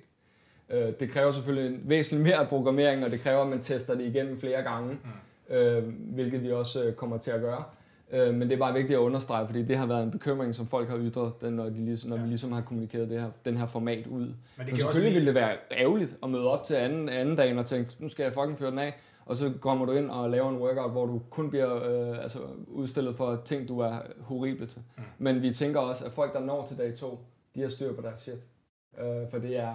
Øh, 0.89 0.93
Det 1.01 1.11
kræver 1.11 1.33
selvfølgelig 1.33 1.75
en 1.75 1.81
væsentlig 1.85 2.27
mere 2.27 2.47
programmering, 2.49 3.05
og 3.05 3.11
det 3.11 3.21
kræver, 3.21 3.43
at 3.43 3.49
man 3.49 3.61
tester 3.61 3.95
det 3.95 4.05
igennem 4.07 4.39
flere 4.41 4.63
gange, 4.63 4.99
øh, 5.51 5.85
hvilket 6.15 6.43
vi 6.43 6.53
også 6.53 6.93
kommer 6.97 7.19
til 7.19 7.31
at 7.31 7.41
gøre. 7.41 7.65
Men 8.13 8.41
det 8.41 8.53
er 8.53 8.57
bare 8.59 8.73
vigtigt 8.75 8.97
at 8.97 9.01
understrege, 9.01 9.47
fordi 9.47 9.63
det 9.63 9.77
har 9.77 9.87
været 9.87 10.03
en 10.03 10.11
bekymring, 10.11 10.55
som 10.55 10.67
folk 10.67 10.89
har 10.89 10.99
ytret, 11.01 11.33
den, 11.41 11.53
når, 11.53 11.65
de 11.65 11.85
ligesom, 11.85 12.11
når 12.11 12.17
vi 12.17 12.27
ligesom 12.27 12.53
har 12.53 12.61
kommunikeret 12.61 13.11
det 13.11 13.21
her, 13.21 13.31
den 13.45 13.57
her 13.57 13.67
format 13.67 14.07
ud. 14.07 14.21
Men 14.21 14.35
det 14.67 14.73
også 14.73 14.83
selvfølgelig 14.83 15.11
blive- 15.11 15.15
ville 15.15 15.27
det 15.27 15.35
være 15.35 15.57
ærgerligt 15.73 16.17
at 16.23 16.31
møde 16.31 16.51
op 16.51 16.65
til 16.65 16.75
anden, 16.75 17.09
anden 17.09 17.37
dagen 17.37 17.59
og 17.59 17.67
tænke, 17.67 17.91
nu 17.99 18.09
skal 18.09 18.23
jeg 18.23 18.33
fucking 18.33 18.59
føre 18.59 18.71
den 18.71 18.79
af, 18.79 18.95
og 19.27 19.37
så 19.37 19.53
kommer 19.61 19.87
du 19.87 19.93
ind 19.93 20.11
og 20.11 20.31
laver 20.31 20.51
en 20.51 20.59
workout, 20.59 20.91
hvor 20.91 21.07
du 21.07 21.23
kun 21.31 21.51
bliver 21.51 21.75
øh, 21.75 22.23
altså, 22.23 22.39
udstillet 22.69 23.17
for 23.17 23.43
ting, 23.45 23.69
du 23.69 23.79
er 23.79 23.99
horrible 24.21 24.67
til. 24.67 24.83
Mm. 24.97 25.03
Men 25.19 25.43
vi 25.43 25.51
tænker 25.55 25.81
også, 25.81 26.05
at 26.05 26.13
folk, 26.13 26.33
der 26.33 26.41
når 26.41 26.67
til 26.67 26.79
dag 26.79 26.95
to, 26.95 27.19
de 27.55 27.61
har 27.61 27.69
styr 27.69 27.95
på 27.95 28.03
deres 28.03 28.21
shit. 28.21 28.39
Øh, 28.99 29.31
for 29.31 29.39
det 29.39 29.57
er 29.57 29.75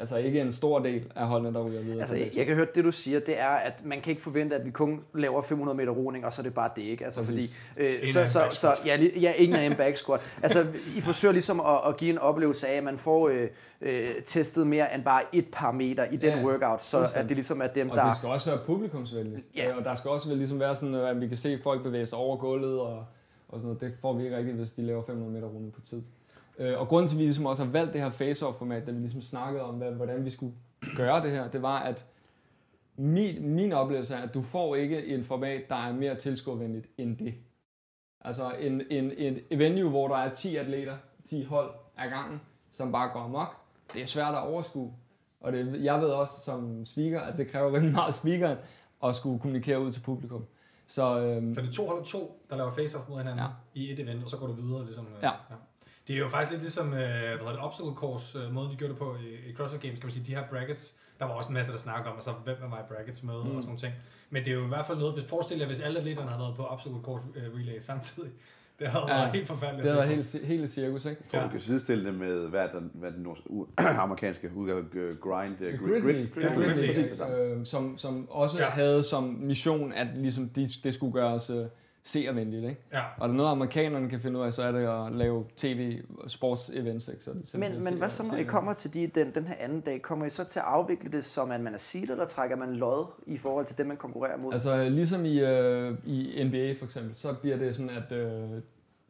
altså 0.00 0.16
ikke 0.16 0.40
en 0.40 0.52
stor 0.52 0.78
del 0.78 1.12
af 1.16 1.26
holdene, 1.26 1.54
der 1.54 1.64
ryger 1.68 1.80
videre 1.80 2.00
Altså, 2.00 2.16
jeg, 2.16 2.30
jeg 2.36 2.46
kan 2.46 2.54
høre, 2.54 2.66
det 2.74 2.84
du 2.84 2.92
siger, 2.92 3.20
det 3.20 3.40
er, 3.40 3.48
at 3.48 3.84
man 3.84 4.00
kan 4.00 4.10
ikke 4.10 4.22
forvente, 4.22 4.56
at 4.56 4.66
vi 4.66 4.70
kun 4.70 5.04
laver 5.14 5.42
500 5.42 5.76
meter 5.76 5.92
roning, 5.92 6.26
og 6.26 6.32
så 6.32 6.42
er 6.42 6.44
det 6.44 6.54
bare 6.54 6.70
det, 6.76 6.82
ikke? 6.82 7.04
Altså, 7.04 7.20
Præcis. 7.20 7.54
fordi, 7.74 7.86
øh, 7.86 8.08
så, 8.08 8.26
så, 8.26 8.42
så, 8.50 8.74
ja, 8.86 8.96
ja, 9.20 9.32
ingen 9.32 9.56
af 9.58 9.66
en 9.66 9.74
back 9.74 9.96
squat. 9.96 10.20
Altså, 10.42 10.66
I 10.96 11.00
forsøger 11.00 11.32
ligesom 11.32 11.60
at, 11.60 11.80
at 11.88 11.96
give 11.96 12.10
en 12.10 12.18
oplevelse 12.18 12.68
af, 12.68 12.76
at 12.76 12.84
man 12.84 12.98
får 12.98 13.28
øh, 13.28 13.48
øh, 13.80 14.10
testet 14.24 14.66
mere 14.66 14.94
end 14.94 15.04
bare 15.04 15.22
et 15.32 15.46
parameter 15.52 16.04
i 16.04 16.16
den 16.16 16.38
Ja, 16.38 16.44
workout, 16.44 16.82
så 16.82 17.08
at 17.14 17.28
det 17.28 17.36
ligesom 17.36 17.60
er 17.60 17.66
dem, 17.66 17.90
Og 17.90 17.96
der... 17.96 18.06
det 18.06 18.16
skal 18.16 18.28
også 18.28 18.50
være 18.50 18.60
publikumsvenligt. 18.66 19.40
Ja. 19.56 19.76
Og 19.76 19.84
der 19.84 19.94
skal 19.94 20.10
også 20.10 20.34
ligesom 20.34 20.60
være 20.60 20.74
sådan, 20.74 20.94
at 20.94 21.20
vi 21.20 21.28
kan 21.28 21.36
se 21.36 21.58
folk 21.62 21.82
bevæge 21.82 22.06
sig 22.06 22.18
over 22.18 22.36
gulvet 22.36 22.80
og, 22.80 23.04
og 23.48 23.60
sådan 23.60 23.62
noget. 23.62 23.80
Det 23.80 23.92
får 24.00 24.12
vi 24.12 24.24
ikke 24.24 24.36
rigtigt, 24.36 24.56
hvis 24.56 24.72
de 24.72 24.82
laver 24.82 25.02
500 25.02 25.32
meter 25.32 25.46
runde 25.48 25.70
på 25.70 25.80
tid. 25.80 26.02
Øh, 26.60 26.80
Og 26.80 26.88
grunden 26.88 27.08
til, 27.08 27.14
at 27.16 27.18
vi 27.18 27.24
ligesom 27.24 27.46
også 27.46 27.64
har 27.64 27.70
valgt 27.70 27.92
det 27.92 28.00
her 28.00 28.10
face-off-format, 28.10 28.86
da 28.86 28.90
vi 28.92 28.98
ligesom 28.98 29.22
snakkede 29.22 29.62
om, 29.64 29.74
hvad, 29.74 29.92
hvordan 29.92 30.24
vi 30.24 30.30
skulle 30.30 30.52
gøre 30.96 31.22
det 31.22 31.30
her, 31.30 31.50
det 31.50 31.62
var, 31.62 31.78
at 31.78 32.04
min, 32.96 33.48
min 33.54 33.72
oplevelse 33.72 34.14
er, 34.14 34.22
at 34.22 34.34
du 34.34 34.42
får 34.42 34.74
ikke 34.74 35.06
en 35.06 35.24
format, 35.24 35.62
der 35.68 35.74
er 35.74 35.92
mere 35.92 36.14
tilskuervenligt 36.14 36.86
end 36.98 37.16
det. 37.16 37.34
Altså 38.20 38.50
en, 38.60 38.82
en, 38.90 39.12
en 39.18 39.58
venue, 39.58 39.90
hvor 39.90 40.08
der 40.08 40.16
er 40.16 40.34
10 40.34 40.56
atleter, 40.56 40.96
10 41.24 41.44
hold 41.44 41.70
af 41.98 42.10
gangen, 42.10 42.40
som 42.70 42.92
bare 42.92 43.08
går 43.12 43.20
amok, 43.20 43.56
det 43.94 44.02
er 44.02 44.06
svært 44.06 44.34
at 44.34 44.40
overskue. 44.46 44.92
Og 45.40 45.52
det, 45.52 45.84
jeg 45.84 46.00
ved 46.00 46.08
også 46.08 46.40
som 46.44 46.84
speaker, 46.84 47.20
at 47.20 47.38
det 47.38 47.48
kræver 47.48 47.72
rigtig 47.72 47.92
meget 47.92 48.14
speakeren 48.14 48.58
at 49.04 49.14
skulle 49.14 49.40
kommunikere 49.40 49.80
ud 49.80 49.92
til 49.92 50.00
publikum. 50.00 50.44
Så 50.86 51.20
øhm, 51.20 51.54
Så 51.54 51.60
det 51.60 51.68
er 51.68 51.72
to 51.72 51.86
hold 51.86 52.04
to, 52.04 52.42
der 52.50 52.56
laver 52.56 52.70
face-off 52.70 53.08
mod 53.10 53.18
hinanden 53.18 53.38
Ja. 53.38 53.44
ja. 53.44 53.50
i 53.80 53.92
et 53.92 54.00
event, 54.00 54.24
og 54.24 54.30
så 54.30 54.36
går 54.36 54.46
du 54.46 54.52
videre. 54.52 54.84
Ligesom, 54.84 55.06
øh, 55.06 55.22
Ja. 55.22 55.30
Det 56.10 56.16
er 56.18 56.20
jo 56.20 56.28
faktisk 56.28 56.50
lidt 56.50 56.62
ligesom, 56.62 56.86
øh, 56.86 56.98
hvad 56.98 57.38
hedder 57.38 57.52
det, 57.52 57.60
obstacle 57.60 57.94
course, 57.94 58.38
øh, 58.38 58.52
måden 58.54 58.70
de 58.70 58.76
gjorde 58.76 58.92
det 58.92 58.98
på 58.98 59.16
i, 59.24 59.50
i 59.50 59.54
CrossFit 59.54 59.80
Games, 59.82 59.98
kan 59.98 60.06
man 60.06 60.12
sige, 60.12 60.24
de 60.26 60.34
her 60.34 60.42
brackets, 60.50 60.96
der 61.18 61.24
var 61.24 61.32
også 61.32 61.48
en 61.50 61.54
masse, 61.54 61.72
der 61.72 61.78
snakker 61.78 62.10
om, 62.10 62.16
og 62.16 62.22
så 62.22 62.30
hvem 62.44 62.56
er 62.64 62.68
mig 62.68 62.78
i 62.80 62.94
brackets 62.94 63.22
med, 63.22 63.34
mm. 63.34 63.40
og 63.40 63.46
sådan 63.46 63.62
nogle 63.64 63.78
ting. 63.78 63.92
Men 64.30 64.44
det 64.44 64.50
er 64.50 64.54
jo 64.54 64.64
i 64.64 64.68
hvert 64.68 64.86
fald 64.86 64.98
noget, 64.98 65.14
hvis 65.14 65.24
forestil 65.24 65.58
jer, 65.58 65.66
hvis 65.66 65.80
alle 65.80 65.98
atleterne 66.00 66.28
havde 66.28 66.40
været 66.40 66.54
på 66.56 66.64
obstacle 66.66 66.98
course 67.02 67.24
øh, 67.36 67.42
relay 67.58 67.78
samtidig, 67.80 68.30
det 68.78 68.86
havde 68.88 69.04
Ja, 69.08 69.14
været 69.18 69.32
helt 69.32 69.46
forfærdeligt. 69.48 69.88
det 69.88 69.96
var 69.96 70.02
se 70.02 70.08
på. 70.08 70.14
helt, 70.14 70.44
helt 70.60 70.70
cirkus, 70.70 71.04
ikke? 71.04 71.20
Jeg 71.22 71.30
tror, 71.30 71.38
Ja. 71.38 71.44
du 71.44 71.50
kan 71.50 71.60
sidestille 71.60 72.04
det 72.04 72.14
med, 72.14 72.48
hvad 72.48 72.60
er 72.60 72.72
den, 72.72 72.90
hvad 72.94 73.12
den 73.12 73.22
nord- 73.22 73.46
u- 73.50 73.82
amerikanske 74.04 74.50
udgave, 74.56 74.84
øh, 74.94 75.16
grind, 75.18 75.60
øh, 75.60 75.78
Grid 75.78 76.00
grid, 76.00 76.26
grid, 76.34 76.94
Grid 76.94 77.16
samme. 77.16 77.36
øh, 77.36 77.66
som, 77.66 77.98
som 77.98 78.30
også 78.30 78.58
Ja. 78.58 78.64
ja. 78.64 78.70
havde 78.70 79.02
som 79.04 79.24
mission, 79.24 79.92
at 79.92 80.06
ligesom 80.16 80.48
de, 80.48 80.68
det 80.84 80.94
skulle 80.94 81.12
gøres 81.12 81.50
øh, 81.50 81.64
seervenligt. 82.04 82.64
Ikke? 82.64 82.80
Ja. 82.92 83.02
Og 83.18 83.22
er 83.22 83.26
der 83.26 83.34
noget, 83.34 83.50
amerikanerne 83.50 84.10
kan 84.10 84.20
finde 84.20 84.38
ud 84.38 84.44
af, 84.44 84.52
så 84.52 84.62
er 84.62 84.72
det 84.72 84.86
at 84.86 85.12
lave 85.12 85.44
tv-sports-events. 85.56 87.10
Ikke? 87.12 87.24
Så 87.24 87.32
det 87.32 87.54
Men, 87.54 87.84
men 87.84 87.94
hvad 87.94 88.10
så, 88.10 88.22
når 88.22 88.36
I 88.36 88.42
kommer 88.42 88.72
til 88.74 88.94
de, 88.94 89.06
den, 89.06 89.34
den 89.34 89.46
her 89.46 89.54
anden 89.58 89.80
dag? 89.80 90.02
Kommer 90.02 90.26
I 90.26 90.30
så 90.30 90.44
til 90.44 90.58
at 90.58 90.64
afvikle 90.64 91.12
det, 91.12 91.24
som 91.24 91.50
at 91.50 91.60
man 91.60 91.74
er 91.74 91.78
seedet, 91.78 92.10
eller 92.10 92.26
trækker 92.26 92.56
man 92.56 92.76
lod 92.76 93.06
i 93.26 93.36
forhold 93.36 93.64
til 93.64 93.78
dem, 93.78 93.86
man 93.86 93.96
konkurrerer 93.96 94.36
mod? 94.36 94.52
Altså 94.52 94.88
ligesom 94.88 95.24
i, 95.24 95.40
øh, 95.40 95.94
i 96.06 96.44
NBA 96.44 96.74
for 96.78 96.84
eksempel, 96.84 97.16
så 97.16 97.32
bliver 97.32 97.56
det 97.56 97.76
sådan, 97.76 97.90
at 97.90 98.12
øh, 98.12 98.62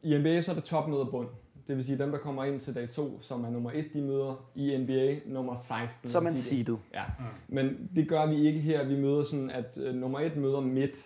i 0.03 0.18
NBA 0.18 0.43
så 0.43 0.51
er 0.51 0.55
det 0.55 0.64
top 0.64 0.88
møder 0.88 1.05
bund. 1.05 1.28
Det 1.68 1.76
vil 1.76 1.84
sige, 1.84 1.99
dem 1.99 2.11
der 2.11 2.18
kommer 2.18 2.45
ind 2.45 2.61
til 2.61 2.74
dag 2.74 2.91
2, 2.91 3.18
som 3.20 3.45
er 3.45 3.51
nummer 3.51 3.70
1, 3.74 3.84
de 3.93 4.01
møder 4.03 4.51
i 4.55 4.76
NBA 4.76 5.16
nummer 5.26 5.55
16. 5.55 6.11
så 6.11 6.18
er 6.18 6.22
man 6.22 6.32
det. 6.32 6.38
seedet. 6.38 6.78
Ja, 6.95 7.03
men 7.49 7.91
det 7.97 8.09
gør 8.09 8.26
vi 8.26 8.47
ikke 8.47 8.61
her. 8.61 8.84
Vi 8.84 8.97
møder 9.01 9.24
sådan, 9.24 9.51
at 9.51 9.78
øh, 9.82 9.95
nummer 9.95 10.20
1 10.20 10.36
møder 10.36 10.61
midt, 10.61 10.97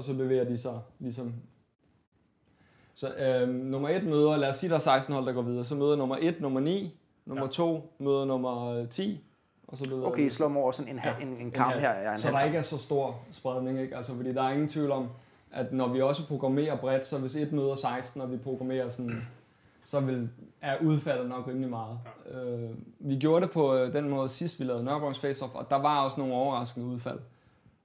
og 0.00 0.04
så 0.04 0.14
bevæger 0.14 0.44
de 0.44 0.58
sig 0.58 0.80
ligesom... 0.98 1.34
Så 2.94 3.14
øh, 3.14 3.48
nummer 3.48 3.88
1 3.88 4.04
møder, 4.04 4.36
lad 4.36 4.48
os 4.48 4.56
sige, 4.56 4.70
der 4.70 4.76
er 4.76 4.80
16 4.80 5.14
hold, 5.14 5.26
der 5.26 5.32
går 5.32 5.42
videre, 5.42 5.64
så 5.64 5.74
møder 5.74 5.96
nummer 5.96 6.16
1 6.20 6.40
nummer 6.40 6.60
9, 6.60 6.98
nummer 7.26 7.44
Ja. 7.44 7.50
2 7.50 7.92
møder 7.98 8.24
nummer 8.24 8.86
10, 8.86 9.24
og 9.68 9.76
så 9.76 9.84
bevæger 9.84 10.06
Okay, 10.06 10.28
slå 10.28 10.54
over 10.54 10.70
sådan 10.72 10.92
en, 10.92 11.00
ja, 11.04 11.14
en, 11.26 11.28
en 11.28 11.50
kamp 11.50 11.70
halv. 11.70 11.80
her. 11.80 11.92
Ja, 12.00 12.12
en 12.14 12.20
så 12.20 12.28
der 12.28 12.34
kamp. 12.34 12.46
ikke 12.46 12.58
er 12.58 12.62
så 12.62 12.78
stor 12.78 13.18
spredning, 13.30 13.80
ikke? 13.80 13.96
Altså, 13.96 14.14
fordi 14.14 14.32
der 14.34 14.42
er 14.42 14.50
ingen 14.50 14.68
tvivl 14.68 14.90
om, 14.90 15.08
at 15.52 15.72
når 15.72 15.88
vi 15.88 16.00
også 16.02 16.26
programmerer 16.26 16.76
bredt, 16.76 17.06
så 17.06 17.18
hvis 17.18 17.36
et 17.36 17.52
møder 17.52 17.74
16, 17.74 18.20
og 18.20 18.32
vi 18.32 18.36
programmerer 18.36 18.88
sådan, 18.88 19.26
så 19.84 20.00
vil, 20.00 20.28
er 20.60 20.76
udfaldet 20.82 21.28
nok 21.28 21.48
rimelig 21.48 21.70
meget. 21.70 21.98
Ja. 22.32 22.40
Øh, 22.40 22.70
vi 22.98 23.16
gjorde 23.18 23.40
det 23.46 23.50
på 23.50 23.74
øh, 23.74 23.92
den 23.92 24.08
måde 24.08 24.28
sidst, 24.28 24.60
vi 24.60 24.64
lavede 24.64 24.84
Nørrebrongs 24.84 25.24
Face-Off, 25.24 25.54
og 25.54 25.66
der 25.70 25.76
var 25.76 26.04
også 26.04 26.20
nogle 26.20 26.34
overraskende 26.34 26.86
udfald. 26.86 27.18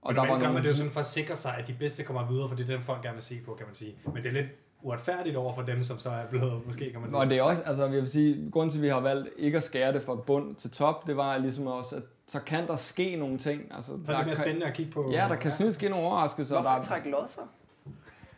Og 0.05 0.09
og 0.09 0.15
der 0.15 0.27
var 0.27 0.39
gør 0.39 0.51
man 0.51 0.63
det 0.63 0.69
jo 0.69 0.75
sådan 0.75 0.91
for 0.91 0.99
at 0.99 1.05
sikre 1.05 1.35
sig, 1.35 1.55
at 1.57 1.67
de 1.67 1.73
bedste 1.73 2.03
kommer 2.03 2.27
videre, 2.27 2.49
for 2.49 2.55
det 2.55 2.69
er 2.69 2.73
den 2.73 2.81
folk 2.81 3.01
gerne 3.01 3.13
vil 3.13 3.23
se 3.23 3.39
på, 3.45 3.53
kan 3.53 3.65
man 3.65 3.75
sige. 3.75 3.95
Men 4.05 4.15
det 4.15 4.25
er 4.25 4.31
lidt 4.31 4.47
uretfærdigt 4.81 5.35
over 5.35 5.53
for 5.53 5.61
dem, 5.61 5.83
som 5.83 5.99
så 5.99 6.09
er 6.09 6.25
blevet, 6.25 6.65
måske 6.65 6.91
kan 6.91 7.01
man 7.01 7.09
sige. 7.09 7.19
Og 7.19 7.29
det 7.29 7.37
er 7.37 7.41
også, 7.41 7.63
altså 7.63 7.83
jeg 7.83 7.93
vil 7.93 8.09
sige, 8.09 8.51
grunden 8.51 8.69
til, 8.69 8.77
at 8.77 8.83
vi 8.83 8.87
har 8.87 8.99
valgt 8.99 9.29
ikke 9.37 9.57
at 9.57 9.63
skære 9.63 9.93
det 9.93 10.01
fra 10.01 10.15
bund 10.15 10.55
til 10.55 10.71
top, 10.71 11.07
det 11.07 11.17
var 11.17 11.37
ligesom 11.37 11.67
også, 11.67 11.95
at 11.95 12.03
så 12.27 12.39
kan 12.39 12.67
der 12.67 12.75
ske 12.75 13.15
nogle 13.15 13.37
ting. 13.37 13.61
Altså, 13.71 13.91
så 14.05 14.11
er 14.11 14.15
der 14.15 14.17
det 14.17 14.25
mere 14.25 14.35
kan, 14.35 14.35
spændende 14.35 14.67
at 14.67 14.73
kigge 14.73 14.91
på. 14.91 15.11
Ja, 15.11 15.27
der 15.29 15.35
kan 15.35 15.51
ja. 15.59 15.71
ske 15.71 15.89
nogle 15.89 16.05
overraskelser. 16.05 16.55
Hvorfor 16.61 16.75
der, 16.75 16.83
trække 16.83 17.09
lod 17.09 17.27
så? 17.27 17.41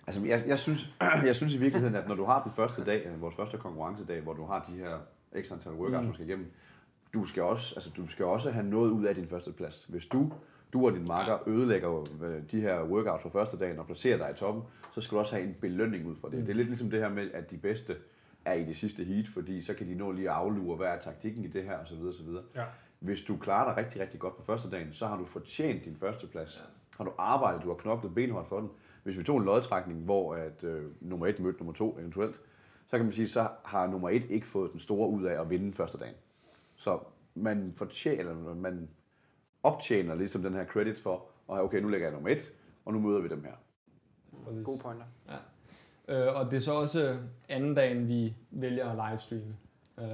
Altså, 0.07 0.25
jeg, 0.25 0.43
jeg, 0.47 0.59
synes, 0.59 0.89
jeg 1.25 1.35
synes 1.35 1.53
i 1.53 1.57
virkeligheden, 1.57 1.95
at 1.95 2.07
når 2.07 2.15
du 2.15 2.25
har 2.25 2.43
den 2.43 2.51
første 2.51 2.85
dag, 2.85 3.05
øh, 3.05 3.21
vores 3.21 3.35
første 3.35 3.57
konkurrencedag, 3.57 4.21
hvor 4.21 4.33
du 4.33 4.45
har 4.45 4.65
de 4.69 4.77
her 4.77 4.97
ekstra 5.33 5.55
antal 5.55 5.71
workouts, 5.71 6.01
mm. 6.01 6.07
du 6.07 6.13
skal 6.13 6.27
igennem, 6.27 6.51
du 7.13 7.25
skal, 7.25 7.43
også, 7.43 7.73
altså, 7.75 7.89
du 7.97 8.07
skal 8.07 8.25
også 8.25 8.51
have 8.51 8.65
noget 8.65 8.91
ud 8.91 9.05
af 9.05 9.15
din 9.15 9.27
første 9.27 9.51
plads. 9.51 9.85
Hvis 9.89 10.05
du, 10.05 10.31
du 10.77 10.85
og 10.85 10.93
din 10.93 11.07
marker 11.07 11.47
ødelægger 11.47 12.07
øh, 12.23 12.41
de 12.51 12.61
her 12.61 12.83
workouts 12.83 13.23
på 13.23 13.29
første 13.29 13.57
dagen 13.57 13.79
og 13.79 13.85
placerer 13.85 14.17
dig 14.17 14.31
i 14.31 14.33
toppen, 14.33 14.63
så 14.93 15.01
skal 15.01 15.15
du 15.15 15.19
også 15.19 15.35
have 15.35 15.47
en 15.47 15.55
belønning 15.61 16.07
ud 16.07 16.15
for 16.15 16.27
det. 16.27 16.39
Mm. 16.39 16.45
Det 16.45 16.51
er 16.51 16.55
lidt 16.55 16.67
ligesom 16.67 16.89
det 16.89 16.99
her 16.99 17.09
med, 17.09 17.31
at 17.33 17.51
de 17.51 17.57
bedste 17.57 17.95
er 18.45 18.53
i 18.53 18.63
det 18.63 18.77
sidste 18.77 19.03
heat, 19.03 19.27
fordi 19.27 19.61
så 19.61 19.73
kan 19.73 19.87
de 19.87 19.95
nå 19.95 20.11
lige 20.11 20.29
at 20.29 20.35
aflure, 20.35 20.77
hvad 20.77 20.87
er 20.87 20.99
taktikken 20.99 21.43
i 21.43 21.47
det 21.47 21.63
her, 21.63 21.77
osv. 21.77 22.01
osv. 22.01 22.29
Ja. 22.55 22.63
Hvis 22.99 23.21
du 23.21 23.37
klarer 23.37 23.73
dig 23.73 23.85
rigtig, 23.85 24.01
rigtig 24.01 24.19
godt 24.19 24.37
på 24.37 24.43
første 24.43 24.69
dagen, 24.69 24.93
så 24.93 25.07
har 25.07 25.17
du 25.17 25.25
fortjent 25.25 25.85
din 25.85 25.95
første 25.95 26.27
plads. 26.27 26.57
Ja. 26.57 26.97
Har 26.97 27.03
du 27.03 27.11
arbejdet, 27.17 27.63
du 27.63 27.67
har 27.67 27.75
knoklet 27.75 28.13
benhårdt 28.15 28.47
for 28.47 28.59
den. 28.59 28.69
Hvis 29.03 29.17
vi 29.17 29.23
tog 29.23 29.37
en 29.37 29.45
lodtrækning, 29.45 30.03
hvor 30.03 30.35
at, 30.35 30.63
øh, 30.63 30.83
nummer 31.01 31.27
et 31.27 31.39
mødte 31.39 31.59
nummer 31.59 31.73
to 31.73 31.97
eventuelt, 31.99 32.35
så 32.87 32.97
kan 32.97 33.05
man 33.05 33.13
sige, 33.13 33.29
så 33.29 33.47
har 33.65 33.87
nummer 33.87 34.09
et 34.09 34.25
ikke 34.29 34.47
fået 34.47 34.71
den 34.71 34.79
store 34.79 35.09
ud 35.09 35.23
af 35.23 35.41
at 35.41 35.49
vinde 35.49 35.73
første 35.73 35.97
dagen. 35.97 36.15
Så 36.75 36.99
man 37.35 37.73
fortjener, 37.75 38.53
man 38.55 38.89
optjener 39.63 40.15
ligesom 40.15 40.43
den 40.43 40.53
her 40.53 40.65
credit 40.65 40.99
for, 40.99 41.23
og 41.47 41.63
okay, 41.63 41.79
nu 41.81 41.87
lægger 41.87 42.07
jeg 42.07 42.13
nummer 42.13 42.29
et, 42.29 42.51
og 42.85 42.93
nu 42.93 42.99
møder 42.99 43.21
vi 43.21 43.27
dem 43.27 43.43
her. 43.43 43.51
Præcis. 44.45 44.65
Gode 44.65 44.79
pointer. 44.79 45.05
Øh, 46.07 46.35
og 46.35 46.45
det 46.51 46.55
er 46.57 46.61
så 46.61 46.73
også 46.73 47.17
anden 47.49 47.75
dagen, 47.75 48.07
vi 48.07 48.33
vælger 48.51 48.89
at 48.89 49.09
livestreame. 49.11 49.55
Øh, 49.99 50.05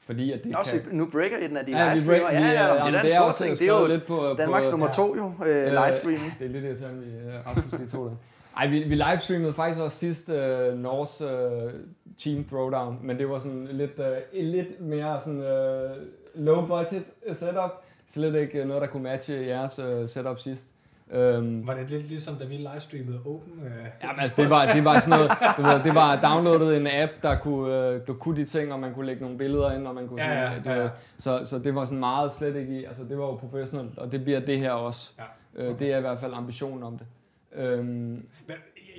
fordi 0.00 0.32
at 0.32 0.44
det 0.44 0.52
Nå, 0.52 0.58
så 0.64 0.70
kan... 0.78 0.94
nu 0.96 1.06
breaker 1.10 1.38
I 1.38 1.48
den 1.48 1.56
af 1.56 1.66
de 1.66 1.72
Ja, 1.78 1.84
vi 1.84 1.90
livestreamer. 1.90 2.30
Ja, 2.30 2.38
ja, 2.38 2.48
øh, 2.48 2.54
ja, 2.54 2.74
jamen, 2.74 2.94
det 2.94 3.12
er 3.12 3.16
er 3.16 3.20
en 3.22 3.24
også 3.28 3.36
stor 3.36 3.44
ting. 3.46 3.58
Det 3.58 3.68
er 3.68 3.80
jo 3.80 3.86
lidt 3.86 4.06
på- 4.06 4.34
Danmarks 4.38 4.66
på- 4.66 4.70
nummer 4.70 4.86
ja. 4.86 4.92
to 4.92 5.16
jo, 5.16 5.32
øh, 5.46 5.72
livestreaming. 5.72 6.34
Det 6.38 6.44
er 6.44 6.48
lidt 6.48 6.64
irriterende, 6.64 7.02
vi 7.06 7.10
øh, 7.16 7.46
Rasmus 7.46 7.72
lige 7.80 7.88
tog 7.88 8.10
det. 8.10 8.18
Ej, 8.56 8.66
vi, 8.66 8.82
vi 8.82 8.94
livestreamede 8.94 9.52
faktisk 9.54 9.80
også 9.82 9.96
sidst 9.98 10.28
øh, 10.28 10.78
Norse 10.78 11.24
øh, 11.24 11.72
Team 12.18 12.44
Throwdown, 12.44 12.98
men 13.02 13.18
det 13.18 13.28
var 13.30 13.38
sådan 13.38 13.66
lidt, 13.70 13.98
øh, 13.98 14.16
lidt 14.44 14.80
mere 14.80 15.20
sådan 15.20 15.40
øh, 15.40 15.96
low 16.34 16.66
budget 16.66 17.04
setup. 17.32 17.84
Slet 18.08 18.34
ikke 18.34 18.64
noget, 18.64 18.82
der 18.82 18.88
kunne 18.88 19.02
matche 19.02 19.46
jeres 19.46 19.78
øh, 19.78 20.08
setup 20.08 20.38
sidst. 20.38 20.66
Øhm, 21.10 21.66
Var 21.66 21.74
det 21.74 21.90
lidt 21.90 22.08
ligesom, 22.08 22.34
da 22.36 22.44
vi 22.44 22.54
livestreamede 22.54 23.20
Open? 23.26 23.52
Øh, 23.64 23.70
Jamen, 24.02 24.20
altså, 24.20 24.42
det 24.42 24.50
var, 24.50 24.72
det 24.72 24.84
var 24.84 25.00
sådan 25.00 25.18
noget, 25.18 25.30
du 25.56 25.62
ved, 25.62 25.84
det 25.84 25.94
var 25.94 26.20
downloadet 26.20 26.76
en 26.76 26.86
app, 26.86 27.12
der 27.22 27.38
kunne, 27.38 27.74
øh, 27.88 28.06
der 28.06 28.12
kunne 28.12 28.36
de 28.36 28.44
ting, 28.44 28.72
og 28.72 28.80
man 28.80 28.94
kunne 28.94 29.06
lægge 29.06 29.22
nogle 29.22 29.38
billeder 29.38 29.72
ind, 29.72 29.86
og 29.86 29.94
man 29.94 30.08
kunne 30.08 30.20
sådan, 30.20 30.62
ja, 30.66 30.74
ja, 30.74 30.82
ja. 30.82 30.88
så, 31.18 31.44
så 31.44 31.58
det 31.58 31.74
var 31.74 31.84
sådan 31.84 31.98
meget 31.98 32.32
slet 32.32 32.56
ikke 32.56 32.80
i, 32.80 32.84
altså 32.84 33.04
det 33.04 33.18
var 33.18 33.24
jo 33.24 33.34
professionelt, 33.34 33.98
og 33.98 34.12
det 34.12 34.24
bliver 34.24 34.40
det 34.40 34.58
her 34.58 34.70
også. 34.72 35.12
Ja. 35.58 35.64
Øh, 35.64 35.78
det 35.78 35.92
er 35.92 35.98
i 35.98 36.00
hvert 36.00 36.18
fald 36.18 36.32
ambitionen 36.34 36.82
om 36.82 36.98
det. 36.98 37.06
Øhm, 37.54 38.26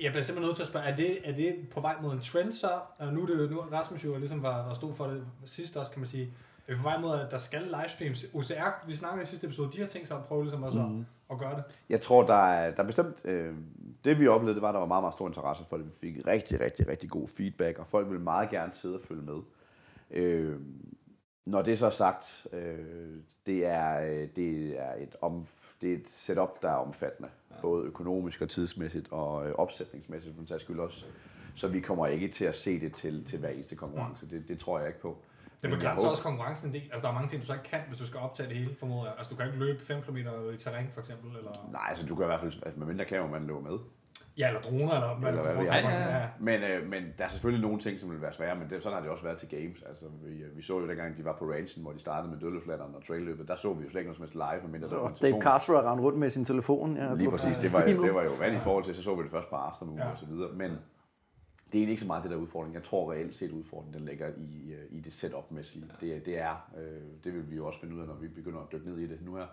jeg 0.02 0.10
bliver 0.10 0.22
simpelthen 0.22 0.42
nødt 0.48 0.56
til 0.56 0.62
at 0.62 0.68
spørge, 0.68 0.86
er 0.86 0.96
det, 0.96 1.18
er 1.24 1.32
det 1.32 1.54
på 1.74 1.80
vej 1.80 1.94
mod 2.02 2.12
en 2.12 2.20
trend 2.20 2.52
så? 2.52 2.70
Og 2.98 3.12
nu 3.12 3.22
er 3.22 3.26
det 3.26 3.50
nu 3.50 3.60
Rasmus 3.72 4.04
jo 4.04 4.18
ligesom 4.18 4.42
var, 4.42 4.66
var 4.66 4.74
stod 4.74 4.94
for 4.94 5.04
det 5.06 5.22
sidst 5.44 5.76
også, 5.76 5.92
kan 5.92 6.00
man 6.00 6.08
sige. 6.08 6.32
Er 6.70 6.74
vi 6.74 6.76
på 6.76 6.82
vej 6.82 6.98
mod, 6.98 7.20
at 7.20 7.30
der 7.30 7.38
skal 7.38 7.62
livestreams? 7.62 8.26
OCR, 8.34 8.86
vi 8.86 8.96
snakkede 8.96 9.22
i 9.22 9.26
sidste 9.26 9.46
episode, 9.46 9.72
de 9.72 9.80
har 9.80 9.86
tænkt 9.86 10.08
sig 10.08 10.16
at 10.16 10.24
prøve 10.24 10.42
ligesom 10.42 10.62
også 10.62 10.78
mm. 10.78 10.98
at, 11.00 11.04
at 11.30 11.38
gøre 11.38 11.56
det. 11.56 11.64
Jeg 11.88 12.00
tror, 12.00 12.26
der 12.26 12.34
er, 12.34 12.70
der 12.70 12.82
er 12.82 12.86
bestemt... 12.86 13.24
Øh, 13.24 13.54
det 14.04 14.20
vi 14.20 14.26
oplevede, 14.26 14.54
det 14.54 14.62
var, 14.62 14.68
at 14.68 14.74
der 14.74 14.78
var 14.78 14.86
meget, 14.86 15.02
meget 15.02 15.14
stor 15.14 15.26
interesse 15.26 15.64
for 15.68 15.76
det. 15.76 15.86
Vi 15.86 15.90
fik 16.00 16.26
rigtig, 16.26 16.60
rigtig, 16.60 16.88
rigtig 16.88 17.10
god 17.10 17.28
feedback, 17.28 17.78
og 17.78 17.86
folk 17.86 18.08
ville 18.08 18.22
meget 18.22 18.50
gerne 18.50 18.72
sidde 18.74 18.94
og 18.94 19.02
følge 19.02 19.22
med. 19.22 19.38
Øh, 20.10 20.60
når 21.46 21.62
det 21.62 21.78
så 21.78 21.86
er 21.86 21.90
sagt, 21.90 22.46
øh, 22.52 23.16
det, 23.46 23.66
er, 23.66 24.00
øh, 24.00 24.28
det, 24.36 24.80
er 24.80 24.94
et 24.94 25.16
om, 25.20 25.46
det 25.80 25.92
er 25.92 25.96
et 25.96 26.08
setup, 26.08 26.62
der 26.62 26.68
er 26.68 26.76
omfattende. 26.76 27.28
Ja. 27.50 27.60
Både 27.60 27.86
økonomisk 27.86 28.42
og 28.42 28.48
tidsmæssigt, 28.48 29.12
og 29.12 29.48
øh, 29.48 29.54
opsætningsmæssigt 29.54 30.34
for 30.34 30.40
den 30.40 30.48
sags 30.48 30.62
skyld 30.62 30.80
også. 30.80 31.04
Så 31.54 31.68
vi 31.68 31.80
kommer 31.80 32.06
ikke 32.06 32.28
til 32.28 32.44
at 32.44 32.54
se 32.54 32.80
det 32.80 32.92
til, 32.92 33.24
til 33.24 33.38
hver 33.38 33.48
eneste 33.48 33.76
konkurrence. 33.76 34.30
Det, 34.30 34.48
det 34.48 34.58
tror 34.58 34.78
jeg 34.78 34.88
ikke 34.88 35.00
på. 35.00 35.18
Det 35.62 35.70
Men 35.70 35.72
jeg 35.72 35.78
begrænser 35.78 36.08
også 36.08 36.22
konkurrencen 36.22 36.68
en 36.68 36.74
del. 36.74 36.82
Altså, 36.92 37.02
der 37.02 37.08
er 37.08 37.12
mange 37.14 37.28
ting, 37.28 37.42
du 37.42 37.46
så 37.46 37.52
ikke 37.52 37.64
kan, 37.64 37.80
hvis 37.88 37.98
du 37.98 38.06
skal 38.06 38.20
optage 38.20 38.48
det 38.48 38.56
hele, 38.56 38.74
formoder 38.78 39.04
jeg. 39.04 39.14
Altså, 39.18 39.30
du 39.30 39.36
kan 39.36 39.46
ikke 39.46 39.58
løbe 39.58 39.84
5 39.84 40.02
km 40.02 40.16
i 40.16 40.56
terræn, 40.56 40.86
for 40.92 41.00
eksempel, 41.00 41.36
eller... 41.36 41.68
Nej, 41.72 41.86
altså 41.88 42.06
du 42.06 42.14
kan 42.14 42.24
i 42.24 42.26
hvert 42.26 42.40
fald, 42.40 42.52
altså, 42.66 42.78
med 42.78 42.86
mindre 42.86 43.04
kameraman 43.04 43.46
løber 43.46 43.60
med. 43.60 43.78
Ja, 44.38 44.48
eller 44.48 44.60
droner, 44.60 44.94
eller, 44.94 45.16
Eller 45.16 45.28
eller 45.28 45.42
hvad 45.42 45.64
ja, 45.64 45.88
ja, 45.88 46.18
ja. 46.18 46.26
Men, 46.38 46.62
øh, 46.62 46.88
men 46.90 47.02
der 47.18 47.24
er 47.24 47.28
selvfølgelig 47.28 47.62
nogle 47.68 47.80
ting, 47.80 48.00
som 48.00 48.10
vil 48.10 48.22
være 48.22 48.32
svære, 48.32 48.56
men 48.56 48.70
det, 48.70 48.82
sådan 48.82 48.94
har 48.94 49.02
det 49.02 49.10
også 49.10 49.24
været 49.24 49.38
til 49.38 49.48
games. 49.48 49.82
Altså, 49.88 50.04
vi, 50.24 50.42
øh, 50.42 50.56
vi 50.56 50.62
så 50.62 50.78
jo 50.80 50.88
dengang, 50.88 51.16
de 51.16 51.24
var 51.24 51.36
på 51.38 51.44
ranchen, 51.44 51.82
hvor 51.82 51.92
de 51.92 52.00
startede 52.00 52.32
med 52.32 52.40
dødløflatteren 52.40 52.94
og 52.94 53.06
trailløbet. 53.06 53.48
Der 53.48 53.56
så 53.56 53.72
vi 53.72 53.84
jo 53.84 53.90
slet 53.90 54.00
ikke 54.00 54.08
noget 54.08 54.16
som 54.16 54.22
helst 54.24 54.34
live, 54.34 54.62
medmindre 54.62 54.88
der 54.88 55.02
var 55.02 55.12
Dave. 55.22 55.42
Castro 55.42 55.72
har 55.74 55.90
rendt 55.90 56.02
rundt 56.02 56.18
med 56.18 56.30
sin 56.30 56.44
telefon. 56.44 56.96
Ja, 56.96 57.14
Lige 57.14 57.30
præcis, 57.30 57.58
det 57.58 57.72
var, 57.76 57.80
det 58.06 58.14
var 58.14 58.22
jo 58.22 58.30
vand 58.38 58.54
i 58.56 58.58
forhold 58.58 58.84
til, 58.84 58.94
så 58.94 59.02
så 59.02 59.14
vi 59.14 59.22
det 59.22 59.30
først 59.30 59.48
på 59.50 59.56
aftermove 59.56 59.98
Ja. 60.02 60.10
og 60.10 60.18
så 60.18 60.26
videre. 60.26 60.50
Men 60.52 60.70
det 61.72 61.82
er 61.82 61.88
ikke 61.88 62.00
så 62.00 62.06
meget 62.06 62.22
det 62.22 62.30
der 62.30 62.36
udfordring. 62.36 62.74
Jeg 62.74 62.82
tror 62.82 63.12
reelt 63.12 63.34
set 63.34 63.50
udfordringen, 63.50 64.00
den 64.00 64.08
ligger 64.08 64.28
i, 64.28 64.72
øh, 64.72 64.84
i 64.90 65.00
det 65.00 65.12
setup-mæssige. 65.12 65.84
Det, 66.00 66.26
det 66.26 66.38
er, 66.38 66.70
øh, 66.78 67.02
det 67.24 67.34
vil 67.34 67.50
vi 67.50 67.56
jo 67.56 67.66
også 67.66 67.80
finde 67.80 67.94
ud 67.96 68.00
af, 68.00 68.06
når 68.06 68.14
vi 68.14 68.28
begynder 68.28 68.60
at 68.60 68.72
dykke 68.72 68.88
ned 68.88 68.98
i 68.98 69.06
det 69.06 69.22
nu 69.22 69.36
her. 69.36 69.46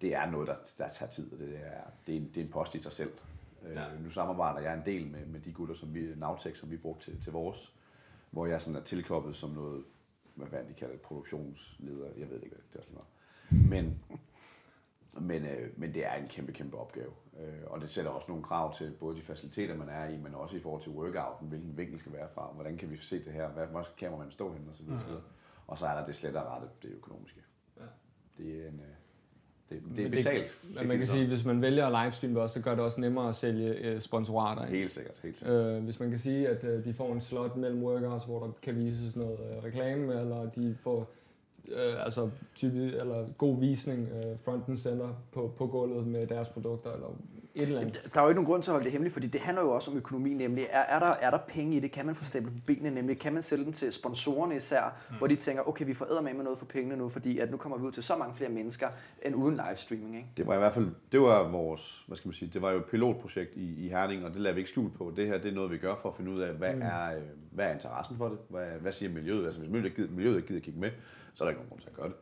Det 0.00 0.14
er 0.14 0.30
noget, 0.30 0.48
der, 0.48 0.56
der 0.78 0.88
tager 0.88 1.10
tid, 1.10 1.32
og 1.32 1.38
det 1.38 1.60
er, 1.62 1.82
det 2.06 2.14
er, 2.14 2.20
en, 2.20 2.28
det 2.34 2.36
er 2.36 2.44
en 2.44 2.50
post 2.50 2.74
i 2.74 2.80
sig 2.80 2.92
selv. 2.92 3.12
Ja. 3.64 3.80
Ja. 3.80 3.98
Nu 4.00 4.10
samarbejder 4.10 4.60
jeg 4.60 4.74
en 4.74 4.82
del 4.86 5.06
med, 5.06 5.26
med 5.26 5.40
de 5.40 5.52
gutter, 5.52 5.74
som 5.74 5.94
vi, 5.94 6.14
Navtech, 6.16 6.60
som 6.60 6.70
vi 6.70 6.76
brugte 6.76 7.04
til, 7.04 7.22
til 7.22 7.32
vores, 7.32 7.72
hvor 8.30 8.46
jeg 8.46 8.60
sådan 8.60 8.76
er 8.76 8.84
tilkoblet 8.84 9.36
som 9.36 9.50
noget, 9.50 9.84
hvad 10.34 10.46
fanden 10.46 10.68
de 10.68 10.74
kalder 10.74 10.94
det, 10.94 11.02
produktionsleder, 11.02 12.08
jeg 12.18 12.30
ved 12.30 12.42
ikke, 12.42 12.56
hvad 12.56 12.82
det 12.82 12.88
er. 12.96 13.04
Men, 13.68 13.98
men, 15.20 15.46
øh, 15.46 15.70
men 15.76 15.94
det 15.94 16.06
er 16.06 16.14
en 16.14 16.28
kæmpe, 16.28 16.52
kæmpe 16.52 16.76
opgave. 16.76 17.10
Øh, 17.40 17.46
og 17.66 17.80
det 17.80 17.90
sætter 17.90 18.10
også 18.10 18.26
nogle 18.28 18.44
krav 18.44 18.76
til 18.76 18.90
både 19.00 19.16
de 19.16 19.22
faciliteter, 19.22 19.76
man 19.76 19.88
er 19.88 20.08
i, 20.08 20.16
men 20.16 20.34
også 20.34 20.56
i 20.56 20.60
forhold 20.60 20.82
til 20.82 20.92
workouten, 20.92 21.48
hvilken 21.48 21.76
vinkel 21.76 21.98
skal 21.98 22.12
være 22.12 22.28
fra, 22.34 22.50
hvordan 22.54 22.76
kan 22.76 22.90
vi 22.90 22.96
se 22.96 23.24
det 23.24 23.32
her, 23.32 23.48
hvad, 23.48 23.66
hvor 23.66 23.82
skal 23.82 23.94
kameraet 23.96 24.32
stå 24.32 24.52
henne, 24.52 24.70
og 24.70 24.76
så 24.76 24.82
videre. 24.82 25.00
Mm. 25.08 25.14
Og 25.66 25.78
så 25.78 25.86
er 25.86 25.98
der 25.98 26.06
det 26.06 26.16
slet 26.16 26.36
og 26.36 26.46
rette, 26.52 26.68
det 26.82 26.90
økonomiske. 26.96 27.40
Ja. 27.80 27.82
Det 28.38 28.62
er 28.64 28.68
en... 28.68 28.80
øh, 28.80 28.86
Det, 29.70 29.82
det 29.82 29.86
er 29.86 29.88
Men 29.88 29.96
det- 29.96 30.10
betalt. 30.10 30.60
men 30.74 30.88
man 30.88 30.98
kan 30.98 31.06
sige, 31.06 31.26
hvis 31.26 31.44
man 31.44 31.62
vælger 31.62 31.86
at 31.86 32.04
livestreame 32.04 32.34
det 32.34 32.42
også, 32.42 32.54
så 32.54 32.60
gør 32.60 32.70
det 32.74 32.80
også 32.84 33.00
nemmere 33.00 33.28
at 33.28 33.34
sælge 33.34 33.68
øh, 33.74 34.00
sponsorater. 34.00 34.66
Helt 34.66 34.90
sikkert, 34.90 35.20
helt 35.22 35.38
sikkert. 35.38 35.76
Øh, 35.76 35.84
hvis 35.84 36.00
man 36.00 36.10
kan 36.10 36.18
sige, 36.18 36.48
at 36.48 36.64
øh, 36.64 36.84
de 36.84 36.94
får 36.94 37.12
en 37.12 37.20
slot 37.20 37.56
mellem 37.56 37.82
workouts, 37.82 38.24
hvor 38.24 38.46
der 38.46 38.52
kan 38.62 38.76
vises 38.76 39.16
noget 39.16 39.38
reklame, 39.64 40.20
eller 40.20 40.50
de 40.50 40.76
får 40.80 41.10
øh, 41.68 42.04
altså 42.04 42.30
type, 42.54 42.76
eller 42.76 43.26
god 43.38 43.60
visning 43.60 44.08
øh, 44.08 44.38
front 44.44 44.68
and 44.68 44.76
center 44.76 45.08
på, 45.32 45.54
på 45.58 45.66
gulvet 45.66 46.06
med 46.06 46.26
deres 46.26 46.48
produkter, 46.48 46.92
eller 46.92 47.08
et 47.54 47.62
eller 47.62 47.80
andet. 47.80 48.10
Der 48.14 48.20
er 48.20 48.24
jo 48.24 48.28
ikke 48.28 48.42
nogen 48.42 48.52
grund 48.52 48.62
til 48.62 48.70
at 48.70 48.72
holde 48.72 48.84
det 48.84 48.92
hemmeligt, 48.92 49.12
fordi 49.12 49.26
det 49.26 49.40
handler 49.40 49.62
jo 49.62 49.70
også 49.70 49.90
om 49.90 49.96
økonomi, 49.96 50.34
nemlig 50.34 50.66
er, 50.70 50.80
er, 50.80 50.98
der, 50.98 51.06
er 51.06 51.30
der 51.30 51.38
penge 51.38 51.76
i 51.76 51.80
det? 51.80 51.92
Kan 51.92 52.06
man 52.06 52.14
få 52.14 52.24
stablet 52.24 52.52
på 52.52 52.58
benene? 52.66 52.90
Nemlig 52.90 53.18
kan 53.18 53.32
man 53.32 53.42
sælge 53.42 53.64
den 53.64 53.72
til 53.72 53.92
sponsorerne 53.92 54.56
især, 54.56 54.96
mm. 55.10 55.16
hvor 55.16 55.26
de 55.26 55.36
tænker, 55.36 55.68
okay, 55.68 55.86
vi 55.86 55.94
får 55.94 56.20
med 56.22 56.34
med 56.34 56.44
noget 56.44 56.58
for 56.58 56.66
pengene 56.66 56.96
nu, 56.96 57.08
fordi 57.08 57.38
at 57.38 57.50
nu 57.50 57.56
kommer 57.56 57.78
vi 57.78 57.84
ud 57.84 57.92
til 57.92 58.02
så 58.02 58.16
mange 58.16 58.34
flere 58.34 58.50
mennesker 58.50 58.88
end 59.22 59.36
uden 59.36 59.60
livestreaming. 59.66 60.16
Ikke? 60.16 60.28
Det 60.36 60.46
var 60.46 60.54
i 60.54 60.58
hvert 60.58 60.74
fald, 60.74 60.88
det 61.12 61.20
var 61.20 61.48
vores, 61.48 62.04
hvad 62.06 62.16
skal 62.16 62.28
man 62.28 62.34
sige, 62.34 62.50
det 62.54 62.62
var 62.62 62.70
jo 62.70 62.78
et 62.78 62.84
pilotprojekt 62.84 63.56
i, 63.56 63.86
i 63.86 63.88
Herning, 63.88 64.24
og 64.24 64.32
det 64.32 64.40
lader 64.40 64.54
vi 64.54 64.60
ikke 64.60 64.70
skjul 64.70 64.90
på. 64.90 65.12
Det 65.16 65.26
her, 65.26 65.38
det 65.38 65.50
er 65.50 65.54
noget, 65.54 65.70
vi 65.70 65.78
gør 65.78 65.94
for 66.02 66.08
at 66.08 66.16
finde 66.16 66.30
ud 66.30 66.40
af, 66.40 66.52
hvad, 66.54 66.74
mm. 66.74 66.82
er, 66.82 67.16
øh, 67.16 67.22
hvad 67.50 67.66
er 67.66 67.72
interessen 67.72 68.16
for 68.16 68.28
det? 68.28 68.38
Hvad, 68.48 68.66
hvad 68.80 68.92
siger 68.92 69.12
miljøet? 69.12 69.46
Altså, 69.46 69.60
hvis 69.60 69.70
miljøet 69.70 69.84
ikke, 69.84 70.02
gider, 70.02 70.14
miljøet 70.14 70.36
ikke 70.36 70.48
gider 70.48 70.60
kigge 70.60 70.80
med, 70.80 70.90
så 71.34 71.44
er 71.44 71.46
der 71.46 71.50
ikke 71.50 71.58
nogen 71.58 71.68
grund 71.68 71.80
til 71.80 71.88
at 71.88 71.94
gøre 71.94 72.08
det. 72.08 72.16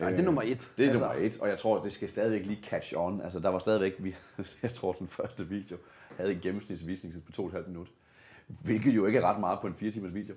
Nej, 0.00 0.10
det 0.10 0.20
er 0.20 0.24
nummer 0.24 0.42
et. 0.42 0.70
Det 0.76 0.84
er 0.84 0.90
altså. 0.90 1.04
nummer 1.04 1.26
et, 1.26 1.40
og 1.40 1.48
jeg 1.48 1.58
tror, 1.58 1.82
det 1.82 1.92
skal 1.92 2.08
stadigvæk 2.08 2.46
lige 2.46 2.62
catch 2.62 2.94
on. 2.96 3.20
Altså, 3.20 3.40
der 3.40 3.48
var 3.48 3.58
stadigvæk, 3.58 3.94
vi, 3.98 4.16
jeg 4.62 4.74
tror, 4.74 4.92
den 4.92 5.08
første 5.08 5.48
video 5.48 5.76
havde 6.16 6.32
en 6.32 6.40
gennemsnitsvisningstid 6.40 7.22
på 7.22 7.42
2,5 7.42 7.68
minutter. 7.68 7.92
Hvilket 8.46 8.96
jo 8.96 9.06
ikke 9.06 9.18
er 9.18 9.22
ret 9.22 9.40
meget 9.40 9.58
på 9.60 9.66
en 9.66 9.74
4 9.74 9.90
timers 9.90 10.14
video. 10.14 10.34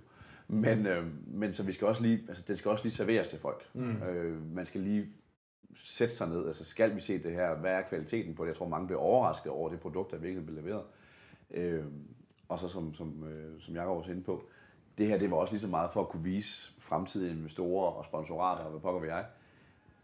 Men, 0.48 0.86
øh, 0.86 1.06
men 1.28 1.54
så 1.54 1.64
vi 1.64 1.74
skal 1.74 1.88
også 1.88 2.02
lige, 2.02 2.26
altså, 2.28 2.44
den 2.48 2.58
skal 2.58 2.72
også 2.72 2.84
lige 2.84 2.94
serveres 2.94 3.28
til 3.28 3.40
folk. 3.40 3.70
Mm. 3.74 4.04
Øh, 4.04 4.56
man 4.56 4.66
skal 4.66 4.82
lige 4.82 5.08
sætte 5.84 6.16
sig 6.16 6.30
ned, 6.30 6.48
altså 6.48 6.66
skal 6.66 6.96
vi 6.96 7.02
se 7.02 7.24
det 7.24 7.32
her, 7.32 7.56
hvad 7.56 7.72
er 7.72 7.82
kvaliteten 7.82 8.36
på 8.36 8.44
det? 8.44 8.50
Jeg 8.50 8.58
tror, 8.58 8.68
mange 8.68 8.88
bliver 8.88 9.00
overrasket 9.00 9.52
over 9.52 9.70
det 9.70 9.80
produkt, 9.80 10.12
der 10.12 10.18
virkelig 10.18 10.46
bliver 10.46 10.62
leveret. 10.62 10.84
Øh, 11.52 11.86
og 12.50 12.60
så 12.60 12.68
som, 12.68 12.94
som, 12.94 13.24
øh, 13.24 13.62
som 13.62 13.76
Jacob 13.76 13.98
også 13.98 14.12
inde 14.12 14.24
på, 14.24 14.50
det 14.98 15.08
her 15.08 15.18
det 15.18 15.32
var 15.32 15.38
også 15.38 15.54
lige 15.54 15.62
så 15.62 15.68
meget 15.68 15.91
for 15.91 16.02
at 16.02 16.10
kunne 16.10 16.24
vise 16.24 16.72
fremtidige 16.80 17.32
investorer 17.32 17.91
og 17.91 18.06
sponsorater 18.06 18.64
og 18.64 18.72
hvad 18.72 18.82
pokker 18.82 19.02
vil 19.02 19.08
jeg, 19.08 19.26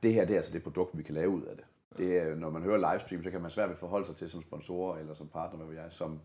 det 0.04 0.14
her 0.14 0.26
det 0.26 0.34
er 0.34 0.38
altså 0.38 0.54
det 0.54 0.64
produkt, 0.64 0.98
vi 0.98 1.04
kan 1.04 1.16
lave 1.16 1.30
ud 1.30 1.44
af 1.44 1.56
det. 1.56 1.66
det 1.98 2.18
er, 2.18 2.36
når 2.36 2.50
man 2.50 2.62
hører 2.62 2.92
livestream, 2.92 3.24
så 3.24 3.32
kan 3.32 3.42
man 3.42 3.52
svært 3.52 3.70
ved 3.70 3.76
forholde 3.76 4.06
sig 4.06 4.16
til 4.16 4.30
som 4.30 4.42
sponsorer 4.42 4.98
eller 4.98 5.14
som 5.14 5.28
partner, 5.28 5.58
hvad 5.58 5.68
ved 5.68 5.76
jeg, 5.76 5.92
som 5.92 6.20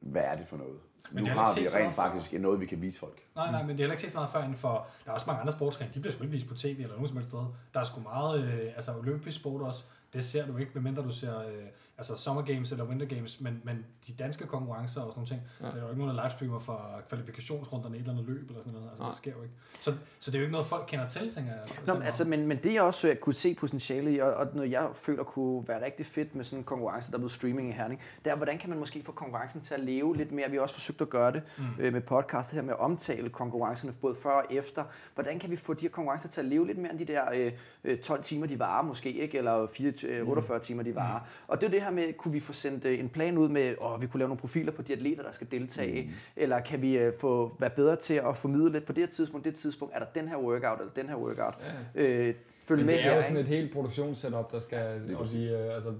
hvad 0.00 0.22
er 0.22 0.36
det 0.36 0.46
for 0.46 0.56
noget? 0.56 0.80
Men 1.10 1.24
nu 1.24 1.30
er 1.30 1.34
har 1.34 1.54
vi 1.54 1.60
rent 1.60 1.72
meget 1.72 1.94
før. 1.94 2.02
faktisk 2.02 2.32
noget, 2.40 2.60
vi 2.60 2.66
kan 2.66 2.82
vise 2.82 2.98
folk. 2.98 3.22
Nej, 3.36 3.50
nej, 3.50 3.62
men 3.62 3.68
det 3.68 3.74
er 3.74 3.82
heller 3.82 3.92
ikke 3.92 4.02
set 4.02 4.10
så 4.10 4.18
meget 4.18 4.30
før 4.30 4.40
inden 4.42 4.54
for... 4.54 4.86
Der 5.04 5.10
er 5.10 5.14
også 5.14 5.26
mange 5.26 5.40
andre 5.40 5.52
sportsgrene, 5.52 5.90
de 5.94 6.00
bliver 6.00 6.12
sgu 6.12 6.22
ikke 6.22 6.32
vist 6.32 6.48
på 6.48 6.54
tv 6.54 6.76
eller 6.78 6.94
nogen 6.94 7.08
som 7.08 7.16
helst 7.16 7.30
steder. 7.30 7.54
Der 7.74 7.80
er 7.80 7.84
sgu 7.84 8.00
meget... 8.00 8.44
Øh, 8.44 8.72
altså 8.74 8.98
olympisk 8.98 9.40
sport 9.40 9.62
også, 9.62 9.84
det 10.12 10.24
ser 10.24 10.46
du 10.46 10.56
ikke, 10.56 10.70
medmindre 10.74 11.02
du 11.02 11.10
ser 11.10 11.38
øh, 11.40 11.64
altså 12.02 12.16
Summer 12.16 12.42
Games 12.42 12.72
eller 12.72 12.84
Winter 12.84 13.06
Games, 13.06 13.40
men, 13.40 13.60
men 13.64 13.86
de 14.06 14.12
danske 14.12 14.46
konkurrencer 14.46 15.00
og 15.00 15.12
sådan 15.12 15.18
nogle 15.18 15.28
ting, 15.28 15.40
ja. 15.60 15.66
Ja. 15.66 15.70
der 15.70 15.76
er 15.76 15.82
jo 15.82 15.88
ikke 15.88 15.98
nogen, 15.98 16.16
der 16.16 16.22
livestreamer 16.22 16.58
for 16.58 17.02
kvalifikationsrunderne 17.08 17.96
i 17.96 17.98
et 17.98 18.00
eller 18.00 18.12
andet 18.12 18.26
løb 18.26 18.48
eller 18.48 18.60
sådan 18.60 18.72
noget. 18.72 18.88
Altså, 18.88 19.02
Nej. 19.02 19.10
det 19.10 19.16
sker 19.16 19.32
jo 19.36 19.42
ikke. 19.42 19.54
Så, 19.80 19.94
så 20.20 20.30
det 20.30 20.36
er 20.36 20.40
jo 20.40 20.44
ikke 20.44 20.52
noget, 20.52 20.66
folk 20.66 20.84
kender 20.88 21.08
til, 21.08 21.34
tænker 21.34 21.52
jeg. 21.52 21.60
Nå, 21.86 21.94
men, 21.94 22.02
altså, 22.02 22.24
men, 22.24 22.46
men 22.46 22.56
det 22.56 22.74
jeg 22.74 22.82
også 22.82 23.08
øh, 23.08 23.16
kunne 23.16 23.34
se 23.34 23.54
potentiale 23.54 24.14
i, 24.14 24.18
og, 24.18 24.34
og 24.34 24.46
noget 24.54 24.70
jeg 24.70 24.88
føler 24.94 25.24
kunne 25.24 25.68
være 25.68 25.84
rigtig 25.84 26.06
fedt 26.06 26.34
med 26.34 26.44
sådan 26.44 26.58
en 26.58 26.64
konkurrence, 26.64 27.12
der 27.12 27.18
blev 27.18 27.28
streaming 27.28 27.68
i 27.68 27.72
Herning, 27.72 28.00
det 28.24 28.30
er, 28.30 28.36
hvordan 28.36 28.58
kan 28.58 28.70
man 28.70 28.78
måske 28.78 29.02
få 29.02 29.12
konkurrencen 29.12 29.60
til 29.60 29.74
at 29.74 29.80
leve 29.80 30.16
lidt 30.16 30.32
mere? 30.32 30.50
Vi 30.50 30.56
har 30.56 30.62
også 30.62 30.74
forsøgt 30.74 31.00
at 31.00 31.10
gøre 31.10 31.32
det 31.32 31.42
mm. 31.58 31.64
øh, 31.78 31.92
med 31.92 32.00
podcastet 32.00 32.54
her, 32.54 32.62
med 32.62 32.74
at 32.74 32.80
omtale 32.80 33.28
konkurrencerne 33.28 33.92
både 34.00 34.14
før 34.22 34.30
og 34.30 34.44
efter. 34.50 34.84
Hvordan 35.14 35.38
kan 35.38 35.50
vi 35.50 35.56
få 35.56 35.74
de 35.74 35.80
her 35.80 35.88
konkurrencer 35.88 36.28
til 36.28 36.40
at 36.40 36.46
leve 36.46 36.66
lidt 36.66 36.78
mere 36.78 36.92
end 36.92 36.98
de 36.98 37.04
der 37.04 37.22
øh, 37.34 37.52
øh, 37.84 37.98
12 37.98 38.22
timer, 38.22 38.46
de 38.46 38.58
varer 38.58 38.82
måske, 38.82 39.12
ikke? 39.12 39.38
eller 39.38 39.66
4, 39.66 39.92
øh, 40.04 40.28
48 40.28 40.60
timer, 40.60 40.82
de 40.82 40.94
varer. 40.94 41.20
Og 41.48 41.60
det 41.60 41.66
er 41.66 41.70
det 41.70 41.82
her 41.82 41.90
med, 41.92 42.12
kunne 42.12 42.32
vi 42.32 42.40
få 42.40 42.52
sendt 42.52 42.84
øh, 42.84 42.98
en 42.98 43.08
plan 43.08 43.38
ud 43.38 43.48
med, 43.48 43.62
at 43.62 44.00
vi 44.00 44.06
kunne 44.06 44.18
lave 44.18 44.28
nogle 44.28 44.40
profiler 44.40 44.72
på 44.72 44.82
de 44.82 44.92
atleter, 44.92 45.22
der 45.22 45.32
skal 45.32 45.46
deltage, 45.50 46.02
mm. 46.02 46.10
eller 46.36 46.60
kan 46.60 46.82
vi 46.82 46.98
øh, 46.98 47.12
få 47.20 47.56
være 47.58 47.70
bedre 47.70 47.96
til 47.96 48.14
at 48.14 48.36
formidle 48.36 48.72
lidt 48.72 48.86
på 48.86 48.92
det 48.92 49.02
her 49.02 49.10
tidspunkt, 49.10 49.44
det 49.44 49.54
tidspunkt, 49.54 49.94
er 49.94 49.98
der 49.98 50.06
den 50.14 50.28
her 50.28 50.36
workout, 50.36 50.80
eller 50.80 50.92
den 50.92 51.08
her 51.08 51.16
workout. 51.16 51.54
Ja. 51.94 52.02
Øh, 52.02 52.34
følg 52.62 52.78
Men 52.78 52.86
med 52.86 52.94
det 52.94 53.04
er 53.04 53.10
her, 53.10 53.16
jo 53.16 53.22
sådan 53.22 53.36
ikke? 53.36 53.50
et 53.50 53.56
helt 53.56 53.72
produktionssetup, 53.72 54.52
der 54.52 54.58
skal, 54.58 55.00
Lige 55.06 55.18
og 55.18 55.32
vi, 55.32 55.48
øh, 55.48 55.74
altså, 55.74 55.94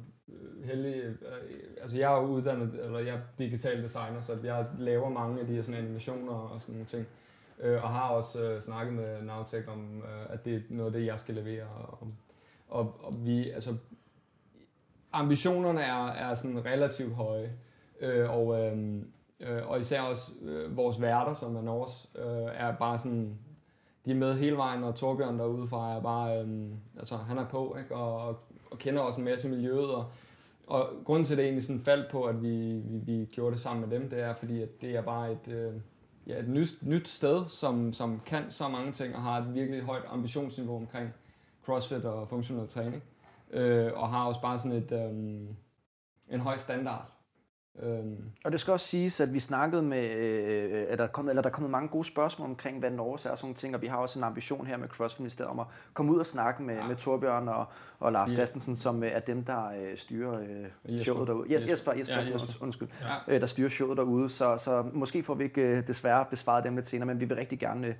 heldig, 0.64 0.94
øh, 0.94 1.14
altså 1.82 1.98
jeg 1.98 2.14
er 2.14 2.20
uddannet, 2.20 2.80
eller 2.84 2.98
jeg 2.98 3.14
er 3.14 3.20
digital 3.38 3.82
designer, 3.82 4.20
så 4.20 4.38
jeg 4.44 4.66
laver 4.78 5.08
mange 5.08 5.40
af 5.40 5.46
de 5.46 5.54
her 5.54 5.62
sådan 5.62 5.80
animationer 5.80 6.32
og 6.32 6.60
sådan 6.60 6.72
nogle 6.72 6.86
ting. 6.86 7.06
Øh, 7.60 7.84
og 7.84 7.88
har 7.88 8.08
også 8.08 8.42
øh, 8.42 8.62
snakket 8.62 8.94
med 8.94 9.22
Navtech 9.22 9.68
om, 9.68 10.02
øh, 10.04 10.34
at 10.34 10.44
det 10.44 10.54
er 10.54 10.60
noget 10.68 10.94
af 10.94 11.00
det, 11.00 11.06
jeg 11.06 11.18
skal 11.18 11.34
levere. 11.34 11.64
Og, 11.64 12.08
og, 12.68 12.94
og 13.02 13.14
vi, 13.26 13.50
altså, 13.50 13.74
ambitionerne 15.12 15.80
er, 15.80 16.06
er 16.06 16.34
sådan 16.34 16.64
relativt 16.64 17.14
høje. 17.14 17.52
Øh, 18.00 18.30
og, 18.30 18.60
øh, 18.60 19.02
øh 19.40 19.68
og 19.68 19.80
især 19.80 20.00
også 20.00 20.32
øh, 20.42 20.76
vores 20.76 21.00
værter, 21.00 21.34
som 21.34 21.56
er 21.56 21.62
Norges, 21.62 22.08
øh, 22.14 22.50
er 22.54 22.76
bare 22.76 22.98
sådan, 22.98 23.38
de 24.04 24.10
er 24.10 24.14
med 24.14 24.34
hele 24.34 24.56
vejen, 24.56 24.84
og 24.84 24.94
Torbjørn 24.94 25.38
derude 25.38 25.68
fra 25.68 25.96
er 25.96 26.00
bare, 26.00 26.40
øhm, 26.40 26.72
altså 26.98 27.16
han 27.16 27.38
er 27.38 27.46
på, 27.48 27.76
ikke? 27.78 27.94
Og, 27.94 28.38
og 28.70 28.78
kender 28.78 29.02
også 29.02 29.18
en 29.18 29.24
masse 29.24 29.48
miljøet, 29.48 29.94
og, 29.94 30.06
og 30.66 30.88
grunden 31.04 31.24
til, 31.24 31.34
at 31.34 31.38
det 31.38 31.44
egentlig 31.44 31.64
sådan 31.64 31.80
faldt 31.80 32.10
på, 32.10 32.24
at 32.24 32.42
vi, 32.42 32.82
vi, 32.84 32.98
vi 32.98 33.24
gjorde 33.24 33.54
det 33.54 33.62
sammen 33.62 33.88
med 33.88 33.98
dem, 33.98 34.10
det 34.10 34.20
er 34.20 34.34
fordi, 34.34 34.62
at 34.62 34.80
det 34.80 34.96
er 34.96 35.02
bare 35.02 35.32
et, 35.32 35.48
øh, 35.48 35.72
ja, 36.26 36.38
et 36.38 36.48
nyt, 36.48 36.68
nyt 36.82 37.08
sted, 37.08 37.44
som, 37.48 37.92
som 37.92 38.20
kan 38.26 38.44
så 38.50 38.68
mange 38.68 38.92
ting, 38.92 39.14
og 39.14 39.22
har 39.22 39.40
et 39.40 39.54
virkelig 39.54 39.82
højt 39.82 40.02
ambitionsniveau 40.08 40.76
omkring 40.76 41.10
crossfit 41.64 42.04
og 42.04 42.28
funktionel 42.28 42.68
træning, 42.68 43.02
øh, 43.52 43.92
og 43.94 44.08
har 44.08 44.24
også 44.24 44.40
bare 44.40 44.58
sådan 44.58 44.72
et, 44.72 44.92
øh, 44.92 46.34
en 46.34 46.40
høj 46.40 46.56
standard. 46.56 47.08
Øhm, 47.82 48.16
Og 48.44 48.52
det 48.52 48.60
skal 48.60 48.72
også 48.72 48.86
siges, 48.86 49.20
at 49.20 49.32
vi 49.32 49.40
snakkede 49.40 49.82
med, 49.82 50.10
øh, 50.10 50.86
at 50.88 50.98
der 50.98 51.04
er 51.04 51.08
kommet, 51.08 51.30
eller 51.30 51.42
der 51.42 51.48
er 51.50 51.52
kommet 51.52 51.70
mange 51.70 51.88
gode 51.88 52.04
spørgsmål 52.04 52.48
omkring, 52.48 52.78
hvad 52.78 52.90
Norge 52.90 53.10
er 53.28 53.30
og 53.30 53.38
sådan 53.38 53.46
nogle 53.46 53.54
ting, 53.54 53.74
og 53.74 53.82
vi 53.82 53.86
har 53.86 53.96
også 53.96 54.18
en 54.18 54.24
ambition 54.24 54.66
her 54.66 54.76
med 54.76 54.88
CrossFit 54.88 55.40
om 55.40 55.60
at 55.60 55.66
komme 55.94 56.12
ud 56.12 56.18
og 56.18 56.26
snakke 56.26 56.62
med, 56.62 56.74
ja. 56.74 56.86
Med 56.86 56.96
Torbjørn 56.96 57.48
og, 57.48 57.64
og 57.98 58.12
Lars 58.12 58.30
Ja. 58.30 58.36
Christensen, 58.36 58.76
som 58.76 59.02
øh, 59.02 59.10
er 59.10 59.20
dem, 59.20 59.44
der 59.44 59.68
øh, 59.68 59.96
styrer 59.96 60.40
øh, 60.40 60.48
Jesper. 60.92 61.02
showet 61.02 61.28
derude. 61.28 61.44
Yes, 61.48 61.52
Jesper. 61.52 61.70
Jesper, 61.70 61.92
Jesper, 61.92 62.12
Ja, 62.14 62.18
Jesper. 62.18 62.32
Jesper. 62.40 62.62
undskyld, 62.64 62.88
ja. 63.28 63.34
øh, 63.34 63.40
der 63.40 63.46
styrer 63.46 63.68
showet 63.68 63.96
derude, 63.96 64.28
så, 64.28 64.56
så 64.58 64.84
måske 64.92 65.22
får 65.22 65.34
vi 65.34 65.44
ikke 65.44 65.62
øh, 65.62 65.86
desværre 65.86 66.24
besvaret 66.30 66.64
dem 66.64 66.74
lidt 66.76 66.86
senere, 66.86 67.06
men 67.06 67.20
vi 67.20 67.24
vil 67.24 67.36
rigtig 67.36 67.58
gerne 67.58 67.86
øh, 67.86 67.94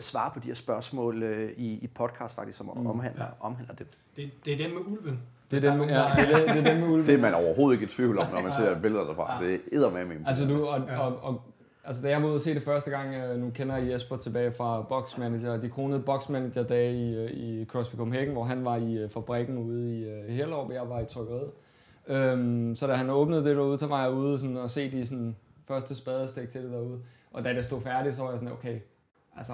svare 0.00 0.30
på 0.34 0.40
de 0.40 0.46
her 0.46 0.54
spørgsmål 0.54 1.22
øh, 1.22 1.50
i, 1.56 1.72
i 1.72 1.86
podcast 1.86 2.34
faktisk, 2.36 2.58
som 2.58 2.70
Mm. 2.76 2.86
omhandler, 2.86 3.24
omhandler 3.40 3.74
det. 3.74 3.86
Det, 4.16 4.30
det 4.44 4.52
er 4.52 4.56
den 4.56 4.74
med 4.74 4.82
ulven. 4.86 5.20
Det 5.50 5.64
er 5.64 5.70
dem, 5.72 5.80
ja, 5.82 5.86
det 5.86 6.48
er, 6.48 6.52
det 6.54 6.66
er 6.66 6.72
dem 6.74 6.80
med 6.80 6.88
ulven. 6.94 7.06
Det 7.06 7.14
er 7.14 7.18
man 7.18 7.34
overhovedet 7.34 7.80
ikke 7.80 7.90
i 7.92 7.94
tvivl 7.94 8.18
om, 8.18 8.26
når 8.34 8.42
man 8.42 8.52
ser 8.52 8.80
billeder 8.80 9.04
derfra. 9.04 9.42
Det 9.44 9.60
er 9.72 9.90
med 9.90 10.04
med 10.04 10.16
Altså 10.26 10.44
du, 10.48 10.66
og, 10.66 10.80
og, 10.98 11.18
og, 11.22 11.42
altså 11.84 12.02
da 12.02 12.08
jeg 12.08 12.22
var 12.22 12.26
ude 12.28 12.34
og 12.34 12.40
se 12.40 12.54
det 12.54 12.62
første 12.62 12.90
gang, 12.90 13.14
øh, 13.14 13.38
nu 13.40 13.50
kender 13.50 13.76
jeg 13.76 13.90
Jesper 13.90 14.16
tilbage 14.16 14.52
fra 14.52 14.82
Box 14.82 15.18
Manager, 15.18 15.56
de 15.56 15.70
kronede 15.70 16.00
Box 16.00 16.28
Manager 16.28 16.62
dage 16.62 16.94
i, 16.94 17.14
øh, 17.16 17.30
i 17.30 17.64
CrossFit 17.64 17.98
Copenhagen, 17.98 18.32
hvor 18.32 18.44
han 18.44 18.64
var 18.64 18.76
i 18.76 18.94
øh, 18.98 19.10
fabrikken 19.10 19.58
ude 19.58 19.98
i 20.28 20.32
Hellerup, 20.32 20.68
og 20.68 20.74
jeg 20.74 20.88
var 20.88 21.00
i 21.00 21.04
Trykkeriet. 21.06 21.50
Øhm, 22.08 22.74
så 22.74 22.86
da 22.86 22.94
han 22.94 23.10
åbnede 23.10 23.44
det 23.44 23.56
derude, 23.56 23.78
så 23.78 23.86
var 23.86 24.02
jeg 24.02 24.12
ude 24.12 24.38
sådan, 24.38 24.56
og 24.56 24.70
se 24.70 24.90
de 24.90 25.06
sådan, 25.06 25.36
første 25.68 25.94
spadestik 25.94 26.50
til 26.50 26.62
det 26.62 26.70
derude. 26.72 26.98
Og 27.32 27.44
da 27.44 27.52
det 27.54 27.64
stod 27.64 27.80
færdigt, 27.80 28.16
så 28.16 28.22
var 28.22 28.30
jeg 28.30 28.38
sådan, 28.38 28.52
okay, 28.52 28.78
altså, 29.36 29.52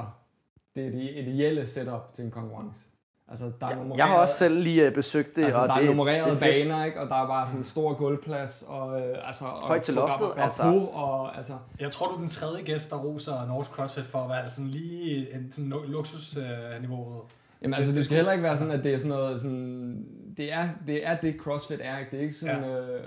det 0.75 0.87
er 0.87 0.91
det 0.91 1.01
ideelle 1.01 1.67
setup 1.67 2.15
til 2.15 2.25
en 2.25 2.31
konkurrence. 2.31 2.81
Altså, 3.29 3.45
der 3.61 3.67
er 3.67 3.71
Jeg, 3.71 3.79
nummereret- 3.79 3.99
jeg 3.99 4.07
har 4.07 4.17
også 4.19 4.35
selv 4.35 4.59
lige 4.61 4.87
øh, 4.87 4.95
besøgt 4.95 5.37
det, 5.37 5.45
Altså, 5.45 5.61
og 5.61 5.69
der 5.69 5.75
er 5.75 5.79
det, 5.79 5.87
nummererede 5.87 6.25
det 6.25 6.43
er 6.43 6.53
fedt. 6.55 6.69
baner, 6.69 6.85
ikke? 6.85 7.01
og 7.01 7.09
der 7.09 7.15
er 7.15 7.27
bare 7.27 7.47
sådan 7.47 7.61
en 7.61 7.65
stor 7.65 7.95
gulvplads, 7.95 8.65
og, 8.69 9.01
øh, 9.01 9.19
altså, 9.27 9.45
og 9.45 9.67
Højt 9.67 9.83
til 9.83 9.95
loftet, 9.95 10.27
og, 10.27 10.33
og, 10.37 10.43
altså. 10.45 10.63
Og, 10.63 10.95
og, 10.95 11.37
altså, 11.37 11.53
Jeg 11.81 11.91
tror, 11.91 12.09
du 12.09 12.15
er 12.15 12.19
den 12.19 12.29
tredje 12.29 12.63
gæst, 12.63 12.91
der 12.91 12.97
roser 12.97 13.47
Norges 13.47 13.67
CrossFit 13.69 14.07
for 14.07 14.19
at 14.19 14.29
være 14.29 14.51
sådan 14.51 14.71
lige 14.71 15.35
en 15.35 15.53
sådan 15.53 15.73
luksusniveau. 15.87 17.23
Jamen 17.63 17.75
altså, 17.75 17.93
det 17.93 18.05
skal 18.05 18.17
heller 18.17 18.33
ikke 18.33 18.43
være 18.45 18.57
sådan, 18.57 18.73
at 18.73 18.85
det 18.85 18.95
er 18.95 18.99
sådan 18.99 19.09
noget, 19.17 19.41
sådan, 19.41 20.05
det 20.37 20.53
er 20.53 20.69
det, 20.87 21.07
er 21.07 21.17
det 21.17 21.37
CrossFit 21.39 21.81
er, 21.83 21.99
ikke? 21.99 22.11
Det 22.11 22.19
er 22.19 22.23
ikke 22.23 22.35
sådan, 22.35 22.63
ja. 22.65 22.81
øh, 22.81 23.01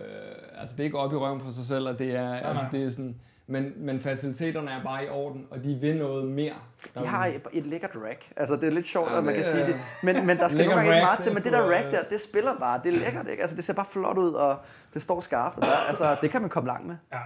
altså 0.59 0.73
det 0.75 0.79
er 0.79 0.85
ikke 0.85 0.97
op 0.99 1.13
i 1.13 1.15
røven 1.15 1.41
for 1.41 1.51
sig 1.51 1.65
selv, 1.65 1.87
og 1.87 1.99
det 1.99 2.15
er, 2.15 2.23
nej. 2.29 2.41
altså 2.45 2.65
det 2.71 2.83
er 2.83 2.89
sådan, 2.89 3.15
men, 3.47 3.73
men 3.77 3.99
faciliteterne 3.99 4.71
er 4.71 4.83
bare 4.83 5.05
i 5.05 5.09
orden, 5.09 5.47
og 5.51 5.63
de 5.63 5.75
vil 5.75 5.97
noget 5.97 6.27
mere. 6.31 6.53
De 6.99 7.05
har 7.05 7.25
et, 7.25 7.41
et 7.53 7.65
lækkert 7.65 7.95
rack. 7.95 8.31
Altså, 8.37 8.55
det 8.55 8.63
er 8.63 8.71
lidt 8.71 8.85
sjovt, 8.85 9.11
Ja, 9.11 9.17
at 9.17 9.23
man 9.23 9.35
det 9.35 9.43
kan 9.43 9.51
sige 9.51 9.61
er- 9.63 9.65
det. 9.67 9.75
Men, 10.03 10.25
men 10.25 10.37
der 10.37 10.47
skal 10.47 10.65
nogle 10.65 10.75
gange 10.75 10.87
ikke 10.95 10.95
rack, 10.95 11.03
meget 11.05 11.19
til. 11.19 11.33
Men 11.33 11.43
det 11.43 11.53
er 11.53 11.61
der 11.61 11.75
rack 11.75 11.85
øh, 11.85 11.91
der, 11.91 12.03
det 12.09 12.21
spiller 12.21 12.55
bare. 12.59 12.81
Det 12.83 12.93
er 12.93 12.97
lækkert, 12.99 13.27
ikke? 13.27 13.41
Altså, 13.41 13.55
det 13.55 13.63
ser 13.63 13.73
bare 13.73 13.85
flot 13.85 14.17
ud, 14.17 14.31
og 14.33 14.57
det 14.93 15.01
står 15.01 15.19
skarpt. 15.21 15.57
Og 15.57 15.63
der, 15.63 15.87
altså, 15.89 16.17
det 16.21 16.29
kan 16.31 16.41
man 16.41 16.49
komme 16.49 16.67
langt 16.67 16.87
med. 16.87 16.95
Ja. 17.13 17.19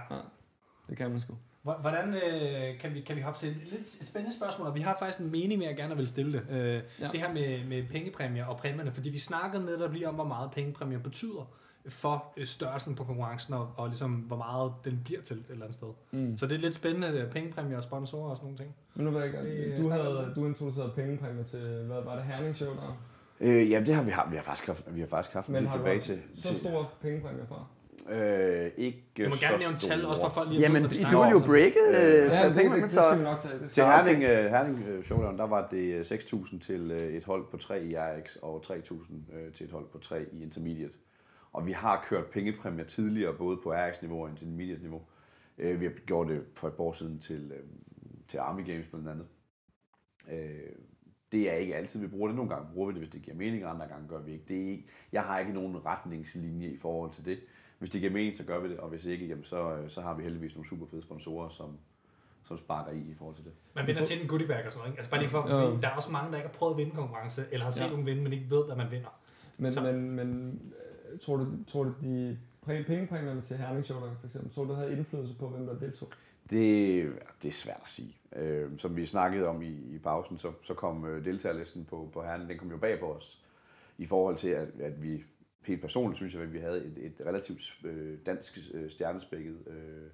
Det 0.90 0.96
kan 0.98 1.10
man 1.10 1.20
sgu. 1.20 1.34
Hvor- 1.62 1.78
Hvordan 1.80 2.14
øh, 2.14 2.78
kan, 2.80 2.94
vi, 2.94 3.00
kan 3.00 3.16
vi 3.16 3.20
hoppe 3.20 3.40
til 3.40 3.48
et, 3.50 3.56
lidt 3.56 3.82
et 4.00 4.06
spændende 4.06 4.36
spørgsmål, 4.36 4.68
og 4.68 4.74
vi 4.74 4.80
har 4.80 4.96
faktisk 4.98 5.18
en 5.20 5.30
mening 5.30 5.58
med, 5.58 5.66
at 5.66 5.70
jeg 5.70 5.76
gerne 5.76 5.96
vil 5.96 6.08
stille 6.08 6.32
det. 6.32 6.42
Øh, 6.50 6.74
ja. 6.74 6.80
Ja. 7.00 7.08
Det 7.12 7.20
her 7.20 7.32
med, 7.32 7.64
med 7.68 7.82
pengepræmier 7.90 8.46
og 8.46 8.56
præmierne, 8.56 8.92
fordi 8.92 9.08
vi 9.10 9.18
snakkede 9.18 9.64
netop 9.64 9.92
lige 9.92 10.08
om, 10.08 10.14
hvor 10.14 10.24
meget 10.24 10.50
pengepræmier 10.50 10.98
betyder 10.98 11.50
for 11.88 12.32
øh, 12.36 12.44
størrelsen 12.44 12.94
på 12.94 13.04
konkurrencen, 13.04 13.54
og, 13.54 13.68
og 13.76 13.88
ligesom, 13.88 14.10
hvor 14.12 14.36
meget 14.36 14.72
den 14.84 15.00
bliver 15.04 15.20
til 15.22 15.36
et 15.36 15.44
eller 15.50 15.64
andet 15.64 15.74
sted. 15.76 15.88
Mm. 16.10 16.38
Så 16.38 16.46
det 16.46 16.54
er 16.54 16.58
lidt 16.58 16.74
spændende, 16.74 17.08
øh, 17.08 17.30
pengepræmier 17.30 17.76
og 17.76 17.82
sponsorer 17.82 18.30
og 18.30 18.36
sådan 18.36 18.46
nogle 18.46 18.58
ting. 18.58 18.74
Men 18.94 19.04
nu 19.04 19.10
ved 19.10 19.20
jeg 19.22 19.32
Det 19.32 19.52
ikke, 19.52 19.74
er 19.74 19.82
du, 19.82 19.88
havde, 19.90 20.32
du 20.36 20.46
introducerede 20.46 20.92
pengepræmier 20.96 21.44
til, 21.44 21.84
hvad 21.86 22.02
var 22.04 22.14
det, 22.14 22.24
Herning 22.24 22.56
Show 22.56 22.74
der? 22.74 23.02
Øh, 23.40 23.70
jamen, 23.70 23.86
det 23.86 23.94
har 23.94 24.02
vi, 24.02 24.10
har, 24.10 24.28
vi 24.30 24.36
har 24.36 24.42
faktisk 24.42 24.66
haft, 24.66 24.84
vi 24.94 25.00
har 25.00 25.06
faktisk 25.06 25.34
haft 25.34 25.48
Men 25.48 25.62
lidt 25.62 25.70
har 25.70 25.76
tilbage 25.78 26.00
til. 26.00 26.20
så 26.34 26.48
til 26.48 26.56
store 26.58 26.86
pengepræmier 27.02 27.46
fra? 27.46 27.64
øh, 28.10 28.70
ikke 28.76 29.04
Du 29.18 29.28
må 29.28 29.36
gerne 29.36 29.58
nævne 29.58 29.76
tal, 29.76 30.06
også 30.06 30.22
for 30.22 30.28
folk 30.28 30.48
lige 30.48 30.58
at 30.66 30.72
Jamen, 30.74 30.90
du 31.12 31.18
om. 31.22 31.32
jo 31.32 31.38
breake 31.38 31.74
Ja, 31.94 32.16
øh, 32.16 32.22
det- 32.24 32.30
Ja, 32.30 32.46
det, 32.48 32.54
penge, 32.56 32.74
det, 32.74 32.82
det 32.82 32.90
så... 32.90 33.16
vi 33.16 33.22
nok 33.22 33.40
tage. 33.40 33.58
Det 33.58 33.70
Til. 33.70 33.84
Herning, 33.84 34.16
uh, 34.24 34.30
Herning 34.30 34.98
uh, 34.98 35.04
Showdown, 35.04 35.38
der 35.38 35.46
var 35.46 35.68
det 35.70 35.94
øh, 35.94 36.00
6.000 36.00 36.58
til 36.66 36.90
uh, 36.90 36.96
et 37.06 37.24
hold 37.24 37.44
på 37.50 37.56
3 37.56 37.84
i 37.84 37.96
RX 37.96 38.36
og 38.42 38.64
3.000 38.66 38.92
uh, 38.92 39.52
til 39.56 39.66
et 39.66 39.72
hold 39.72 39.84
på 39.92 39.98
3 39.98 40.22
i 40.32 40.42
Intermediate. 40.42 40.94
Og 41.52 41.66
vi 41.66 41.72
har 41.72 42.04
kørt 42.08 42.26
pengepræmier 42.26 42.84
tidligere, 42.84 43.34
både 43.34 43.56
på 43.62 43.72
RX-niveau 43.72 44.22
og 44.24 44.30
Intermediate-niveau. 44.30 45.02
Uh, 45.58 45.80
vi 45.80 45.84
har 45.84 45.92
gjort 46.06 46.28
det 46.28 46.44
for 46.54 46.68
et 46.68 46.74
par 46.74 46.84
år 46.84 46.92
siden 46.92 47.18
til, 47.18 47.52
uh, 47.52 47.68
til 48.28 48.38
Army 48.38 48.66
Games 48.66 48.86
blandt 48.86 49.08
andet. 49.08 49.26
Uh, 50.26 50.32
det 51.32 51.50
er 51.50 51.54
ikke 51.54 51.76
altid, 51.76 52.00
vi 52.00 52.06
bruger 52.06 52.26
det. 52.28 52.36
Nogle 52.36 52.50
gange 52.54 52.68
bruger 52.72 52.86
vi 52.88 52.92
det, 52.92 53.00
hvis 53.00 53.10
det 53.12 53.22
giver 53.22 53.36
mening, 53.36 53.64
andre 53.64 53.86
gange 53.88 54.08
gør 54.08 54.20
vi 54.20 54.32
ikke. 54.32 54.44
Det 54.48 54.56
er 54.64 54.70
ikke 54.70 54.86
jeg 55.12 55.22
har 55.22 55.38
ikke 55.38 55.52
nogen 55.52 55.86
retningslinje 55.86 56.68
i 56.68 56.78
forhold 56.78 57.12
til 57.12 57.24
det. 57.24 57.40
Hvis 57.78 57.90
det 57.90 58.00
giver 58.00 58.12
mening, 58.12 58.36
så 58.36 58.44
gør 58.44 58.60
vi 58.60 58.68
det, 58.68 58.78
og 58.78 58.88
hvis 58.88 59.04
ikke, 59.04 59.26
jamen, 59.26 59.44
så, 59.44 59.72
øh, 59.76 59.90
så 59.90 60.00
har 60.00 60.14
vi 60.14 60.22
heldigvis 60.22 60.54
nogle 60.54 60.68
super 60.68 60.86
fede 60.86 61.02
sponsorer, 61.02 61.48
som, 61.48 61.78
som 62.44 62.58
sparker 62.58 62.92
i 62.92 62.98
i 62.98 63.14
forhold 63.18 63.36
til 63.36 63.44
det. 63.44 63.52
Man 63.74 63.86
vinder 63.86 64.04
til 64.04 64.22
en 64.22 64.28
goodie 64.28 64.46
bag 64.46 64.66
og 64.66 64.72
sådan 64.72 64.78
noget. 64.80 64.90
ikke? 64.92 64.98
Altså 64.98 65.10
bare 65.10 65.20
lige 65.20 65.30
for, 65.30 65.48
Ja. 65.48 65.80
der 65.80 65.88
er 65.88 65.96
også 65.96 66.12
mange, 66.12 66.30
der 66.30 66.36
ikke 66.36 66.48
har 66.48 66.54
prøvet 66.54 66.72
at 66.72 66.78
vinde 66.78 66.92
konkurrence, 66.92 67.44
eller 67.52 67.64
har 67.64 67.70
set 67.70 67.84
Ja. 67.84 67.90
nogen 67.90 68.06
vinde, 68.06 68.22
men 68.22 68.32
ikke 68.32 68.50
ved, 68.50 68.70
at 68.70 68.76
man 68.76 68.90
vinder. 68.90 69.20
Men, 69.58 69.72
Så- 69.72 69.82
men, 69.82 70.10
men 70.10 70.60
øh, 70.78 70.81
tror 71.20 71.36
du, 71.36 71.46
tror 71.66 71.84
du 71.84 71.94
de 72.02 72.38
præ- 72.66 72.86
pengepræmierne 72.86 73.40
til 73.40 73.56
Herning 73.56 73.84
Show 73.84 74.00
for 74.00 74.26
eksempel, 74.26 74.50
tror 74.50 74.64
du, 74.64 74.68
det 74.68 74.76
havde 74.76 74.92
indflydelse 74.92 75.34
på, 75.38 75.48
hvem 75.48 75.66
der 75.66 75.78
deltog? 75.78 76.08
Det, 76.50 77.12
det 77.42 77.48
er 77.48 77.52
svært 77.52 77.80
at 77.82 77.88
sige. 77.88 78.16
Øh, 78.36 78.70
som 78.78 78.96
vi 78.96 79.06
snakkede 79.06 79.46
om 79.46 79.62
i, 79.62 79.94
i 79.94 79.98
pausen, 79.98 80.38
så, 80.38 80.52
så 80.62 80.74
kom 80.74 81.04
øh, 81.04 81.24
deltagerlisten 81.24 81.84
på, 81.84 82.10
på 82.12 82.22
herren, 82.22 82.48
den 82.48 82.58
kom 82.58 82.70
jo 82.70 82.76
bag 82.76 83.00
på 83.00 83.06
os. 83.06 83.44
I 83.98 84.06
forhold 84.06 84.36
til, 84.36 84.48
at, 84.48 84.68
at 84.80 85.02
vi 85.02 85.24
helt 85.66 85.80
personligt 85.80 86.16
synes 86.16 86.34
jeg, 86.34 86.42
at 86.42 86.52
vi 86.52 86.58
havde 86.58 86.84
et, 86.84 86.98
et 86.98 87.26
relativt 87.26 87.80
øh, 87.84 88.18
dansk 88.26 88.58
øh, 88.74 88.90
stjernespækket 88.90 89.56
øh, 89.66 90.08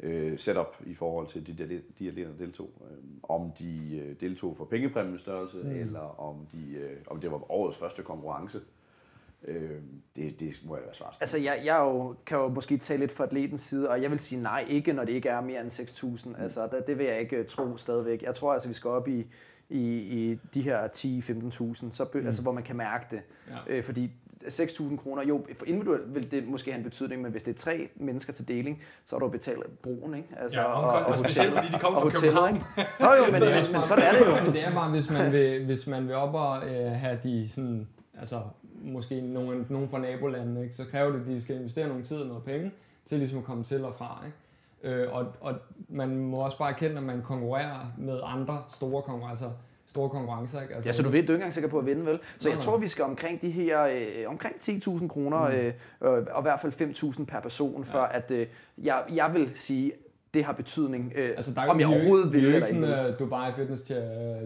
øh, 0.00 0.38
setup 0.38 0.76
i 0.86 0.94
forhold 0.94 1.26
til 1.26 1.46
de, 1.46 1.52
de, 1.52 1.82
de 1.98 2.08
atleter, 2.08 2.30
der 2.30 2.36
deltog. 2.38 2.70
Øh, 2.90 2.96
om 3.22 3.52
de 3.58 3.96
øh, 3.96 4.20
deltog 4.20 4.56
for 4.56 4.64
pengepræmiestørrelse, 4.64 5.56
mm. 5.56 5.70
eller 5.70 6.20
om, 6.20 6.46
de, 6.52 6.72
øh, 6.72 6.96
om 7.06 7.20
det 7.20 7.30
var 7.30 7.52
årets 7.52 7.78
første 7.78 8.02
konkurrence. 8.02 8.60
Øh, 9.44 9.70
det, 10.16 10.40
det 10.40 10.60
må 10.64 10.76
jeg 10.76 10.84
være 10.84 10.94
svært. 10.94 11.16
Altså, 11.20 11.38
jeg, 11.38 11.60
jeg 11.64 11.78
jo, 11.80 12.14
kan 12.26 12.38
jo 12.38 12.48
måske 12.48 12.76
tage 12.76 12.98
lidt 12.98 13.12
fra 13.12 13.24
atletens 13.24 13.60
side, 13.60 13.90
og 13.90 14.02
jeg 14.02 14.10
vil 14.10 14.18
sige 14.18 14.42
nej, 14.42 14.64
ikke 14.68 14.92
når 14.92 15.04
det 15.04 15.12
ikke 15.12 15.28
er 15.28 15.40
mere 15.40 15.60
end 15.60 15.70
6.000. 15.70 16.28
Mm. 16.28 16.34
Altså, 16.38 16.68
der, 16.72 16.80
det 16.80 16.98
vil 16.98 17.06
jeg 17.06 17.20
ikke 17.20 17.44
tro 17.44 17.76
stadigvæk. 17.76 18.22
Jeg 18.22 18.34
tror 18.34 18.52
altså, 18.52 18.68
vi 18.68 18.74
skal 18.74 18.90
op 18.90 19.08
i, 19.08 19.26
i, 19.68 19.82
i 19.98 20.38
de 20.54 20.62
her 20.62 20.88
10-15.000, 20.88 21.92
så, 21.92 22.06
mm. 22.14 22.26
altså, 22.26 22.42
hvor 22.42 22.52
man 22.52 22.62
kan 22.62 22.76
mærke 22.76 23.06
det. 23.10 23.22
Ja. 23.48 23.76
Øh, 23.76 23.82
fordi 23.82 24.10
6.000 24.44 24.96
kroner, 24.96 25.22
jo, 25.22 25.46
for 25.56 25.66
individuelt 25.66 26.14
vil 26.14 26.30
det 26.30 26.48
måske 26.48 26.70
have 26.70 26.78
en 26.78 26.84
betydning, 26.84 27.22
men 27.22 27.30
hvis 27.30 27.42
det 27.42 27.54
er 27.54 27.58
tre 27.58 27.88
mennesker 27.96 28.32
til 28.32 28.48
deling, 28.48 28.82
så 29.04 29.16
er 29.16 29.20
du 29.20 29.28
betalt 29.28 29.82
broen, 29.82 30.14
ikke? 30.14 30.28
Altså, 30.40 30.60
ja, 30.60 30.66
og, 30.66 30.92
og, 30.92 31.06
og, 31.06 31.18
specielt 31.18 31.54
fordi 31.54 31.68
de 31.68 31.78
kommer 31.78 32.00
fra 32.00 32.10
København. 32.10 32.54
Nå 33.00 33.06
jo, 33.06 33.32
men, 33.32 33.40
men, 33.62 33.72
men 33.72 33.82
sådan 33.82 34.04
er 34.04 34.12
det 34.12 34.26
jo. 34.26 34.44
Men 34.44 34.52
det 34.52 34.64
er 34.64 34.74
bare, 34.74 34.90
hvis 34.90 35.10
man 35.10 35.32
vil, 35.32 35.64
hvis 35.64 35.86
man 35.86 36.08
vil 36.08 36.14
op 36.14 36.34
og 36.34 36.68
øh, 36.68 36.92
have 36.92 37.18
de 37.22 37.48
sådan, 37.48 37.88
altså 38.20 38.42
måske 38.82 39.20
nogen, 39.20 39.66
nogen 39.68 39.88
fra 39.88 39.98
nabolandene, 39.98 40.62
ikke? 40.62 40.74
så 40.74 40.84
kræver 40.84 41.12
det, 41.12 41.20
at 41.20 41.26
de 41.26 41.40
skal 41.40 41.56
investere 41.56 41.88
nogle 41.88 42.04
tid 42.04 42.16
og 42.16 42.26
noget 42.26 42.44
penge 42.44 42.72
til 43.06 43.18
ligesom 43.18 43.38
at 43.38 43.44
komme 43.44 43.64
til 43.64 43.84
og 43.84 43.94
fra. 43.94 44.24
Ikke? 44.26 44.96
Øh, 44.96 45.12
og, 45.12 45.26
og 45.40 45.54
man 45.88 46.16
må 46.16 46.36
også 46.36 46.58
bare 46.58 46.70
erkende, 46.70 46.96
at 46.96 47.02
man 47.02 47.22
konkurrerer 47.22 47.92
med 47.98 48.20
andre 48.24 48.62
store 48.68 49.02
konkurrencer 49.02 49.50
store 49.88 50.10
konkurrencer. 50.10 50.62
Ikke? 50.62 50.74
Altså, 50.74 50.88
ja, 50.88 50.92
så 50.92 51.02
du 51.02 51.10
ved, 51.10 51.22
du 51.22 51.32
er 51.32 51.34
ikke 51.34 51.34
engang 51.34 51.52
sikker 51.52 51.70
på 51.70 51.78
at 51.78 51.86
vinde, 51.86 52.06
vel? 52.06 52.18
Så 52.38 52.48
nej, 52.48 52.56
jeg 52.56 52.64
tror, 52.64 52.76
vi 52.76 52.88
skal 52.88 53.04
omkring 53.04 53.42
de 53.42 53.50
her, 53.50 53.82
øh, 53.84 54.24
omkring 54.26 54.54
10.000 54.56 55.08
kroner, 55.08 55.48
mm. 55.48 55.56
øh, 56.06 56.26
og 56.30 56.40
i 56.40 56.42
hvert 56.42 56.60
fald 56.60 56.72
5.000 57.18 57.24
per 57.24 57.40
person, 57.40 57.84
ja. 57.84 57.92
for 57.92 58.02
at 58.02 58.30
øh, 58.30 58.46
jeg, 58.78 59.02
jeg 59.14 59.30
vil 59.34 59.50
sige, 59.54 59.92
det 60.34 60.44
har 60.44 60.52
betydning, 60.52 61.12
øh, 61.16 61.28
altså, 61.36 61.54
der 61.54 61.66
om 61.66 61.80
jeg 61.80 61.88
overhovedet 61.88 62.32
vil 62.32 62.44
eller 62.44 62.56
ikke. 62.56 62.68
Det 62.68 62.84
er 62.84 62.88
jo 62.88 62.96
ikke 62.96 63.08
sådan 63.08 63.18
Dubai 63.18 63.52
Fitness 63.52 63.82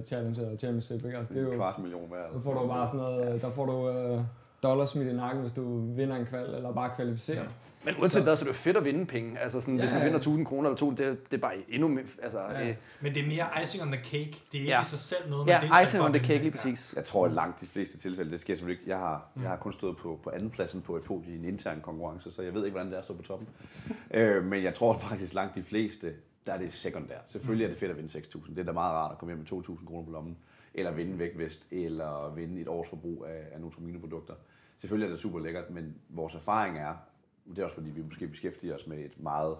Challenge 0.06 0.40
eller 0.40 0.58
Championship, 0.58 1.04
ikke? 1.04 1.18
Altså, 1.18 1.34
det 1.34 1.40
er 1.40 1.44
jo, 1.44 1.50
en 1.50 1.56
kvart 1.56 1.78
million 1.78 2.08
hver. 2.08 2.26
Der 2.34 2.40
får 2.40 2.62
du 2.62 2.68
bare 2.68 2.88
sådan 2.88 3.00
noget, 3.00 3.42
der 3.42 3.50
får 3.50 3.66
du 3.66 3.90
uh, 4.12 4.20
dollars 4.62 4.90
smidt 4.90 5.08
i 5.08 5.12
nakken, 5.12 5.40
hvis 5.40 5.52
du 5.52 5.94
vinder 5.94 6.16
en 6.16 6.26
kval, 6.26 6.54
eller 6.54 6.72
bare 6.72 6.90
kvalificerer. 6.96 7.42
Ja. 7.42 7.48
Men 7.84 7.94
uanset 8.00 8.22
hvad, 8.22 8.36
så 8.36 8.44
er 8.44 8.46
det 8.46 8.56
fedt 8.56 8.76
at 8.76 8.84
vinde 8.84 9.06
penge. 9.06 9.38
Altså 9.38 9.60
sådan, 9.60 9.76
ja, 9.76 9.82
hvis 9.82 9.92
man 9.92 10.04
vinder 10.04 10.18
1000 10.18 10.46
kroner 10.46 10.68
eller 10.68 10.76
to, 10.76 10.90
det, 10.90 10.98
det 11.30 11.36
er 11.36 11.40
bare 11.40 11.54
endnu 11.68 11.88
mere... 11.88 12.04
Altså, 12.22 12.40
ja. 12.40 12.68
øh. 12.68 12.74
Men 13.00 13.14
det 13.14 13.22
er 13.22 13.26
mere 13.26 13.62
icing 13.62 13.82
on 13.82 13.92
the 13.92 14.04
cake. 14.04 14.42
Det 14.52 14.54
er 14.54 14.58
ikke 14.58 14.70
ja. 14.70 14.80
i 14.80 14.84
sig 14.84 14.98
selv 14.98 15.30
noget, 15.30 15.46
man 15.46 15.62
Ja, 15.62 15.82
icing 15.82 16.02
on 16.02 16.12
the 16.12 16.26
cake, 16.26 16.38
lige 16.38 16.50
præcis. 16.50 16.92
Ja. 16.94 17.00
Jeg 17.00 17.06
tror, 17.06 17.26
at 17.26 17.32
langt 17.32 17.60
de 17.60 17.66
fleste 17.66 17.98
tilfælde, 17.98 18.30
det 18.30 18.40
sker 18.40 18.54
selvfølgelig 18.54 18.80
ikke. 18.80 18.90
Jeg 18.90 18.98
har, 18.98 19.30
mm. 19.34 19.42
jeg 19.42 19.50
har 19.50 19.56
kun 19.56 19.72
stået 19.72 19.96
på, 19.96 20.20
på 20.22 20.30
anden 20.30 20.50
pladsen 20.50 20.80
på 20.80 20.96
et 20.96 21.02
podium 21.02 21.32
i 21.32 21.36
en 21.36 21.44
intern 21.44 21.80
konkurrence, 21.80 22.32
så 22.32 22.42
jeg 22.42 22.54
ved 22.54 22.64
ikke, 22.64 22.72
hvordan 22.72 22.86
det 22.86 22.94
er 22.94 22.98
at 22.98 23.04
stå 23.04 23.14
på 23.14 23.22
toppen. 23.22 23.48
øh, 24.10 24.44
men 24.44 24.62
jeg 24.62 24.74
tror 24.74 24.98
faktisk, 24.98 25.34
langt 25.34 25.54
de 25.54 25.62
fleste, 25.62 26.12
der 26.46 26.52
er 26.52 26.58
det 26.58 26.72
sekundært. 26.72 27.24
Selvfølgelig 27.28 27.64
er 27.64 27.68
det 27.68 27.78
fedt 27.78 27.90
at 27.90 27.96
vinde 27.96 28.18
6.000. 28.18 28.50
Det 28.50 28.58
er 28.58 28.64
da 28.64 28.72
meget 28.72 28.92
rart 28.92 29.12
at 29.12 29.18
komme 29.18 29.34
hjem 29.34 29.46
med 29.50 29.64
2.000 29.64 29.86
kroner 29.86 30.04
på 30.04 30.10
lommen. 30.10 30.36
Eller 30.74 30.92
vinde 30.92 31.18
vægtvest, 31.18 31.66
eller 31.70 32.34
vinde 32.34 32.60
et 32.60 32.68
års 32.68 32.88
forbrug 32.88 33.26
af, 33.28 33.54
af 33.54 33.60
Nutrimino-produkter. 33.60 34.34
Selvfølgelig 34.78 35.06
er 35.06 35.10
det 35.10 35.20
super 35.20 35.38
lækkert, 35.38 35.70
men 35.70 35.94
vores 36.08 36.34
erfaring 36.34 36.78
er, 36.78 36.94
det 37.48 37.58
er 37.58 37.64
også 37.64 37.74
fordi, 37.74 37.90
vi 37.90 38.02
måske 38.02 38.28
beskæftiger 38.28 38.74
os 38.74 38.86
med 38.86 38.98
et 38.98 39.20
meget, 39.20 39.56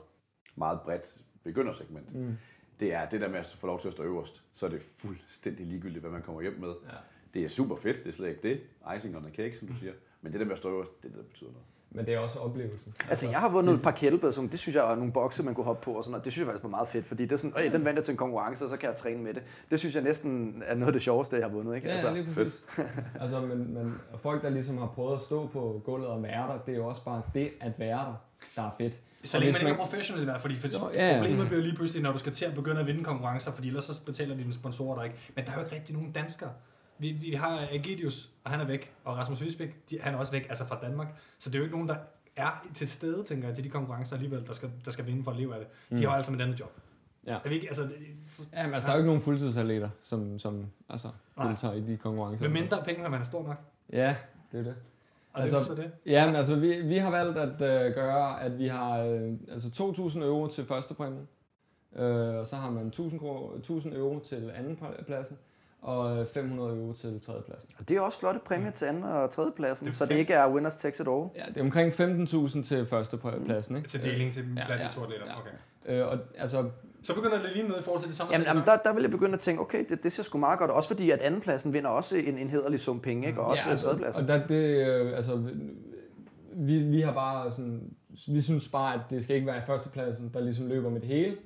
meget 0.56 0.80
bredt 0.80 1.18
begyndersegment. 1.44 2.14
Mm. 2.14 2.36
Det 2.80 2.92
er 2.92 3.08
det 3.08 3.20
der 3.20 3.28
med 3.28 3.38
at 3.38 3.46
få 3.46 3.66
lov 3.66 3.80
til 3.80 3.88
at 3.88 3.94
stå 3.94 4.02
øverst, 4.02 4.44
så 4.54 4.66
er 4.66 4.70
det 4.70 4.82
fuldstændig 4.82 5.66
ligegyldigt, 5.66 6.00
hvad 6.00 6.10
man 6.10 6.22
kommer 6.22 6.42
hjem 6.42 6.60
med. 6.60 6.74
Ja. 6.84 6.96
Det 7.34 7.44
er 7.44 7.48
super 7.48 7.76
fedt, 7.76 7.96
det 7.96 8.06
er 8.06 8.12
slet 8.12 8.28
ikke 8.28 8.48
det. 8.48 8.60
Icing 8.96 9.16
on 9.16 9.22
the 9.22 9.34
cake, 9.34 9.56
som 9.56 9.68
du 9.68 9.74
siger. 9.74 9.92
Men 10.20 10.32
det 10.32 10.40
der 10.40 10.46
med 10.46 10.52
at 10.52 10.58
stå 10.58 10.70
øverst, 10.70 11.02
det 11.02 11.08
er 11.08 11.12
det, 11.12 11.24
der 11.24 11.28
betyder 11.28 11.50
noget. 11.50 11.66
Men 11.94 12.06
det 12.06 12.14
er 12.14 12.18
også 12.18 12.38
oplevelsen. 12.38 12.94
Altså, 13.08 13.28
jeg 13.30 13.40
har 13.40 13.48
vundet 13.48 13.74
et 13.74 13.82
par 13.82 13.90
kettlebells, 13.90 14.36
det 14.36 14.58
synes 14.58 14.76
jeg 14.76 14.92
er 14.92 14.94
nogle 14.94 15.12
bokse, 15.12 15.42
man 15.42 15.54
kunne 15.54 15.64
hoppe 15.64 15.84
på 15.84 15.92
og 15.92 16.04
sådan 16.04 16.10
noget. 16.10 16.24
Det 16.24 16.32
synes 16.32 16.46
jeg 16.46 16.52
faktisk 16.52 16.64
var 16.64 16.70
meget 16.70 16.88
fedt, 16.88 17.06
fordi 17.06 17.22
det 17.22 17.32
er 17.32 17.36
sådan, 17.36 17.64
øh, 17.64 17.72
den 17.72 17.84
vandt 17.84 17.96
jeg 17.96 18.04
til 18.04 18.12
en 18.12 18.18
konkurrence, 18.18 18.64
og 18.64 18.70
så 18.70 18.76
kan 18.76 18.88
jeg 18.88 18.96
træne 18.96 19.22
med 19.22 19.34
det. 19.34 19.42
Det 19.70 19.78
synes 19.78 19.94
jeg 19.94 20.02
næsten 20.02 20.62
er 20.66 20.74
noget 20.74 20.86
af 20.86 20.92
det 20.92 21.02
sjoveste, 21.02 21.36
jeg 21.36 21.44
har 21.44 21.50
vundet. 21.50 21.74
Ikke? 21.74 21.88
Ja, 21.88 21.92
altså, 21.92 22.12
lige 22.12 22.24
præcis. 22.24 22.64
altså, 23.20 23.40
men, 23.40 23.74
men 23.74 23.94
folk, 24.16 24.42
der 24.42 24.50
ligesom 24.50 24.78
har 24.78 24.86
prøvet 24.86 25.14
at 25.14 25.20
stå 25.20 25.46
på 25.46 25.82
gulvet 25.84 26.08
og 26.08 26.22
være 26.22 26.48
der, 26.48 26.58
det 26.66 26.72
er 26.72 26.78
jo 26.78 26.86
også 26.86 27.04
bare 27.04 27.22
det 27.34 27.50
at 27.60 27.72
være 27.78 27.98
der, 27.98 28.20
der 28.56 28.62
er 28.62 28.70
fedt. 28.78 28.94
Så 29.24 29.38
længe 29.38 29.52
man 29.52 29.60
ikke 29.60 29.72
er 29.72 29.84
professionel 29.84 30.22
i 30.22 30.24
hvert 30.24 30.40
fald, 30.40 30.54
fordi 30.56 30.74
for 30.78 30.90
jo, 30.90 30.98
ja. 31.00 31.18
problemet 31.18 31.46
bliver 31.46 31.62
lige 31.62 31.76
pludselig, 31.76 32.02
når 32.02 32.12
du 32.12 32.18
skal 32.18 32.32
til 32.32 32.44
at 32.44 32.54
begynde 32.54 32.80
at 32.80 32.86
vinde 32.86 33.04
konkurrencer, 33.04 33.52
fordi 33.52 33.68
ellers 33.68 33.84
så 33.84 34.04
betaler 34.04 34.36
dine 34.36 34.52
sponsorer 34.52 34.96
dig 34.96 35.04
ikke. 35.04 35.16
Men 35.36 35.44
der 35.44 35.52
er 35.52 35.56
jo 35.56 35.64
ikke 35.64 35.76
rigtig 35.76 35.94
nogen 35.94 36.12
danskere. 36.12 36.50
Vi, 37.02 37.12
vi 37.12 37.32
har 37.32 37.68
Agidius, 37.72 38.30
og 38.44 38.50
han 38.50 38.60
er 38.60 38.64
væk, 38.64 38.92
og 39.04 39.16
Rasmus 39.16 39.42
Wiesbæk, 39.42 39.98
han 40.00 40.14
er 40.14 40.18
også 40.18 40.32
væk, 40.32 40.46
altså 40.48 40.66
fra 40.66 40.78
Danmark. 40.82 41.08
Så 41.38 41.50
det 41.50 41.54
er 41.54 41.58
jo 41.58 41.64
ikke 41.64 41.76
nogen, 41.76 41.88
der 41.88 41.96
er 42.36 42.66
til 42.74 42.88
stede, 42.88 43.24
tænker 43.24 43.48
jeg, 43.48 43.54
til 43.54 43.64
de 43.64 43.68
konkurrencer 43.68 44.16
alligevel, 44.16 44.46
der 44.46 44.52
skal, 44.52 44.70
der 44.84 44.90
skal 44.90 45.06
vinde 45.06 45.24
for 45.24 45.30
at 45.30 45.36
leve 45.36 45.54
af 45.54 45.60
det. 45.60 45.68
De 45.98 46.02
mm. 46.02 46.08
har 46.08 46.16
altså 46.16 46.32
med 46.32 46.38
denne 46.38 46.56
job. 46.60 46.72
Ja. 47.26 47.38
Er 47.44 47.48
vi 47.48 47.54
ikke, 47.54 47.68
altså, 47.68 47.88
ja, 48.52 48.62
men 48.66 48.74
altså, 48.74 48.86
der 48.86 48.92
er 48.92 48.96
jo 48.96 49.00
ikke 49.00 49.06
nogen 49.06 49.22
fuldtidsatleter, 49.22 49.88
som, 50.02 50.38
som 50.38 50.66
altså, 50.88 51.08
deltager 51.42 51.74
i 51.74 51.80
de 51.80 51.96
konkurrencer. 51.96 52.48
Med 52.48 52.60
mindre 52.60 52.82
penge, 52.84 53.02
når 53.02 53.10
man 53.10 53.20
er 53.20 53.24
stor 53.24 53.42
nok. 53.42 53.56
Ja, 53.92 54.16
det 54.52 54.60
er 54.60 54.64
det. 54.64 54.76
Og 55.32 55.40
altså, 55.40 55.58
det 55.58 55.62
er 55.62 55.66
så 55.66 55.74
det? 55.74 55.90
Ja, 56.06 56.26
men 56.26 56.36
altså, 56.36 56.54
vi, 56.54 56.80
vi 56.80 56.96
har 56.96 57.10
valgt 57.10 57.38
at 57.38 57.86
øh, 57.86 57.94
gøre, 57.94 58.42
at 58.42 58.58
vi 58.58 58.66
har 58.66 58.98
øh, 58.98 59.32
altså 59.48 59.94
2.000 60.18 60.18
euro 60.18 60.48
til 60.48 60.64
første 60.64 60.94
præmie, 60.94 61.26
øh, 61.96 62.34
og 62.34 62.46
så 62.46 62.56
har 62.56 62.70
man 62.70 62.92
1.000, 62.96 63.56
1000 63.56 63.94
euro 63.94 64.18
til 64.18 64.50
anden 64.54 64.78
pladsen, 65.06 65.38
og 65.82 66.26
500 66.26 66.76
euro 66.76 66.92
til 66.92 67.20
tredjepladsen. 67.20 67.70
Og 67.78 67.88
det 67.88 67.96
er 67.96 68.00
også 68.00 68.18
flotte 68.18 68.40
præmier 68.44 68.70
til 68.70 68.84
anden 68.84 69.02
og 69.04 69.30
tredjepladsen, 69.30 69.86
det 69.86 69.94
så 69.94 70.06
det 70.06 70.14
ikke 70.14 70.32
er 70.32 70.52
winners 70.52 70.76
takes 70.76 71.00
it 71.00 71.08
all. 71.08 71.28
Ja, 71.36 71.44
det 71.48 71.56
er 71.56 71.60
omkring 71.60 71.92
15.000 71.92 72.62
til 72.62 72.86
førstepladsen. 72.86 73.76
Ikke? 73.76 73.88
Til 73.88 74.02
deling 74.02 74.32
til 74.32 74.42
blandt 74.42 74.82
ja, 74.82 74.88
de 74.88 74.92
to 74.92 75.02
atleter. 75.02 75.26
Ja. 75.26 75.38
Okay. 75.40 76.00
Øh, 76.00 76.08
og, 76.08 76.18
altså, 76.38 76.70
så 77.02 77.14
begynder 77.14 77.42
det 77.42 77.50
lige 77.54 77.68
noget 77.68 77.80
i 77.80 77.84
forhold 77.84 78.02
til 78.02 78.08
det 78.08 78.16
samme. 78.16 78.32
Jamen, 78.32 78.46
jamen 78.46 78.62
der, 78.66 78.76
der 78.76 78.92
vil 78.92 79.02
jeg 79.02 79.10
begynde 79.10 79.34
at 79.34 79.40
tænke, 79.40 79.60
okay, 79.60 79.84
det, 79.88 80.02
det 80.02 80.12
ser 80.12 80.22
sgu 80.22 80.38
meget 80.38 80.58
godt. 80.58 80.70
Også 80.70 80.88
fordi, 80.88 81.10
at 81.10 81.20
andenpladsen 81.20 81.72
vinder 81.72 81.90
også 81.90 82.16
en, 82.16 82.38
en 82.38 82.50
hederlig 82.50 82.80
sum 82.80 83.00
penge, 83.00 83.26
ikke? 83.26 83.40
og 83.40 83.46
også 83.46 83.62
ja, 83.66 83.70
altså, 83.70 83.86
tredjepladsen. 83.86 84.22
Og 84.22 84.28
der, 84.28 84.46
det, 84.46 84.86
øh, 84.86 85.16
altså, 85.16 85.42
vi, 86.52 86.78
vi 86.78 87.00
har 87.00 87.12
bare 87.12 87.50
sådan, 87.50 87.94
vi 88.28 88.40
synes 88.40 88.68
bare, 88.68 88.94
at 88.94 89.00
det 89.10 89.22
skal 89.22 89.36
ikke 89.36 89.46
være 89.46 89.58
i 89.58 89.62
førstepladsen, 89.66 90.30
der 90.34 90.40
ligesom 90.40 90.66
løber 90.66 90.90
med 90.90 91.00
det 91.00 91.08
hele. 91.08 91.36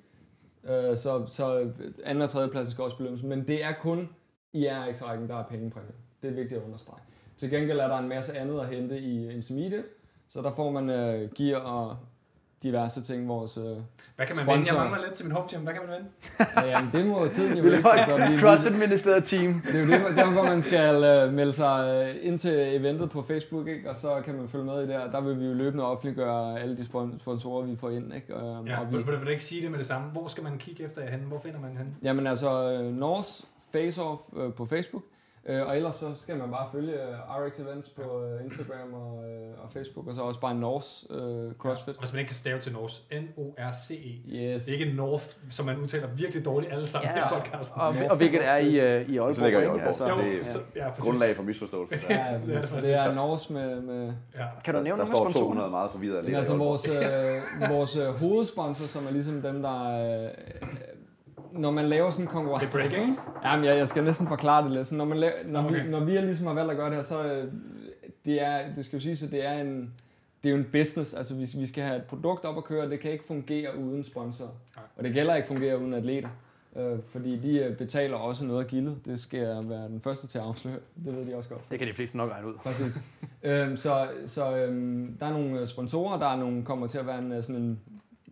Øh, 0.68 0.96
så, 0.96 1.26
så 1.28 1.70
anden 2.04 2.22
og 2.22 2.30
tredjepladsen 2.30 2.72
skal 2.72 2.84
også 2.84 2.96
belønnes. 2.96 3.22
Men 3.22 3.48
det 3.48 3.64
er 3.64 3.72
kun 3.80 4.08
i 4.56 4.68
RX-rækken, 4.68 5.28
der 5.28 5.36
er 5.36 5.44
pengepræmie. 5.44 5.92
Det 6.22 6.30
er 6.30 6.34
vigtigt 6.34 6.60
at 6.60 6.66
understrege. 6.66 7.00
Til 7.36 7.50
gengæld 7.50 7.78
er 7.78 7.88
der 7.88 7.98
en 7.98 8.08
masse 8.08 8.38
andet 8.38 8.60
at 8.60 8.66
hente 8.66 8.98
i 8.98 9.30
Intermediate, 9.30 9.84
så 10.28 10.42
der 10.42 10.50
får 10.50 10.70
man 10.70 10.90
uh, 10.90 11.30
gear 11.34 11.58
og 11.58 11.96
diverse 12.62 13.02
ting. 13.02 13.28
Vores, 13.28 13.58
uh, 13.58 13.64
Hvad 14.16 14.26
kan 14.26 14.36
man 14.36 14.46
vinde? 14.46 14.68
Jeg 14.68 14.74
mangler 14.74 15.04
lidt 15.04 15.14
til 15.14 15.26
min 15.26 15.32
home 15.32 15.48
gym. 15.48 15.60
Hvad 15.60 15.74
kan 15.74 15.82
man 15.88 15.96
vinde? 15.96 16.10
ja, 16.56 16.78
jamen, 16.78 16.90
det 16.92 17.06
må 17.06 17.28
tiden 17.28 17.56
jo 17.56 17.62
vise. 17.76 17.88
Altså, 17.88 18.16
vi, 18.16 18.38
CrossFit 18.38 18.78
Ministeriet 18.78 19.24
Team. 19.24 19.62
Det 19.66 19.74
er 19.74 19.80
jo 19.80 19.86
det, 19.86 20.16
derfor, 20.16 20.42
man 20.42 20.62
skal 20.62 21.26
uh, 21.26 21.32
melde 21.32 21.52
sig 21.52 22.06
uh, 22.08 22.26
ind 22.26 22.38
til 22.38 22.76
eventet 22.76 23.10
på 23.10 23.22
Facebook, 23.22 23.68
ikke? 23.68 23.90
og 23.90 23.96
så 23.96 24.22
kan 24.24 24.34
man 24.34 24.48
følge 24.48 24.64
med 24.64 24.84
i 24.84 24.86
der. 24.88 25.10
Der 25.10 25.20
vil 25.20 25.40
vi 25.40 25.46
jo 25.46 25.54
løbende 25.54 25.84
offentliggøre 25.84 26.60
alle 26.60 26.76
de 26.76 26.84
sponsorer, 27.20 27.66
vi 27.66 27.76
får 27.76 27.90
ind. 27.90 28.14
Ikke? 28.14 28.36
Uh, 28.36 28.68
ja, 28.68 28.78
vi, 28.90 28.96
vil 28.96 29.06
du 29.06 29.28
ikke 29.28 29.42
sige 29.42 29.62
det 29.62 29.70
med 29.70 29.78
det 29.78 29.86
samme? 29.86 30.10
Hvor 30.10 30.26
skal 30.26 30.44
man 30.44 30.58
kigge 30.58 30.84
efter 30.84 31.02
jer 31.02 31.10
hen? 31.10 31.20
Hvor 31.20 31.38
finder 31.38 31.60
man 31.60 31.76
hen? 31.76 31.96
Jamen 32.02 32.26
altså, 32.26 32.80
uh, 32.80 32.94
Norse 32.94 33.46
Face-Off 33.76 34.40
øh, 34.40 34.54
på 34.54 34.66
Facebook. 34.66 35.02
Øh, 35.48 35.66
og 35.66 35.76
ellers 35.76 35.94
så 35.94 36.06
skal 36.14 36.36
man 36.36 36.50
bare 36.50 36.68
følge 36.72 36.92
øh, 36.92 37.46
RX 37.46 37.60
Events 37.60 37.88
på 37.88 38.24
øh, 38.24 38.44
Instagram 38.44 38.94
og, 38.94 39.24
øh, 39.28 39.64
og 39.64 39.70
Facebook, 39.70 40.06
og 40.06 40.14
så 40.14 40.22
også 40.22 40.40
bare 40.40 40.54
Norse 40.54 41.06
øh, 41.10 41.54
CrossFit. 41.54 41.94
Ja, 41.94 42.00
hvis 42.00 42.12
man 42.12 42.20
ikke 42.20 42.28
kan 42.28 42.36
stave 42.36 42.60
til 42.60 42.72
Norse, 42.72 43.02
N-O-R-C-E. 43.12 44.36
Yes. 44.36 44.64
Det 44.64 44.74
er 44.74 44.78
ikke 44.78 44.96
North, 44.96 45.24
som 45.50 45.66
man 45.66 45.78
udtaler 45.78 46.06
virkelig 46.06 46.44
dårligt 46.44 46.72
alle 46.72 46.86
sammen 46.86 47.10
ja, 47.16 47.26
i 47.26 47.40
podcasten. 47.40 47.80
Og, 47.80 47.94
og 48.10 48.16
hvilket 48.16 48.46
er 48.46 48.56
i, 48.56 48.66
uh, 48.66 49.10
i 49.10 49.18
Aalborg. 49.18 49.34
Så 49.34 49.44
ligger 49.44 49.60
i 49.60 49.64
Aalborg. 49.64 49.86
Altså, 49.86 50.08
jo, 50.08 50.18
det 50.18 50.40
er 50.40 50.44
så, 50.44 50.58
ja, 50.76 50.88
grundlag 50.98 51.36
for 51.36 51.42
misforståelse. 51.42 51.98
ja, 52.10 52.40
ja, 52.48 52.66
så 52.66 52.80
det 52.80 52.94
er 52.94 53.14
Norse 53.14 53.52
med... 53.52 53.80
med 53.80 54.12
ja. 54.36 54.44
Kan 54.64 54.74
du 54.74 54.80
nævne 54.80 55.00
der, 55.00 55.06
der 55.06 55.12
står 55.12 55.30
200 55.30 55.70
meget 55.70 55.90
forvirret. 55.90 56.34
Altså 56.34 56.56
vores, 56.56 56.88
øh, 56.88 57.70
vores 57.70 57.96
øh, 57.96 58.06
hovedsponsor, 58.06 58.86
som 58.86 59.06
er 59.06 59.10
ligesom 59.10 59.42
dem, 59.42 59.62
der 59.62 60.24
øh, 60.24 60.30
når 61.58 61.70
man 61.70 61.88
laver 61.88 62.10
sådan 62.10 62.24
en 62.24 62.28
konkurrence... 62.28 62.66
Det 62.66 62.74
er 62.74 62.78
breaking? 62.78 63.18
Jamen, 63.44 63.64
jeg, 63.64 63.76
jeg 63.76 63.88
skal 63.88 64.04
næsten 64.04 64.28
forklare 64.28 64.64
det 64.64 64.76
lidt. 64.76 64.86
Så 64.86 64.94
når, 64.94 65.04
man 65.04 65.18
laver, 65.18 65.32
når, 65.44 65.64
okay. 65.64 65.84
vi, 65.84 65.90
når 65.90 66.00
vi 66.00 66.10
ligesom 66.10 66.46
har 66.46 66.54
valgt 66.54 66.70
at 66.70 66.76
gøre 66.76 66.86
det 66.86 66.96
her, 66.96 67.02
så 67.02 67.24
øh, 67.24 67.52
det 68.24 68.42
er, 68.42 68.74
det 68.74 68.84
skal 68.84 68.96
jo 68.96 69.02
sige, 69.02 69.26
at 69.26 69.32
det 69.32 69.46
er 69.46 69.52
en, 69.52 69.92
det 70.42 70.48
er 70.48 70.52
jo 70.52 70.56
en 70.56 70.68
business. 70.72 71.14
Altså, 71.14 71.34
vi, 71.34 71.48
vi 71.58 71.66
skal 71.66 71.84
have 71.84 71.96
et 71.96 72.04
produkt 72.04 72.44
op 72.44 72.56
at 72.56 72.64
køre, 72.64 72.90
det 72.90 73.00
kan 73.00 73.10
ikke 73.12 73.24
fungere 73.24 73.78
uden 73.78 74.04
sponsor. 74.04 74.44
Okay. 74.44 74.86
Og 74.96 75.04
det 75.04 75.14
gælder 75.14 75.34
ikke 75.34 75.48
fungere 75.48 75.78
uden 75.78 75.94
atleter. 75.94 76.28
Øh, 76.76 76.98
fordi 77.12 77.36
de 77.36 77.58
øh, 77.58 77.76
betaler 77.76 78.16
også 78.16 78.44
noget 78.44 78.64
af 78.64 78.66
gildet. 78.66 78.98
Det 79.04 79.20
skal 79.20 79.40
jeg 79.40 79.68
være 79.68 79.88
den 79.88 80.00
første 80.00 80.26
til 80.26 80.38
at 80.38 80.44
afsløre. 80.44 80.76
Det 81.04 81.16
ved 81.16 81.26
de 81.26 81.36
også 81.36 81.48
godt. 81.48 81.66
Det 81.70 81.78
kan 81.78 81.88
de 81.88 81.94
fleste 81.94 82.16
nok 82.16 82.30
regne 82.30 82.48
ud. 82.48 82.54
Præcis. 82.54 82.98
øhm, 83.42 83.76
så 83.76 84.08
så 84.26 84.56
øhm, 84.56 85.16
der 85.20 85.26
er 85.26 85.32
nogle 85.32 85.66
sponsorer, 85.66 86.18
der 86.18 86.26
er 86.26 86.36
nogle, 86.36 86.64
kommer 86.64 86.86
til 86.86 86.98
at 86.98 87.06
være 87.06 87.18
en, 87.18 87.42
sådan 87.42 87.62
en 87.62 87.80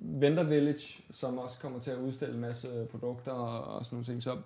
Vendor 0.06 0.42
Village, 0.42 1.02
som 1.10 1.38
også 1.38 1.58
kommer 1.58 1.78
til 1.78 1.90
at 1.90 1.98
udstille 1.98 2.34
en 2.34 2.40
masse 2.40 2.86
produkter 2.90 3.32
og, 3.32 3.74
og 3.74 3.84
sådan 3.84 3.96
nogle 3.96 4.06
ting. 4.06 4.22
Så 4.22 4.36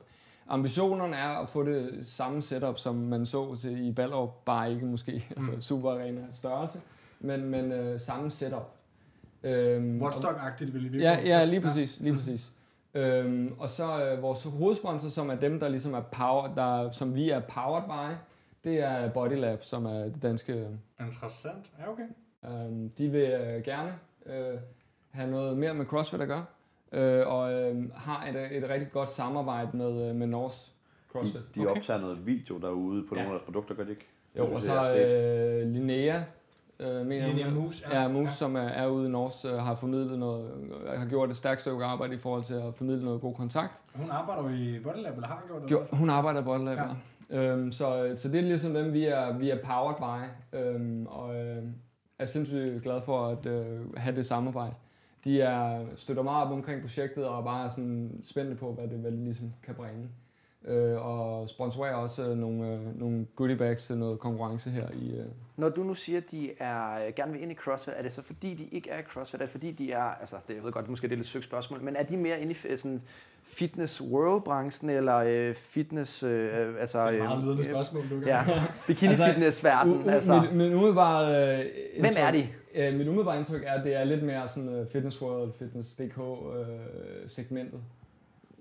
ambitionerne 0.49 1.17
er 1.17 1.29
at 1.29 1.49
få 1.49 1.65
det 1.65 2.07
samme 2.07 2.43
setup, 2.43 2.79
som 2.79 2.95
man 2.95 3.27
så 3.27 3.57
til 3.57 3.87
i 3.89 3.93
Ballerup, 3.93 4.45
bare 4.45 4.73
ikke 4.73 4.87
måske 4.87 5.13
mm. 5.37 5.37
altså 5.37 5.69
super 5.69 5.91
arena 5.91 6.21
størrelse, 6.33 6.81
men, 7.21 7.45
men 7.45 7.73
øh, 7.73 8.01
samme 8.01 8.31
setup. 8.31 8.75
Øhm, 9.43 10.03
Watchdog-agtigt 10.03 10.75
vil 10.75 10.95
I 10.95 10.99
Ja, 10.99 11.19
ja, 11.25 11.45
lige 11.45 11.61
præcis, 11.61 12.01
lige 12.01 12.15
præcis. 12.15 12.53
Øhm, 12.95 13.55
og 13.59 13.71
så 13.71 14.05
øh, 14.05 14.23
vores 14.23 14.45
hovedsponsor, 14.45 15.09
som 15.09 15.31
er 15.31 15.35
dem, 15.35 15.61
der 15.61 15.69
ligesom 15.69 15.95
er 15.95 16.01
power, 16.01 16.55
der, 16.55 16.91
som 16.91 17.15
vi 17.15 17.31
er 17.31 17.41
powered 17.41 17.85
by, 17.85 18.17
det 18.65 18.81
er 18.81 19.11
Bodylab, 19.11 19.65
som 19.65 19.87
er 19.87 20.05
det 20.05 20.23
danske. 20.23 20.67
Interessant. 21.01 21.71
Ja, 21.79 21.91
okay. 21.91 22.09
Øhm, 22.45 22.91
de 22.91 23.09
vil 23.09 23.21
øh, 23.21 23.65
gerne 23.65 23.95
øh, 24.27 24.59
have 25.11 25.31
noget 25.31 25.57
mere 25.59 25.75
med 25.75 25.87
CrossFit 25.87 26.21
at 26.21 26.29
gøre, 26.29 26.45
øh, 26.93 27.27
og 27.27 27.53
øh, 27.53 27.85
har 27.95 28.27
et, 28.27 28.57
et 28.65 28.71
rigtig 28.71 28.93
godt 28.93 29.09
samarbejde 29.09 29.77
med, 29.77 30.09
øh, 30.11 30.15
med 30.17 30.27
Norse 30.27 30.71
CrossFit. 31.13 31.41
De, 31.55 31.61
de 31.61 31.67
Okay. 31.67 31.77
optager 31.81 32.01
noget 32.01 32.27
video 32.27 32.59
derude 32.59 33.05
på 33.09 33.15
Ja. 33.17 33.23
nogle 33.23 33.35
af 33.35 33.39
deres 33.41 33.45
produkter, 33.45 33.75
gør 33.75 33.85
de 33.85 33.91
ikke? 33.91 34.07
Jo, 34.39 34.43
og 34.43 34.49
synes 34.63 34.75
jeg, 34.75 34.87
så 34.87 35.17
øh, 35.17 35.69
Linnea, 35.69 36.23
øh, 36.81 37.07
mener 37.07 37.27
Linnea 37.27 37.49
hun- 37.49 37.63
Moos, 37.63 37.85
Ja, 37.93 38.09
Moose, 38.09 38.23
ja. 38.25 38.29
som 38.35 38.57
er, 38.57 38.61
er 38.61 38.87
ude 38.89 39.07
i 39.07 39.11
Norge, 39.11 39.53
øh, 39.55 39.59
har 39.63 39.75
formidlet 39.75 40.19
noget, 40.19 40.51
øh, 40.93 40.99
har 41.01 41.07
gjort 41.07 41.31
et 41.31 41.37
stærkt 41.37 41.61
stykke 41.61 41.85
arbejde 41.85 42.15
i 42.15 42.19
forhold 42.19 42.43
til 42.45 42.55
at 42.55 42.75
formidle 42.75 43.05
noget 43.05 43.21
god 43.21 43.35
kontakt. 43.35 43.73
Hun 43.95 44.11
arbejder 44.11 44.43
jo 44.43 44.49
i 44.49 44.79
Bodylab, 44.85 45.15
eller 45.15 45.29
har 45.29 45.43
gjort 45.47 45.63
det? 45.63 45.71
Jo, 45.71 45.83
hun 45.93 46.11
arbejder 46.11 46.43
Bodylab, 46.43 46.77
Ja. 46.79 46.85
ja. 47.31 47.53
øhm, 47.53 47.73
så, 47.73 48.15
så 48.17 48.29
det 48.29 48.39
er 48.39 48.43
ligesom 48.43 48.75
dem, 48.75 48.93
vi 48.93 49.05
er, 49.05 49.39
vi 49.39 49.51
er 49.51 49.59
powered 49.65 49.97
by, 49.97 50.57
øhm, 50.59 51.07
og 51.07 51.37
øh, 51.41 51.63
er 52.19 52.25
sindssygt 52.25 52.83
glad 52.83 53.01
for 53.01 53.27
at 53.27 53.47
øh, 53.47 53.95
have 53.97 54.17
det 54.17 54.27
samarbejde. 54.27 54.75
De 55.25 55.41
er, 55.43 55.85
støtter 55.97 56.23
meget 56.23 56.47
op 56.47 56.53
omkring 56.53 56.81
projektet 56.81 57.25
og 57.25 57.39
er 57.39 57.45
bare 57.45 57.71
sådan 57.71 58.21
spændte 58.25 58.57
på, 58.57 58.73
hvad 58.73 58.85
det, 58.89 58.99
hvad 58.99 59.11
det 59.11 59.19
ligesom 59.21 59.53
kan 59.63 59.75
bringe. 59.75 60.09
Øh, 60.65 61.07
og 61.07 61.49
sponsorerer 61.49 61.95
også 61.95 62.29
øh, 62.29 62.37
nogle, 62.39 62.73
øh, 62.73 63.01
nogle 63.01 63.27
goodie 63.37 63.57
bags 63.57 63.87
til 63.87 63.99
noget 63.99 64.19
konkurrence 64.19 64.71
her 64.71 64.87
i, 64.93 65.11
øh, 65.19 65.27
Når 65.57 65.69
du 65.69 65.83
nu 65.83 65.95
siger, 65.95 66.19
at 66.19 66.31
de 66.31 66.51
er, 66.59 67.07
øh, 67.07 67.13
gerne 67.17 67.33
vil 67.33 67.43
ind 67.43 67.53
i 67.53 67.55
CrossFit, 67.55 67.95
er 67.97 68.03
det 68.03 68.13
så 68.13 68.23
fordi, 68.23 68.55
de 68.55 68.65
ikke 68.65 68.91
er 68.91 68.99
i 68.99 69.03
CrossFit? 69.03 69.41
Er 69.41 69.45
det 69.45 69.51
fordi, 69.51 69.73
de 69.73 69.93
er, 69.93 70.03
altså 70.03 70.37
det, 70.49 70.55
jeg 70.55 70.65
ved 70.65 70.73
godt, 70.73 70.89
måske 70.89 71.07
det 71.09 71.13
er 71.13 71.17
lidt 71.17 71.29
søgt 71.29 71.45
spørgsmål, 71.45 71.83
men 71.83 71.97
er 71.97 72.03
de 72.03 72.17
mere 72.17 72.41
inde 72.41 72.53
i 72.53 72.55
f- 72.55 72.77
sådan 72.77 73.03
fitness 73.45 74.01
world-branchen, 74.03 74.91
eller 74.91 75.17
øh, 75.17 75.55
fitness, 75.55 76.23
øh, 76.23 76.69
altså... 76.81 76.99
Det 76.99 77.07
er 77.07 77.13
et 77.13 77.19
meget 77.29 77.39
øh, 77.39 77.45
ledende 77.45 77.63
øh, 77.63 77.69
spørgsmål, 77.69 78.05
Lukas. 78.11 78.27
Ja, 78.29 78.45
bikini-fitness-verden, 78.87 80.03
u- 80.05 80.11
altså. 80.11 80.41
Mit, 80.41 80.53
mit 80.55 80.73
umiddelbare, 80.75 81.59
øh, 81.59 81.65
Hvem 82.01 82.13
er 82.17 82.31
de? 82.31 82.49
Øh, 82.75 82.95
mit 82.95 83.09
umiddelbare 83.09 83.37
indtryk 83.39 83.63
er, 83.67 83.73
at 83.73 83.85
det 83.85 83.95
er 83.95 84.05
lidt 84.05 84.23
mere 84.23 84.49
sådan 84.49 84.81
uh, 84.81 84.87
Fitness 84.87 85.23
World, 85.23 85.53
Fitness.dk 85.59 86.19
øh, 86.59 87.29
segmentet. 87.29 87.81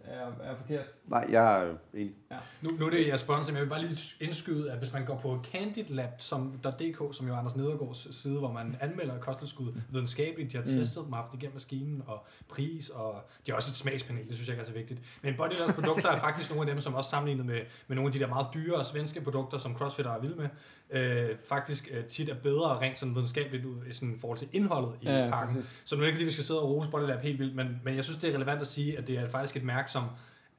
Er, 0.05 0.25
er 0.43 0.55
forkert? 0.55 0.85
Nej, 1.07 1.25
jeg 1.29 1.63
er 1.63 1.73
enig. 1.93 2.13
Nu, 2.61 2.69
nu 2.79 2.85
er 2.85 2.89
det 2.89 3.07
jeres 3.07 3.19
sponsor, 3.19 3.51
men 3.51 3.55
jeg 3.57 3.63
vil 3.65 3.69
bare 3.69 3.81
lige 3.81 3.97
indskyde, 4.25 4.71
at 4.71 4.77
hvis 4.77 4.93
man 4.93 5.05
går 5.05 5.17
på 5.17 5.39
candidlab.dk, 5.51 7.15
som 7.15 7.27
jo 7.27 7.33
er 7.33 7.37
Anders 7.37 7.55
Nedergaards 7.55 8.15
side, 8.15 8.39
hvor 8.39 8.51
man 8.51 8.75
anmelder 8.81 9.19
kosttilskud 9.19 9.73
videnskabeligt, 9.91 10.51
de 10.51 10.57
har 10.57 10.63
Mm. 10.63 10.71
testet 10.71 11.03
dem, 11.05 11.13
haft 11.13 11.33
igennem 11.33 11.53
maskinen 11.55 12.03
og 12.07 12.25
pris, 12.49 12.89
og 12.89 13.15
de 13.45 13.51
har 13.51 13.55
også 13.55 13.71
et 13.71 13.75
smagspanel, 13.75 14.27
det 14.27 14.35
synes 14.35 14.47
jeg 14.47 14.53
ikke 14.53 14.61
er 14.61 14.65
så 14.65 14.73
vigtigt. 14.73 14.99
Men 15.21 15.33
Bodylabs 15.37 15.73
produkter 15.73 16.09
er 16.09 16.19
faktisk 16.19 16.49
nogle 16.55 16.69
af 16.69 16.75
dem, 16.75 16.81
som 16.81 16.93
også 16.95 17.09
sammenlignet 17.09 17.45
med, 17.45 17.59
med 17.87 17.95
nogle 17.95 18.07
af 18.07 18.13
de 18.13 18.19
der 18.19 18.27
meget 18.27 18.47
dyre 18.53 18.85
svenske 18.85 19.21
produkter, 19.21 19.57
som 19.57 19.75
CrossFit 19.77 20.05
er 20.05 20.19
vilde 20.19 20.35
med, 20.35 20.49
øh, 20.91 21.29
faktisk 21.49 21.89
øh, 21.93 22.03
tit 22.05 22.29
er 22.29 22.35
bedre 22.43 22.79
rent 22.79 22.97
sådan 22.97 23.15
videnskabeligt 23.15 23.65
ud 23.65 23.75
i 23.89 23.93
sådan 23.93 24.15
forhold 24.19 24.37
til 24.37 24.47
indholdet 24.51 24.91
i 25.01 25.05
Ja, 25.05 25.23
ja, 25.23 25.29
pakken. 25.29 25.55
præcis. 25.55 25.81
Så 25.85 25.95
nu 25.95 25.99
er 26.01 26.03
det 26.03 26.07
ikke, 26.07 26.15
fordi 26.17 26.25
vi 26.25 26.31
skal 26.31 26.43
sidde 26.43 26.61
og 26.61 26.69
rose 26.69 26.89
Bodylab 26.89 27.19
helt 27.19 27.39
vildt, 27.39 27.55
men, 27.55 27.81
men 27.83 27.95
jeg 27.95 28.03
synes, 28.03 28.17
det 28.19 28.29
er 28.29 28.35
relevant 28.35 28.61
at 28.61 28.67
sige, 28.67 28.97
at 28.97 29.07
det 29.07 29.17
er 29.17 29.27
faktisk 29.29 29.57
et 29.57 29.63
mærke, 29.63 29.91
som 29.91 30.03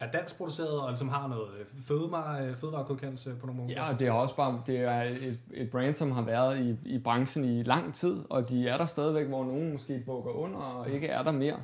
er 0.00 0.10
dansk 0.10 0.36
produceret, 0.36 0.80
og 0.80 0.88
ligesom 0.88 1.08
har 1.08 1.28
noget 1.28 1.48
øh, 1.60 1.66
fødevare, 1.86 2.46
øh, 2.46 2.56
fødevaregodkendelse 2.56 3.34
på 3.40 3.46
nogle 3.46 3.60
måder. 3.62 3.72
Ja, 3.74 3.92
og 3.92 3.98
det 3.98 4.06
er 4.06 4.12
også 4.12 4.36
bare 4.36 4.62
det 4.66 4.78
er 4.80 5.02
et, 5.02 5.38
et 5.54 5.70
brand, 5.70 5.94
som 5.94 6.12
har 6.12 6.22
været 6.22 6.58
i, 6.60 6.94
i 6.94 6.98
branchen 6.98 7.44
i 7.44 7.62
lang 7.62 7.94
tid, 7.94 8.16
og 8.30 8.48
de 8.48 8.68
er 8.68 8.76
der 8.76 8.84
stadigvæk, 8.84 9.26
hvor 9.26 9.44
nogen 9.44 9.72
måske 9.72 10.02
bukker 10.06 10.30
under 10.30 10.58
og 10.58 10.90
ikke 10.90 11.06
er 11.06 11.22
der 11.22 11.32
mere. 11.32 11.56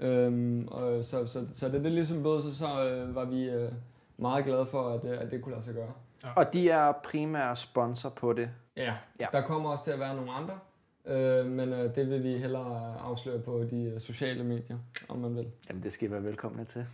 Øhm, 0.00 0.68
og 0.70 1.04
så, 1.04 1.26
så, 1.26 1.46
så 1.54 1.68
det 1.68 1.86
er 1.86 1.90
ligesom 1.90 2.22
både, 2.22 2.42
så, 2.42 2.56
så 2.56 2.88
øh, 2.90 3.14
var 3.14 3.24
vi 3.24 3.44
øh, 3.44 3.72
meget 4.16 4.44
glade 4.44 4.66
for, 4.66 4.88
at, 4.88 5.04
øh, 5.04 5.20
at 5.20 5.30
det 5.30 5.42
kunne 5.42 5.52
lade 5.54 5.64
sig 5.64 5.74
gøre. 5.74 5.92
Og 6.36 6.52
de 6.52 6.70
er 6.70 6.92
primære 6.92 7.56
sponsor 7.56 8.08
på 8.08 8.32
det. 8.32 8.50
Ja. 8.76 8.94
Ja. 9.20 9.26
Der 9.32 9.40
kommer 9.40 9.70
også 9.70 9.84
til 9.84 9.90
at 9.90 10.00
være 10.00 10.14
nogle 10.16 10.32
andre, 10.32 10.58
øh, 11.06 11.46
men 11.46 11.72
øh, 11.72 11.94
det 11.94 12.10
vil 12.10 12.22
vi 12.24 12.36
hellere 12.36 12.96
afsløre 13.00 13.38
på 13.40 13.64
de 13.70 13.82
øh, 13.84 14.00
sociale 14.00 14.44
medier, 14.44 14.78
om 15.08 15.18
man 15.18 15.36
vil. 15.36 15.46
Jamen, 15.68 15.82
det 15.82 15.92
skal 15.92 16.08
I 16.08 16.12
være 16.12 16.24
velkomne 16.24 16.64
til. 16.64 16.86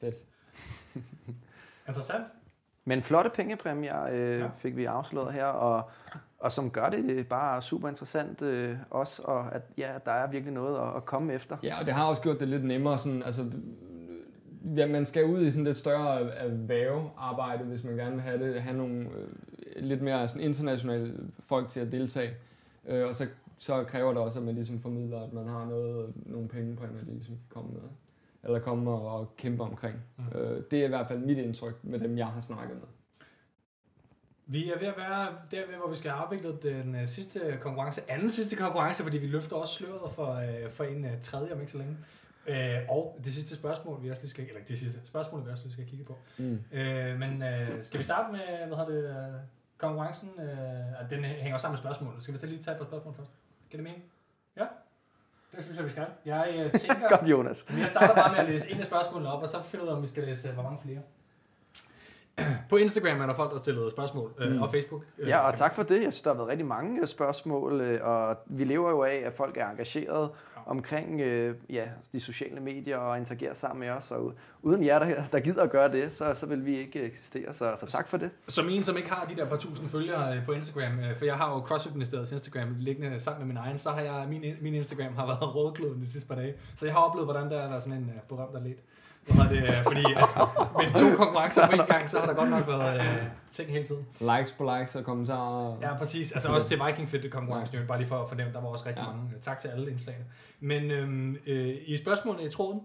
Fedt. 0.00 0.14
Interessant. 1.88 2.24
Men 2.84 3.02
flotte 3.02 3.30
pengepræmier 3.30 4.04
øh, 4.10 4.38
Ja. 4.40 4.48
fik 4.58 4.76
vi 4.76 4.84
afsløret 4.84 5.32
her, 5.32 5.44
og, 5.46 5.90
og 6.38 6.52
som 6.52 6.70
gør 6.70 6.88
det 6.88 7.28
bare 7.28 7.62
super 7.62 7.88
interessant 7.88 8.42
øh, 8.42 8.76
også, 8.90 9.22
og 9.22 9.54
at 9.54 9.62
ja, 9.78 9.92
der 10.04 10.12
er 10.12 10.26
virkelig 10.26 10.54
noget 10.54 10.78
at, 10.88 10.96
at 10.96 11.04
komme 11.04 11.32
efter. 11.32 11.56
Ja, 11.62 11.78
og 11.80 11.86
det 11.86 11.94
har 11.94 12.04
også 12.04 12.22
gjort 12.22 12.40
det 12.40 12.48
lidt 12.48 12.64
nemmere. 12.64 12.98
Sådan, 12.98 13.22
altså, 13.22 13.50
ja, 14.76 14.86
man 14.86 15.06
skal 15.06 15.24
ud 15.24 15.42
i 15.42 15.50
sådan 15.50 15.64
lidt 15.64 15.76
større 15.76 16.34
erhvervarbejde, 16.34 17.64
hvis 17.64 17.84
man 17.84 17.96
gerne 17.96 18.12
vil 18.12 18.22
have 18.22 18.46
det, 18.46 18.62
have 18.62 18.76
nogle 18.76 19.08
øh, 19.16 19.28
lidt 19.84 20.02
mere 20.02 20.28
sådan 20.28 20.42
internationale 20.42 21.14
folk 21.40 21.68
til 21.68 21.80
at 21.80 21.92
deltage. 21.92 22.34
Øh, 22.86 23.06
og 23.06 23.14
så, 23.14 23.26
så 23.58 23.84
kræver 23.84 24.12
det 24.12 24.22
også, 24.22 24.38
at 24.38 24.44
man 24.44 24.54
ligesom 24.54 24.80
formidler, 24.80 25.20
at 25.20 25.32
man 25.32 25.48
har 25.48 25.64
noget, 25.64 26.12
nogle 26.26 26.48
penge 26.48 26.76
på, 26.76 26.84
at 26.84 26.94
man 26.94 27.14
ligesom 27.14 27.34
kan 27.34 27.44
komme 27.48 27.70
med. 27.70 27.88
Eller 28.44 28.58
komme 28.58 28.90
og, 28.90 29.18
og 29.18 29.36
kæmpe 29.36 29.62
omkring. 29.62 29.96
Mm. 30.16 30.38
Øh, 30.38 30.62
det 30.70 30.80
er 30.80 30.84
i 30.84 30.88
hvert 30.88 31.08
fald 31.08 31.18
mit 31.18 31.38
indtryk 31.38 31.74
med 31.82 32.00
dem, 32.00 32.18
jeg 32.18 32.26
har 32.26 32.40
snakket 32.40 32.76
med. 32.76 32.86
Vi 34.46 34.70
er 34.70 34.78
ved 34.78 34.86
at 34.86 34.94
være 34.96 35.28
derved, 35.50 35.74
hvor 35.76 35.88
vi 35.88 35.96
skal 35.96 36.10
have 36.10 36.24
afviklet 36.24 36.62
den 36.62 36.94
øh, 36.94 37.06
sidste 37.06 37.58
konkurrence. 37.60 38.02
Anden 38.08 38.30
sidste 38.30 38.56
konkurrence, 38.56 39.02
fordi 39.02 39.18
vi 39.18 39.26
løfter 39.26 39.56
også 39.56 39.74
sløret 39.74 40.12
for, 40.12 40.34
øh, 40.34 40.70
for 40.70 40.84
en 40.84 41.04
øh, 41.04 41.20
tredje 41.22 41.52
om 41.52 41.60
ikke 41.60 41.72
så 41.72 41.78
længe. 41.78 41.96
Øh, 42.50 42.78
og 42.88 43.18
det 43.24 43.32
sidste 43.34 43.54
spørgsmål, 43.54 44.02
vi 44.02 44.10
også 44.10 44.22
lige 44.22 44.30
skal, 44.30 44.46
eller 44.48 44.60
det 44.68 44.78
sidste 44.78 45.00
spørgsmål, 45.06 45.46
vi 45.46 45.50
også 45.50 45.64
lige 45.64 45.72
skal 45.72 45.86
kigge 45.86 46.04
på. 46.04 46.18
Mm. 46.38 46.58
Øh, 46.72 47.18
men 47.18 47.42
øh, 47.42 47.84
skal 47.84 47.98
vi 47.98 48.04
starte 48.04 48.32
med, 48.32 48.40
hvad 48.66 48.76
hedder 48.76 48.86
det, 48.86 49.04
øh, 49.34 49.40
konkurrencen? 49.78 50.28
Øh, 50.40 51.10
den 51.10 51.24
hænger 51.24 51.58
sammen 51.58 51.74
med 51.74 51.82
spørgsmålet. 51.82 52.22
Skal 52.22 52.34
vi 52.34 52.38
tage 52.38 52.50
lige 52.50 52.62
tage 52.62 52.72
et 52.74 52.78
par 52.78 52.86
spørgsmål 52.86 53.14
først? 53.14 53.30
Giver 53.70 53.82
det 53.82 53.84
mening? 53.84 54.04
Ja? 54.56 54.64
Det 55.56 55.64
synes 55.64 55.76
jeg, 55.76 55.84
vi 55.84 55.90
skal. 55.90 56.06
Jeg 56.24 56.54
øh, 56.56 56.72
tænker, 56.80 57.08
Godt, 57.18 57.30
Jonas. 57.30 57.66
Jeg 57.78 57.88
starter 57.88 58.14
bare 58.14 58.30
med 58.32 58.38
at 58.38 58.48
læse 58.50 58.72
en 58.72 58.78
af 58.78 58.84
spørgsmålene 58.86 59.32
op, 59.32 59.42
og 59.42 59.48
så 59.48 59.62
finder 59.62 59.84
ud 59.86 59.90
af, 59.90 59.94
om 59.96 60.02
vi 60.02 60.06
skal 60.06 60.22
læse 60.24 60.48
øh, 60.48 60.54
hvor 60.54 60.62
mange 60.62 60.78
flere. 60.84 60.98
På 62.70 62.76
Instagram 62.76 63.20
er 63.20 63.26
der 63.26 63.34
folk, 63.34 63.52
der 63.52 63.58
stillet 63.58 63.90
spørgsmål, 63.92 64.32
øh, 64.38 64.52
Mm. 64.52 64.62
og 64.62 64.70
Facebook. 64.70 65.02
Øh, 65.18 65.28
Ja, 65.28 65.38
og 65.38 65.54
tak 65.58 65.74
for 65.74 65.82
det. 65.82 65.94
Jeg 66.02 66.12
synes, 66.12 66.22
der 66.22 66.30
har 66.30 66.36
været 66.36 66.48
rigtig 66.48 66.66
mange 66.66 67.06
spørgsmål, 67.06 67.80
øh, 67.80 68.06
og 68.06 68.36
vi 68.46 68.64
lever 68.64 68.90
jo 68.90 69.02
af, 69.02 69.22
at 69.26 69.32
folk 69.32 69.56
er 69.56 69.70
engageret 69.70 70.30
omkring 70.66 71.20
øh, 71.20 71.54
ja, 71.70 71.84
de 72.12 72.20
sociale 72.20 72.60
medier 72.60 72.96
og 72.96 73.18
interagerer 73.18 73.54
sammen 73.54 73.80
med 73.80 73.90
os, 73.90 74.10
og 74.10 74.34
uden 74.62 74.84
jer, 74.84 74.98
der, 74.98 75.24
der 75.32 75.40
gider 75.40 75.62
at 75.62 75.70
gøre 75.70 75.92
det, 75.92 76.12
så, 76.12 76.34
så 76.34 76.46
vil 76.46 76.66
vi 76.66 76.78
ikke 76.78 77.02
eksistere, 77.02 77.54
så, 77.54 77.76
så 77.76 77.86
tak 77.86 78.08
for 78.08 78.16
det. 78.16 78.30
Som 78.48 78.68
en, 78.68 78.82
som 78.82 78.96
ikke 78.96 79.10
har 79.10 79.26
de 79.26 79.36
der 79.36 79.48
par 79.48 79.56
tusind 79.56 79.88
følgere 79.88 80.36
øh, 80.36 80.44
på 80.44 80.52
Instagram, 80.52 80.98
øh, 80.98 81.16
for 81.16 81.24
jeg 81.24 81.34
har 81.34 81.54
jo 81.54 81.60
CrossFit 81.60 81.94
Ministeriets 81.94 82.32
Instagram 82.32 82.76
liggende 82.78 83.18
sammen 83.18 83.46
med 83.46 83.54
min 83.54 83.56
egen, 83.56 83.78
så 83.78 83.90
har 83.90 84.00
jeg, 84.00 84.26
min, 84.28 84.44
min 84.60 84.74
Instagram 84.74 85.14
har 85.14 85.26
været 85.26 85.54
rådkloden 85.54 86.00
de 86.00 86.10
sidste 86.12 86.28
par 86.28 86.34
dage. 86.34 86.54
Så 86.76 86.86
jeg 86.86 86.94
har 86.94 87.00
oplevet, 87.00 87.26
hvordan 87.26 87.50
der 87.50 87.60
er 87.60 87.78
sådan 87.78 87.98
en 87.98 88.12
uh, 88.16 88.36
berømt 88.36 88.56
atlet. 88.56 88.78
Hvad 89.26 89.44
det, 89.56 89.62
øh, 89.62 89.84
fordi 89.84 90.00
at 90.12 90.28
med 90.76 91.00
to 91.00 91.16
konkurrencer 91.16 91.66
på 91.66 91.72
en 91.72 91.86
gang, 91.88 92.10
så 92.10 92.18
har 92.18 92.26
der 92.26 92.34
godt 92.34 92.50
nok 92.50 92.66
været 92.68 93.00
øh, 93.00 93.22
ting 93.50 93.70
hele 93.70 93.84
tiden. 93.86 94.06
Likes 94.20 94.52
på 94.52 94.72
likes 94.78 94.96
og 94.96 95.04
kommentarer. 95.04 95.76
Ja, 95.80 95.96
præcis. 95.96 96.32
Altså 96.32 96.48
også 96.48 96.68
til 96.68 96.80
Viking 96.86 97.08
Fit 97.08 97.30
konkurrencen, 97.32 97.76
jo, 97.78 97.86
bare 97.86 97.98
lige 97.98 98.08
for 98.08 98.22
at 98.22 98.28
fornemme, 98.28 98.52
der 98.52 98.60
var 98.60 98.68
også 98.68 98.86
rigtig 98.86 99.02
Ja. 99.02 99.10
ja. 99.10 99.16
mange. 99.16 99.30
Tak 99.42 99.58
til 99.58 99.68
alle 99.68 99.90
indslagene. 99.90 100.24
Men 100.60 100.90
øhm, 100.90 101.36
øh, 101.46 101.76
i 101.86 101.96
spørgsmålet 101.96 102.44
i 102.46 102.50
tråden, 102.56 102.80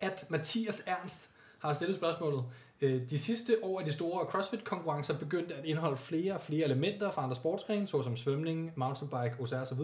at 0.00 0.24
Mathias 0.28 0.82
Ernst 0.86 1.30
har 1.58 1.72
stillet 1.72 1.96
spørgsmålet. 1.96 2.44
Øh, 2.80 3.00
de 3.10 3.18
sidste 3.18 3.56
år 3.62 3.80
er 3.80 3.84
de 3.84 3.92
store 3.92 4.24
CrossFit-konkurrencer 4.24 5.18
begyndt 5.18 5.52
at 5.52 5.64
indeholde 5.64 5.96
flere 5.96 6.34
og 6.34 6.40
flere 6.40 6.64
elementer 6.64 7.10
fra 7.10 7.22
andre 7.22 7.36
sportsgrene, 7.36 7.86
såsom 7.88 8.16
svømning, 8.16 8.72
mountainbike, 8.76 9.34
OCR 9.40 9.54
osv. 9.54 9.78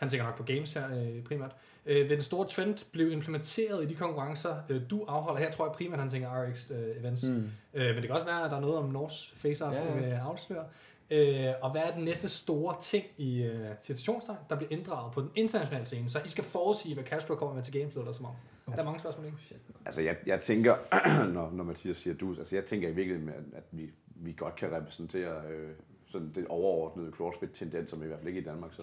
Han 0.00 0.08
tænker 0.08 0.26
nok 0.26 0.36
på 0.36 0.42
games 0.42 0.72
her 0.72 0.84
øh, 0.90 1.22
primært. 1.22 1.56
Øh, 1.86 1.96
vil 1.96 2.10
den 2.10 2.20
store 2.20 2.48
trend 2.48 2.86
blive 2.92 3.12
implementeret 3.12 3.84
i 3.84 3.86
de 3.86 3.94
konkurrencer, 3.94 4.56
øh, 4.68 4.82
du 4.90 5.04
afholder 5.04 5.40
her? 5.40 5.50
Tror 5.50 5.66
jeg 5.66 5.74
primært, 5.74 6.00
han 6.00 6.08
tænker 6.08 6.28
RX 6.28 6.70
øh, 6.70 7.00
events. 7.00 7.22
Mm. 7.22 7.50
Øh, 7.74 7.86
men 7.86 7.96
det 7.96 8.02
kan 8.02 8.10
også 8.10 8.26
være, 8.26 8.44
at 8.44 8.50
der 8.50 8.56
er 8.56 8.60
noget 8.60 8.76
om 8.76 8.88
Norse 8.88 9.36
Facer, 9.36 9.72
Ja, 9.72 10.24
ja. 10.50 10.62
Øh, 11.12 11.54
og 11.62 11.70
hvad 11.70 11.82
er 11.82 11.90
den 11.94 12.04
næste 12.04 12.28
store 12.28 12.74
ting 12.80 13.04
i 13.16 13.42
øh, 13.42 13.68
situationstegn, 13.82 14.38
der 14.50 14.56
bliver 14.56 14.72
inddraget 14.72 15.12
på 15.12 15.20
den 15.20 15.30
internationale 15.34 15.86
scene? 15.86 16.08
Så 16.08 16.20
I 16.24 16.28
skal 16.28 16.44
forudsige, 16.44 16.94
hvad 16.94 17.04
Castro 17.04 17.34
kommer 17.34 17.54
med 17.54 17.62
til 17.62 17.72
Games, 17.72 17.94
lyder 17.94 18.06
det 18.06 18.16
som 18.16 18.24
om. 18.24 18.32
Der 18.66 18.80
er 18.80 18.84
mange 18.84 19.00
spørgsmål, 19.00 19.26
ikke? 19.26 19.38
Altså, 19.86 20.02
jeg, 20.02 20.16
jeg 20.26 20.40
tænker, 20.40 20.76
når, 21.34 21.50
når 21.50 21.64
Mathias 21.64 21.96
siger 21.96 22.14
du, 22.14 22.34
altså 22.38 22.56
jeg 22.56 22.64
tænker 22.64 22.88
i 22.88 22.92
virkeligheden, 22.92 23.28
at, 23.28 23.44
at 23.56 23.64
vi, 23.70 23.90
vi 24.14 24.34
godt 24.36 24.56
kan 24.56 24.72
repræsentere 24.72 25.42
øh, 25.50 25.70
sådan 26.08 26.32
det 26.34 26.46
overordnede 26.48 27.12
CrossFit-tendens, 27.12 27.90
som 27.90 28.02
i 28.02 28.06
hvert 28.06 28.18
fald 28.18 28.28
ikke 28.28 28.40
i 28.40 28.44
Danmark, 28.44 28.72
så 28.72 28.82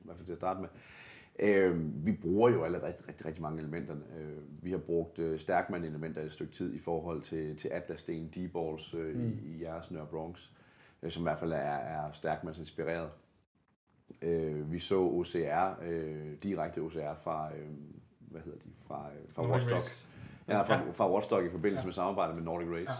i 0.00 0.04
hvert 0.04 0.16
fald 0.16 0.26
til 0.26 0.32
at 0.32 0.38
starte 0.38 0.60
med. 0.60 0.68
Øh, 1.38 2.06
vi 2.06 2.12
bruger 2.12 2.50
jo 2.50 2.64
allerede 2.64 2.86
rigtig, 2.88 3.08
rigtig, 3.08 3.26
rigtig 3.26 3.42
mange 3.42 3.58
elementer. 3.58 3.94
Øh, 4.18 4.64
vi 4.64 4.70
har 4.70 4.78
brugt 4.78 5.18
øh, 5.18 5.38
Stærkman-elementer 5.38 6.22
et 6.22 6.32
stykke 6.32 6.52
tid 6.52 6.74
i 6.74 6.78
forhold 6.78 7.22
til, 7.22 7.56
til 7.56 7.68
Atlas-sten, 7.68 8.30
D-balls 8.36 8.96
øh, 8.96 9.16
mm. 9.16 9.24
i, 9.24 9.56
i 9.56 9.62
jeres 9.62 9.90
Nørre 9.90 10.06
Bronx, 10.06 10.40
øh, 11.02 11.10
som 11.10 11.22
i 11.22 11.24
hvert 11.24 11.38
fald 11.38 11.52
er, 11.52 11.56
er 11.56 12.12
Stærkmans 12.12 12.58
inspireret. 12.58 13.10
Øh, 14.22 14.72
vi 14.72 14.78
så 14.78 14.98
OCR, 15.00 15.82
øh, 15.82 16.32
direkte 16.42 16.78
OCR 16.78 17.14
fra, 17.24 17.50
øh, 17.56 17.68
hvad 18.20 18.40
hedder 18.40 18.58
de, 18.58 18.70
fra, 18.86 19.08
øh, 19.12 19.32
fra 19.32 19.42
Nordic. 19.46 19.72
Race. 19.72 20.08
Ja, 20.48 20.62
fra, 20.62 20.74
Ja. 20.74 20.90
fra 20.90 21.12
Watchdog 21.12 21.44
i 21.44 21.50
forbindelse 21.50 21.82
Ja. 21.82 21.86
med 21.86 21.92
samarbejdet 21.92 22.34
med 22.36 22.44
Nordic 22.44 22.68
Race. 22.68 22.90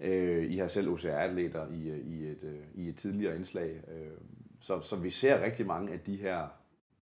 Ja. 0.00 0.08
Øh, 0.08 0.52
I 0.52 0.56
har 0.58 0.66
selv 0.66 0.88
OCR-atleter 0.88 1.66
i, 1.70 1.88
øh, 1.88 1.98
i, 1.98 2.24
et, 2.26 2.38
øh, 2.42 2.58
i 2.74 2.88
et 2.88 2.96
tidligere 2.96 3.36
indslag. 3.36 3.80
Øh, 3.88 4.10
så, 4.60 4.80
så 4.80 4.96
vi 4.96 5.10
ser 5.10 5.42
rigtig 5.42 5.66
mange 5.66 5.92
af 5.92 6.00
de 6.00 6.16
her 6.16 6.48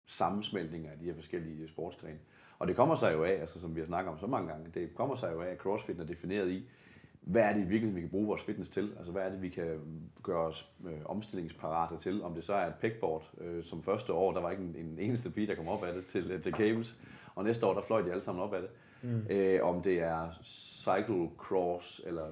sammensmeltninger 0.05 0.91
af 0.91 0.97
de 0.97 1.05
her 1.05 1.15
forskellige 1.15 1.67
sportsgrene. 1.67 2.19
Og 2.59 2.67
det 2.67 2.75
kommer 2.75 2.95
sig 2.95 3.13
jo 3.13 3.23
af, 3.23 3.31
altså 3.31 3.59
som 3.59 3.75
vi 3.75 3.79
har 3.79 3.87
snakket 3.87 4.11
om 4.11 4.19
så 4.19 4.27
mange 4.27 4.49
gange, 4.49 4.71
det 4.73 4.95
kommer 4.95 5.15
sig 5.15 5.31
jo 5.33 5.41
af, 5.41 5.51
at 5.51 5.57
CrossFit 5.57 5.99
er 5.99 6.05
defineret 6.05 6.49
i, 6.49 6.69
hvad 7.21 7.41
er 7.41 7.53
det 7.53 7.59
i 7.59 7.63
virkeligheden, 7.63 7.95
vi 7.95 8.01
kan 8.01 8.09
bruge 8.09 8.27
vores 8.27 8.43
fitness 8.43 8.71
til? 8.71 8.93
Altså 8.97 9.11
hvad 9.11 9.21
er 9.21 9.29
det, 9.29 9.41
vi 9.41 9.49
kan 9.49 9.79
gøre 10.23 10.45
os 10.45 10.69
øh, 10.85 10.99
omstillingsparate 11.05 11.97
til? 11.97 12.23
Om 12.23 12.35
det 12.35 12.43
så 12.43 12.53
er 12.53 12.67
et 12.67 12.75
pegboard, 12.81 13.31
øh, 13.41 13.63
som 13.63 13.83
første 13.83 14.13
år, 14.13 14.33
der 14.33 14.41
var 14.41 14.51
ikke 14.51 14.63
en, 14.63 14.75
en 14.75 14.99
eneste 14.99 15.29
pige, 15.29 15.47
der 15.47 15.55
kom 15.55 15.67
op 15.67 15.83
af 15.83 15.93
det 15.93 16.05
til, 16.05 16.31
øh, 16.31 16.41
til 16.41 16.53
cables, 16.53 16.97
og 17.35 17.43
næste 17.43 17.65
år, 17.65 17.73
der 17.73 17.81
fløj 17.81 18.01
de 18.01 18.11
alle 18.11 18.23
sammen 18.23 18.43
op 18.43 18.53
af 18.53 18.61
det. 18.61 18.69
Mm. 19.01 19.27
Øh, 19.29 19.63
om 19.63 19.81
det 19.81 19.99
er 19.99 20.29
cyclocross, 20.43 22.01
eller 22.05 22.27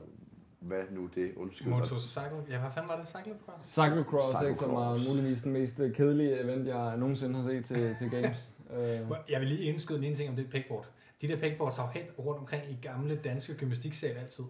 hvad 0.61 0.83
nu 0.91 1.09
det, 1.15 1.31
undskyld. 1.35 1.67
Motorcycle. 1.67 2.43
Ja, 2.49 2.59
hvad 2.59 2.69
fanden 2.73 2.89
var 2.89 2.97
det? 2.97 3.07
Cyclocross? 3.07 3.67
Cyclocross, 3.67 4.41
ikke, 4.47 4.55
som 4.59 4.69
er 4.69 4.95
Cyclocross. 4.95 5.07
muligvis 5.09 5.41
den 5.41 5.53
mest 5.53 5.79
øh, 5.79 5.93
kedelige 5.93 6.39
event, 6.43 6.67
jeg 6.67 6.97
nogensinde 6.97 7.35
har 7.35 7.43
set 7.43 7.65
til, 7.65 7.95
til 7.99 8.09
games. 8.09 8.49
Jeg 9.29 9.39
vil 9.39 9.47
lige 9.47 9.63
indskyde 9.63 10.07
en 10.07 10.15
ting 10.15 10.29
om 10.29 10.35
det 10.35 10.49
pegboard. 10.49 10.87
De 11.21 11.27
der 11.27 11.37
pegboards 11.37 11.77
har 11.77 11.83
jo 11.83 11.89
hængt 11.89 12.19
rundt 12.19 12.39
omkring 12.39 12.63
i 12.69 12.77
gamle 12.81 13.15
danske 13.15 13.53
gymnastiksal 13.55 14.17
altid. 14.17 14.43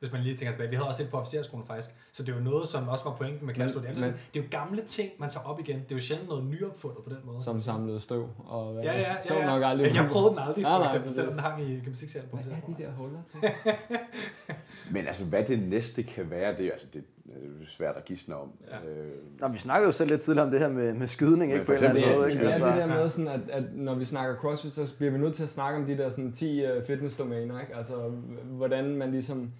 Hvis 0.00 0.12
man 0.12 0.20
lige 0.22 0.36
tænker 0.36 0.52
tilbage. 0.52 0.70
Vi 0.70 0.76
havde 0.76 0.88
også 0.88 1.02
et 1.02 1.10
på 1.10 1.16
officerskolen 1.16 1.66
faktisk. 1.66 1.88
Så 2.12 2.22
det 2.22 2.32
er 2.32 2.36
jo 2.38 2.42
noget, 2.44 2.68
som 2.68 2.88
også 2.88 3.04
var 3.04 3.14
pointen 3.16 3.46
med 3.46 3.54
Kastro. 3.54 3.80
Det, 3.80 3.88
er 3.90 3.94
Men- 3.94 4.04
altid- 4.04 4.18
det 4.34 4.40
er 4.40 4.44
jo 4.44 4.48
gamle 4.50 4.82
ting, 4.82 5.10
man 5.18 5.30
tager 5.30 5.44
op 5.46 5.60
igen. 5.60 5.76
Det 5.76 5.90
er 5.90 5.94
jo 5.94 6.00
sjældent 6.00 6.28
noget 6.28 6.44
nyopfundet 6.44 7.04
på 7.04 7.10
den 7.10 7.18
måde. 7.24 7.42
som 7.44 7.60
samlede 7.62 8.00
støv. 8.00 8.28
Og, 8.38 8.78
øh, 8.78 8.84
Ja, 8.84 8.92
ja, 8.92 9.00
ja. 9.00 9.14
så 9.22 9.34
ja. 9.34 9.46
nok 9.46 9.62
aldrig. 9.64 9.86
Men 9.86 9.96
jeg 9.96 10.08
prøvede 10.12 10.30
den 10.30 10.38
aldrig, 10.38 10.64
for 10.64 10.84
eksempel, 10.84 11.14
selvom 11.14 11.32
den 11.32 11.42
hang 11.42 11.62
i 11.62 11.80
gymnastiksalen 11.80 12.28
på 12.30 12.36
Hvad 12.36 12.52
er 12.52 12.74
de 12.76 12.82
der 12.82 12.90
huller 12.90 13.18
til? 13.30 13.38
Men 14.92 15.06
altså, 15.06 15.24
hvad 15.24 15.44
det 15.44 15.62
næste 15.68 16.02
kan 16.02 16.30
være, 16.30 16.56
det 16.56 16.66
er, 16.66 16.72
altså, 16.72 16.86
det 16.94 17.04
er 17.28 17.34
svært 17.66 17.96
at 17.96 18.04
gisne 18.04 18.36
om. 18.36 18.52
Ja. 18.70 18.90
Øh, 18.90 19.12
Nå, 19.40 19.48
vi 19.48 19.58
snakkede 19.58 19.86
jo 19.86 19.92
selv 19.92 20.10
lidt 20.10 20.20
tidligere 20.20 20.44
om 20.46 20.50
det 20.50 20.60
her 20.60 20.68
med, 20.68 20.92
med 20.94 21.06
skydning, 21.06 21.52
ikke? 21.52 21.64
for 21.64 21.72
På 21.72 21.78
en 21.78 21.84
eller 21.84 21.90
anden 21.90 22.18
måde, 22.18 22.30
så- 22.30 22.34
ikke? 22.34 22.40
Ja, 22.42 22.46
Altså, 22.46 22.66
det 22.66 22.74
der 22.74 22.80
Ja. 22.80 22.86
med, 22.86 23.08
sådan, 23.10 23.28
at, 23.28 23.40
at 23.50 23.64
når 23.74 23.94
vi 23.94 24.04
snakker 24.04 24.36
CrossFit, 24.36 24.72
så 24.72 24.94
bliver 24.98 25.12
vi 25.12 25.18
nødt 25.18 25.34
til 25.34 25.42
at 25.42 25.48
snakke 25.48 25.78
om 25.78 25.86
de 25.86 25.96
der 25.98 26.08
sådan, 26.10 26.32
10 26.32 26.64
uh, 26.64 26.84
fitnessdomæner. 26.84 27.60
Ikke? 27.60 27.76
Altså, 27.76 27.94
hvordan 28.44 28.96
man 28.96 29.10
ligesom, 29.10 29.52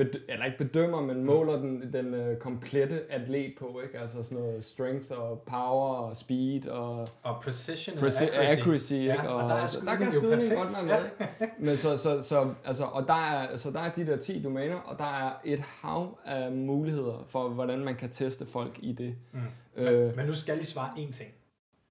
bed- 0.00 0.24
eller 0.28 0.44
ikke 0.44 0.58
bedømmer, 0.58 1.00
men 1.00 1.24
måler 1.24 1.56
den, 1.56 1.92
den 1.92 2.14
uh, 2.30 2.36
komplette 2.36 3.00
atlet 3.10 3.54
på. 3.58 3.80
Ikke? 3.84 3.98
Altså 3.98 4.22
sådan 4.22 4.44
noget 4.44 4.64
strength 4.64 5.12
og 5.18 5.42
power 5.46 5.94
og 5.96 6.16
speed 6.16 6.68
og 6.68 7.08
Og 7.22 7.42
precision 7.42 7.98
and 7.98 8.06
Preci- 8.06 8.24
accuracy. 8.24 8.58
accuracy, 8.60 8.92
ikke? 8.92 9.04
Ja, 9.12 9.28
og 9.32 9.48
der 9.48 9.54
er 9.56 9.66
så 9.66 9.80
der 9.84 9.94
skydning 9.94 10.12
kan 10.12 10.20
skydning 10.20 10.54
godt 10.54 10.72
nok 10.72 10.98
ikke? 11.40 11.52
Men 11.58 11.76
så, 11.76 11.96
så, 11.96 12.22
så, 12.22 12.54
altså, 12.64 12.84
og 12.84 13.06
der 13.06 13.14
er, 13.30 13.56
så 13.56 13.70
der 13.70 13.80
er 13.80 13.90
de 13.92 14.06
der 14.06 14.16
10 14.16 14.42
domæner, 14.42 14.76
og 14.76 14.98
der 14.98 15.26
er 15.26 15.32
et 15.44 15.60
hav 15.60 16.18
af 16.26 16.52
muligheder 16.52 17.24
for, 17.28 17.48
hvordan 17.48 17.78
man 17.78 17.94
kan 17.94 18.10
teste 18.10 18.46
folk 18.46 18.78
i 18.82 18.92
det. 18.92 19.14
Mm. 19.32 19.82
Øh, 19.82 20.16
Men 20.16 20.26
nu 20.26 20.34
skal 20.34 20.60
I 20.60 20.64
svare 20.64 20.90
én 20.96 21.12
ting. 21.12 21.30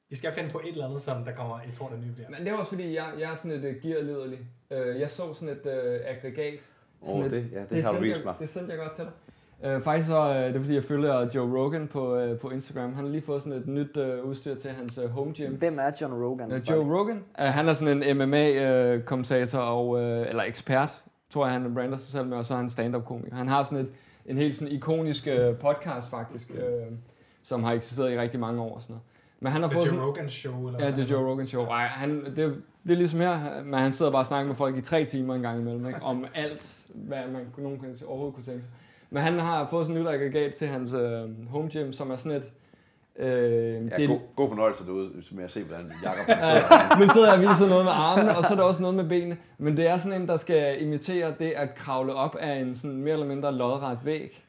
I 0.09 0.15
skal 0.15 0.31
finde 0.31 0.49
på 0.49 0.59
et 0.59 0.67
eller 0.71 0.85
andet, 0.85 1.01
som 1.01 1.23
der 1.23 1.31
kommer, 1.35 1.59
I 1.71 1.75
tror, 1.75 1.89
der 1.89 1.97
nye 1.97 2.11
bliver. 2.13 2.29
men 2.29 2.39
det 2.39 2.47
er 2.47 2.53
også 2.57 2.69
fordi, 2.71 2.93
jeg, 2.95 3.07
jeg 3.19 3.31
er 3.31 3.35
sådan 3.35 3.63
et 3.63 3.75
uh, 3.75 3.81
gearlederlig. 3.81 4.39
Uh, 4.71 4.99
jeg 4.99 5.09
så 5.09 5.33
sådan 5.33 5.49
et 5.49 5.65
uh, 5.65 6.09
aggregat. 6.15 6.59
Sådan 7.05 7.19
Åh, 7.21 7.25
et- 7.25 7.31
det, 7.31 7.45
ja, 7.53 7.59
det, 7.59 7.69
det 7.69 7.83
har 7.83 7.91
du 7.93 7.99
vist 8.01 8.17
jeg, 8.17 8.25
mig. 8.25 8.33
Det 8.39 8.49
sendte 8.49 8.71
jeg 8.71 8.79
godt 8.79 8.91
til 8.91 9.03
dig. 9.03 9.11
Uh, 9.75 9.81
faktisk 9.83 10.07
så, 10.09 10.29
uh, 10.29 10.35
det 10.35 10.55
er 10.55 10.59
fordi, 10.59 10.73
jeg 10.75 10.83
følger 10.83 11.27
Joe 11.35 11.57
Rogan 11.59 11.87
på, 11.87 12.23
uh, 12.23 12.37
på 12.37 12.49
Instagram. 12.49 12.93
Han 12.93 13.05
har 13.05 13.11
lige 13.11 13.21
fået 13.21 13.41
sådan 13.41 13.59
et 13.59 13.67
nyt 13.67 13.97
uh, 13.97 14.29
udstyr 14.29 14.55
til 14.55 14.71
hans 14.71 14.99
uh, 14.99 15.09
home 15.09 15.33
gym. 15.33 15.51
Hvem 15.55 15.79
er 15.79 15.91
John 16.01 16.13
Rogan? 16.13 16.51
Uh, 16.51 16.69
Joe 16.69 16.97
Rogan, 16.99 17.15
uh, 17.39 17.45
han 17.45 17.67
er 17.67 17.73
sådan 17.73 18.03
en 18.03 18.17
MMA-kommentator 18.17 19.59
og, 19.59 19.87
uh, 19.89 19.99
eller 20.01 20.43
ekspert, 20.43 21.01
tror 21.29 21.45
jeg, 21.45 21.53
han 21.53 21.73
brander 21.73 21.97
sig 21.97 22.11
selv 22.11 22.27
med, 22.27 22.37
og 22.37 22.45
så 22.45 22.53
er 22.53 22.57
han 22.57 22.69
stand-up-komiker. 22.69 23.35
Han 23.35 23.47
har 23.47 23.63
sådan 23.63 23.79
et, 23.79 23.89
en 24.25 24.37
helt 24.37 24.55
sådan 24.55 24.73
ikonisk 24.73 25.27
uh, 25.27 25.55
podcast 25.57 26.09
faktisk, 26.09 26.51
uh, 26.53 26.93
som 27.43 27.63
har 27.63 27.73
eksisteret 27.73 28.11
i 28.13 28.19
rigtig 28.19 28.39
mange 28.39 28.61
år 28.61 28.79
sådan 28.79 28.93
noget. 28.93 29.03
Men 29.39 29.51
han 29.51 29.61
har 29.61 29.69
The 29.69 29.73
fået 29.75 29.85
Joe 29.85 29.89
sådan, 29.89 30.05
Rogan 30.05 30.29
Show? 30.29 30.67
Eller 30.67 30.79
Ja, 30.79 30.85
er 30.85 30.95
fanden 30.95 31.05
Joe 31.11 31.29
Rogan 31.31 31.47
Show. 31.47 31.65
Ej, 31.65 31.87
han, 31.87 32.25
det, 32.35 32.55
det 32.87 32.93
er 32.93 32.97
ligesom 32.97 33.19
her, 33.19 33.63
men 33.63 33.79
han 33.79 33.91
sidder 33.91 34.11
bare 34.11 34.21
og 34.21 34.25
snakker 34.25 34.47
med 34.47 34.55
folk 34.55 34.77
i 34.77 34.81
tre 34.81 35.05
timer 35.05 35.35
en 35.35 35.41
gang 35.41 35.59
imellem, 35.61 35.87
ikke? 35.87 36.03
om 36.03 36.25
alt, 36.35 36.77
hvad 36.93 37.27
man 37.33 37.41
nogen 37.57 37.79
kan, 37.79 37.95
overhovedet 38.07 38.35
kunne 38.35 38.43
tænke 38.43 38.61
sig. 38.61 38.71
Men 39.09 39.23
han 39.23 39.39
har 39.39 39.67
fået 39.69 39.85
sådan 39.85 40.01
et 40.01 40.05
nyt 40.07 40.13
aggregat 40.13 40.53
til 40.53 40.67
hans 40.67 40.93
øh, 40.93 41.49
home 41.49 41.69
gym, 41.73 41.91
som 41.91 42.11
er 42.11 42.15
sådan 42.15 42.37
et... 42.37 42.51
Øh, 43.25 43.73
Ja, 43.91 43.95
det, 43.97 44.09
god, 44.09 44.19
god 44.35 44.49
fornøjelse 44.49 44.85
derude 44.85 45.09
med 45.31 45.43
at 45.43 45.51
se, 45.51 45.63
hvordan 45.63 45.91
Jacob 46.03 46.25
sidder. 46.25 46.99
nu 46.99 47.07
sidder 47.13 47.27
jeg 47.33 47.35
og 47.35 47.41
viser 47.51 47.69
noget 47.69 47.85
med 47.85 47.91
armene, 47.95 48.37
og 48.37 48.43
så 48.43 48.53
er 48.53 48.57
der 48.57 48.63
også 48.63 48.81
noget 48.81 48.95
med 48.95 49.05
benene. 49.09 49.37
Men 49.57 49.77
det 49.77 49.89
er 49.89 49.97
sådan 49.97 50.21
en, 50.21 50.27
der 50.27 50.37
skal 50.37 50.81
imitere 50.81 51.33
det 51.39 51.51
at 51.51 51.75
kravle 51.75 52.13
op 52.13 52.35
af 52.39 52.55
en 52.55 52.75
sådan 52.75 52.97
mere 52.97 53.13
eller 53.13 53.25
mindre 53.25 53.53
lodret 53.53 53.99
væg. 54.03 54.43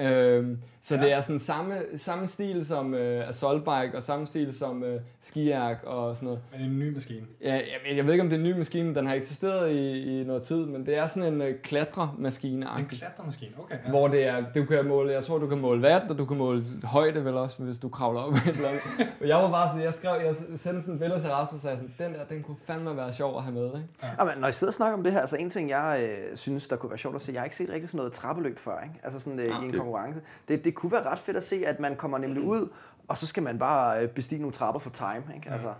Øhm, 0.00 0.58
så 0.82 0.94
Ja. 0.94 1.00
ja. 1.00 1.06
det 1.06 1.12
er 1.14 1.20
sådan 1.20 1.38
samme, 1.38 1.74
samme 1.96 2.26
stil 2.26 2.66
som 2.66 2.94
øh, 2.94 3.28
assaultbike, 3.28 3.90
og 3.94 4.02
samme 4.02 4.26
stil 4.26 4.52
som 4.58 4.84
øh, 4.84 5.00
skiærk 5.20 5.82
og 5.86 6.16
sådan 6.16 6.26
noget. 6.26 6.40
Men 6.52 6.60
en 6.60 6.78
ny 6.78 6.94
maskine. 6.94 7.26
Ja, 7.42 7.52
jeg, 7.54 7.96
jeg 7.96 8.04
ved 8.06 8.12
ikke, 8.12 8.22
om 8.22 8.28
det 8.28 8.36
er 8.36 8.40
en 8.40 8.46
ny 8.46 8.58
maskine, 8.58 8.94
den 8.94 9.06
har 9.06 9.14
eksisteret 9.14 9.70
i, 9.70 10.20
i 10.20 10.24
noget 10.24 10.42
tid, 10.42 10.66
men 10.66 10.86
det 10.86 10.96
er 10.98 11.06
sådan 11.06 11.32
en 11.34 11.42
øh, 11.42 11.54
klatremaskine 11.62 12.66
En 12.78 12.86
klatremaskine, 12.86 13.52
okay. 13.58 13.76
Ja. 13.84 13.90
hvor 13.90 14.08
det 14.08 14.26
er, 14.26 14.44
du 14.54 14.64
kan 14.64 14.86
måle, 14.88 15.12
jeg 15.12 15.24
tror, 15.24 15.38
du 15.38 15.46
kan 15.46 15.58
måle 15.60 15.82
watt, 15.82 16.10
og 16.10 16.18
du 16.18 16.24
kan 16.24 16.36
måle 16.36 16.64
højde 16.84 17.24
vel 17.24 17.34
også, 17.36 17.62
hvis 17.62 17.78
du 17.78 17.88
kravler 17.88 18.20
op 18.20 18.32
et 18.34 18.40
eller 18.46 18.68
andet. 18.68 18.80
Og 19.20 19.28
jeg 19.28 19.36
var 19.36 19.50
bare 19.50 19.68
sådan, 19.68 19.84
jeg 19.84 19.94
skrev, 19.94 20.20
jeg 20.24 20.34
sendte 20.34 20.80
sådan 20.80 20.94
et 20.94 21.00
billede 21.00 21.20
til 21.20 21.30
Rasmus, 21.30 21.54
og 21.58 21.60
sagde 21.60 21.76
sådan, 21.76 21.94
den 21.98 22.14
der, 22.14 22.24
den 22.24 22.42
kunne 22.42 22.56
fandme 22.66 22.96
være 22.96 23.12
sjov 23.12 23.36
at 23.36 23.42
have 23.42 23.54
med, 23.54 23.66
ikke? 23.66 23.86
Ja, 24.18 24.24
men 24.24 24.32
når 24.38 24.48
I 24.48 24.52
sidder 24.52 24.70
og 24.70 24.74
snakker 24.74 24.96
om 24.98 25.02
det 25.04 25.12
her, 25.12 25.20
altså 25.20 25.36
en 25.36 25.50
ting, 25.50 25.70
jeg 25.70 26.08
øh, 26.30 26.36
synes, 26.36 26.68
der 26.68 26.76
kunne 26.76 26.90
være 26.90 26.98
sjovt 26.98 27.16
at 27.16 27.22
se, 27.22 27.32
jeg 27.32 27.40
har 27.40 27.44
ikke 27.44 27.56
set 27.56 27.70
rigtig 27.70 27.88
sådan 27.88 27.98
noget 27.98 28.12
trappeløb 28.12 28.58
før, 28.58 28.80
ikke? 28.82 28.94
Altså 29.02 29.20
sådan 29.20 29.38
øh, 29.40 29.46
i 29.46 29.48
en 29.64 29.70
det- 29.70 29.74
konkurrence. 29.78 30.20
Det, 30.48 30.64
det 30.64 30.69
kunne 30.74 30.92
være 30.92 31.02
ret 31.02 31.18
fedt 31.18 31.36
at 31.36 31.44
se, 31.44 31.66
at 31.66 31.80
man 31.80 31.96
kommer 31.96 32.18
nemlig 32.18 32.42
ud, 32.42 32.68
og 33.08 33.18
så 33.18 33.26
skal 33.26 33.42
man 33.42 33.58
bare 33.58 34.02
øh, 34.02 34.08
bestige 34.08 34.38
nogle 34.38 34.52
trapper 34.52 34.80
for 34.80 34.90
time, 34.90 35.22
ikke? 35.36 35.50
Altså, 35.50 35.74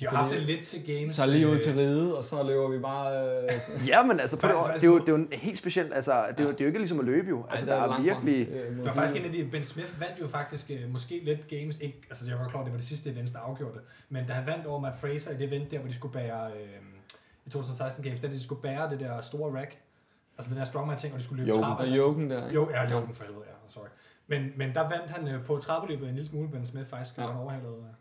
De 0.00 0.06
har 0.06 0.16
haft 0.16 0.30
det 0.30 0.42
lidt 0.42 0.66
til 0.66 0.86
games. 0.86 1.16
Så 1.16 1.26
lige 1.26 1.48
ud 1.48 1.54
øh, 1.54 1.60
til 1.60 1.74
ride, 1.74 2.18
og 2.18 2.24
så 2.24 2.42
løber 2.42 2.68
vi 2.68 2.78
bare... 2.78 3.28
Øh, 3.44 3.52
ja, 3.88 4.02
men 4.02 4.20
altså, 4.20 4.40
på 4.40 4.46
det, 4.46 4.54
det, 4.74 4.82
er 4.82 4.86
jo, 4.86 4.98
det 4.98 5.08
er 5.08 5.12
jo 5.12 5.26
helt 5.32 5.58
specielt, 5.58 5.94
altså, 5.94 6.24
det 6.30 6.40
er, 6.40 6.44
jo, 6.44 6.50
det 6.50 6.60
er 6.60 6.64
jo 6.64 6.68
ikke 6.68 6.78
ligesom 6.78 6.98
at 7.00 7.04
løbe 7.04 7.28
jo. 7.28 7.44
Altså, 7.50 7.70
ej, 7.70 7.76
der 7.76 7.82
er 7.82 7.86
langt 7.86 8.10
fra. 8.10 8.14
virkelig... 8.20 8.48
Øh, 8.48 8.76
Det 8.76 8.84
var 8.84 8.92
faktisk 8.92 9.20
en 9.20 9.26
af 9.26 9.32
de, 9.32 9.48
Ben 9.52 9.64
Smith 9.64 10.00
vandt 10.00 10.20
jo 10.20 10.28
faktisk 10.28 10.70
øh, 10.70 10.92
måske 10.92 11.20
lidt 11.24 11.48
games, 11.48 11.78
ikke, 11.78 12.00
altså 12.08 12.28
jeg 12.28 12.38
var 12.38 12.48
klar, 12.48 12.62
det 12.62 12.72
var 12.72 12.78
det 12.78 12.86
sidste 12.86 13.10
event, 13.10 13.32
der 13.32 13.38
afgjorde 13.38 13.74
det, 13.74 13.82
men 14.08 14.26
da 14.26 14.32
han 14.32 14.46
vandt 14.46 14.66
over 14.66 14.80
Matt 14.80 14.96
Fraser 15.00 15.30
i 15.30 15.36
det 15.36 15.48
event 15.48 15.70
der, 15.70 15.78
hvor 15.78 15.88
de 15.88 15.94
skulle 15.94 16.12
bære, 16.12 16.46
øh, 16.46 16.66
i 17.46 17.50
2016 17.50 18.04
games, 18.04 18.20
da 18.20 18.26
de 18.28 18.42
skulle 18.42 18.62
bære 18.62 18.90
det 18.90 19.00
der 19.00 19.20
store 19.20 19.58
rack, 19.60 19.76
altså 20.38 20.50
den 20.50 20.58
der 20.58 20.64
strongman 20.64 20.96
ting, 20.98 21.12
og 21.12 21.18
de 21.18 21.24
skulle 21.24 21.44
løbe 21.44 21.58
trapper. 21.58 21.84
Og 21.84 21.96
Joken 21.96 22.30
der, 22.30 22.42
ikke? 22.46 22.54
Jo, 22.54 22.70
ja, 22.70 22.90
Joken 22.90 23.14
for 23.14 23.24
helvede, 23.24 23.44
ja, 23.46 23.53
sorry. 23.68 23.86
Men, 24.26 24.52
men 24.56 24.74
der 24.74 24.80
vandt 24.88 25.10
han 25.10 25.28
øh, 25.28 25.44
på 25.44 25.56
trappeløbet 25.58 26.08
en 26.08 26.14
lille 26.14 26.28
smule, 26.28 26.48
Ben 26.48 26.66
Smith 26.66 26.86
faktisk, 26.86 27.18
Ja. 27.18 27.22
ja. 27.22 27.40
overhalede. 27.42 27.74
Øh. 27.78 27.94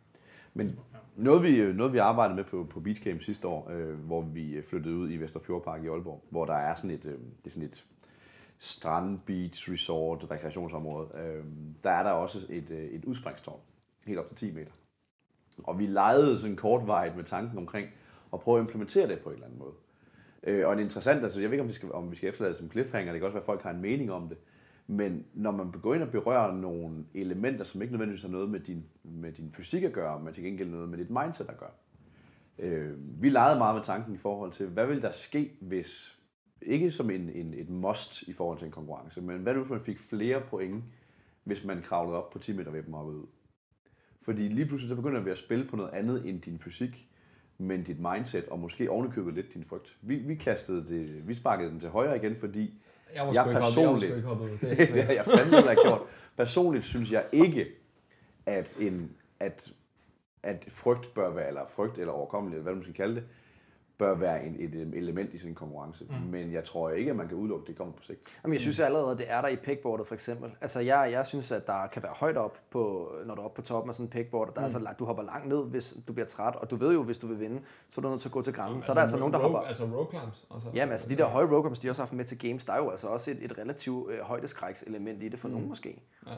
Men 0.53 0.79
noget 1.15 1.43
vi, 1.43 1.73
noget 1.73 1.93
vi 1.93 1.97
arbejdede 1.97 2.35
med 2.35 2.43
på, 2.43 2.67
på 2.69 2.79
Beach 2.79 3.03
Camp 3.03 3.21
sidste 3.21 3.47
år, 3.47 3.69
øh, 3.71 3.93
hvor 3.99 4.21
vi 4.21 4.61
flyttede 4.69 4.95
ud 4.95 5.11
i 5.11 5.17
Vesterfjordpark 5.17 5.83
i 5.83 5.87
Aalborg, 5.87 6.23
hvor 6.29 6.45
der 6.45 6.53
er 6.53 6.75
sådan 6.75 6.89
et, 6.89 7.05
øh, 7.05 7.11
det 7.11 7.45
er 7.45 7.49
sådan 7.49 7.67
et 7.67 7.85
strand, 8.59 9.19
beach, 9.19 9.71
resort, 9.71 10.27
rekreationsområde. 10.31 11.07
Øh, 11.17 11.43
der 11.83 11.89
er 11.91 12.03
der 12.03 12.11
også 12.11 12.37
et, 12.49 12.71
øh, 12.71 12.83
et 12.83 13.05
udspringstårn, 13.05 13.59
helt 14.07 14.19
op 14.19 14.27
til 14.35 14.37
10 14.49 14.55
meter. 14.55 14.71
Og 15.63 15.79
vi 15.79 15.85
legede 15.85 16.39
sådan 16.39 16.55
kortvarigt 16.55 17.15
med 17.15 17.23
tanken 17.23 17.57
omkring 17.57 17.87
at 18.33 18.39
prøve 18.39 18.57
at 18.59 18.61
implementere 18.63 19.07
det 19.07 19.19
på 19.19 19.29
en 19.29 19.33
eller 19.35 19.45
anden 19.45 19.59
måde. 19.59 19.73
Øh, 20.43 20.67
og 20.67 20.75
det 20.75 20.81
er 20.81 20.85
interessant, 20.85 21.23
altså 21.23 21.41
jeg 21.41 21.49
ved 21.49 21.53
ikke, 21.53 21.61
om 21.61 21.67
vi 21.67 21.73
skal, 21.73 21.91
om 21.91 22.11
vi 22.11 22.15
skal 22.15 22.29
efterlade 22.29 22.51
det 22.53 22.59
som 22.59 22.71
cliffhanger, 22.71 23.11
det 23.11 23.19
kan 23.21 23.25
også 23.25 23.33
være, 23.33 23.41
at 23.41 23.45
folk 23.45 23.61
har 23.63 23.71
en 23.71 23.81
mening 23.81 24.11
om 24.11 24.29
det. 24.29 24.37
Men 24.87 25.25
når 25.33 25.51
man 25.51 25.71
går 25.71 25.93
ind 25.93 26.03
og 26.03 26.11
berører 26.11 26.55
nogle 26.55 27.05
elementer, 27.13 27.63
som 27.63 27.81
ikke 27.81 27.91
nødvendigvis 27.91 28.21
har 28.21 28.29
noget 28.29 28.49
med 28.49 28.59
din, 28.59 28.85
med 29.03 29.31
din 29.31 29.51
fysik 29.51 29.83
at 29.83 29.93
gøre, 29.93 30.19
men 30.19 30.33
til 30.33 30.43
gengæld 30.43 30.69
noget 30.69 30.89
med 30.89 30.97
dit 30.97 31.09
mindset 31.09 31.49
at 31.49 31.57
gøre. 31.57 31.71
Øh, 32.59 33.21
vi 33.21 33.29
legede 33.29 33.57
meget 33.57 33.75
med 33.75 33.83
tanken 33.83 34.15
i 34.15 34.17
forhold 34.17 34.51
til, 34.51 34.67
hvad 34.67 34.87
vil 34.87 35.01
der 35.01 35.11
ske, 35.11 35.51
hvis, 35.61 36.19
ikke 36.61 36.91
som 36.91 37.09
en, 37.09 37.29
en, 37.29 37.53
et 37.53 37.69
must 37.69 38.21
i 38.21 38.33
forhold 38.33 38.57
til 38.57 38.65
en 38.65 38.71
konkurrence, 38.71 39.21
men 39.21 39.41
hvad 39.41 39.53
nu, 39.53 39.59
hvis 39.59 39.71
man 39.71 39.81
fik 39.81 39.99
flere 39.99 40.41
point, 40.49 40.83
hvis 41.43 41.65
man 41.65 41.81
kravlede 41.81 42.17
op 42.17 42.29
på 42.29 42.39
10 42.39 42.57
meter 42.57 42.71
ved 42.71 42.83
dem 42.83 42.93
og 42.93 43.05
ud? 43.05 43.25
Fordi 44.21 44.47
lige 44.47 44.65
pludselig 44.65 44.89
så 44.89 44.95
begynder 44.95 45.21
vi 45.21 45.29
at 45.29 45.37
spille 45.37 45.65
på 45.65 45.75
noget 45.75 45.91
andet 45.91 46.29
end 46.29 46.41
din 46.41 46.59
fysik, 46.59 47.09
men 47.57 47.83
dit 47.83 47.99
mindset, 47.99 48.45
og 48.45 48.59
måske 48.59 48.89
ovenikøbet 48.89 49.33
lidt 49.33 49.53
din 49.53 49.63
frygt. 49.63 49.97
Vi, 50.01 50.15
vi 50.15 50.35
kastede 50.35 50.87
det, 50.87 51.27
vi 51.27 51.33
sparkede 51.33 51.69
den 51.69 51.79
til 51.79 51.89
højre 51.89 52.15
igen, 52.15 52.35
fordi 52.35 52.82
jeg 53.15 53.27
var 53.27 53.33
Jeg 53.33 53.45
ikke 53.47 53.59
hoppet, 53.59 53.81
jeg 53.81 53.87
var 53.87 53.93
personligt- 53.93 54.15
ikke. 54.61 54.77
Det 54.77 54.87
sikkert. 54.87 55.15
jeg 55.15 55.25
fandme 55.25 55.55
heller 55.55 55.75
gjort. 55.83 56.01
Personligt 56.37 56.85
synes 56.85 57.11
jeg 57.11 57.25
ikke, 57.31 57.67
at, 58.45 58.75
en, 58.79 59.11
at, 59.39 59.71
at 60.43 60.65
frygt 60.69 61.13
bør 61.13 61.29
være, 61.29 61.47
eller 61.47 61.65
frygt 61.75 61.97
eller 61.97 62.13
overkommelighed, 62.13 62.63
hvad 62.63 62.73
du 62.75 62.81
skal 62.81 62.93
kalde 62.93 63.15
det, 63.15 63.23
bør 63.97 64.15
være 64.15 64.45
en, 64.45 64.55
et 64.59 64.73
øh, 64.75 64.87
element 64.93 65.33
i 65.33 65.37
sådan 65.37 65.51
en 65.51 65.55
konkurrence. 65.55 66.05
Mm. 66.09 66.29
Men 66.31 66.53
jeg 66.53 66.63
tror 66.63 66.89
ikke, 66.89 67.11
at 67.11 67.17
man 67.17 67.27
kan 67.27 67.37
udelukke, 67.37 67.63
at 67.63 67.67
det 67.67 67.77
kommer 67.77 67.93
på 67.93 68.03
sigt. 68.03 68.19
Jamen, 68.43 68.53
jeg 68.53 68.61
synes 68.61 68.79
allerede, 68.79 69.11
at 69.11 69.17
det 69.17 69.25
er 69.29 69.41
der 69.41 69.47
i 69.47 69.55
pegboardet 69.55 70.07
for 70.07 70.13
eksempel. 70.13 70.51
Altså, 70.61 70.79
jeg, 70.79 71.09
jeg 71.11 71.25
synes, 71.25 71.51
at 71.51 71.67
der 71.67 71.87
kan 71.87 72.03
være 72.03 72.11
højt 72.15 72.37
op, 72.37 72.59
på, 72.69 73.11
når 73.25 73.35
du 73.35 73.41
er 73.41 73.45
oppe 73.45 73.61
på 73.61 73.67
toppen 73.67 73.89
af 73.89 73.95
sådan 73.95 74.07
en 74.07 74.09
pegboard, 74.09 74.49
og 74.49 74.55
der 74.55 74.61
mm. 74.61 74.65
er 74.65 74.69
så 74.69 74.79
langt, 74.79 74.99
du 74.99 75.05
hopper 75.05 75.23
langt 75.23 75.47
ned, 75.47 75.65
hvis 75.65 75.97
du 76.07 76.13
bliver 76.13 76.27
træt, 76.27 76.55
og 76.55 76.71
du 76.71 76.75
ved 76.75 76.93
jo, 76.93 77.03
hvis 77.03 77.17
du 77.17 77.27
vil 77.27 77.39
vinde, 77.39 77.61
så 77.89 78.01
er 78.01 78.03
du 78.03 78.09
nødt 78.09 78.21
til 78.21 78.27
at 78.27 78.33
gå 78.33 78.41
til 78.41 78.53
grænsen. 78.53 78.81
Så 78.81 78.91
er 78.91 78.93
der 78.93 79.01
altså 79.01 79.17
nogen, 79.17 79.33
der 79.33 79.39
rogue, 79.39 79.51
hopper... 79.51 79.67
Altså 79.67 79.83
rogue 79.83 80.07
climbs. 80.09 80.47
Altså, 80.53 80.69
Jamen, 80.73 80.91
altså 80.91 81.09
de 81.09 81.15
der 81.15 81.25
høje 81.25 81.45
rogue 81.45 81.63
climbs, 81.63 81.79
de 81.79 81.87
har 81.87 81.91
også 81.91 82.01
haft 82.01 82.13
med 82.13 82.25
til 82.25 82.39
games, 82.39 82.65
der 82.65 82.73
er 82.73 82.77
jo 82.77 82.89
altså 82.89 83.07
også 83.07 83.31
et, 83.31 83.37
et 83.41 83.57
relativt 83.57 84.11
øh, 84.11 84.19
højdeskrækselement 84.19 85.23
i 85.23 85.29
det 85.29 85.39
for 85.39 85.47
mm. 85.47 85.53
nogen 85.53 85.69
måske. 85.69 86.01
Ja. 86.27 86.31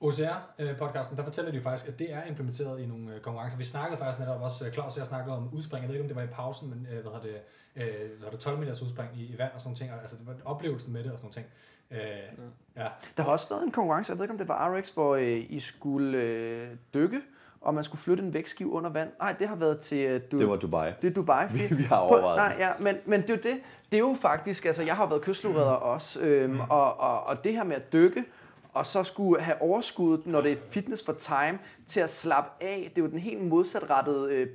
OCR-podcasten, 0.00 1.16
der 1.16 1.24
fortæller 1.24 1.50
de 1.50 1.56
jo 1.56 1.62
faktisk, 1.62 1.88
at 1.88 1.98
det 1.98 2.12
er 2.12 2.24
implementeret 2.24 2.80
i 2.80 2.86
nogle 2.86 3.14
øh, 3.14 3.20
konkurrencer. 3.20 3.58
Vi 3.58 3.64
snakkede 3.64 3.98
faktisk 3.98 4.18
netop 4.18 4.42
også, 4.42 4.66
øh, 4.66 4.72
Claus 4.72 4.92
og 4.92 4.98
jeg 4.98 5.06
snakkede 5.06 5.36
om 5.36 5.48
udspring, 5.52 5.82
jeg 5.82 5.88
ved 5.88 5.94
ikke 5.94 6.04
om 6.04 6.08
det 6.08 6.16
var 6.16 6.22
i 6.22 6.26
pausen, 6.26 6.70
men 6.70 6.86
øh, 6.92 6.92
hvad 7.02 7.12
hedder 7.12 7.20
det, 7.20 7.36
øh, 7.76 7.82
hvad 7.98 8.18
hedder 8.18 8.30
det 8.30 8.40
12 8.40 8.58
meters 8.58 8.82
udspring 8.82 9.10
i, 9.16 9.24
i 9.34 9.38
vand 9.38 9.50
og 9.54 9.60
sådan 9.60 9.68
nogle 9.68 9.76
ting, 9.76 9.90
altså 10.00 10.16
det 10.16 10.26
var 10.26 10.34
oplevelsen 10.44 10.92
med 10.92 11.04
det 11.04 11.12
og 11.12 11.18
sådan 11.18 11.30
nogle 11.30 11.34
ting. 11.34 11.46
Øh, 11.90 12.82
ja. 12.82 12.88
Der 13.16 13.22
har 13.22 13.30
også 13.30 13.48
været 13.48 13.62
en 13.62 13.70
konkurrence, 13.70 14.10
jeg 14.12 14.18
ved 14.18 14.24
ikke 14.24 14.32
om 14.32 14.38
det 14.38 14.48
var 14.48 14.76
RX, 14.78 14.90
hvor 14.90 15.14
øh, 15.16 15.46
I 15.48 15.60
skulle 15.60 16.18
øh, 16.18 16.68
dykke, 16.94 17.20
og 17.60 17.74
man 17.74 17.84
skulle 17.84 18.00
flytte 18.00 18.22
en 18.22 18.34
vægtskive 18.34 18.70
under 18.72 18.90
vand. 18.90 19.10
Nej, 19.20 19.34
det 19.38 19.48
har 19.48 19.56
været 19.56 19.78
til... 19.78 19.98
Øh, 19.98 20.20
du, 20.32 20.38
Det 20.38 20.48
var 20.48 20.56
Dubai. 20.56 20.92
Det 21.02 21.10
er 21.10 21.14
Dubai. 21.14 21.44
Vi- 21.52 21.74
vi 21.76 21.82
har 21.82 21.96
overvejet 21.96 22.36
Nej, 22.36 22.56
ja, 22.58 22.72
men, 22.80 22.96
men 23.06 23.22
det 23.22 23.30
er 23.30 23.34
jo 23.34 23.40
det. 23.54 23.62
Det 23.90 23.96
er 23.96 24.00
jo 24.00 24.16
faktisk, 24.20 24.64
altså 24.66 24.82
jeg 24.82 24.96
har 24.96 25.06
været 25.06 25.22
kystlureder 25.22 25.70
også, 25.70 26.20
øhm, 26.20 26.52
Mm. 26.54 26.60
og, 26.60 27.00
og, 27.00 27.22
og 27.24 27.44
det 27.44 27.52
her 27.52 27.64
med 27.64 27.76
at 27.76 27.92
dykke, 27.92 28.24
og 28.72 28.86
så 28.86 29.02
skulle 29.02 29.42
have 29.42 29.62
overskuddet, 29.62 30.26
når 30.26 30.40
det 30.40 30.52
er 30.52 30.56
fitness 30.72 31.04
for 31.04 31.12
time, 31.12 31.58
til 31.86 32.00
at 32.00 32.10
slappe 32.10 32.50
af. 32.64 32.92
Det 32.94 33.02
er 33.02 33.04
jo 33.06 33.10
den 33.10 33.18
helt 33.18 33.40
modsatrettede 33.42 34.34
øh, 34.34 34.48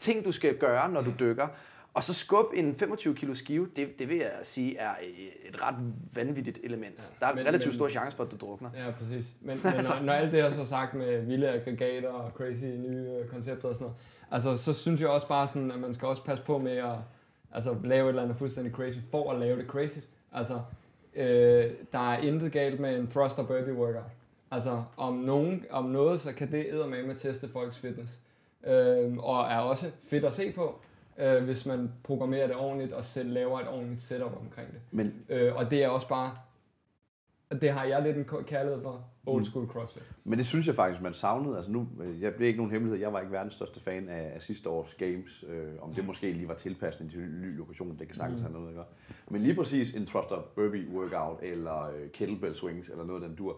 ting, 0.00 0.24
du 0.24 0.32
skal 0.32 0.56
gøre, 0.56 0.88
når 0.90 1.00
du 1.00 1.12
dykker. 1.20 1.48
Og 1.94 2.04
så 2.04 2.14
skubbe 2.14 2.56
en 2.56 2.74
25 2.74 3.14
kilo 3.14 3.34
skive, 3.34 3.68
det, 3.76 3.98
det 3.98 4.08
vil 4.08 4.16
jeg 4.16 4.30
sige 4.42 4.76
er 4.78 4.90
et 5.48 5.62
ret 5.62 5.74
vanvittigt 6.14 6.58
element. 6.64 7.08
Der 7.20 7.26
er 7.26 7.34
men- 7.34 7.46
relativt 7.46 7.66
men- 7.72 7.74
stor 7.78 7.88
chance 7.88 8.16
for, 8.16 8.24
at 8.24 8.30
du 8.30 8.36
drukner. 8.36 8.70
Ja, 8.76 8.90
præcis. 8.98 9.26
Men, 9.40 9.60
men 9.64 9.72
når, 9.74 10.02
når 10.04 10.12
alt 10.12 10.32
det 10.32 10.40
er 10.40 10.52
så 10.52 10.64
sagt 10.64 10.94
med 10.94 11.22
vilde 11.22 11.48
aggregater 11.48 12.08
og 12.08 12.30
crazy 12.30 12.64
nye 12.64 13.08
øh, 13.22 13.28
koncepter 13.28 13.68
og 13.68 13.74
sådan 13.74 13.84
noget, 13.84 13.96
altså 14.30 14.56
så 14.56 14.72
synes 14.72 15.00
jeg 15.00 15.08
også 15.08 15.28
bare 15.28 15.46
sådan, 15.46 15.70
at 15.70 15.80
man 15.80 15.94
skal 15.94 16.08
også 16.08 16.24
passe 16.24 16.44
på 16.44 16.58
med 16.58 16.76
at 16.76 16.94
altså, 17.52 17.76
lave 17.84 18.04
et 18.04 18.08
eller 18.08 18.22
andet 18.22 18.36
fuldstændig 18.36 18.72
crazy 18.72 18.98
for 19.10 19.32
at 19.32 19.38
lave 19.40 19.58
det 19.58 19.66
crazy. 19.66 19.98
Altså, 20.32 20.60
øh, 21.14 21.70
der 21.92 22.12
er 22.12 22.18
intet 22.18 22.52
galt 22.52 22.80
med 22.80 22.98
en 22.98 23.06
thrust 23.06 23.38
og 23.38 23.46
burpee 23.46 23.74
workout. 23.74 24.10
Altså, 24.50 24.82
om, 24.96 25.14
nogen, 25.14 25.64
om 25.70 25.84
noget, 25.84 26.20
så 26.20 26.32
kan 26.32 26.52
det 26.52 26.66
med 26.88 27.10
at 27.10 27.16
teste 27.16 27.48
folks 27.48 27.78
fitness. 27.78 28.18
Øh, 28.66 29.16
og 29.18 29.44
er 29.44 29.58
også 29.58 29.90
fedt 30.02 30.24
at 30.24 30.32
se 30.32 30.52
på, 30.52 30.80
øh, 31.18 31.44
hvis 31.44 31.66
man 31.66 31.92
programmerer 32.04 32.46
det 32.46 32.56
ordentligt 32.56 32.92
og 32.92 33.04
selv 33.04 33.32
laver 33.32 33.60
et 33.60 33.68
ordentligt 33.68 34.02
setup 34.02 34.36
omkring 34.40 34.72
det. 34.72 34.80
Men 34.90 35.14
Øh, 35.28 35.56
og 35.56 35.70
det 35.70 35.84
er 35.84 35.88
også 35.88 36.08
bare, 36.08 36.36
det 37.60 37.70
har 37.70 37.84
jeg 37.84 38.02
lidt 38.02 38.16
en 38.16 38.24
kærlighed 38.46 38.82
for, 38.82 39.04
old 39.28 39.40
Mm. 39.40 39.44
school 39.44 39.66
CrossFit. 39.66 40.02
Men 40.24 40.38
det 40.38 40.46
synes 40.46 40.66
jeg 40.66 40.74
faktisk, 40.74 41.02
man 41.02 41.14
savnede. 41.14 41.56
Altså 41.56 41.70
nu, 41.72 41.88
øh, 42.02 42.22
jeg, 42.22 42.32
er 42.38 42.44
ikke 42.44 42.56
nogen 42.56 42.72
hemmelighed, 42.72 43.00
jeg 43.00 43.12
var 43.12 43.20
ikke 43.20 43.32
verdens 43.32 43.54
største 43.54 43.80
fan 43.80 44.08
af, 44.08 44.32
af 44.34 44.42
sidste 44.42 44.68
års 44.70 44.94
games. 44.94 45.44
Øh, 45.48 45.68
om 45.80 45.94
det 45.94 46.06
måske 46.06 46.32
lige 46.32 46.48
var 46.48 46.54
tilpasning 46.54 47.10
til 47.10 47.20
en 47.20 47.40
ny 47.40 47.56
lokation, 47.58 47.96
det 47.98 48.06
kan 48.06 48.16
sagtens 48.16 48.38
Mm. 48.38 48.42
have 48.42 48.52
noget 48.52 48.68
at 48.68 48.74
gøre. 48.74 48.84
Men 49.30 49.42
lige 49.42 49.54
præcis 49.54 49.94
en 49.94 50.06
thruster 50.06 50.36
burpee 50.54 50.86
workout, 50.94 51.38
eller 51.42 51.82
øh, 51.90 52.10
kettlebell 52.12 52.54
swings, 52.54 52.88
eller 52.88 53.04
noget 53.04 53.22
af 53.22 53.28
den 53.28 53.36
dur. 53.36 53.56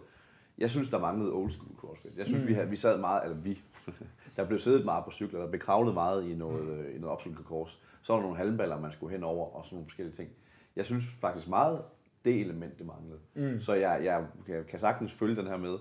Jeg 0.58 0.70
synes, 0.70 0.88
der 0.88 0.98
manglede 0.98 1.32
old 1.32 1.50
school 1.50 1.76
crossfit. 1.76 2.12
Jeg 2.16 2.26
synes, 2.26 2.42
Mm. 2.42 2.48
vi, 2.48 2.54
havde, 2.54 2.70
vi 2.70 2.76
sad 2.76 2.98
meget, 3.00 3.24
eller 3.24 3.36
vi, 3.36 3.62
der 4.36 4.46
blev 4.46 4.58
siddet 4.58 4.84
meget 4.84 5.04
på 5.04 5.10
cykler, 5.10 5.40
der 5.40 5.48
blev 5.48 5.60
kravlet 5.60 5.94
meget 5.94 6.28
i 6.30 6.34
noget, 6.34 6.64
mm. 6.64 6.70
øh, 6.70 6.96
i 6.96 6.98
noget 6.98 7.12
opcyklerkors. 7.12 7.80
Så 8.02 8.12
var 8.12 8.20
der 8.20 8.22
nogle 8.22 8.38
halmballer, 8.38 8.80
man 8.80 8.92
skulle 8.92 9.12
hen 9.12 9.24
over, 9.24 9.46
og 9.56 9.64
sådan 9.64 9.76
nogle 9.76 9.86
forskellige 9.88 10.16
ting. 10.16 10.28
Jeg 10.76 10.84
synes 10.84 11.04
faktisk 11.20 11.48
meget, 11.48 11.82
det 12.24 12.40
element, 12.40 12.78
det 12.78 12.86
manglede. 12.86 13.18
Mm. 13.34 13.60
Så 13.60 13.74
jeg, 13.74 14.00
jeg 14.04 14.26
kan- 14.46 14.64
kan 14.68 14.78
sagtens 14.78 15.12
følge 15.12 15.36
den 15.36 15.46
her 15.46 15.56
med, 15.56 15.76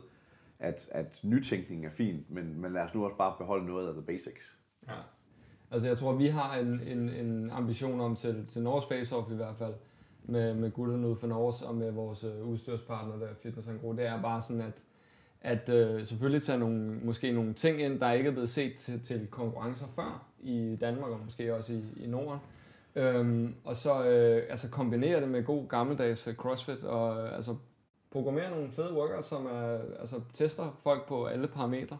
at, 0.59 0.89
at 0.91 1.19
nytænkning 1.23 1.85
er 1.85 1.89
fint, 1.89 2.31
men, 2.31 2.61
men 2.61 2.73
lad 2.73 2.81
os 2.81 2.93
nu 2.93 3.05
også 3.05 3.17
bare 3.17 3.35
beholde 3.37 3.65
noget 3.65 3.87
af 3.87 3.93
the 3.93 4.01
basics. 4.03 4.57
Ja. 4.87 4.93
Altså 5.71 5.87
jeg 5.87 5.97
tror, 5.97 6.13
vi 6.13 6.27
har 6.27 6.55
en, 6.57 6.81
en, 6.87 7.09
en 7.09 7.49
ambition 7.51 7.99
om 8.01 8.15
til, 8.15 8.45
til 8.47 8.61
Norges 8.61 8.85
Face-Off 8.85 9.33
i 9.33 9.35
hvert 9.35 9.55
fald, 9.55 9.73
med, 10.23 10.53
med 10.53 10.71
gutterne 10.71 11.07
ud 11.07 11.15
for 11.15 11.27
Norges 11.27 11.61
og 11.61 11.75
med 11.75 11.91
vores 11.91 12.23
øh, 12.23 12.47
udstyrspartner 12.47 13.17
der, 13.19 13.27
Fitness 13.43 13.69
Gro, 13.81 13.93
det 13.93 14.05
er 14.05 14.21
bare 14.21 14.41
sådan, 14.41 14.61
at, 14.61 14.73
at 15.41 15.69
øh, 15.69 16.05
selvfølgelig 16.05 16.43
tage 16.43 16.57
nogle, 16.59 16.99
måske 17.03 17.31
nogle 17.31 17.53
ting 17.53 17.81
ind, 17.81 17.99
der 17.99 18.11
ikke 18.11 18.27
er 18.27 18.31
blevet 18.31 18.49
set 18.49 18.75
til, 18.75 19.01
til 19.01 19.27
konkurrencer 19.27 19.87
før 19.87 20.25
i 20.41 20.77
Danmark 20.81 21.11
og 21.11 21.19
måske 21.25 21.55
også 21.55 21.73
i, 21.73 21.83
i 22.03 22.07
Norden. 22.07 22.39
Øhm, 22.95 23.55
og 23.63 23.75
så 23.75 24.03
øh, 24.03 24.43
altså 24.49 24.69
kombinere 24.69 25.21
det 25.21 25.29
med 25.29 25.43
god 25.43 25.67
gammeldags 25.67 26.27
øh, 26.27 26.35
CrossFit 26.35 26.83
og 26.83 27.21
øh, 27.23 27.35
altså 27.35 27.55
programmere 28.11 28.49
nogle 28.49 28.71
fede 28.71 28.93
workouts, 28.93 29.27
som 29.27 29.45
er, 29.45 29.77
altså, 29.99 30.21
tester 30.33 30.79
folk 30.83 31.07
på 31.07 31.25
alle 31.25 31.47
parametre 31.47 31.97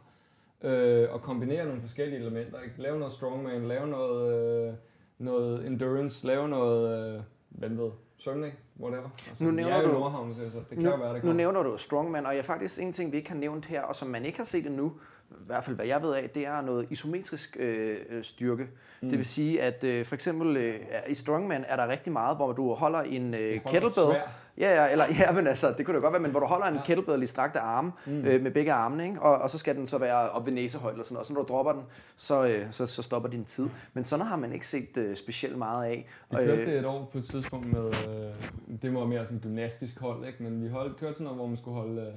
øh, 0.61 1.07
og 1.11 1.22
kombinere 1.22 1.66
nogle 1.66 1.82
forskellige 1.82 2.20
elementer. 2.20 2.61
Ikke? 2.61 2.82
Lave 2.82 2.99
noget 2.99 3.14
strongman, 3.14 3.68
lave 3.68 3.88
noget, 3.88 4.68
øh, 4.68 4.74
noget 5.18 5.68
endurance, 5.68 6.28
lave 6.28 6.49
noget, 6.49 7.16
øh, 7.16 7.22
hvem 7.49 7.78
ved, 7.78 7.91
svømning, 8.18 8.53
whatever. 8.80 9.10
Altså, 9.28 9.44
Nu 9.44 9.52
nævner 9.52 9.76
er 9.76 9.82
jo 9.82 9.88
Nordhavn, 9.88 10.34
så 10.36 10.41
det 10.41 10.52
kan 10.70 10.84
nu, 10.84 10.90
jo 10.90 10.95
være, 10.95 11.07
det 11.07 11.16
nu 11.16 11.20
kommer. 11.20 11.34
nævner 11.34 11.64
du 11.64 11.78
strongman, 11.78 12.26
og 12.26 12.36
jeg 12.36 12.45
faktisk 12.45 12.82
en 12.82 12.94
ting, 12.94 13.11
vi 13.11 13.18
ikke 13.18 13.30
har 13.30 13.38
nævnt 13.38 13.66
her, 13.66 13.82
og 13.82 13.95
som 13.95 14.07
man 14.07 14.26
ikke 14.26 14.38
har 14.38 14.45
set 14.45 14.66
endnu, 14.66 14.94
i 15.32 15.46
hvert 15.46 15.64
fald 15.64 15.76
hvad 15.76 15.86
jeg 15.86 16.02
ved 16.02 16.14
af, 16.14 16.30
det 16.30 16.46
er 16.46 16.62
noget 16.62 16.88
isometrisk 16.90 17.58
øh, 17.60 17.98
øh, 18.10 18.24
styrke. 18.24 18.68
Mm. 19.02 19.10
Det 19.10 19.18
vil 19.18 19.26
sige, 19.26 19.62
at 19.62 19.84
øh, 19.84 20.06
for 20.06 20.16
eksempel 20.16 20.58
øh, 20.58 20.80
i 21.08 21.16
strongman 21.16 21.66
er 21.68 21.76
der 21.76 21.88
rigtig 21.88 22.14
meget, 22.14 22.38
hvor 22.38 22.52
du 22.52 22.74
holder 22.74 23.00
en 23.00 23.34
øh, 23.34 23.40
Holder 23.40 23.80
kettlebell. 23.80 24.22
Ja, 24.58 24.84
ja, 24.86 24.92
eller, 24.92 25.06
ja, 25.20 25.32
men 25.32 25.48
altså, 25.48 25.74
det 25.78 25.86
kunne 25.86 25.96
det 25.96 26.02
godt 26.04 26.14
være, 26.14 26.22
men 26.22 26.32
hvor 26.32 26.40
du 26.40 26.46
holder 26.46 26.66
en 26.66 26.76
Ja. 26.76 26.82
kettlebell 26.86 27.24
i 27.24 27.28
strakte 27.28 27.60
arme, 27.60 27.92
mm. 28.06 28.26
øh, 28.26 28.42
med 28.42 28.52
begge 28.52 28.72
armene, 28.72 29.08
ikke? 29.08 29.22
Og, 29.22 29.38
og 29.38 29.50
så 29.50 29.58
skal 29.58 29.76
den 29.76 29.88
så 29.88 29.98
være 29.98 30.30
op 30.30 30.46
ved 30.46 30.54
næsehøjde 30.54 30.94
eller 30.94 31.04
sådan 31.04 31.14
noget, 31.14 31.24
og 31.24 31.28
så 31.28 31.34
når 31.34 31.42
du 31.42 31.54
dropper 31.54 31.74
den, 31.74 31.82
så, 32.18 32.48
øh, 32.48 32.68
så, 32.72 32.86
så 32.86 33.02
stopper 33.04 33.30
din 33.30 33.46
tid. 33.46 33.70
Men 33.94 34.04
sådan 34.04 34.26
har 34.26 34.36
man 34.36 34.54
ikke 34.54 34.68
set 34.68 34.98
øh, 34.98 35.16
specielt 35.16 35.58
meget 35.58 35.86
af. 35.86 36.08
Vi 36.32 36.36
kørte 36.36 36.52
øh, 36.52 36.68
det 36.68 36.80
et 36.80 36.86
år 36.86 37.10
på 37.12 37.18
et 37.18 37.26
tidspunkt 37.26 37.74
med, 37.74 37.86
øh, 37.86 38.80
det 38.82 38.94
var 38.94 39.06
mere 39.06 39.26
sådan 39.26 39.38
et 39.38 39.44
gymnastisk 39.44 40.00
hold, 40.00 40.28
ikke? 40.28 40.44
men 40.44 40.64
vi 40.64 40.68
holdt, 40.70 41.00
kørte 41.00 41.14
sådan 41.14 41.24
noget, 41.24 41.38
hvor 41.38 41.48
man 41.48 41.58
skulle 41.58 41.76
holde, 41.76 42.02
øh, 42.02 42.14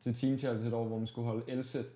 til 0.00 0.14
Team 0.14 0.38
Challenge 0.38 0.68
et 0.68 0.74
år, 0.74 0.84
hvor 0.84 0.98
man 0.98 1.06
skulle 1.06 1.26
holde 1.28 1.60
L-sit, 1.60 1.86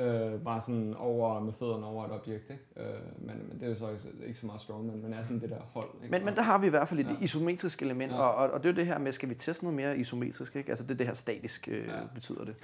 øh, 0.00 0.40
bare 0.40 0.60
sådan 0.60 0.94
over 0.94 1.40
med 1.40 1.52
fødderne 1.52 1.86
over 1.86 2.04
et 2.06 2.12
objekt. 2.12 2.50
Ikke? 2.50 2.62
Øh, 2.76 3.00
men, 3.18 3.36
men 3.48 3.60
det 3.60 3.64
er 3.66 3.68
jo 3.68 3.74
så 3.74 3.88
ikke, 3.90 4.02
ikke 4.26 4.38
så 4.38 4.46
meget 4.46 4.60
strongman, 4.60 5.02
men 5.02 5.14
er 5.14 5.22
sådan 5.22 5.40
det 5.40 5.50
der 5.50 5.60
hold. 5.72 5.88
Ikke? 6.02 6.10
Men, 6.10 6.24
men 6.24 6.34
der 6.34 6.42
har 6.42 6.58
vi 6.58 6.66
i 6.66 6.70
hvert 6.70 6.88
fald 6.88 7.00
et 7.00 7.06
Ja. 7.06 7.12
isometrisk 7.20 7.82
element, 7.82 8.12
Ja. 8.12 8.18
og, 8.18 8.34
og, 8.34 8.50
og 8.50 8.62
det 8.62 8.68
er 8.68 8.72
jo 8.72 8.76
det 8.76 8.86
her 8.86 8.98
med, 8.98 9.12
skal 9.12 9.28
vi 9.30 9.34
teste 9.34 9.64
noget 9.64 9.76
mere 9.76 9.98
isometrisk? 9.98 10.56
Ikke? 10.56 10.70
Altså 10.70 10.84
det 10.84 10.90
er 10.90 10.96
det 10.96 11.06
her 11.06 11.14
statisk, 11.14 11.68
øh, 11.68 11.86
Ja. 11.88 11.92
betyder 12.14 12.44
det. 12.44 12.54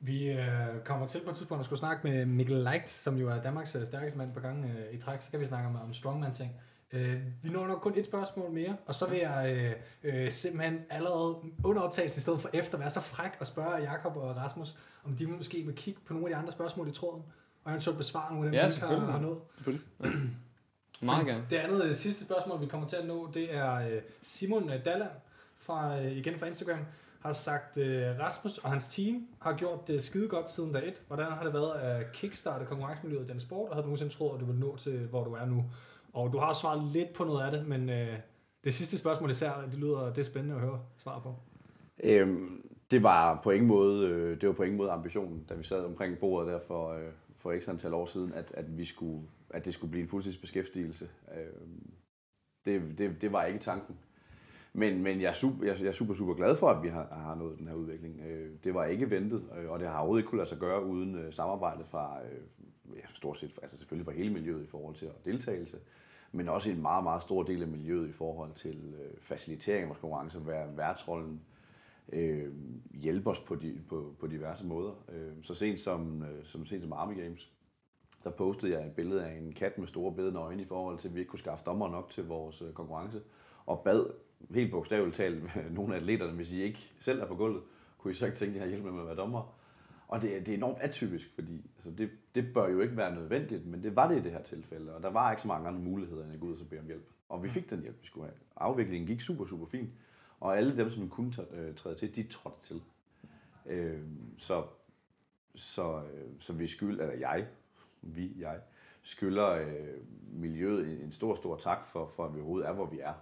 Vi 0.00 0.30
øh, 0.30 0.38
kommer 0.84 1.06
til 1.06 1.20
på 1.24 1.30
et 1.30 1.36
tidspunkt 1.36 1.58
at 1.60 1.64
skulle 1.64 1.78
snakke 1.78 2.08
med 2.08 2.26
Mikkel 2.26 2.56
Leicht, 2.56 2.90
som 2.90 3.16
jo 3.16 3.28
er 3.30 3.42
Danmarks 3.42 3.76
øh, 3.76 3.86
stærkeste 3.86 4.18
mand 4.18 4.32
på 4.32 4.40
gang 4.40 4.64
øh, 4.64 4.94
i 4.94 4.98
træk. 4.98 5.20
Så 5.22 5.30
kan 5.30 5.40
vi 5.40 5.44
snakke 5.46 5.68
om, 5.68 5.76
om 5.84 5.92
strongman-ting. 5.94 6.50
Øh, 6.92 7.20
vi 7.42 7.48
når 7.48 7.66
nok 7.66 7.80
kun 7.80 7.92
et 7.96 8.04
spørgsmål 8.06 8.50
mere, 8.50 8.76
og 8.86 8.94
så 8.94 9.06
vil 9.06 9.18
jeg 9.18 9.56
øh, 9.56 9.72
øh, 10.02 10.30
simpelthen 10.30 10.80
allerede 10.90 11.36
under 11.64 11.82
optagelsen 11.82 12.18
i 12.18 12.20
stedet 12.20 12.40
for 12.40 12.50
efter 12.52 12.78
være 12.78 12.90
så 12.90 13.00
fræk 13.00 13.30
og 13.40 13.46
spørge 13.46 13.76
Jakob 13.76 14.16
og 14.16 14.36
Rasmus, 14.36 14.76
om 15.04 15.16
de 15.16 15.26
måske 15.26 15.62
vil 15.62 15.74
kigge 15.74 16.00
på 16.06 16.12
nogle 16.12 16.28
af 16.28 16.30
de 16.30 16.36
andre 16.36 16.52
spørgsmål 16.52 16.88
i 16.88 16.92
tråden, 16.92 17.22
og 17.64 17.70
eventuelt 17.70 17.98
besvare 17.98 18.34
nogle 18.34 18.46
af 18.46 18.52
dem, 18.52 18.60
Ja, 18.60 18.66
vi 18.66 18.72
har, 18.72 18.78
selvfølgelig. 18.78 19.12
har 19.12 19.20
nået. 19.20 19.38
Meget 21.00 21.18
Fordi 21.18 21.30
gerne. 21.30 21.44
Det 21.50 21.56
andet 21.56 21.84
øh, 21.84 21.94
sidste 21.94 22.24
spørgsmål, 22.24 22.60
vi 22.60 22.66
kommer 22.66 22.86
til 22.86 22.96
at 22.96 23.06
nå, 23.06 23.30
det 23.34 23.54
er 23.54 23.74
øh, 23.74 24.02
Simon 24.22 24.70
øh, 24.70 24.84
Dalland, 24.84 25.10
fra, 25.58 25.96
igen 25.96 26.38
fra 26.38 26.46
Instagram, 26.46 26.78
har 27.20 27.32
sagt, 27.32 27.78
Rasmus 28.20 28.58
og 28.58 28.70
hans 28.70 28.88
team 28.88 29.26
har 29.40 29.52
gjort 29.56 29.88
det 29.88 30.02
skide 30.02 30.28
godt 30.28 30.50
siden 30.50 30.72
dag 30.72 30.88
1. 30.88 31.02
Hvordan 31.06 31.32
har 31.32 31.44
det 31.44 31.52
været 31.52 31.74
at 31.80 32.12
kickstarte 32.12 32.64
konkurrencemiljøet 32.64 33.24
i 33.24 33.28
den 33.32 33.40
sport, 33.40 33.68
og 33.68 33.74
havde 33.74 33.82
du 33.82 33.86
nogensinde 33.88 34.14
troet, 34.14 34.34
at 34.34 34.40
du 34.40 34.44
ville 34.46 34.60
nå 34.60 34.76
til, 34.76 34.98
hvor 34.98 35.24
du 35.24 35.32
er 35.32 35.44
nu? 35.46 35.64
Og 36.16 36.32
du 36.32 36.38
har 36.38 36.52
svaret 36.52 36.82
lidt 36.92 37.12
på 37.12 37.24
noget 37.24 37.44
af 37.44 37.50
det, 37.50 37.66
men 37.66 37.90
øh, 37.90 38.18
det 38.64 38.74
sidste 38.74 38.98
spørgsmål 38.98 39.30
især, 39.30 39.52
det 39.70 39.78
lyder 39.78 40.06
det 40.08 40.18
er 40.18 40.22
spændende 40.22 40.54
at 40.54 40.60
høre 40.60 40.80
svar 40.98 41.18
på. 41.18 41.34
Øhm, 42.04 42.70
det 42.90 43.02
var 43.02 43.40
på 43.42 43.50
ingen 43.50 43.68
måde, 43.68 44.08
øh, 44.08 44.40
det 44.40 44.48
var 44.48 44.54
på 44.54 44.62
ingen 44.62 44.76
måde 44.76 44.90
ambitionen, 44.90 45.44
da 45.48 45.54
vi 45.54 45.64
sad 45.64 45.84
omkring 45.84 46.18
bordet 46.18 46.52
der 46.52 46.60
for, 46.66 46.92
øh, 46.92 47.08
for 47.38 47.58
x 47.60 47.68
antal 47.68 47.94
år 47.94 48.06
siden, 48.06 48.32
at, 48.32 48.52
at, 48.54 48.78
vi 48.78 48.84
skulle, 48.84 49.22
at 49.50 49.64
det 49.64 49.74
skulle 49.74 49.90
blive 49.90 50.02
en 50.02 50.08
fuldtidsbeskæftigelse. 50.08 51.08
Øhm, 51.38 51.90
det, 52.64 52.98
det, 52.98 53.16
det 53.20 53.32
var 53.32 53.44
ikke 53.44 53.58
tanken. 53.58 53.96
Men, 54.72 55.02
men 55.02 55.20
jeg, 55.20 55.28
er 55.28 55.34
super, 55.34 55.66
jeg, 55.66 55.80
jeg 55.80 55.88
er 55.88 55.92
super, 55.92 56.14
super 56.14 56.34
glad 56.34 56.56
for, 56.56 56.70
at 56.70 56.82
vi 56.82 56.88
har, 56.88 57.06
har 57.10 57.34
nået 57.34 57.58
den 57.58 57.68
her 57.68 57.74
udvikling. 57.74 58.20
Øh, 58.20 58.50
det 58.64 58.74
var 58.74 58.84
ikke 58.84 59.10
ventet, 59.10 59.44
øh, 59.58 59.70
og 59.70 59.78
det 59.78 59.88
har 59.88 59.98
overhovedet 59.98 60.20
ikke 60.20 60.28
kunne 60.28 60.38
lade 60.38 60.48
sig 60.48 60.58
gøre 60.58 60.84
uden 60.84 61.14
øh, 61.14 61.32
samarbejde 61.32 61.84
fra, 61.84 62.18
øh, 62.22 62.96
ja, 62.96 63.06
stort 63.14 63.38
set, 63.38 63.58
altså 63.62 63.76
selvfølgelig 63.76 64.06
fra 64.06 64.12
hele 64.12 64.32
miljøet 64.32 64.62
i 64.62 64.66
forhold 64.66 64.94
til 64.94 65.08
deltagelse, 65.24 65.78
men 66.32 66.48
også 66.48 66.70
en 66.70 66.82
meget, 66.82 67.04
meget 67.04 67.22
stor 67.22 67.42
del 67.42 67.62
af 67.62 67.68
miljøet 67.68 68.08
i 68.08 68.12
forhold 68.12 68.54
til 68.54 68.94
øh, 69.00 69.20
facilitering 69.20 69.82
af 69.82 69.88
vores 69.88 70.00
konkurrence, 70.00 70.46
være 70.46 70.76
værtsrollen, 70.76 71.40
øh, 72.12 72.52
hjælper 72.94 73.30
os 73.30 73.40
på, 73.40 73.54
de, 73.54 73.80
på, 73.88 74.14
på 74.20 74.26
diverse 74.26 74.66
måder. 74.66 74.92
Øh, 75.12 75.32
så 75.42 75.54
sent 75.54 75.80
som, 75.80 76.22
øh, 76.22 76.44
som 76.44 76.66
sent 76.66 76.82
som 76.82 76.92
Army 76.92 77.22
Games 77.22 77.50
der 78.26 78.32
postede 78.32 78.72
jeg 78.72 78.86
et 78.86 78.92
billede 78.92 79.26
af 79.26 79.38
en 79.38 79.52
kat 79.52 79.78
med 79.78 79.86
store 79.86 80.12
bedende 80.12 80.40
øjne 80.40 80.62
i 80.62 80.64
forhold 80.64 80.98
til, 80.98 81.08
at 81.08 81.14
vi 81.14 81.20
ikke 81.20 81.30
kunne 81.30 81.38
skaffe 81.38 81.64
dommer 81.66 81.88
nok 81.88 82.10
til 82.10 82.26
vores 82.26 82.62
øh, 82.62 82.72
konkurrence. 82.72 83.20
Og 83.66 83.82
bad 83.84 84.06
helt 84.50 84.70
bogstaveligt 84.70 85.16
talt 85.16 85.44
nogle 85.74 85.94
af 85.94 85.98
atleterne, 85.98 86.32
hvis 86.32 86.52
I 86.52 86.62
ikke 86.62 86.92
selv 87.00 87.20
er 87.20 87.26
på 87.26 87.34
gulvet, 87.34 87.62
kunne 87.98 88.12
I 88.12 88.14
så 88.14 88.26
ikke 88.26 88.38
tænke 88.38 88.56
jer 88.56 88.62
at 88.62 88.68
hjælpe 88.68 88.92
med 88.92 89.00
at 89.00 89.06
være 89.06 89.16
dommer. 89.16 89.54
Og 90.08 90.22
det, 90.22 90.46
det 90.46 90.48
er 90.52 90.56
enormt 90.56 90.78
atypisk, 90.80 91.34
fordi 91.34 91.70
altså 91.76 91.90
det, 91.90 92.10
det 92.34 92.54
bør 92.54 92.68
jo 92.68 92.80
ikke 92.80 92.96
være 92.96 93.14
nødvendigt, 93.14 93.66
men 93.66 93.82
det 93.82 93.96
var 93.96 94.08
det 94.08 94.18
i 94.18 94.22
det 94.22 94.32
her 94.32 94.42
tilfælde, 94.42 94.94
og 94.94 95.02
der 95.02 95.10
var 95.10 95.30
ikke 95.30 95.42
så 95.42 95.48
mange 95.48 95.68
andre 95.68 95.80
muligheder, 95.80 96.24
end 96.24 96.32
at 96.32 96.40
gå 96.40 96.46
ud 96.46 96.60
og 96.60 96.68
bede 96.68 96.80
om 96.80 96.86
hjælp. 96.86 97.10
Og 97.28 97.42
vi 97.42 97.48
fik 97.48 97.70
den 97.70 97.82
hjælp, 97.82 98.02
vi 98.02 98.06
skulle 98.06 98.26
have. 98.26 98.36
Afviklingen 98.56 99.06
gik 99.06 99.20
super, 99.20 99.46
super 99.46 99.66
fint, 99.66 99.90
og 100.40 100.58
alle 100.58 100.76
dem, 100.76 100.90
som 100.90 101.08
kunne 101.08 101.32
øh, 101.52 101.74
træde 101.74 101.94
til, 101.94 102.16
de 102.16 102.22
trådte 102.22 102.62
til. 102.62 102.82
Øh, 103.66 104.00
så, 104.38 104.64
så, 105.54 106.02
så 106.38 106.52
vi 106.52 106.66
skyld, 106.66 107.00
eller 107.00 107.14
jeg, 107.14 107.46
vi, 108.02 108.32
jeg, 108.38 108.60
skylder 109.06 109.50
øh, 109.50 109.94
miljøet 110.32 110.86
en, 110.86 111.04
en 111.04 111.12
stor, 111.12 111.34
stor 111.34 111.56
tak 111.56 111.86
for, 111.86 112.10
for, 112.16 112.24
at 112.24 112.34
vi 112.34 112.40
overhovedet 112.40 112.68
er, 112.68 112.72
hvor 112.72 112.86
vi 112.86 113.00
er. 113.00 113.14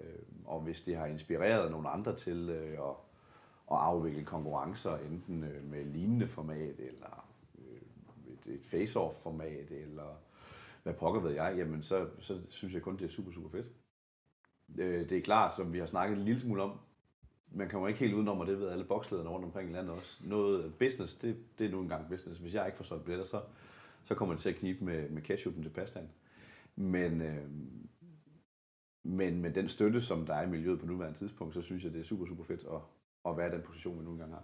Øh, 0.00 0.22
og 0.44 0.60
hvis 0.60 0.82
det 0.82 0.96
har 0.96 1.06
inspireret 1.06 1.70
nogle 1.70 1.88
andre 1.88 2.16
til 2.16 2.50
øh, 2.50 2.72
at, 2.72 2.94
at 3.70 3.78
afvikle 3.78 4.24
konkurrencer, 4.24 4.96
enten 4.96 5.44
øh, 5.44 5.64
med 5.64 5.84
lignende 5.84 6.28
format, 6.28 6.74
eller 6.78 7.28
øh, 7.58 8.32
et, 8.32 8.54
et 8.54 8.64
face-off-format, 8.64 9.70
eller 9.70 10.22
hvad 10.82 10.94
pokker 10.94 11.20
ved 11.20 11.30
jeg, 11.30 11.54
jamen 11.56 11.82
så, 11.82 12.08
så 12.18 12.40
synes 12.48 12.74
jeg 12.74 12.82
kun, 12.82 12.96
det 12.96 13.04
er 13.04 13.08
super, 13.08 13.32
super 13.32 13.48
fedt. 13.48 13.66
Øh, 14.78 15.08
det 15.08 15.18
er 15.18 15.22
klart, 15.22 15.56
som 15.56 15.72
vi 15.72 15.78
har 15.78 15.86
snakket 15.86 16.18
en 16.18 16.24
lille 16.24 16.40
smule 16.40 16.62
om, 16.62 16.78
man 17.50 17.68
kommer 17.68 17.88
ikke 17.88 18.00
helt 18.00 18.14
udenom, 18.14 18.40
og 18.40 18.46
det 18.46 18.60
ved 18.60 18.68
alle 18.68 18.84
bokslederne 18.84 19.30
rundt 19.30 19.44
omkring 19.44 19.70
i 19.70 19.72
landet 19.72 19.92
også. 19.92 20.16
Noget 20.24 20.74
business, 20.74 21.16
det, 21.16 21.36
det 21.58 21.66
er 21.66 21.70
nu 21.70 21.80
engang 21.80 22.08
business. 22.08 22.40
Hvis 22.40 22.54
jeg 22.54 22.66
ikke 22.66 22.76
får 22.76 22.84
solgt 22.84 23.04
billetter, 23.04 23.26
så, 23.26 23.42
så 24.04 24.14
kommer 24.14 24.34
det 24.34 24.42
til 24.42 24.48
at 24.48 24.56
knibe 24.56 24.84
med, 24.84 25.08
med 25.08 25.22
ketchupen 25.22 25.62
til 25.62 25.70
pastaen. 25.70 26.08
Men, 26.76 27.22
øh, 27.22 27.44
men 29.02 29.40
med 29.40 29.52
den 29.52 29.68
støtte, 29.68 30.00
som 30.00 30.26
der 30.26 30.34
er 30.34 30.42
i 30.42 30.50
miljøet 30.50 30.80
på 30.80 30.86
nuværende 30.86 31.18
tidspunkt, 31.18 31.54
så 31.54 31.62
synes 31.62 31.84
jeg, 31.84 31.92
det 31.92 32.00
er 32.00 32.04
super, 32.04 32.26
super 32.26 32.44
fedt 32.44 32.60
at, 32.60 32.80
at 33.28 33.36
være 33.36 33.48
i 33.48 33.50
den 33.50 33.62
position, 33.62 33.98
vi 33.98 34.04
nu 34.04 34.10
engang 34.10 34.32
har. 34.32 34.42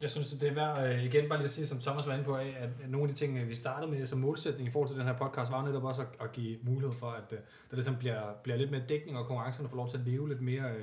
Jeg 0.00 0.10
synes, 0.10 0.30
det 0.30 0.48
er 0.48 0.54
værd 0.54 0.86
øh, 0.86 1.04
igen 1.04 1.28
bare 1.28 1.38
lige 1.38 1.44
at 1.44 1.50
sige, 1.50 1.66
som 1.66 1.78
Thomas 1.78 2.06
var 2.06 2.12
inde 2.12 2.24
på, 2.24 2.36
af, 2.36 2.56
at 2.58 2.90
nogle 2.90 3.08
af 3.08 3.14
de 3.14 3.14
ting, 3.14 3.38
øh, 3.38 3.48
vi 3.48 3.54
startede 3.54 3.90
med 3.90 4.06
som 4.06 4.18
målsætning 4.18 4.68
i 4.68 4.70
forhold 4.70 4.88
til 4.88 4.98
den 4.98 5.06
her 5.06 5.16
podcast, 5.16 5.52
var 5.52 5.66
netop 5.66 5.84
også 5.84 6.02
at, 6.02 6.08
at 6.20 6.32
give 6.32 6.58
mulighed 6.62 6.92
for, 6.92 7.10
at 7.10 7.32
øh, 7.32 7.38
der 7.70 7.76
ligesom 7.76 7.96
bliver, 7.96 8.34
bliver 8.42 8.56
lidt 8.56 8.70
mere 8.70 8.82
dækning, 8.88 9.18
og 9.18 9.26
konkurrencerne 9.26 9.68
får 9.68 9.76
lov 9.76 9.88
til 9.88 9.98
at 9.98 10.04
leve 10.06 10.28
lidt 10.28 10.40
mere 10.40 10.74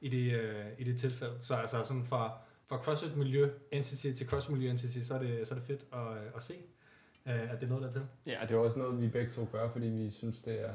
i 0.00 0.08
det, 0.08 0.40
i 0.78 0.84
det 0.84 1.00
tilfælde. 1.00 1.34
Så 1.40 1.54
altså 1.54 1.84
sådan 1.84 2.04
fra, 2.04 2.38
fra 2.66 2.76
CrossFit 2.76 3.16
Miljø 3.16 3.50
Entity 3.72 4.12
til 4.12 4.26
CrossFit 4.26 4.52
Miljø 4.52 4.70
Entity, 4.70 4.98
så 4.98 5.14
er 5.14 5.18
det, 5.18 5.48
så 5.48 5.54
er 5.54 5.58
det 5.58 5.66
fedt 5.66 5.86
at, 5.92 6.36
at 6.36 6.42
se, 6.42 6.54
at 7.24 7.60
det 7.60 7.66
er 7.66 7.68
noget 7.68 7.84
der 7.84 7.90
til. 7.90 8.06
Ja, 8.26 8.38
det 8.42 8.50
er 8.50 8.58
også 8.58 8.78
noget, 8.78 9.00
vi 9.00 9.08
begge 9.08 9.30
to 9.30 9.48
gør, 9.52 9.68
fordi 9.68 9.86
vi 9.86 10.10
synes, 10.10 10.42
det 10.42 10.60
er 10.60 10.72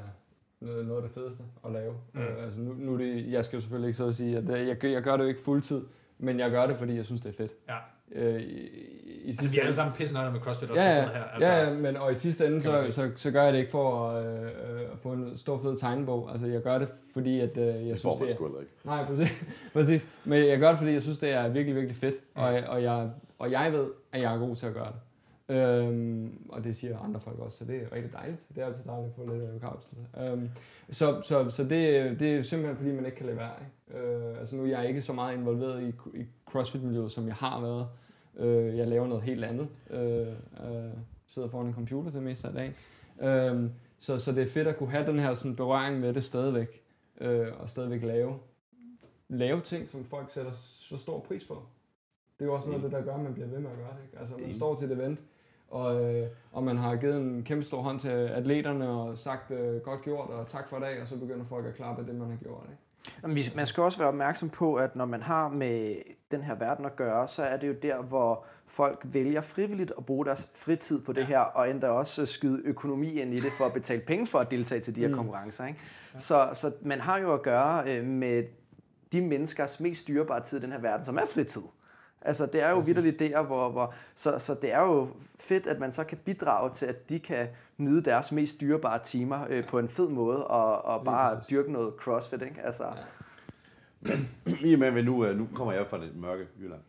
noget, 0.62 0.86
noget 0.86 1.04
af 1.04 1.10
det 1.10 1.12
fedeste 1.12 1.44
at 1.66 1.72
lave. 1.72 1.94
Mm. 2.14 2.20
Uh, 2.20 2.44
altså 2.44 2.60
nu, 2.60 2.74
nu 2.74 2.98
det, 2.98 3.32
jeg 3.32 3.46
skal 3.46 3.58
jo 3.58 3.62
selvfølgelig 3.62 3.88
ikke 3.88 3.98
så 3.98 4.06
at 4.06 4.16
sige, 4.16 4.38
at 4.38 4.44
det, 4.48 4.68
jeg, 4.68 4.84
jeg 4.84 5.02
gør 5.02 5.18
det 5.18 5.24
jo 5.24 5.30
ikke 5.30 5.42
fuldtid, 5.42 5.82
men 6.18 6.40
jeg 6.40 6.52
gør 6.52 6.68
det, 6.68 6.78
fordi 6.78 6.96
jeg 6.96 7.06
synes, 7.06 7.22
det 7.22 7.30
er 7.30 7.34
fedt. 7.34 7.52
Ja. 7.70 7.76
Øh, 8.12 8.42
i, 8.42 8.70
i 9.24 9.28
altså, 9.28 9.50
vi 9.50 9.58
er 9.58 9.62
alle 9.62 9.74
sammen 9.74 9.96
pisse 9.96 10.14
med 10.14 10.40
CrossFit 10.40 10.70
også, 10.70 10.84
ja, 10.84 10.90
der 10.90 11.02
her. 11.02 11.24
Altså, 11.24 11.52
ja, 11.52 11.74
men 11.74 11.98
og 11.98 12.12
i 12.12 12.16
sidste 12.16 12.48
ende, 12.48 12.62
så, 12.62 12.86
så, 12.90 13.12
så, 13.16 13.32
gør 13.32 13.44
jeg 13.44 13.54
det 13.54 13.60
ikke 13.60 13.72
for 13.72 14.10
at, 14.10 14.26
øh, 14.26 14.52
at 14.92 15.00
få 15.00 15.12
en 15.12 15.38
stor 15.38 15.62
fed 15.62 15.78
tegnebog. 15.78 16.32
Altså, 16.32 16.48
jeg 16.48 16.62
gør 16.62 16.78
det, 16.78 16.94
fordi 17.14 17.40
at, 17.40 17.58
øh, 17.58 17.66
jeg 17.66 17.76
det 17.76 18.00
synes, 18.00 18.16
det 18.16 18.26
er... 18.26 18.60
ikke. 18.60 18.72
Nej, 18.86 19.06
præcis, 19.06 19.30
præcis. 19.74 20.08
Men 20.26 20.48
jeg 20.48 20.60
gør 20.60 20.70
det, 20.70 20.78
fordi 20.78 20.92
jeg 20.92 21.02
synes, 21.02 21.18
det 21.18 21.32
er 21.32 21.48
virkelig, 21.48 21.76
virkelig 21.76 21.96
fedt. 21.96 22.16
Mm. 22.36 22.42
Og, 22.42 22.50
og, 22.68 22.84
jeg, 22.84 23.10
og 23.40 23.52
jeg 23.52 23.74
ved, 23.74 23.88
at 24.12 24.22
jeg 24.22 24.34
er 24.34 24.40
god 24.40 24.56
til 24.56 24.66
at 24.66 24.74
gøre 24.74 24.88
det. 24.88 25.09
Øhm, 25.50 26.46
og 26.50 26.64
det 26.64 26.76
siger 26.76 27.00
andre 27.00 27.20
folk 27.20 27.40
også, 27.40 27.58
så 27.58 27.66
det 27.66 27.82
er 27.82 27.92
rigtig 27.92 28.14
dejligt. 28.14 28.40
Det 28.56 28.64
er 28.64 28.66
altid 28.66 28.84
dejligt 28.84 29.10
at 29.10 29.16
få 29.16 29.34
lidt 29.34 29.54
bekræftelse. 29.54 29.96
Øhm, 30.20 30.50
så 30.90 31.22
så, 31.22 31.50
så 31.50 31.64
det, 31.64 32.20
det 32.20 32.36
er 32.36 32.42
simpelthen 32.42 32.78
fordi, 32.78 32.92
man 32.92 33.06
ikke 33.06 33.18
kan 33.18 33.26
lade 33.26 33.38
være. 33.38 33.54
Ikke? 33.62 34.08
Øh, 34.08 34.40
altså 34.40 34.56
nu 34.56 34.64
er 34.64 34.68
jeg 34.68 34.88
ikke 34.88 35.02
så 35.02 35.14
meget 35.14 35.38
involveret 35.38 35.84
i, 35.84 36.18
i 36.20 36.26
CrossFit-miljøet, 36.46 37.12
som 37.12 37.28
jeg 37.28 37.36
har 37.36 37.62
været. 37.62 37.88
Øh, 38.38 38.78
jeg 38.78 38.88
laver 38.88 39.08
noget 39.08 39.24
helt 39.24 39.44
andet. 39.44 39.68
Øh, 39.90 40.28
øh, 40.28 40.94
sidder 41.28 41.50
foran 41.50 41.68
en 41.68 41.74
computer 41.74 42.12
det 42.12 42.24
meste 42.24 42.48
af 42.48 42.54
dagen. 42.54 42.74
Øh, 43.22 43.70
så, 44.00 44.18
så 44.18 44.32
det 44.32 44.44
er 44.44 44.48
fedt 44.48 44.68
at 44.68 44.78
kunne 44.78 44.92
have 44.92 45.06
den 45.06 45.20
her 45.20 45.34
sådan, 45.34 45.56
berøring 45.56 46.00
med 46.00 46.14
det 46.14 46.24
stadigvæk. 46.24 46.82
Øh, 47.22 47.48
og 47.60 47.70
stadigvæk 47.70 48.04
lave, 48.04 48.36
lave 49.30 49.62
ting, 49.62 49.90
som 49.90 50.04
folk 50.04 50.30
sætter 50.30 50.52
så 50.54 50.98
stor 50.98 51.20
pris 51.20 51.44
på. 51.44 51.64
Det 52.40 52.46
er 52.46 52.50
jo 52.50 52.56
også 52.56 52.70
noget 52.70 52.84
af 52.84 52.90
det, 52.90 53.00
der 53.00 53.06
gør, 53.06 53.14
at 53.14 53.24
man 53.24 53.34
bliver 53.34 53.48
ved 53.48 53.60
med 53.60 53.70
at 53.70 53.78
gøre 53.78 53.94
det. 53.98 54.04
Ikke? 54.06 54.20
Altså 54.20 54.36
man 54.38 54.54
står 54.54 54.76
til 54.76 54.92
et 54.92 54.98
event, 54.98 55.20
og, 55.72 56.16
øh, 56.16 56.28
og 56.52 56.64
man 56.64 56.78
har 56.78 56.96
givet 56.96 57.16
en 57.16 57.44
kæmpe 57.44 57.64
stor 57.64 57.82
hånd 57.82 58.00
til 58.00 58.10
atleterne 58.10 58.90
og 58.90 59.18
sagt 59.18 59.52
øh, 59.52 59.82
godt 59.82 60.02
gjort 60.02 60.30
og 60.30 60.48
tak 60.48 60.70
for 60.70 60.78
i 60.78 60.82
dag, 60.82 61.02
og 61.02 61.08
så 61.08 61.20
begynder 61.20 61.46
folk 61.46 61.66
at 61.66 61.74
klappe 61.74 62.02
af 62.02 62.06
det, 62.06 62.16
man 62.16 62.30
har 62.30 62.38
gjort. 62.38 62.64
Ikke? 62.70 62.82
Jamen, 63.24 63.38
man 63.56 63.68
skal 63.68 63.84
også 63.84 63.98
være 63.98 64.08
opmærksom 64.08 64.50
på, 64.50 64.76
at 64.76 64.96
når 64.96 65.06
man 65.06 65.22
har 65.22 65.50
med 65.50 65.96
den 66.32 66.44
her 66.44 66.56
verden 66.56 66.86
at 66.86 66.96
gøre, 66.96 67.28
så 67.28 67.44
er 67.44 67.58
det 67.58 67.68
jo 67.68 67.74
der, 67.74 68.02
hvor 68.02 68.46
folk 68.66 69.02
vælger 69.04 69.42
frivilligt 69.42 69.94
at 69.98 70.06
bruge 70.06 70.26
deres 70.26 70.50
fritid 70.56 71.02
på 71.02 71.14
det 71.14 71.22
ja. 71.22 71.26
her, 71.26 71.40
og 71.40 71.70
endda 71.70 71.88
også 71.88 72.26
skyde 72.26 72.62
økonomi 72.66 73.20
ind 73.20 73.34
i 73.34 73.40
det 73.40 73.52
for 73.58 73.66
at 73.66 73.74
betale 73.74 74.02
penge 74.02 74.28
for 74.28 74.40
at 74.40 74.52
deltage 74.52 74.82
til 74.82 74.96
de 74.96 75.00
her 75.00 75.08
mm. 75.08 75.14
konkurrencer. 75.14 75.66
Ikke? 75.66 75.80
Ja. 76.14 76.20
Så, 76.20 76.50
så 76.54 76.72
man 76.82 77.00
har 77.00 77.18
jo 77.18 77.34
at 77.34 77.42
gøre 77.42 77.84
øh, 77.88 78.06
med 78.06 78.44
de 79.12 79.22
menneskers 79.22 79.80
mest 79.80 80.02
styrbare 80.02 80.44
tid 80.44 80.58
i 80.58 80.62
den 80.62 80.72
her 80.72 80.80
verden, 80.80 81.06
som 81.06 81.18
er 81.18 81.26
fritid. 81.26 81.62
Altså, 82.22 82.46
det 82.46 82.62
er 82.62 82.70
jo 82.70 82.80
vidderligt 82.80 83.20
der, 83.20 83.42
hvor, 83.42 83.70
hvor 83.70 83.94
så, 84.16 84.40
så 84.40 84.56
det 84.62 84.74
er 84.74 84.82
jo 84.82 85.08
fedt, 85.40 85.68
at 85.68 85.80
man 85.80 85.92
så 85.92 86.04
kan 86.04 86.18
bidrage 86.26 86.74
til, 86.74 86.86
at 86.86 87.10
de 87.10 87.20
kan 87.20 87.48
nyde 87.78 88.02
deres 88.02 88.32
mest 88.32 88.62
dyrebare 88.62 89.00
timer 89.04 89.46
øh, 89.50 89.68
på 89.68 89.80
en 89.80 89.90
fed 89.90 90.10
måde, 90.10 90.48
og, 90.48 90.86
og 90.86 91.06
bare 91.06 91.42
dyrke 91.50 91.72
noget 91.72 91.94
crossfit, 91.94 92.42
ikke? 92.42 92.62
Altså. 92.62 92.84
Ja. 92.84 92.92
Men 94.00 94.30
i 94.70 94.74
og 94.74 94.80
med, 94.80 95.04
nu, 95.04 95.26
øh, 95.26 95.38
nu 95.38 95.48
kommer 95.56 95.74
jeg 95.74 95.88
fra 95.88 96.02
det 96.02 96.16
mørke 96.16 96.48
Jylland. 96.62 96.82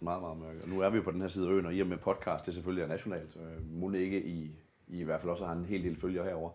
Meget, 0.00 0.20
meget 0.22 0.38
mørke. 0.38 0.62
Og 0.62 0.68
nu 0.68 0.80
er 0.80 0.90
vi 0.90 0.96
jo 0.96 1.02
på 1.02 1.10
den 1.10 1.20
her 1.20 1.28
side 1.28 1.48
af 1.48 1.50
øen, 1.50 1.66
og 1.66 1.74
i 1.74 1.80
og 1.80 1.86
med 1.86 1.96
podcast, 1.96 2.46
det 2.46 2.54
selvfølgelig 2.54 2.82
er 2.82 2.88
nationalt. 2.88 3.36
Øh, 3.36 3.80
må 3.80 3.92
ikke 3.92 4.22
i, 4.22 4.50
i, 4.88 5.02
hvert 5.02 5.20
fald 5.20 5.30
også 5.30 5.46
har 5.46 5.52
en 5.52 5.64
hel 5.64 5.84
del 5.84 6.00
følger 6.00 6.24
herover. 6.24 6.50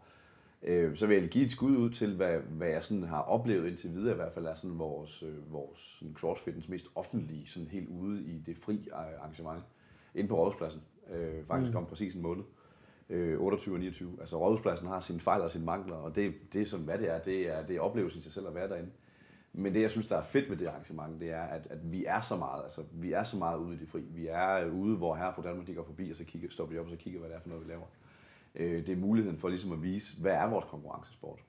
Øh, 0.68 0.96
så 0.96 1.08
vil 1.08 1.18
jeg 1.18 1.30
give 1.30 1.46
et 1.46 1.52
skud 1.52 1.78
ud 1.78 1.90
til, 1.90 2.16
hvad, 2.16 2.38
hvad 2.38 2.68
jeg 2.68 2.84
sådan 2.84 3.04
har 3.04 3.22
oplevet 3.22 3.68
indtil 3.68 3.94
videre, 3.94 4.14
i 4.14 4.16
hvert 4.16 4.34
fald 4.34 4.46
er 4.46 4.56
sådan 4.56 4.80
vores, 4.80 5.24
øh, 5.24 5.54
vores 5.54 5.96
sådan 6.00 6.14
crossfitens 6.14 6.70
mest 6.70 6.88
offentlige, 6.96 7.48
sådan 7.48 7.68
helt 7.68 7.90
ude 7.90 8.24
i 8.24 8.44
det 8.46 8.58
fri 8.58 8.90
arrangement, 8.94 9.64
inde 10.16 10.30
på 10.30 10.36
Rådhuspladsen, 10.36 10.82
øh, 11.12 11.46
faktisk 11.48 11.72
mm. 11.72 11.78
om 11.78 11.86
præcis 11.86 12.16
en 12.16 12.22
måned. 12.22 12.44
Øh, 13.10 13.40
28 13.40 13.76
og 13.76 13.80
29. 13.80 14.18
Altså 14.20 14.40
Rådhuspladsen 14.40 14.88
har 14.88 15.02
sine 15.02 15.20
fejl 15.20 15.42
og 15.42 15.52
sine 15.52 15.66
mangler, 15.66 15.96
og 15.96 16.16
det, 16.16 16.34
det 16.54 16.62
er 16.62 16.66
sådan, 16.66 16.86
hvad 16.86 16.98
det 16.98 17.10
er. 17.10 17.20
Det 17.20 17.58
er, 17.58 17.66
det 17.66 17.76
er 17.76 17.82
oplevelsen 17.82 18.20
i 18.20 18.24
sig 18.24 18.34
selv 18.34 18.48
at 18.48 18.56
være 18.56 18.70
derinde. 18.70 18.90
Men 19.54 19.74
det, 19.74 19.82
jeg 19.82 19.92
synes, 19.92 20.08
der 20.08 20.18
er 20.18 20.24
fedt 20.24 20.50
ved 20.50 20.58
det 20.58 20.68
arrangement, 20.68 21.22
det 21.22 21.30
er, 21.30 21.44
at, 21.44 21.68
at 21.70 21.92
vi 21.92 22.06
er 22.06 22.22
så 22.22 22.36
meget, 22.36 22.64
altså 22.64 22.84
vi 22.92 23.12
er 23.12 23.24
så 23.24 23.38
meget 23.38 23.58
ude 23.58 23.76
i 23.76 23.80
det 23.80 23.90
fri. 23.90 24.02
Vi 24.02 24.28
er 24.30 24.66
ude, 24.66 24.98
hvor 24.98 25.16
her 25.16 25.34
fra 25.34 25.42
Danmark, 25.42 25.68
de 25.68 25.74
går 25.74 25.84
forbi, 25.84 26.12
og 26.12 26.18
så 26.18 26.24
kigger, 26.24 26.50
stopper 26.50 26.76
de 26.76 26.80
op, 26.80 26.86
og 26.86 26.92
så 26.92 26.98
kigger, 26.98 27.20
hvad 27.20 27.30
det 27.30 27.36
er 27.36 27.42
for 27.42 27.50
noget, 27.50 27.66
vi 27.66 27.72
laver. 27.72 27.86
Øh, 28.56 28.88
det 28.88 28.90
er 28.90 28.96
muligheden 28.96 29.38
for 29.38 29.50
ligesom 29.50 29.72
at 29.72 29.84
vise, 29.84 30.22
hvad 30.22 30.34
er 30.34 30.50
vores 30.50 30.66
konkurrencesport? 30.66 31.40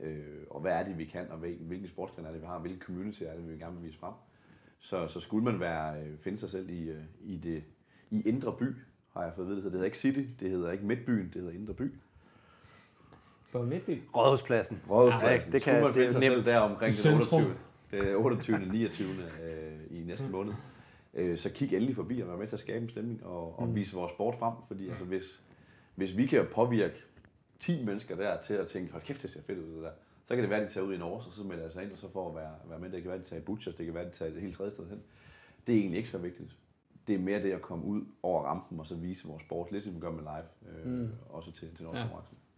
Øh, 0.00 0.24
og 0.50 0.60
hvad 0.60 0.72
er 0.72 0.82
det, 0.82 0.98
vi 0.98 1.04
kan, 1.04 1.30
og 1.30 1.38
hvilken 1.38 1.88
sportsgren 1.88 2.26
er 2.26 2.32
det, 2.32 2.40
vi 2.40 2.46
har, 2.46 2.58
hvilken 2.58 2.82
community 2.82 3.22
er 3.22 3.34
det, 3.34 3.48
vi 3.48 3.58
gerne 3.58 3.76
vil 3.76 3.86
vise 3.86 3.98
frem. 3.98 4.14
Så, 4.78 5.06
så 5.06 5.20
skulle 5.20 5.44
man 5.44 5.60
være, 5.60 6.00
øh, 6.00 6.18
finde 6.18 6.38
sig 6.38 6.50
selv 6.50 6.70
i, 6.70 6.88
øh, 6.88 7.02
i, 7.20 7.36
det, 7.36 7.64
i 8.10 8.28
Indre 8.28 8.56
By, 8.58 8.64
har 9.12 9.22
jeg 9.22 9.32
fået 9.36 9.44
at 9.44 9.50
vide. 9.50 9.62
Det 9.64 9.72
hedder 9.72 9.84
ikke 9.84 9.98
City, 9.98 10.24
det 10.40 10.50
hedder 10.50 10.72
ikke 10.72 10.86
Midtbyen, 10.86 11.26
det 11.26 11.34
hedder 11.34 11.52
Indre 11.52 11.74
By. 11.74 11.92
På 13.52 13.62
Midtby? 13.62 14.02
Rådhuspladsen. 14.16 14.80
Rådhuspladsen. 14.90 15.52
Ja, 15.52 15.58
det 15.58 15.62
kan, 15.62 15.72
skulle 15.72 15.84
man 15.84 15.94
finde 15.94 16.12
sig 16.12 16.22
selv 16.22 16.44
der 16.44 16.58
omkring 16.58 16.94
den 17.02 17.14
28. 17.14 18.16
28. 18.16 18.66
29. 18.72 19.08
Øh, 19.08 19.80
i 19.90 20.02
næste 20.02 20.28
måned. 20.28 20.52
Øh, 21.14 21.38
så 21.38 21.52
kig 21.52 21.72
endelig 21.72 21.96
forbi 21.96 22.20
og 22.20 22.28
vær 22.28 22.36
med 22.36 22.46
til 22.46 22.56
at 22.56 22.60
skabe 22.60 22.82
en 22.82 22.88
stemning 22.88 23.26
og, 23.26 23.58
og 23.58 23.68
mm. 23.68 23.74
vise 23.74 23.96
vores 23.96 24.12
sport 24.12 24.34
frem. 24.38 24.54
Fordi 24.68 24.88
altså, 24.88 25.04
hvis, 25.04 25.42
hvis 25.94 26.16
vi 26.16 26.26
kan 26.26 26.46
påvirke 26.52 27.04
10 27.58 27.84
mennesker 27.84 28.16
der 28.16 28.42
til 28.42 28.54
at 28.54 28.66
tænke, 28.66 28.92
hold 28.92 29.02
kæft, 29.02 29.22
det 29.22 29.30
ser 29.30 29.42
fedt 29.42 29.58
ud 29.58 29.74
det 29.74 29.82
der, 29.82 29.90
så 30.24 30.34
kan 30.34 30.42
det 30.42 30.50
være, 30.50 30.60
at 30.60 30.68
de 30.68 30.74
tager 30.74 30.86
ud 30.86 30.94
i 30.94 30.98
Norge, 30.98 31.16
og 31.16 31.32
så 31.32 31.44
melder 31.44 31.70
sig 31.70 31.82
ind, 31.82 31.92
og 31.92 31.98
så 31.98 32.08
får 32.08 32.28
at 32.28 32.36
være, 32.36 32.54
være 32.68 32.78
med. 32.78 32.90
Det 32.90 33.02
kan 33.02 33.10
være, 33.10 33.18
at 33.18 33.24
de 33.24 33.30
tager 33.30 33.42
i 33.42 33.44
Butchers, 33.44 33.74
det 33.74 33.86
kan 33.86 33.94
være, 33.94 34.04
at 34.04 34.12
de 34.12 34.18
tager 34.18 34.32
et 34.32 34.40
helt 34.40 34.56
tredje 34.56 34.72
sted 34.72 34.88
hen. 34.88 35.02
Det 35.66 35.74
er 35.74 35.78
egentlig 35.78 35.98
ikke 35.98 36.10
så 36.10 36.18
vigtigt. 36.18 36.56
Det 37.06 37.14
er 37.14 37.18
mere 37.18 37.42
det 37.42 37.52
at 37.52 37.62
komme 37.62 37.84
ud 37.84 38.02
over 38.22 38.42
rampen 38.42 38.80
og 38.80 38.86
så 38.86 38.94
vise 38.94 39.28
vores 39.28 39.42
sport, 39.42 39.72
lidt 39.72 39.84
som 39.84 39.94
vi 39.94 40.00
gør 40.00 40.10
med 40.10 40.22
live, 40.22 40.72
øh, 40.72 40.92
mm. 40.92 41.10
også 41.28 41.52
til, 41.52 41.76
til 41.76 41.84
Norge 41.84 41.98
ja. 41.98 42.06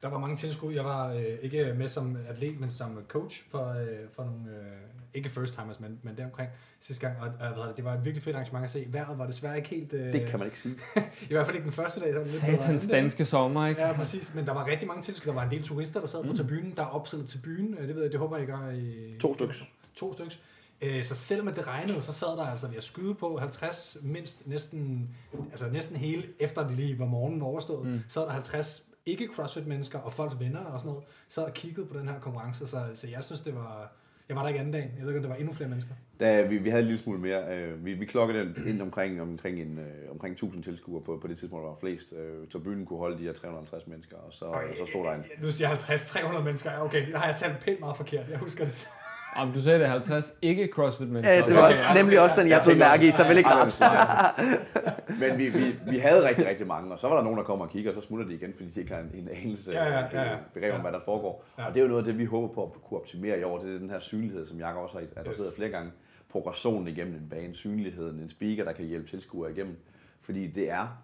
Der 0.06 0.10
var 0.10 0.18
mange 0.18 0.36
tilskud. 0.36 0.74
Jeg 0.74 0.84
var 0.84 1.12
øh, 1.12 1.24
ikke 1.42 1.74
med 1.78 1.88
som 1.88 2.16
atlet, 2.28 2.60
men 2.60 2.70
som 2.70 2.98
coach 3.08 3.42
for, 3.50 3.68
øh, 3.68 3.86
for 4.14 4.24
nogle, 4.24 4.50
øh, 4.50 4.72
ikke 5.14 5.28
first 5.28 5.54
timers, 5.54 5.80
men, 5.80 5.98
men 6.02 6.16
deromkring 6.16 6.50
sidste 6.80 7.06
gang. 7.06 7.20
Og 7.20 7.68
øh, 7.68 7.76
det 7.76 7.84
var 7.84 7.94
et 7.94 8.04
virkelig 8.04 8.22
fedt 8.22 8.36
arrangement 8.36 8.64
at 8.64 8.70
se. 8.70 8.86
Vejret 8.88 9.18
var 9.18 9.26
desværre 9.26 9.56
ikke 9.56 9.68
helt... 9.68 9.92
Øh, 9.92 10.12
det 10.12 10.26
kan 10.28 10.38
man 10.38 10.48
ikke 10.48 10.60
sige. 10.60 10.74
I 11.30 11.32
hvert 11.32 11.46
fald 11.46 11.56
ikke 11.56 11.64
den 11.64 11.72
første 11.72 12.00
dag. 12.00 12.14
Så 12.14 12.18
lidt 12.18 12.60
Satans 12.60 12.86
danske 12.86 13.24
sommer, 13.24 13.66
ikke? 13.66 13.80
Ja, 13.80 13.92
præcis. 13.92 14.34
Men 14.34 14.46
der 14.46 14.52
var 14.52 14.66
rigtig 14.66 14.88
mange 14.88 15.02
tilskud. 15.02 15.28
Der 15.28 15.34
var 15.34 15.44
en 15.44 15.50
del 15.50 15.62
turister, 15.62 16.00
der 16.00 16.06
sad 16.06 16.22
mm. 16.22 16.30
på 16.30 16.36
tribunen. 16.36 16.72
Der 16.76 16.82
er 16.82 16.86
opstillet 16.86 17.28
til 17.28 17.38
byen. 17.38 17.76
Det 17.76 17.94
ved 17.94 18.02
jeg, 18.02 18.12
det 18.12 18.20
håber 18.20 18.36
jeg, 18.36 18.48
I 18.48 18.50
gør 18.50 18.70
i... 18.70 19.18
To 19.20 19.34
stykker. 19.34 19.54
To 19.94 20.12
stykker. 20.12 20.34
Øh, 20.80 21.04
så 21.04 21.14
selvom 21.14 21.54
det 21.54 21.66
regnede, 21.66 22.00
så 22.00 22.12
sad 22.12 22.28
der 22.28 22.46
altså 22.46 22.68
ved 22.68 22.76
at 22.76 22.84
skyde 22.84 23.14
på 23.14 23.38
50, 23.38 23.96
mindst 24.02 24.46
næsten, 24.46 25.10
altså 25.50 25.68
næsten 25.72 25.96
hele, 25.96 26.24
efter 26.40 26.68
det 26.68 26.76
lige 26.76 26.98
var 26.98 27.06
morgenen 27.06 27.42
overstået, 27.42 27.86
mm. 27.86 28.00
sad 28.08 28.22
der 28.22 28.30
50 28.30 28.86
ikke 29.06 29.28
CrossFit-mennesker 29.34 29.98
og 29.98 30.12
folks 30.12 30.40
venner 30.40 30.60
og 30.60 30.80
sådan 30.80 30.90
noget, 30.92 31.04
sad 31.28 31.42
og 31.44 31.54
kiggede 31.54 31.86
på 31.86 31.98
den 31.98 32.08
her 32.08 32.20
konkurrence, 32.20 32.66
så, 32.66 32.78
så 32.94 33.08
jeg 33.08 33.24
synes, 33.24 33.40
det 33.40 33.54
var... 33.54 33.92
Jeg 34.28 34.36
var 34.36 34.42
der 34.42 34.48
ikke 34.48 34.58
anden 34.60 34.72
dag. 34.72 34.92
Jeg 34.96 35.06
ved 35.06 35.08
ikke, 35.08 35.18
om 35.18 35.22
det 35.22 35.30
var 35.30 35.36
endnu 35.36 35.52
flere 35.52 35.68
mennesker. 35.68 35.94
Da 36.20 36.42
vi, 36.42 36.58
vi 36.58 36.70
havde 36.70 36.82
en 36.82 36.86
lille 36.86 37.02
smule 37.02 37.18
mere. 37.18 37.56
Øh, 37.56 37.84
vi, 37.84 37.92
vi 37.94 38.04
klokkede 38.04 38.54
den 38.54 38.68
ind 38.68 38.82
omkring, 38.82 39.22
omkring, 39.22 39.60
en, 39.60 39.78
øh, 39.78 40.10
omkring 40.10 40.32
1000 40.32 40.62
tilskuere 40.62 41.02
på, 41.04 41.18
på 41.22 41.28
det 41.28 41.38
tidspunkt, 41.38 41.62
der 41.62 41.68
var 41.68 41.76
flest. 41.80 42.12
Øh, 42.12 42.46
så 42.50 42.58
byen 42.58 42.86
kunne 42.86 42.98
holde 42.98 43.18
de 43.18 43.22
her 43.22 43.32
350 43.32 43.86
mennesker, 43.86 44.16
og 44.16 44.32
så, 44.32 44.44
Okay, 44.44 44.76
så 44.76 44.86
stod 44.86 45.04
der 45.04 45.12
en. 45.12 45.22
Nu 45.42 45.50
siger 45.50 45.68
jeg 45.68 45.78
50-300 45.78 46.42
mennesker. 46.42 46.72
Ja, 46.72 46.84
Okay, 46.84 47.12
der 47.12 47.18
har 47.18 47.26
jeg 47.26 47.36
talt 47.36 47.60
pænt 47.60 47.80
meget 47.80 47.96
forkert. 47.96 48.28
Jeg 48.30 48.38
husker 48.38 48.64
det. 48.64 48.88
Om 49.36 49.52
du 49.52 49.62
sagde 49.62 49.78
det 49.78 49.84
er 49.86 49.90
50 49.90 50.34
ikke 50.42 50.68
CrossFit 50.72 51.08
mennesker. 51.08 51.34
Ja, 51.34 51.42
det 51.42 51.54
var 51.56 51.68
Okay, 51.68 51.94
nemlig 51.96 52.20
også 52.20 52.40
den, 52.40 52.48
jeg 52.50 52.60
blev 52.66 52.76
mærke 52.76 53.08
i, 53.08 53.10
så 53.10 53.24
vel 53.28 53.36
ikke 53.38 53.50
ret. 53.52 53.74
Men 55.20 55.38
vi, 55.38 55.48
vi, 55.48 55.74
vi 55.90 55.98
havde 55.98 56.28
rigtig, 56.28 56.46
rigtig 56.46 56.66
mange, 56.66 56.92
og 56.92 56.98
så 56.98 57.08
var 57.08 57.16
der 57.16 57.22
nogen, 57.22 57.38
der 57.38 57.44
kom 57.44 57.60
og 57.60 57.70
kigger, 57.70 57.90
og 57.96 58.02
så 58.02 58.06
smutter 58.06 58.26
de 58.26 58.34
igen, 58.34 58.52
fordi 58.56 58.68
de 58.74 58.80
ikke 58.80 58.92
har 58.94 59.00
en, 59.00 59.10
en 59.14 59.28
anelse 59.28 59.72
Ja, 59.72 59.84
ja, 59.84 60.00
ja, 60.12 60.22
ja. 60.30 60.36
begreb 60.54 60.74
om, 60.74 60.80
hvad 60.80 60.92
der 60.92 61.00
foregår. 61.04 61.44
Ja. 61.58 61.66
Og 61.66 61.74
det 61.74 61.80
er 61.80 61.84
jo 61.84 61.88
noget 61.88 62.00
af 62.02 62.06
det, 62.06 62.18
vi 62.18 62.24
håber 62.24 62.48
på 62.54 62.62
at 62.64 62.82
kunne 62.88 63.00
optimere 63.00 63.40
i 63.40 63.42
år. 63.42 63.58
Det 63.58 63.74
er 63.74 63.78
den 63.78 63.90
her 63.90 64.00
synlighed, 64.00 64.46
som 64.46 64.58
Jakob 64.58 64.82
også 64.82 64.98
har 64.98 65.20
adresseret 65.22 65.48
Yes. 65.52 65.56
flere 65.56 65.70
gange. 65.70 65.92
Progressionen 66.28 66.88
igennem 66.88 67.14
en 67.14 67.26
bane, 67.30 67.54
synligheden, 67.54 68.20
en 68.20 68.28
speaker, 68.30 68.64
der 68.64 68.72
kan 68.72 68.84
hjælpe 68.84 69.10
tilskuere 69.10 69.52
igennem. 69.52 69.76
Fordi 70.20 70.46
det 70.46 70.70
er, 70.70 70.98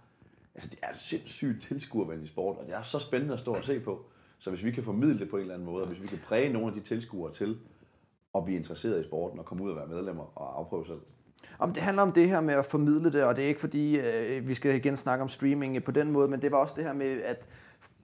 altså 0.54 0.68
det 0.70 0.78
er 0.82 0.86
sindssygt 0.94 1.62
tilskuervenlig 1.62 2.28
sport, 2.28 2.56
og 2.58 2.64
det 2.66 2.74
er 2.74 2.82
så 2.82 2.98
spændende 2.98 3.34
at 3.34 3.40
stå 3.40 3.54
og 3.54 3.64
se 3.64 3.80
på. 3.80 4.04
Så 4.38 4.50
hvis 4.50 4.64
vi 4.64 4.70
kan 4.70 4.82
formidle 4.84 5.18
det 5.18 5.30
på 5.30 5.36
en 5.36 5.42
eller 5.42 5.54
anden 5.54 5.66
måde, 5.66 5.82
og 5.84 5.88
hvis 5.88 6.02
vi 6.02 6.06
kan 6.06 6.18
præge 6.26 6.52
nogle 6.52 6.68
af 6.68 6.74
de 6.74 6.80
tilskuere 6.80 7.32
til 7.32 7.56
at 8.34 8.44
blive 8.44 8.58
interesseret 8.58 9.00
i 9.00 9.04
sporten 9.04 9.38
og 9.38 9.44
komme 9.44 9.64
ud 9.64 9.70
og 9.70 9.76
være 9.76 9.86
medlemmer 9.86 10.38
og 10.38 10.58
afprøve 10.58 10.86
selv. 10.86 11.00
Om 11.58 11.72
det 11.72 11.82
handler 11.82 12.02
om 12.02 12.12
det 12.12 12.28
her 12.28 12.40
med 12.40 12.54
at 12.54 12.64
formidle 12.64 13.12
det, 13.12 13.24
og 13.24 13.36
det 13.36 13.44
er 13.44 13.48
ikke 13.48 13.60
fordi, 13.60 13.98
øh, 13.98 14.48
vi 14.48 14.54
skal 14.54 14.74
igen 14.74 14.96
snakke 14.96 15.22
om 15.22 15.28
streaming 15.28 15.84
på 15.84 15.90
den 15.90 16.10
måde, 16.10 16.28
men 16.28 16.42
det 16.42 16.52
var 16.52 16.58
også 16.58 16.74
det 16.76 16.84
her 16.84 16.92
med 16.92 17.22
at 17.22 17.48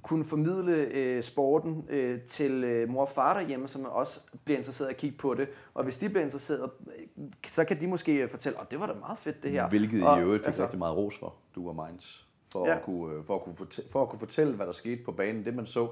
kunne 0.02 0.24
formidle 0.24 0.72
øh, 0.72 1.22
sporten 1.22 1.84
øh, 1.88 2.20
til 2.20 2.64
øh, 2.64 2.88
mor 2.88 3.00
og 3.00 3.08
far 3.08 3.38
derhjemme, 3.38 3.68
som 3.68 3.84
også 3.84 4.20
bliver 4.44 4.58
interesseret 4.58 4.88
at 4.88 4.96
kigge 4.96 5.16
på 5.18 5.34
det. 5.34 5.48
Og 5.74 5.84
hvis 5.84 5.98
de 5.98 6.08
bliver 6.08 6.22
interesseret, 6.24 6.70
øh, 6.86 7.24
så 7.46 7.64
kan 7.64 7.80
de 7.80 7.86
måske 7.86 8.28
fortælle, 8.28 8.58
at 8.58 8.62
oh, 8.62 8.66
det 8.70 8.80
var 8.80 8.86
da 8.86 8.92
meget 9.00 9.18
fedt 9.18 9.42
det 9.42 9.50
her. 9.50 9.68
Hvilket 9.68 10.06
og, 10.06 10.18
I 10.18 10.22
øvrigt 10.22 10.42
fik 10.42 10.46
altså, 10.46 10.62
rigtig 10.62 10.78
meget 10.78 10.96
ros 10.96 11.18
for, 11.18 11.34
du 11.54 11.68
og 11.68 11.86
Minds. 11.86 12.26
For, 12.48 12.66
Ja. 12.66 12.70
ja. 12.70 12.78
at 12.78 12.84
kunne, 12.84 13.14
øh, 13.14 13.24
for, 13.24 13.34
at 13.34 13.42
kunne 13.42 13.56
fortælle, 13.56 13.90
for 13.90 14.02
at 14.02 14.08
kunne 14.08 14.18
fortælle, 14.18 14.54
hvad 14.54 14.66
der 14.66 14.72
skete 14.72 15.04
på 15.04 15.12
banen. 15.12 15.44
Det 15.44 15.54
man 15.54 15.66
så 15.66 15.88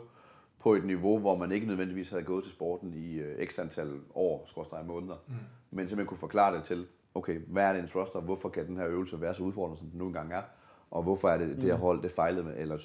på 0.67 0.75
et 0.75 0.85
niveau, 0.85 1.19
hvor 1.19 1.37
man 1.37 1.53
ikke 1.53 1.67
nødvendigvis 1.67 2.11
havde 2.11 2.23
gået 2.23 2.45
til 2.45 2.53
sporten 2.53 2.95
i 2.95 3.15
øh, 3.15 3.47
x 3.47 3.59
antal 3.59 3.93
år, 4.15 4.45
skorstræk 4.47 4.87
måneder. 4.87 5.15
Mm. 5.27 5.35
Men 5.71 5.89
simpelthen 5.89 6.07
kunne 6.07 6.19
forklare 6.19 6.57
det 6.57 6.65
til, 6.65 6.87
okay, 7.15 7.41
hvad 7.47 7.65
er 7.65 7.73
det 7.73 7.81
en 7.81 7.87
thruster? 7.87 8.21
Hvorfor 8.21 8.49
kan 8.49 8.67
den 8.67 8.77
her 8.77 8.87
øvelse 8.87 9.21
være 9.21 9.35
så 9.35 9.43
udfordrende, 9.43 9.79
som 9.79 9.87
den 9.87 9.99
nu 9.99 10.07
engang 10.07 10.33
er? 10.33 10.43
Og 10.91 11.03
hvorfor 11.03 11.29
er 11.29 11.39
det, 11.39 11.57
det 11.57 11.63
her 11.63 11.75
hold, 11.75 12.03
det 12.03 12.11
fejlede 12.11 12.45
med, 12.45 12.55
eller 12.57 12.79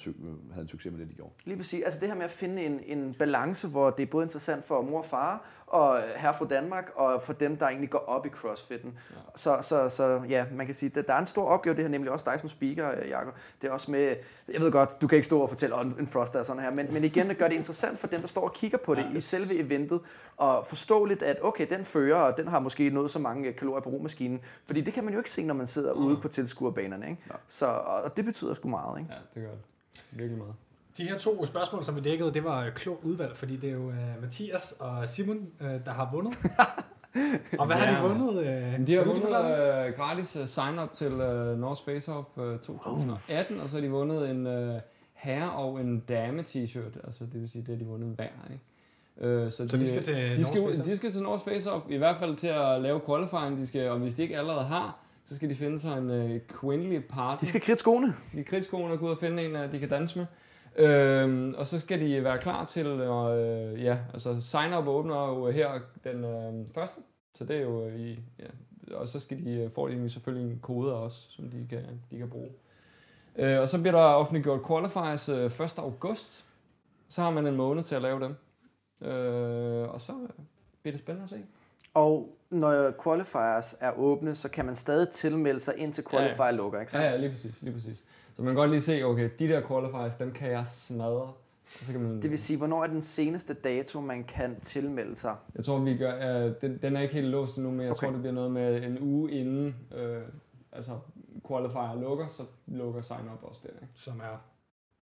havde 0.52 0.62
en 0.62 0.68
succes 0.68 0.92
med 0.92 1.00
det, 1.00 1.08
de 1.08 1.14
gjorde? 1.14 1.32
Lige 1.44 1.56
præcis. 1.56 1.82
Altså 1.84 2.00
det 2.00 2.08
her 2.08 2.14
med 2.14 2.24
at 2.24 2.30
finde 2.30 2.64
en, 2.64 2.80
en 2.86 3.14
balance, 3.18 3.68
hvor 3.68 3.90
det 3.90 4.02
er 4.02 4.10
både 4.10 4.24
interessant 4.24 4.64
for 4.64 4.82
mor 4.82 4.98
og 4.98 5.04
far, 5.04 5.44
og 5.72 6.02
her 6.16 6.32
fra 6.32 6.44
Danmark, 6.44 6.92
og 6.94 7.22
for 7.22 7.32
dem, 7.32 7.56
der 7.56 7.66
egentlig 7.66 7.90
går 7.90 7.98
op 7.98 8.26
i 8.26 8.28
crossfitten. 8.28 8.98
Ja. 9.10 9.16
Så, 9.34 9.58
så, 9.62 9.88
så 9.88 10.22
ja, 10.28 10.44
man 10.52 10.66
kan 10.66 10.74
sige, 10.74 10.92
at 10.98 11.06
der 11.06 11.14
er 11.14 11.18
en 11.18 11.26
stor 11.26 11.44
opgave, 11.44 11.76
det 11.76 11.84
her 11.84 11.88
nemlig 11.88 12.12
også 12.12 12.30
dig 12.30 12.40
som 12.40 12.48
speaker, 12.48 12.90
øh, 12.90 13.10
Jacob. 13.10 13.34
Det 13.62 13.68
er 13.68 13.72
også 13.72 13.90
med, 13.90 14.16
jeg 14.52 14.60
ved 14.60 14.72
godt, 14.72 15.00
du 15.00 15.06
kan 15.06 15.16
ikke 15.16 15.26
stå 15.26 15.40
og 15.40 15.48
fortælle 15.48 15.74
om 15.74 15.96
en 15.98 16.06
froster 16.06 16.38
og 16.38 16.46
sådan 16.46 16.62
her, 16.62 16.70
men, 16.70 16.92
men 16.92 17.04
igen, 17.04 17.28
det 17.28 17.38
gør 17.38 17.48
det 17.48 17.54
interessant 17.54 17.98
for 17.98 18.06
dem, 18.06 18.20
der 18.20 18.28
står 18.28 18.42
og 18.42 18.52
kigger 18.52 18.78
på 18.78 18.94
det 18.94 19.06
i 19.14 19.20
selve 19.20 19.58
eventet, 19.58 20.00
og 20.36 20.66
forståeligt, 20.66 21.22
at 21.22 21.38
okay, 21.42 21.66
den 21.70 21.84
fører, 21.84 22.20
og 22.20 22.36
den 22.36 22.48
har 22.48 22.60
måske 22.60 22.90
nået 22.90 23.10
så 23.10 23.18
mange 23.18 23.52
kalorier 23.52 23.82
på 23.82 23.90
romaskinen, 23.90 24.40
fordi 24.66 24.80
det 24.80 24.94
kan 24.94 25.04
man 25.04 25.12
jo 25.12 25.20
ikke 25.20 25.30
se, 25.30 25.46
når 25.46 25.54
man 25.54 25.66
sidder 25.66 25.92
ude 25.92 26.16
på 26.16 26.28
tilskuerbanerne, 26.28 27.10
ikke? 27.10 27.22
Så, 27.46 27.66
og 27.66 28.16
det 28.16 28.24
betyder 28.24 28.54
sgu 28.54 28.68
meget, 28.68 28.98
ikke? 28.98 29.12
Ja, 29.12 29.40
det 29.40 29.48
gør 29.48 29.50
det. 29.50 29.60
Virkelig 30.10 30.38
meget. 30.38 30.54
De 30.96 31.02
her 31.02 31.18
to 31.18 31.46
spørgsmål, 31.46 31.84
som 31.84 31.96
vi 31.96 32.00
dækkede, 32.00 32.34
det 32.34 32.44
var 32.44 32.70
klogt 32.70 33.04
udvalg, 33.04 33.36
fordi 33.36 33.56
det 33.56 33.68
er 33.70 33.74
jo 33.74 33.86
uh, 33.88 33.94
Mathias 34.22 34.72
og 34.72 35.08
Simon, 35.08 35.46
uh, 35.60 35.66
der 35.66 35.90
har 35.92 36.08
vundet. 36.12 36.34
og 37.60 37.66
hvad 37.66 37.76
ja. 37.76 37.82
har 37.84 38.02
de 38.02 38.08
vundet? 38.08 38.28
Uh, 38.78 38.86
de 38.86 38.94
har 38.94 39.04
vundet 39.04 39.24
øh, 39.24 39.96
gratis 39.96 40.36
øh, 40.36 40.46
sign-up 40.46 40.92
til 40.92 41.12
øh, 41.12 41.58
North 41.58 41.84
Face 41.84 42.12
Off 42.12 42.28
øh, 42.38 42.58
2018, 42.58 43.60
og 43.60 43.68
så 43.68 43.74
har 43.76 43.80
de 43.80 43.90
vundet 43.90 44.30
en 44.30 44.46
øh, 44.46 44.80
herre- 45.12 45.50
og 45.52 45.80
en 45.80 46.00
dame-t-shirt. 46.00 47.04
Altså 47.04 47.24
det 47.32 47.40
vil 47.40 47.48
sige, 47.50 47.62
det 47.62 47.68
har 47.68 47.76
de 47.78 47.84
vundet 47.84 48.14
hver, 48.16 48.28
ikke? 48.50 48.64
Øh, 49.20 49.50
Så 49.50 49.64
de 49.66 49.88
skal 49.88 50.02
til 50.02 50.14
de 50.14 50.28
North 50.28 50.46
skal, 50.46 50.62
Off? 50.62 50.76
de 50.78 50.96
skal 50.96 51.12
til 51.12 51.22
North 51.22 51.44
Face 51.44 51.72
Off, 51.72 51.84
i 51.88 51.96
hvert 51.96 52.16
fald 52.16 52.36
til 52.36 52.48
at 52.48 52.80
lave 52.82 53.00
qualifying, 53.06 53.58
de 53.58 53.66
skal, 53.66 53.90
og 53.90 53.98
hvis 53.98 54.14
de 54.14 54.22
ikke 54.22 54.38
allerede 54.38 54.64
har, 54.64 54.98
så 55.24 55.34
skal 55.34 55.50
de 55.50 55.54
finde 55.54 55.78
sig 55.78 55.98
en 55.98 56.10
øh, 56.10 56.40
kvindelig 56.48 57.04
partner. 57.04 57.38
De 57.38 57.46
skal 57.46 57.60
kridte 57.60 57.78
skoene. 57.80 58.06
De 58.06 58.14
skal 58.30 58.44
kridtskoene 58.44 58.92
og 58.92 58.98
gå 58.98 59.06
ud 59.06 59.10
og 59.10 59.18
finde 59.18 59.42
en, 59.44 59.56
øh, 59.56 59.72
de 59.72 59.78
kan 59.78 59.88
danse 59.88 60.18
med. 60.18 60.26
Øhm, 60.76 61.54
og 61.58 61.66
så 61.66 61.78
skal 61.80 62.00
de 62.00 62.24
være 62.24 62.38
klar 62.38 62.64
til, 62.64 62.86
at, 63.00 63.38
øh, 63.38 63.82
ja, 63.84 63.98
altså 64.12 64.40
sign 64.40 64.74
up 64.74 64.86
åbner 64.86 65.28
jo 65.28 65.50
her 65.50 65.80
den 66.04 66.24
øh, 66.24 66.66
første, 66.74 67.00
så 67.34 67.44
det 67.44 67.56
er 67.56 67.60
jo 67.62 67.88
i, 67.88 68.18
ja, 68.38 68.46
og 68.96 69.08
så 69.08 69.20
skal 69.20 69.44
de, 69.44 69.50
øh, 69.52 69.70
får 69.70 69.88
de 69.88 70.08
selvfølgelig 70.10 70.52
en 70.52 70.58
kode 70.62 70.94
også, 70.94 71.26
som 71.30 71.48
de 71.48 71.66
kan, 71.70 71.84
de 72.10 72.18
kan 72.18 72.30
bruge. 72.30 72.50
Øh, 73.36 73.60
og 73.60 73.68
så 73.68 73.78
bliver 73.80 73.92
der 73.98 74.04
offentliggjort 74.04 74.66
qualifiers 74.66 75.28
øh, 75.28 75.44
1. 75.44 75.78
august, 75.78 76.44
så 77.08 77.22
har 77.22 77.30
man 77.30 77.46
en 77.46 77.56
måned 77.56 77.82
til 77.82 77.94
at 77.94 78.02
lave 78.02 78.20
dem. 78.20 78.34
Øh, 79.08 79.88
og 79.88 80.00
så 80.00 80.12
øh, 80.12 80.44
bliver 80.82 80.92
det 80.92 81.00
spændende 81.00 81.24
at 81.24 81.30
se. 81.30 81.44
Og 81.94 82.36
når 82.50 82.92
qualifiers 83.04 83.76
er 83.80 83.92
åbne, 83.98 84.34
så 84.34 84.48
kan 84.48 84.64
man 84.66 84.76
stadig 84.76 85.08
tilmelde 85.08 85.60
sig 85.60 85.74
indtil 85.78 86.04
qualifier 86.10 86.50
lukker, 86.50 86.80
ikke 86.80 86.96
Ja, 86.98 87.02
sandt? 87.02 87.14
ja, 87.14 87.20
lige 87.20 87.30
præcis, 87.30 87.62
lige 87.62 87.74
præcis. 87.74 88.04
Så 88.36 88.42
man 88.42 88.46
kan 88.46 88.54
godt 88.54 88.70
lige 88.70 88.80
se, 88.80 89.02
okay, 89.04 89.30
de 89.38 89.48
der 89.48 89.66
qualifiers, 89.68 90.16
dem 90.16 90.32
kan 90.32 90.50
jeg 90.50 90.66
smadre. 90.66 91.32
Så 91.82 91.92
kan 91.92 92.00
man, 92.00 92.22
Det 92.22 92.30
vil 92.30 92.38
sige, 92.38 92.56
hvornår 92.56 92.82
er 92.82 92.86
den 92.86 93.02
seneste 93.02 93.54
dato, 93.54 94.00
man 94.00 94.24
kan 94.24 94.60
tilmelde 94.60 95.14
sig? 95.14 95.36
Jeg 95.54 95.64
tror, 95.64 95.78
vi 95.78 95.96
gør, 95.96 96.44
øh, 96.46 96.52
den, 96.60 96.78
den 96.82 96.96
er 96.96 97.00
ikke 97.00 97.14
helt 97.14 97.26
låst 97.26 97.56
endnu, 97.56 97.70
men 97.70 97.80
jeg 97.80 97.90
Okay. 97.90 98.00
tror, 98.06 98.10
det 98.12 98.20
bliver 98.20 98.32
noget 98.34 98.50
med 98.50 98.82
en 98.82 98.98
uge 99.00 99.30
inden 99.32 99.76
øh, 99.94 100.22
altså 100.72 100.98
qualifier 101.48 102.00
lukker, 102.00 102.28
så 102.28 102.42
lukker 102.66 103.02
sign-up 103.02 103.38
også 103.42 103.60
der. 103.62 103.68
Ikke? 103.68 103.86
som 103.94 104.20
er 104.20 104.36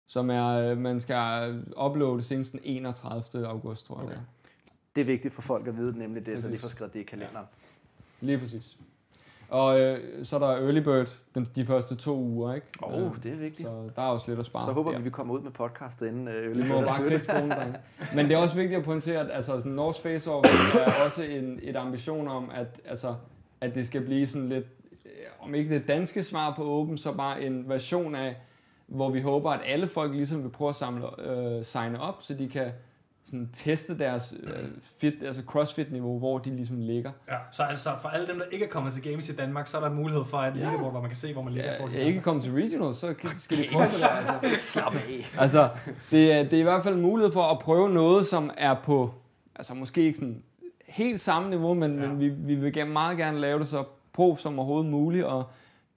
Som 0.07 0.29
er, 0.29 0.47
øh, 0.47 0.77
man 0.77 0.99
skal 0.99 1.63
uploade 1.85 2.21
senest 2.21 2.51
den 2.51 2.59
31. 2.63 3.47
august, 3.47 3.85
tror 3.85 3.97
jeg. 4.01 4.05
Okay. 4.05 4.17
Det 4.95 5.01
er 5.01 5.05
vigtigt 5.05 5.33
for 5.33 5.41
folk 5.41 5.67
at 5.67 5.77
vide, 5.77 5.97
nemlig 5.97 6.25
det, 6.25 6.41
så 6.41 6.47
de 6.47 6.51
Præcis. 6.51 6.61
får 6.61 6.67
skrevet 6.67 6.93
det 6.93 6.99
i 6.99 7.03
kalenderen. 7.03 7.45
Lige 8.21 8.37
præcis. 8.39 8.77
Og 9.49 9.79
øh, 9.79 10.25
så 10.25 10.35
er 10.35 10.39
der 10.39 10.47
early 10.47 10.79
bird 10.79 11.09
den, 11.35 11.47
de 11.55 11.65
første 11.65 11.95
to 11.95 12.17
uger, 12.17 12.53
ikke? 12.53 12.67
Åh, 12.83 12.93
Øh, 12.93 13.05
oh, 13.05 13.15
det 13.23 13.31
er 13.31 13.35
vigtigt. 13.35 13.67
Så 13.67 13.89
der 13.95 14.01
er 14.01 14.05
også 14.07 14.25
lidt 14.31 14.39
at 14.39 14.45
spare. 14.45 14.67
Så 14.67 14.73
håber 14.73 14.97
vi, 14.97 15.03
vi 15.03 15.09
kommer 15.09 15.33
ud 15.33 15.41
med 15.41 15.51
podcastet 15.51 16.07
inden 16.07 16.27
øh, 16.27 16.57
Vi 16.57 16.67
må 16.67 16.81
bare 16.81 17.07
kridte 17.07 17.23
skolen, 17.23 17.51
drenge. 17.51 17.75
Men 18.15 18.25
det 18.25 18.33
er 18.33 18.37
også 18.37 18.55
vigtigt 18.55 18.77
at 18.79 18.85
pointere, 18.85 19.19
at 19.19 19.27
altså, 19.31 19.57
sådan 19.57 19.71
North 19.71 20.01
Face 20.01 20.31
Off 20.31 20.47
er 20.75 21.05
også 21.05 21.23
en, 21.23 21.59
et 21.63 21.75
ambition 21.75 22.27
om, 22.27 22.51
at, 22.55 22.81
altså, 22.85 23.15
at 23.61 23.75
det 23.75 23.87
skal 23.87 24.01
blive 24.05 24.27
sådan 24.27 24.49
lidt, 24.49 24.65
øh, 25.05 25.11
om 25.39 25.55
ikke 25.55 25.75
det 25.75 25.87
danske 25.87 26.23
svar 26.23 26.53
på 26.55 26.71
Open, 26.79 26.97
så 26.97 27.11
bare 27.13 27.41
en 27.41 27.69
version 27.69 28.15
af, 28.15 28.35
hvor 28.87 29.09
vi 29.09 29.21
håber, 29.21 29.51
at 29.51 29.61
alle 29.65 29.87
folk 29.87 30.13
ligesom 30.13 30.43
vil 30.43 30.49
prøve 30.49 30.69
at 30.69 30.75
samle, 30.75 31.29
øh, 31.29 31.63
signe 31.63 32.01
op, 32.01 32.17
så 32.19 32.33
de 32.33 32.49
kan 32.49 32.71
sådan 33.25 33.49
teste 33.53 33.97
deres 33.97 34.33
øh, 34.43 34.51
fit, 34.99 35.13
altså 35.25 35.41
crossfit-niveau, 35.47 36.19
hvor 36.19 36.37
de 36.37 36.55
ligesom 36.55 36.77
ligger. 36.79 37.11
Ja, 37.29 37.35
så 37.51 37.63
altså 37.63 37.89
for 38.01 38.09
alle 38.09 38.27
dem, 38.27 38.37
der 38.37 38.45
ikke 38.51 38.65
er 38.65 38.69
kommet 38.69 38.93
til 38.93 39.03
Games 39.03 39.29
i 39.29 39.35
Danmark, 39.35 39.67
så 39.67 39.77
er 39.77 39.81
der 39.81 39.89
mulighed 39.89 40.25
for 40.25 40.37
et 40.37 40.53
Ja. 40.55 40.59
leaderboard, 40.63 40.91
hvor 40.91 41.01
man 41.01 41.09
kan 41.09 41.15
se, 41.17 41.33
hvor 41.33 41.41
man 41.41 41.53
ligger. 41.53 41.71
Ja, 41.73 41.85
jeg 41.93 42.01
ikke 42.07 42.21
kommet 42.21 42.43
til 42.43 42.53
regional, 42.53 42.93
så 42.93 43.13
kan- 43.13 43.29
skal 43.39 43.57
de 43.57 43.67
prøve 43.71 43.83
det. 43.85 44.03
Altså. 44.17 44.55
Slap 44.55 44.95
af. 44.95 45.25
Altså, 45.37 45.69
det 46.11 46.33
er, 46.33 46.43
det 46.43 46.53
er 46.53 46.59
i 46.59 46.63
hvert 46.63 46.83
fald 46.83 46.95
en 46.95 47.01
mulighed 47.01 47.31
for 47.31 47.43
at 47.43 47.59
prøve 47.59 47.89
noget, 47.89 48.25
som 48.25 48.51
er 48.57 48.73
på, 48.83 49.13
altså 49.55 49.73
måske 49.73 50.01
ikke 50.01 50.17
sådan 50.17 50.43
helt 50.87 51.19
samme 51.19 51.49
niveau, 51.49 51.73
men, 51.73 51.99
Ja. 51.99 52.07
men 52.07 52.19
vi, 52.19 52.29
vi 52.29 52.55
vil 52.55 52.73
gerne, 52.73 52.91
meget 52.91 53.17
gerne 53.17 53.39
lave 53.39 53.59
det 53.59 53.67
så 53.67 53.83
prof 54.13 54.39
som 54.39 54.59
overhovedet 54.59 54.91
muligt, 54.91 55.25
og 55.25 55.43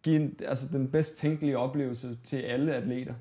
give 0.03 0.17
en, 0.17 0.35
altså 0.49 0.67
den 0.73 0.89
bedst 0.91 1.17
tænkelige 1.17 1.59
oplevelse 1.59 2.17
til 2.25 2.37
alle 2.37 2.75
atleter. 2.75 3.15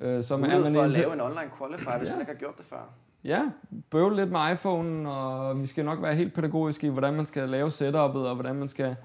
Øh, 0.00 0.22
som 0.24 0.40
er 0.42 0.46
Mulighed 0.46 0.62
man 0.64 0.74
for 0.74 0.82
at 0.82 0.90
lave 0.94 1.12
en 1.12 1.20
online 1.20 1.50
qualifier, 1.58 1.98
hvis 1.98 2.08
Ja. 2.08 2.12
man 2.12 2.20
ikke 2.20 2.32
har 2.32 2.38
gjort 2.38 2.56
det 2.58 2.66
før. 2.66 2.92
Ja, 3.24 3.42
bøvle 3.90 4.16
lidt 4.16 4.30
med 4.30 4.52
iPhone, 4.52 5.10
og 5.10 5.60
vi 5.60 5.66
skal 5.66 5.84
nok 5.84 6.02
være 6.02 6.14
helt 6.14 6.34
pædagogiske 6.34 6.86
i, 6.86 6.90
hvordan 6.90 7.14
man 7.14 7.26
skal 7.26 7.48
lave 7.48 7.68
setup'et, 7.68 7.94
og 8.18 8.34
hvordan 8.34 8.54
man 8.54 8.68
skal 8.68 8.96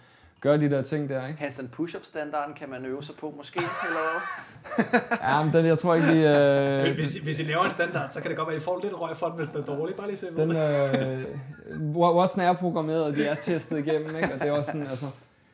gøre 0.41 0.57
de 0.57 0.69
der 0.69 0.81
ting 0.81 1.09
der, 1.09 1.27
ikke? 1.27 1.39
Handstand 1.39 1.69
push-up 1.69 2.05
standarden 2.05 2.53
kan 2.53 2.69
man 2.69 2.85
øve 2.85 3.03
sig 3.03 3.15
på 3.15 3.33
måske, 3.37 3.59
eller 3.59 3.99
hvad? 4.11 4.99
Ja, 5.29 5.43
men 5.43 5.53
den, 5.53 5.65
jeg 5.65 5.79
tror 5.79 5.95
ikke, 5.95 6.07
vi... 6.07 6.25
Øh, 6.25 6.95
Hvis, 6.95 7.15
hvis 7.15 7.39
I 7.39 7.43
laver 7.43 7.63
en 7.63 7.71
standard, 7.71 8.11
så 8.11 8.21
kan 8.21 8.29
det 8.29 8.37
godt 8.37 8.47
være, 8.47 8.55
at 8.55 8.61
I 8.61 8.65
får 8.65 8.79
lidt 8.83 9.01
røg 9.01 9.17
for 9.17 9.27
den, 9.27 9.35
hvis 9.37 9.49
det 9.49 9.59
er 9.59 9.65
dårligt. 9.65 9.97
Bare 9.97 10.07
lige 10.07 10.17
se 10.17 10.27
Den, 10.37 10.55
øh, 10.55 11.25
Watson 11.95 12.41
er 12.41 12.53
programmeret, 12.53 13.03
og 13.03 13.15
de 13.15 13.25
er 13.25 13.35
testet 13.35 13.77
igennem, 13.77 14.15
ikke? 14.15 14.33
Og 14.33 14.39
det 14.39 14.47
er 14.47 14.51
også 14.51 14.71
sådan, 14.71 14.87
altså, 14.87 15.05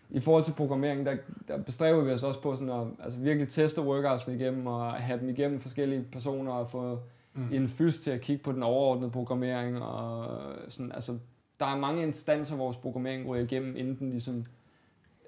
i 0.09 0.19
forhold 0.19 0.43
til 0.43 0.51
programmering, 0.51 1.05
der, 1.05 1.15
der 1.47 1.57
bestræber 1.57 2.01
vi 2.01 2.11
os 2.11 2.23
også 2.23 2.41
på 2.41 2.55
sådan 2.55 2.69
at 2.69 2.87
altså, 3.03 3.19
virkelig 3.19 3.49
teste 3.49 3.81
workoutsene 3.81 4.35
igennem, 4.35 4.67
og 4.67 4.91
have 4.93 5.19
dem 5.19 5.29
igennem 5.29 5.59
forskellige 5.61 6.05
personer, 6.11 6.51
og 6.51 6.69
få 6.69 6.99
Mm. 7.33 7.53
en 7.53 7.67
fys 7.67 7.99
til 7.99 8.11
at 8.11 8.21
kigge 8.21 8.43
på 8.43 8.51
den 8.51 8.63
overordnede 8.63 9.11
programmering, 9.11 9.83
og 9.83 10.39
sådan, 10.69 10.91
altså, 10.91 11.19
der 11.59 11.65
er 11.65 11.77
mange 11.77 12.03
instanser, 12.03 12.55
vores 12.55 12.77
programmering 12.77 13.25
går 13.25 13.35
igennem, 13.35 13.77
inden 13.77 13.99
den 13.99 14.09
ligesom, 14.09 14.45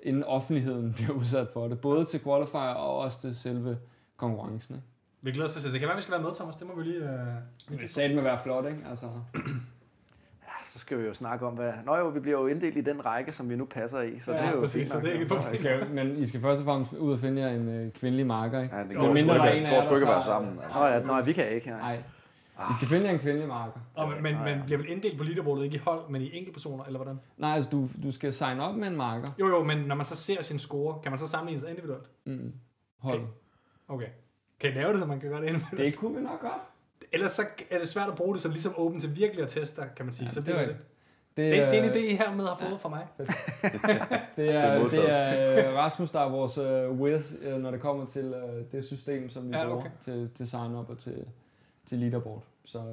inden 0.03 0.23
offentligheden 0.23 0.93
bliver 0.97 1.11
udsat 1.11 1.47
for 1.53 1.67
det. 1.67 1.81
Både 1.81 2.05
til 2.05 2.19
qualifier 2.23 2.61
og 2.61 2.97
også 2.97 3.21
til 3.21 3.35
selve 3.35 3.77
konkurrencen. 4.17 4.75
Ikke? 4.75 4.87
Vi 5.21 5.31
glæder 5.31 5.47
os 5.47 5.51
til 5.53 5.59
at 5.59 5.63
se. 5.63 5.71
Det 5.71 5.79
kan 5.79 5.87
være, 5.87 5.95
vi 5.95 6.01
skal 6.01 6.11
være 6.11 6.21
med, 6.21 6.35
Thomas. 6.35 6.55
Det 6.55 6.67
må 6.67 6.75
vi 6.75 6.83
lige... 6.83 7.03
Øh, 7.69 7.79
Det 7.79 7.89
sagde 7.89 8.09
med 8.09 8.17
at 8.17 8.23
være 8.23 8.39
flot, 8.39 8.65
ikke? 8.65 8.79
Altså, 8.89 9.05
så 10.75 10.79
skal 10.79 10.99
vi 10.99 11.03
jo 11.03 11.13
snakke 11.13 11.47
om, 11.47 11.53
hvad... 11.53 11.73
Nå 11.85 11.95
jo, 11.95 12.07
vi 12.07 12.19
bliver 12.19 12.39
jo 12.39 12.47
inddelt 12.47 12.77
i 12.77 12.81
den 12.81 13.05
række, 13.05 13.31
som 13.31 13.49
vi 13.49 13.55
nu 13.55 13.65
passer 13.65 14.01
i, 14.01 14.19
så 14.19 14.31
Ja, 14.31 14.37
det 14.37 14.47
er 14.47 14.51
jo 14.51 14.59
præcis, 14.59 14.73
fint 14.73 14.87
så 14.87 14.99
det 14.99 15.09
er 15.09 15.19
ikke. 15.19 15.53
I 15.53 15.57
skal, 15.57 15.89
men 15.91 16.17
I 16.17 16.25
skal 16.25 16.41
først 16.41 16.59
og 16.61 16.65
fremmest 16.65 16.93
ud 16.93 17.13
og 17.13 17.19
finde 17.19 17.41
jer 17.41 17.49
en 17.49 17.69
øh, 17.69 17.91
kvindelig 17.91 18.27
marker, 18.27 18.61
ikke? 18.61 18.75
Ja, 18.75 18.83
det 18.83 18.95
går, 18.95 19.13
mindre 19.13 19.21
sgu 19.21 19.27
der 19.27 19.41
er 19.41 19.51
ikke, 19.51 19.67
en 19.67 19.73
går 19.73 19.81
sgu 19.81 19.95
ikke 19.95 20.07
at 20.07 20.13
være 20.13 20.23
sammen. 20.23 20.59
Altså. 20.63 20.79
Nå 20.79 20.85
ja, 20.85 20.99
nej, 20.99 21.21
vi 21.21 21.33
kan 21.33 21.49
ikke. 21.49 21.69
Nej. 21.69 22.03
I 22.59 22.73
skal 22.75 22.87
finde 22.87 23.05
jer 23.05 23.13
en 23.13 23.19
kvindelig 23.19 23.47
marker. 23.47 23.79
Og, 23.93 24.09
men, 24.09 24.23
men, 24.23 24.43
men 24.43 24.61
bliver 24.65 24.77
vel 24.77 24.89
inddelt 24.89 25.17
på 25.17 25.23
leaderboardet, 25.23 25.63
ikke 25.63 25.75
i 25.75 25.79
hold, 25.79 26.09
men 26.09 26.21
i 26.21 26.37
enkeltpersoner, 26.37 26.83
eller 26.83 26.99
hvordan? 26.99 27.19
Nej, 27.37 27.55
altså 27.55 27.69
du, 27.71 27.89
du 28.03 28.11
skal 28.11 28.33
sign 28.33 28.59
op 28.59 28.75
med 28.75 28.87
en 28.87 28.95
marker. 28.95 29.27
Jo, 29.39 29.47
jo, 29.47 29.63
men 29.63 29.77
når 29.77 29.95
man 29.95 30.05
så 30.05 30.15
ser 30.15 30.41
sin 30.41 30.59
score, 30.59 30.99
kan 31.03 31.11
man 31.11 31.19
så 31.19 31.27
sammenligne 31.27 31.59
sig 31.59 31.69
individuelt? 31.69 32.09
Mm. 32.25 32.53
Hold. 32.99 33.19
Okay. 33.19 33.27
Okay. 33.87 34.07
Kan 34.59 34.69
I 34.69 34.73
lave 34.73 34.91
det, 34.91 34.99
så 34.99 35.05
man 35.05 35.19
kan 35.19 35.29
gøre 35.29 35.41
det 35.41 35.47
individuelt? 35.47 35.85
Det 35.85 35.95
kunne 35.99 36.15
vi 36.15 36.21
nok 36.21 36.41
godt. 36.41 36.61
Ellers 37.11 37.31
så 37.31 37.45
er 37.69 37.77
det 37.79 37.89
svært 37.89 38.09
at 38.09 38.15
bruge 38.15 38.33
det 38.33 38.41
som 38.41 38.51
ligesom 38.51 38.73
åben 38.77 38.99
til 38.99 39.15
virkelig 39.15 39.43
at 39.43 39.49
teste, 39.49 39.81
kan 39.95 40.05
man 40.05 40.13
sige. 40.13 40.25
Ja, 40.25 40.31
så 40.31 40.39
det 40.39 40.47
det, 40.47 40.53
er 40.55 40.57
er 40.57 40.61
rigtigt. 40.61 40.79
det, 41.37 41.51
det, 41.51 41.71
det 41.71 41.79
er 41.79 41.83
en 41.83 41.89
idé, 41.91 41.97
I 41.97 42.15
hermed 42.15 42.45
har 42.45 42.57
fået 42.69 42.79
fra 42.81 42.89
mig. 42.89 43.07
Det 43.17 43.27
Det 44.35 44.49
er 44.55 44.59
er, 44.59 44.79
modtaget. 44.81 45.07
det 45.07 45.65
er 45.65 45.71
øh, 45.71 45.75
Rasmus, 45.77 46.11
der 46.11 46.19
er 46.19 46.29
vores 46.29 46.57
uh, 46.57 46.99
whiz, 47.01 47.33
uh, 47.47 47.61
når 47.61 47.71
det 47.71 47.79
kommer 47.81 48.05
til 48.05 48.25
uh, 48.43 48.71
det 48.71 48.85
system, 48.85 49.29
som 49.29 49.47
vi 49.49 49.55
Ja, 49.55 49.61
ja, 49.61 49.65
bruger 49.67 49.79
okay. 49.79 49.89
til, 50.01 50.29
til 50.35 50.49
sign-up 50.49 50.89
og 50.89 50.97
til, 50.97 51.25
til 51.85 51.99
leaderboard. 51.99 52.43
Så 52.65 52.79
uh, 52.79 52.85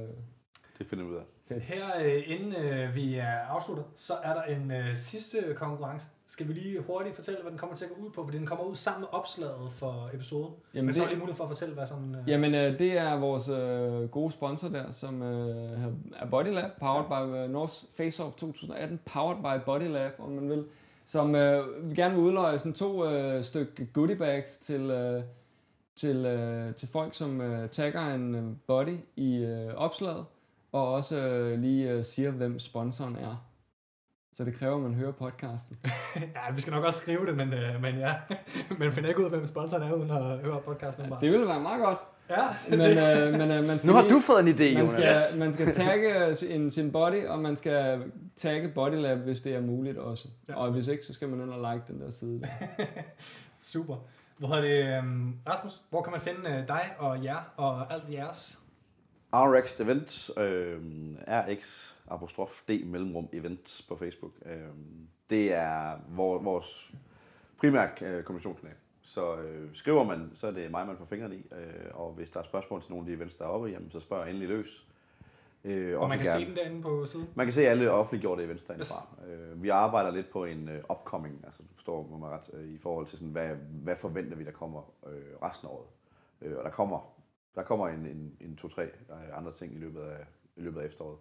Det 0.78 0.86
finder 0.86 1.04
vi 1.04 1.10
ud 1.10 1.16
af. 1.16 1.22
Her, 1.60 1.84
øh, 2.04 2.22
inden 2.26 2.54
øh, 2.56 2.94
vi 2.94 3.14
er 3.14 3.38
afsluttet, 3.38 3.84
så 3.94 4.14
er 4.22 4.34
der 4.34 4.42
en 4.42 4.70
øh, 4.70 4.96
sidste 4.96 5.54
konkurrence. 5.56 6.06
Skal 6.32 6.48
vi 6.48 6.52
lige 6.52 6.80
hurtigt 6.80 7.16
fortælle, 7.16 7.40
hvad 7.42 7.50
den 7.50 7.58
kommer 7.58 7.76
til 7.76 7.84
at 7.84 7.90
gå 7.90 8.06
ud 8.06 8.10
på? 8.10 8.24
Fordi 8.24 8.38
den 8.38 8.46
kommer 8.46 8.64
ud 8.64 8.74
sammen 8.74 9.00
med 9.00 9.08
opslaget 9.12 9.70
for 9.70 10.10
episoden. 10.14 10.54
Jamen 10.74 10.86
Men 10.86 10.94
så 10.94 11.00
er 11.00 11.04
det, 11.04 11.12
lige 11.12 11.20
mulighed 11.20 11.36
for 11.36 11.44
at 11.44 11.50
fortælle, 11.50 11.74
hvad 11.74 11.86
sådan... 11.86 12.14
Øh, 12.14 12.28
jamen 12.28 12.54
uh, 12.54 12.78
det 12.78 12.98
er 12.98 13.16
vores 13.16 13.48
uh, 13.48 14.10
gode 14.10 14.32
sponsor 14.32 14.68
der, 14.68 14.90
som 14.90 15.22
uh, 15.22 15.28
er 16.16 16.26
Bodylab, 16.30 16.70
powered 16.80 17.04
by 17.04 17.44
uh, 17.44 17.50
North 17.50 17.74
Face 17.96 18.24
Off 18.24 18.36
2018, 18.36 19.00
powered 19.04 19.36
by 19.36 19.64
Bodylab, 19.64 20.12
om 20.18 20.30
man 20.30 20.48
vil. 20.48 20.64
Som 21.04 21.26
uh, 21.26 21.90
vi 21.90 21.94
gerne 21.94 22.14
vil 22.14 22.24
udløje 22.24 22.58
sådan 22.58 22.72
to 22.72 23.06
uh, 23.36 23.42
stykke 23.42 23.86
goodie 23.92 24.16
bags 24.16 24.58
til, 24.58 24.90
uh, 24.90 25.22
til, 25.96 26.16
uh, 26.16 26.74
til 26.74 26.88
folk, 26.88 27.14
som 27.14 27.40
uh, 27.40 27.68
tagger 27.70 28.14
en 28.14 28.34
uh, 28.34 28.56
body 28.66 28.96
i 29.16 29.44
uh, 29.44 29.74
opslaget, 29.74 30.24
og 30.72 30.92
også 30.92 31.40
uh, 31.52 31.60
lige 31.60 31.98
uh, 31.98 32.04
siger, 32.04 32.30
hvem 32.30 32.58
sponsoren 32.58 33.16
er. 33.16 33.51
Så 34.36 34.44
det 34.44 34.54
kræver, 34.54 34.76
at 34.76 34.82
man 34.82 34.94
hører 34.94 35.12
podcasten. 35.12 35.76
ja, 36.16 36.54
vi 36.54 36.60
skal 36.60 36.72
nok 36.72 36.84
også 36.84 36.98
skrive 36.98 37.26
det, 37.26 37.36
men, 37.36 37.52
øh, 37.52 37.82
men 37.82 37.94
ja. 37.98 38.14
men 38.78 38.92
finder 38.92 39.08
ikke 39.08 39.20
ud 39.20 39.24
af, 39.24 39.30
hvem 39.30 39.46
sponsoren 39.46 39.82
er, 39.82 39.92
uden 39.92 40.10
at 40.10 40.38
høre 40.38 40.60
podcasten. 40.60 41.04
Ja, 41.04 41.16
Det 41.20 41.32
ville 41.32 41.46
være 41.46 41.60
meget 41.60 41.82
godt. 41.84 41.98
ja, 42.30 42.48
Men, 42.70 42.80
øh, 42.80 43.32
men 43.40 43.50
øh, 43.50 43.64
man 43.64 43.76
skal 43.78 43.86
Nu 43.86 43.92
har 43.94 44.02
lige- 44.02 44.14
du 44.14 44.20
fået 44.20 44.40
en 44.40 44.48
idé, 44.48 44.74
man 44.74 44.86
Jonas. 44.86 45.22
skal, 45.22 45.40
man 45.44 45.52
skal 45.52 45.74
tagge 45.74 46.34
sin, 46.36 46.70
sin 46.70 46.92
body, 46.92 47.26
og 47.26 47.38
man 47.38 47.56
skal 47.56 48.02
tagge 48.36 48.68
Bodylab, 48.68 49.18
hvis 49.18 49.40
det 49.40 49.54
er 49.54 49.60
muligt 49.60 49.98
også. 49.98 50.28
Ja, 50.48 50.54
og 50.54 50.70
hvis 50.72 50.88
ikke, 50.88 51.04
så 51.04 51.12
skal 51.12 51.28
man 51.28 51.40
ind 51.40 51.50
og 51.50 51.72
like 51.74 51.84
den 51.92 52.00
der 52.00 52.10
side. 52.10 52.42
Super. 53.60 53.96
Hvor 54.38 54.48
hedder 54.48 54.62
det, 54.62 54.98
øhm, 54.98 55.34
Rasmus, 55.48 55.82
hvor 55.90 56.02
kan 56.02 56.10
man 56.10 56.20
finde 56.20 56.50
øh, 56.50 56.68
dig 56.68 56.90
og 56.98 57.24
jer 57.24 57.52
og 57.56 57.92
alt 57.94 58.04
jeres? 58.12 58.58
RX 59.34 59.80
Events, 59.80 60.30
øh, 60.36 60.78
RX 61.28 61.91
apostrof 62.14 62.62
D 62.68 62.70
mellemrum 62.84 63.28
events 63.32 63.86
på 63.88 63.96
Facebook. 63.96 64.32
Øh, 64.46 64.58
det 65.30 65.52
er 65.52 65.96
vor, 66.08 66.38
vores 66.38 66.92
primært 67.58 68.02
øh, 68.02 68.24
kommunikationskanal. 68.24 68.74
Så 69.02 69.36
øh, 69.36 69.68
skriver 69.74 70.04
man, 70.04 70.30
så 70.34 70.46
er 70.46 70.50
det 70.50 70.70
mig, 70.70 70.86
man 70.86 70.96
får 70.96 71.04
fingrene 71.04 71.36
i. 71.36 71.46
Øh, 71.52 71.90
og 71.94 72.12
hvis 72.12 72.30
der 72.30 72.40
er 72.40 72.44
spørgsmål 72.44 72.82
til 72.82 72.90
nogle 72.92 73.02
af 73.02 73.06
de 73.06 73.12
events, 73.16 73.34
der 73.34 73.44
er 73.44 73.48
oppe, 73.48 73.68
jamen, 73.68 73.90
så 73.90 74.00
spørger 74.00 74.22
jeg 74.24 74.30
endelig 74.30 74.48
løs. 74.48 74.86
Øh, 75.64 76.00
Og 76.00 76.08
man 76.08 76.18
kan 76.18 76.26
gerne- 76.26 76.40
se 76.40 76.48
den 76.48 76.56
derinde 76.56 76.82
på 76.82 77.04
siden. 77.06 77.28
Man 77.34 77.46
kan 77.46 77.52
se 77.52 77.68
alle 77.68 77.90
offentliggjorte 77.90 78.44
events 78.44 78.62
derinde 78.62 78.84
fra. 78.84 79.26
Øh, 79.32 79.62
vi 79.62 79.68
arbejder 79.68 80.10
lidt 80.10 80.30
på 80.30 80.44
en 80.44 80.68
øh, 80.68 80.82
upcoming, 80.90 81.40
altså 81.44 81.62
du 81.62 81.68
forstår 81.74 82.16
mig 82.18 82.30
ret, 82.30 82.50
øh, 82.52 82.68
i 82.74 82.78
forhold 82.78 83.06
til 83.06 83.18
sådan, 83.18 83.32
hvad, 83.32 83.48
hvad 83.82 83.96
forventer 83.96 84.36
vi, 84.36 84.44
der 84.44 84.50
kommer 84.50 84.92
øh, 85.06 85.22
resten 85.42 85.68
af 85.68 85.72
året. 85.72 85.86
Øh, 86.42 86.58
og 86.58 86.64
der 86.64 86.70
kommer, 86.70 87.14
der 87.54 87.62
kommer 87.62 87.88
en, 87.88 88.06
en, 88.06 88.36
en 88.40 88.56
to-tre 88.56 88.88
andre 89.34 89.52
ting 89.52 89.74
i 89.74 89.78
løbet 89.78 90.00
af, 90.00 90.24
i 90.56 90.60
løbet 90.60 90.80
af 90.80 90.86
efteråret. 90.86 91.18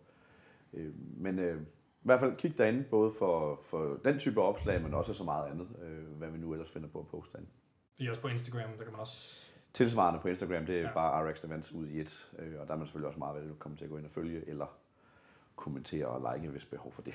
Øh, 0.73 0.91
men 1.17 1.39
øh, 1.39 1.61
i 1.61 2.03
hvert 2.03 2.19
fald 2.19 2.35
kig 2.35 2.57
derinde, 2.57 2.83
både 2.83 3.11
for, 3.19 3.59
for 3.69 3.97
den 4.03 4.19
type 4.19 4.41
opslag, 4.41 4.81
men 4.81 4.93
også 4.93 5.13
så 5.13 5.23
meget 5.23 5.51
andet, 5.51 5.67
øh, 5.83 6.17
hvad 6.17 6.29
vi 6.29 6.37
nu 6.37 6.51
ellers 6.53 6.69
finder 6.71 6.89
på 6.89 6.99
at 6.99 7.07
poste 7.07 7.31
derinde. 7.33 7.49
I 7.97 8.05
er 8.05 8.09
også 8.09 8.21
på 8.21 8.27
Instagram, 8.27 8.69
der 8.77 8.83
kan 8.83 8.91
man 8.91 8.99
også... 9.01 9.47
Tilsvarende 9.73 10.19
på 10.19 10.27
Instagram, 10.27 10.65
det 10.65 10.75
er 10.77 10.81
Ja. 10.81 10.93
bare 10.93 11.31
RX 11.31 11.43
Events 11.43 11.71
ud 11.71 11.87
i 11.87 11.99
et, 11.99 12.31
øh, 12.39 12.59
og 12.61 12.67
der 12.67 12.73
er 12.73 12.77
man 12.77 12.87
selvfølgelig 12.87 13.07
også 13.07 13.19
meget 13.19 13.43
velkommen 13.47 13.77
til 13.77 13.85
at 13.85 13.91
gå 13.91 13.97
ind 13.97 14.05
og 14.05 14.11
følge, 14.11 14.49
eller 14.49 14.65
kommentere 15.55 16.05
og 16.05 16.35
like, 16.35 16.49
hvis 16.51 16.65
behov 16.65 16.91
for 16.91 17.01
det. 17.01 17.13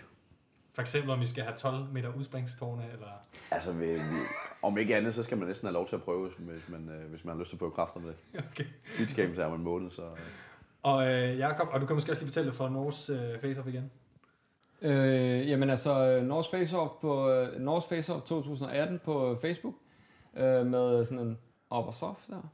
For 0.75 0.81
eksempel, 0.83 1.11
om 1.11 1.21
vi 1.21 1.27
skal 1.27 1.45
have 1.45 1.57
12 1.57 1.93
meter 1.93 2.15
udspringstårne, 2.15 2.93
eller... 2.93 3.09
Altså, 3.51 3.73
vi, 3.73 3.87
vi, 3.95 4.01
om 4.63 4.79
ikke 4.79 4.97
andet, 4.97 5.15
så 5.15 5.23
skal 5.23 5.39
man 5.39 5.47
næsten 5.49 5.67
have 5.67 5.73
lov 5.73 5.89
til 5.89 5.97
at 5.97 6.03
prøve, 6.03 6.31
hvis 6.39 6.69
man, 6.69 6.89
øh, 6.89 7.11
hvis 7.11 7.25
man 7.25 7.35
har 7.35 7.39
lyst 7.41 7.51
til 7.51 7.57
at 7.57 7.59
prøve 7.59 7.71
kræfterne. 7.73 8.15
Okay. 8.51 8.65
Beach 8.99 9.17
Games 9.17 9.39
er 9.39 9.45
om 9.45 9.55
en 9.55 9.63
måned, 9.65 9.91
så... 9.91 10.03
Øh. 10.03 10.19
Og 10.83 11.07
øh, 11.13 11.39
Jakob, 11.39 11.69
og 11.73 11.81
du 11.81 11.87
kan 11.87 11.95
måske 11.97 12.13
også 12.13 12.23
lige 12.23 12.29
fortælle 12.29 12.53
for 12.53 12.69
Norges 12.69 13.11
øh, 13.11 13.35
face-off 13.35 13.69
igen. 13.69 13.91
Øh, 14.83 15.49
jamen 15.51 15.71
altså, 15.71 16.21
North 16.23 16.51
Face 16.51 16.79
Off 16.79 16.93
på 17.01 17.31
øh, 17.31 17.61
North 17.61 17.89
Face 17.89 18.15
Off 18.15 18.23
2018 18.25 18.99
på 19.05 19.31
øh, 19.33 19.39
Facebook, 19.41 19.75
øh, 20.37 20.67
med 20.67 21.05
sådan 21.05 21.19
en 21.19 21.39
apostrof 21.71 22.25
der. 22.29 22.51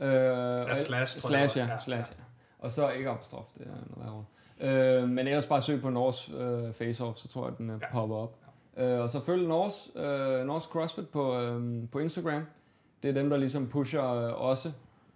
Øh, 0.00 0.68
Ja, 0.68 0.74
slash, 0.74 1.16
jeg, 1.16 1.22
slash, 1.22 1.58
ja. 1.58 1.64
Ja, 1.66 1.78
slash, 1.78 2.12
ja. 2.18 2.22
Og 2.58 2.70
så 2.70 2.90
ikke 2.90 3.10
apostrof, 3.10 3.44
det 3.58 3.66
er 3.66 3.70
noget 3.70 4.24
værre. 4.60 5.00
Øh, 5.02 5.08
men 5.08 5.26
ellers 5.26 5.46
bare 5.46 5.62
søg 5.62 5.80
på 5.80 5.90
North 5.90 6.30
øh, 6.38 6.72
Face 6.72 7.04
Off, 7.04 7.18
så 7.18 7.28
tror 7.28 7.48
jeg, 7.48 7.58
den 7.58 7.70
øh, 7.70 7.78
Ja. 7.82 7.92
popper 7.92 8.16
op. 8.16 8.36
Øh, 8.76 9.00
og 9.00 9.10
så 9.10 9.20
følg 9.20 9.48
North, 9.48 9.76
øh, 9.96 10.46
North 10.46 10.66
CrossFit 10.66 11.08
på, 11.08 11.38
øh, 11.40 11.88
på 11.92 11.98
Instagram. 11.98 12.46
Det 13.02 13.08
er 13.08 13.14
dem, 13.14 13.30
der 13.30 13.36
ligesom 13.36 13.68
pusher 13.68 14.04
øh, 14.14 14.40
også, 14.42 14.72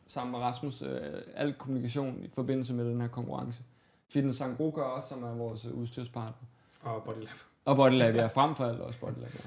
sammen 0.08 0.32
med 0.32 0.40
Rasmus, 0.40 0.82
øh, 0.82 1.22
al 1.34 1.54
kommunikation 1.54 2.24
i 2.24 2.28
forbindelse 2.34 2.74
med 2.74 2.84
den 2.84 3.00
her 3.00 3.08
konkurrence. 3.08 3.62
Fitness 4.08 4.38
Sangro 4.38 4.72
gør 4.74 4.82
også, 4.82 5.08
som 5.08 5.24
er 5.24 5.34
vores 5.34 5.64
øh, 5.64 5.74
udstyrspartner. 5.74 6.46
Og 6.82 7.04
Bodylab. 7.04 7.28
Og 7.64 7.76
Bodylab, 7.76 8.14
ja. 8.14 8.26
Frem 8.26 8.54
for 8.54 8.64
alt 8.64 8.80
også 8.80 9.00
Bodylab, 9.00 9.34
ja. 9.34 9.40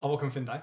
Og 0.00 0.08
hvor 0.08 0.16
kan 0.16 0.24
man 0.24 0.32
finde 0.32 0.46
dig? 0.46 0.62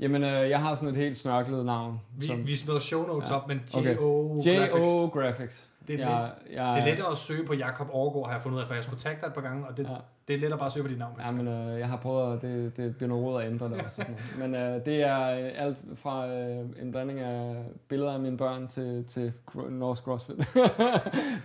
Jamen, 0.00 0.24
øh, 0.24 0.50
jeg 0.50 0.60
har 0.60 0.74
sådan 0.74 0.88
et 0.88 0.96
helt 1.00 1.16
snørklet 1.18 1.66
navn. 1.66 2.00
Vi, 2.18 2.26
som 2.26 2.46
vi 2.46 2.56
smider 2.56 2.78
show 2.80 3.06
notes 3.06 3.30
Ja. 3.30 3.36
op, 3.36 3.48
men 3.48 3.60
Okay. 3.76 3.94
J.O. 3.96 4.40
J.O. 4.46 5.06
Graphics. 5.06 5.12
Graphics. 5.12 5.70
Det 5.88 6.02
er, 6.02 6.08
jeg, 6.10 6.30
jeg, 6.52 6.74
det 6.76 6.82
er 6.82 6.86
lettere 6.94 7.10
at 7.10 7.16
søge 7.18 7.46
på 7.46 7.54
Jakob 7.54 7.88
Overgaard, 7.92 8.26
har 8.26 8.32
jeg 8.34 8.42
fundet 8.42 8.56
ud 8.56 8.62
af, 8.62 8.66
for 8.68 8.74
jeg 8.74 8.84
skulle 8.84 8.98
tagge 9.00 9.20
dig 9.20 9.26
et 9.26 9.34
par 9.34 9.40
gange, 9.40 9.66
og 9.68 9.76
det, 9.76 9.82
Ja. 9.84 9.94
det 10.28 10.34
er 10.34 10.38
lettere 10.38 10.58
bare 10.58 10.66
at 10.66 10.72
søge 10.72 10.82
på 10.84 10.88
dit 10.88 10.98
navn. 10.98 11.12
Ja, 11.26 11.32
men 11.32 11.48
øh, 11.48 11.78
jeg 11.78 11.88
har 11.88 11.96
prøvet, 11.96 12.36
at 12.36 12.42
det, 12.42 12.76
det 12.76 12.96
bliver 12.96 13.08
noget 13.08 13.24
råd 13.24 13.42
at 13.42 13.50
ændre 13.50 13.68
det 13.68 13.74
også. 13.74 13.84
og 13.84 13.92
Sådan 13.92 14.14
noget. 14.38 14.52
Men 14.52 14.60
øh, 14.60 14.84
det 14.84 15.02
er 15.02 15.30
øh, 15.46 15.50
alt 15.54 15.76
fra 15.94 16.28
øh, 16.28 16.64
en 16.82 16.90
blanding 16.90 17.20
af 17.20 17.64
billeder 17.88 18.12
af 18.12 18.20
mine 18.20 18.36
børn 18.36 18.68
til, 18.68 19.04
til 19.08 19.32
North 19.70 20.00
CrossFit. 20.02 20.36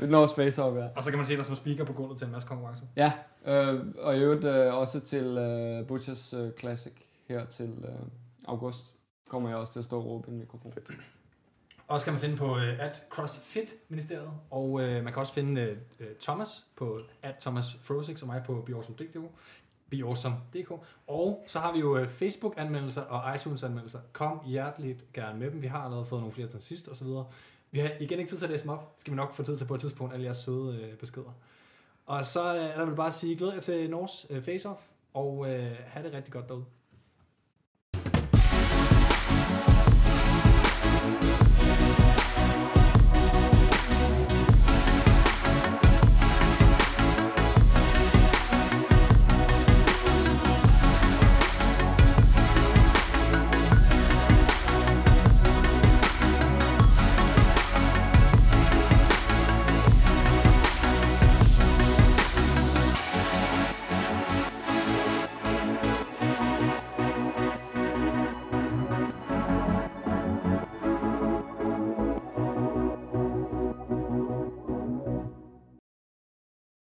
North 0.09 0.35
Face 0.35 0.63
Off, 0.63 0.77
ja. 0.77 0.85
Og 0.95 1.03
så 1.03 1.09
kan 1.09 1.17
man 1.17 1.25
se 1.25 1.37
dig 1.37 1.45
som 1.45 1.55
speaker 1.55 1.83
på 1.85 1.93
gulvet 1.93 2.17
til 2.17 2.25
en 2.25 2.31
masse 2.31 2.47
konkurrencer. 2.47 2.85
Ja, 2.95 3.11
øh, 3.47 3.79
og 4.01 4.17
i 4.17 4.19
øvrigt 4.19 4.43
øh, 4.43 4.73
også 4.75 4.99
til 4.99 5.23
øh, 5.37 5.87
Butchers 5.87 6.33
øh, 6.33 6.49
Classic 6.59 6.93
her 7.29 7.45
til 7.45 7.69
øh, 7.83 7.89
august. 8.49 8.95
Kommer 9.29 9.49
jeg 9.49 9.57
også 9.57 9.71
til 9.71 9.79
at 9.79 9.85
stå 9.85 9.99
og 9.99 10.05
råbe 10.05 10.27
i 10.27 10.31
en 10.31 10.39
mikrofon. 10.39 10.73
Fedt. 10.73 10.91
Og 11.87 11.99
så 11.99 12.05
kan 12.05 12.13
man 12.13 12.21
finde 12.21 12.37
på 12.37 12.51
uh, 12.51 12.79
at 12.79 13.03
CrossFit 13.09 13.75
Ministeriet, 13.89 14.31
og 14.49 14.71
uh, 14.71 14.81
man 14.81 15.05
kan 15.05 15.15
også 15.15 15.33
finde 15.33 15.77
uh, 15.99 16.05
Thomas 16.21 16.65
på 16.75 16.99
at 17.21 17.35
Thomas 17.41 17.77
Frosix 17.81 18.21
og 18.21 18.27
mig 18.27 18.43
på 18.45 18.61
BeAwesome.dk. 18.65 19.17
BeAwesome.dk. 19.89 20.71
Og 21.07 21.43
så 21.47 21.59
har 21.59 21.73
vi 21.73 21.79
jo 21.79 22.01
uh, 22.01 22.07
Facebook-anmeldelser 22.07 23.01
og 23.01 23.35
iTunes-anmeldelser. 23.35 23.99
Kom 24.13 24.39
hjerteligt 24.45 25.13
gerne 25.13 25.39
med 25.39 25.51
dem. 25.51 25.61
Vi 25.61 25.67
har 25.67 25.79
allerede 25.79 26.05
fået 26.05 26.21
nogle 26.21 26.33
flere 26.33 26.47
til 26.47 26.61
sidst 26.61 26.87
og 26.87 26.95
så 26.95 27.05
videre. 27.05 27.25
Vi 27.71 27.79
har 27.79 27.91
igen 27.99 28.19
ikke 28.19 28.31
tid 28.31 28.37
til 28.37 28.45
at 28.45 28.51
læse 28.51 28.63
dem 28.63 28.71
op. 28.71 28.93
Skal 28.97 29.11
vi 29.11 29.15
nok 29.15 29.33
få 29.33 29.43
tid 29.43 29.57
til 29.57 29.65
på 29.65 29.75
et 29.75 29.81
tidspunkt, 29.81 30.13
alle 30.13 30.25
jeres 30.25 30.37
søde 30.37 30.89
uh, 30.91 30.97
beskeder. 30.97 31.31
Og 32.05 32.25
så 32.25 32.53
uh, 32.53 32.59
er 32.59 32.77
der 32.77 32.85
vel 32.85 32.95
bare 32.95 33.07
at 33.07 33.13
sige, 33.13 33.35
glæder 33.35 33.53
jer 33.53 33.61
til 33.61 33.89
Nords 33.89 34.29
uh, 34.29 34.37
face-off, 34.37 34.79
og 35.13 35.37
uh, 35.37 35.47
have 35.87 36.05
det 36.05 36.13
rigtig 36.13 36.33
godt 36.33 36.49
derude. 36.49 36.65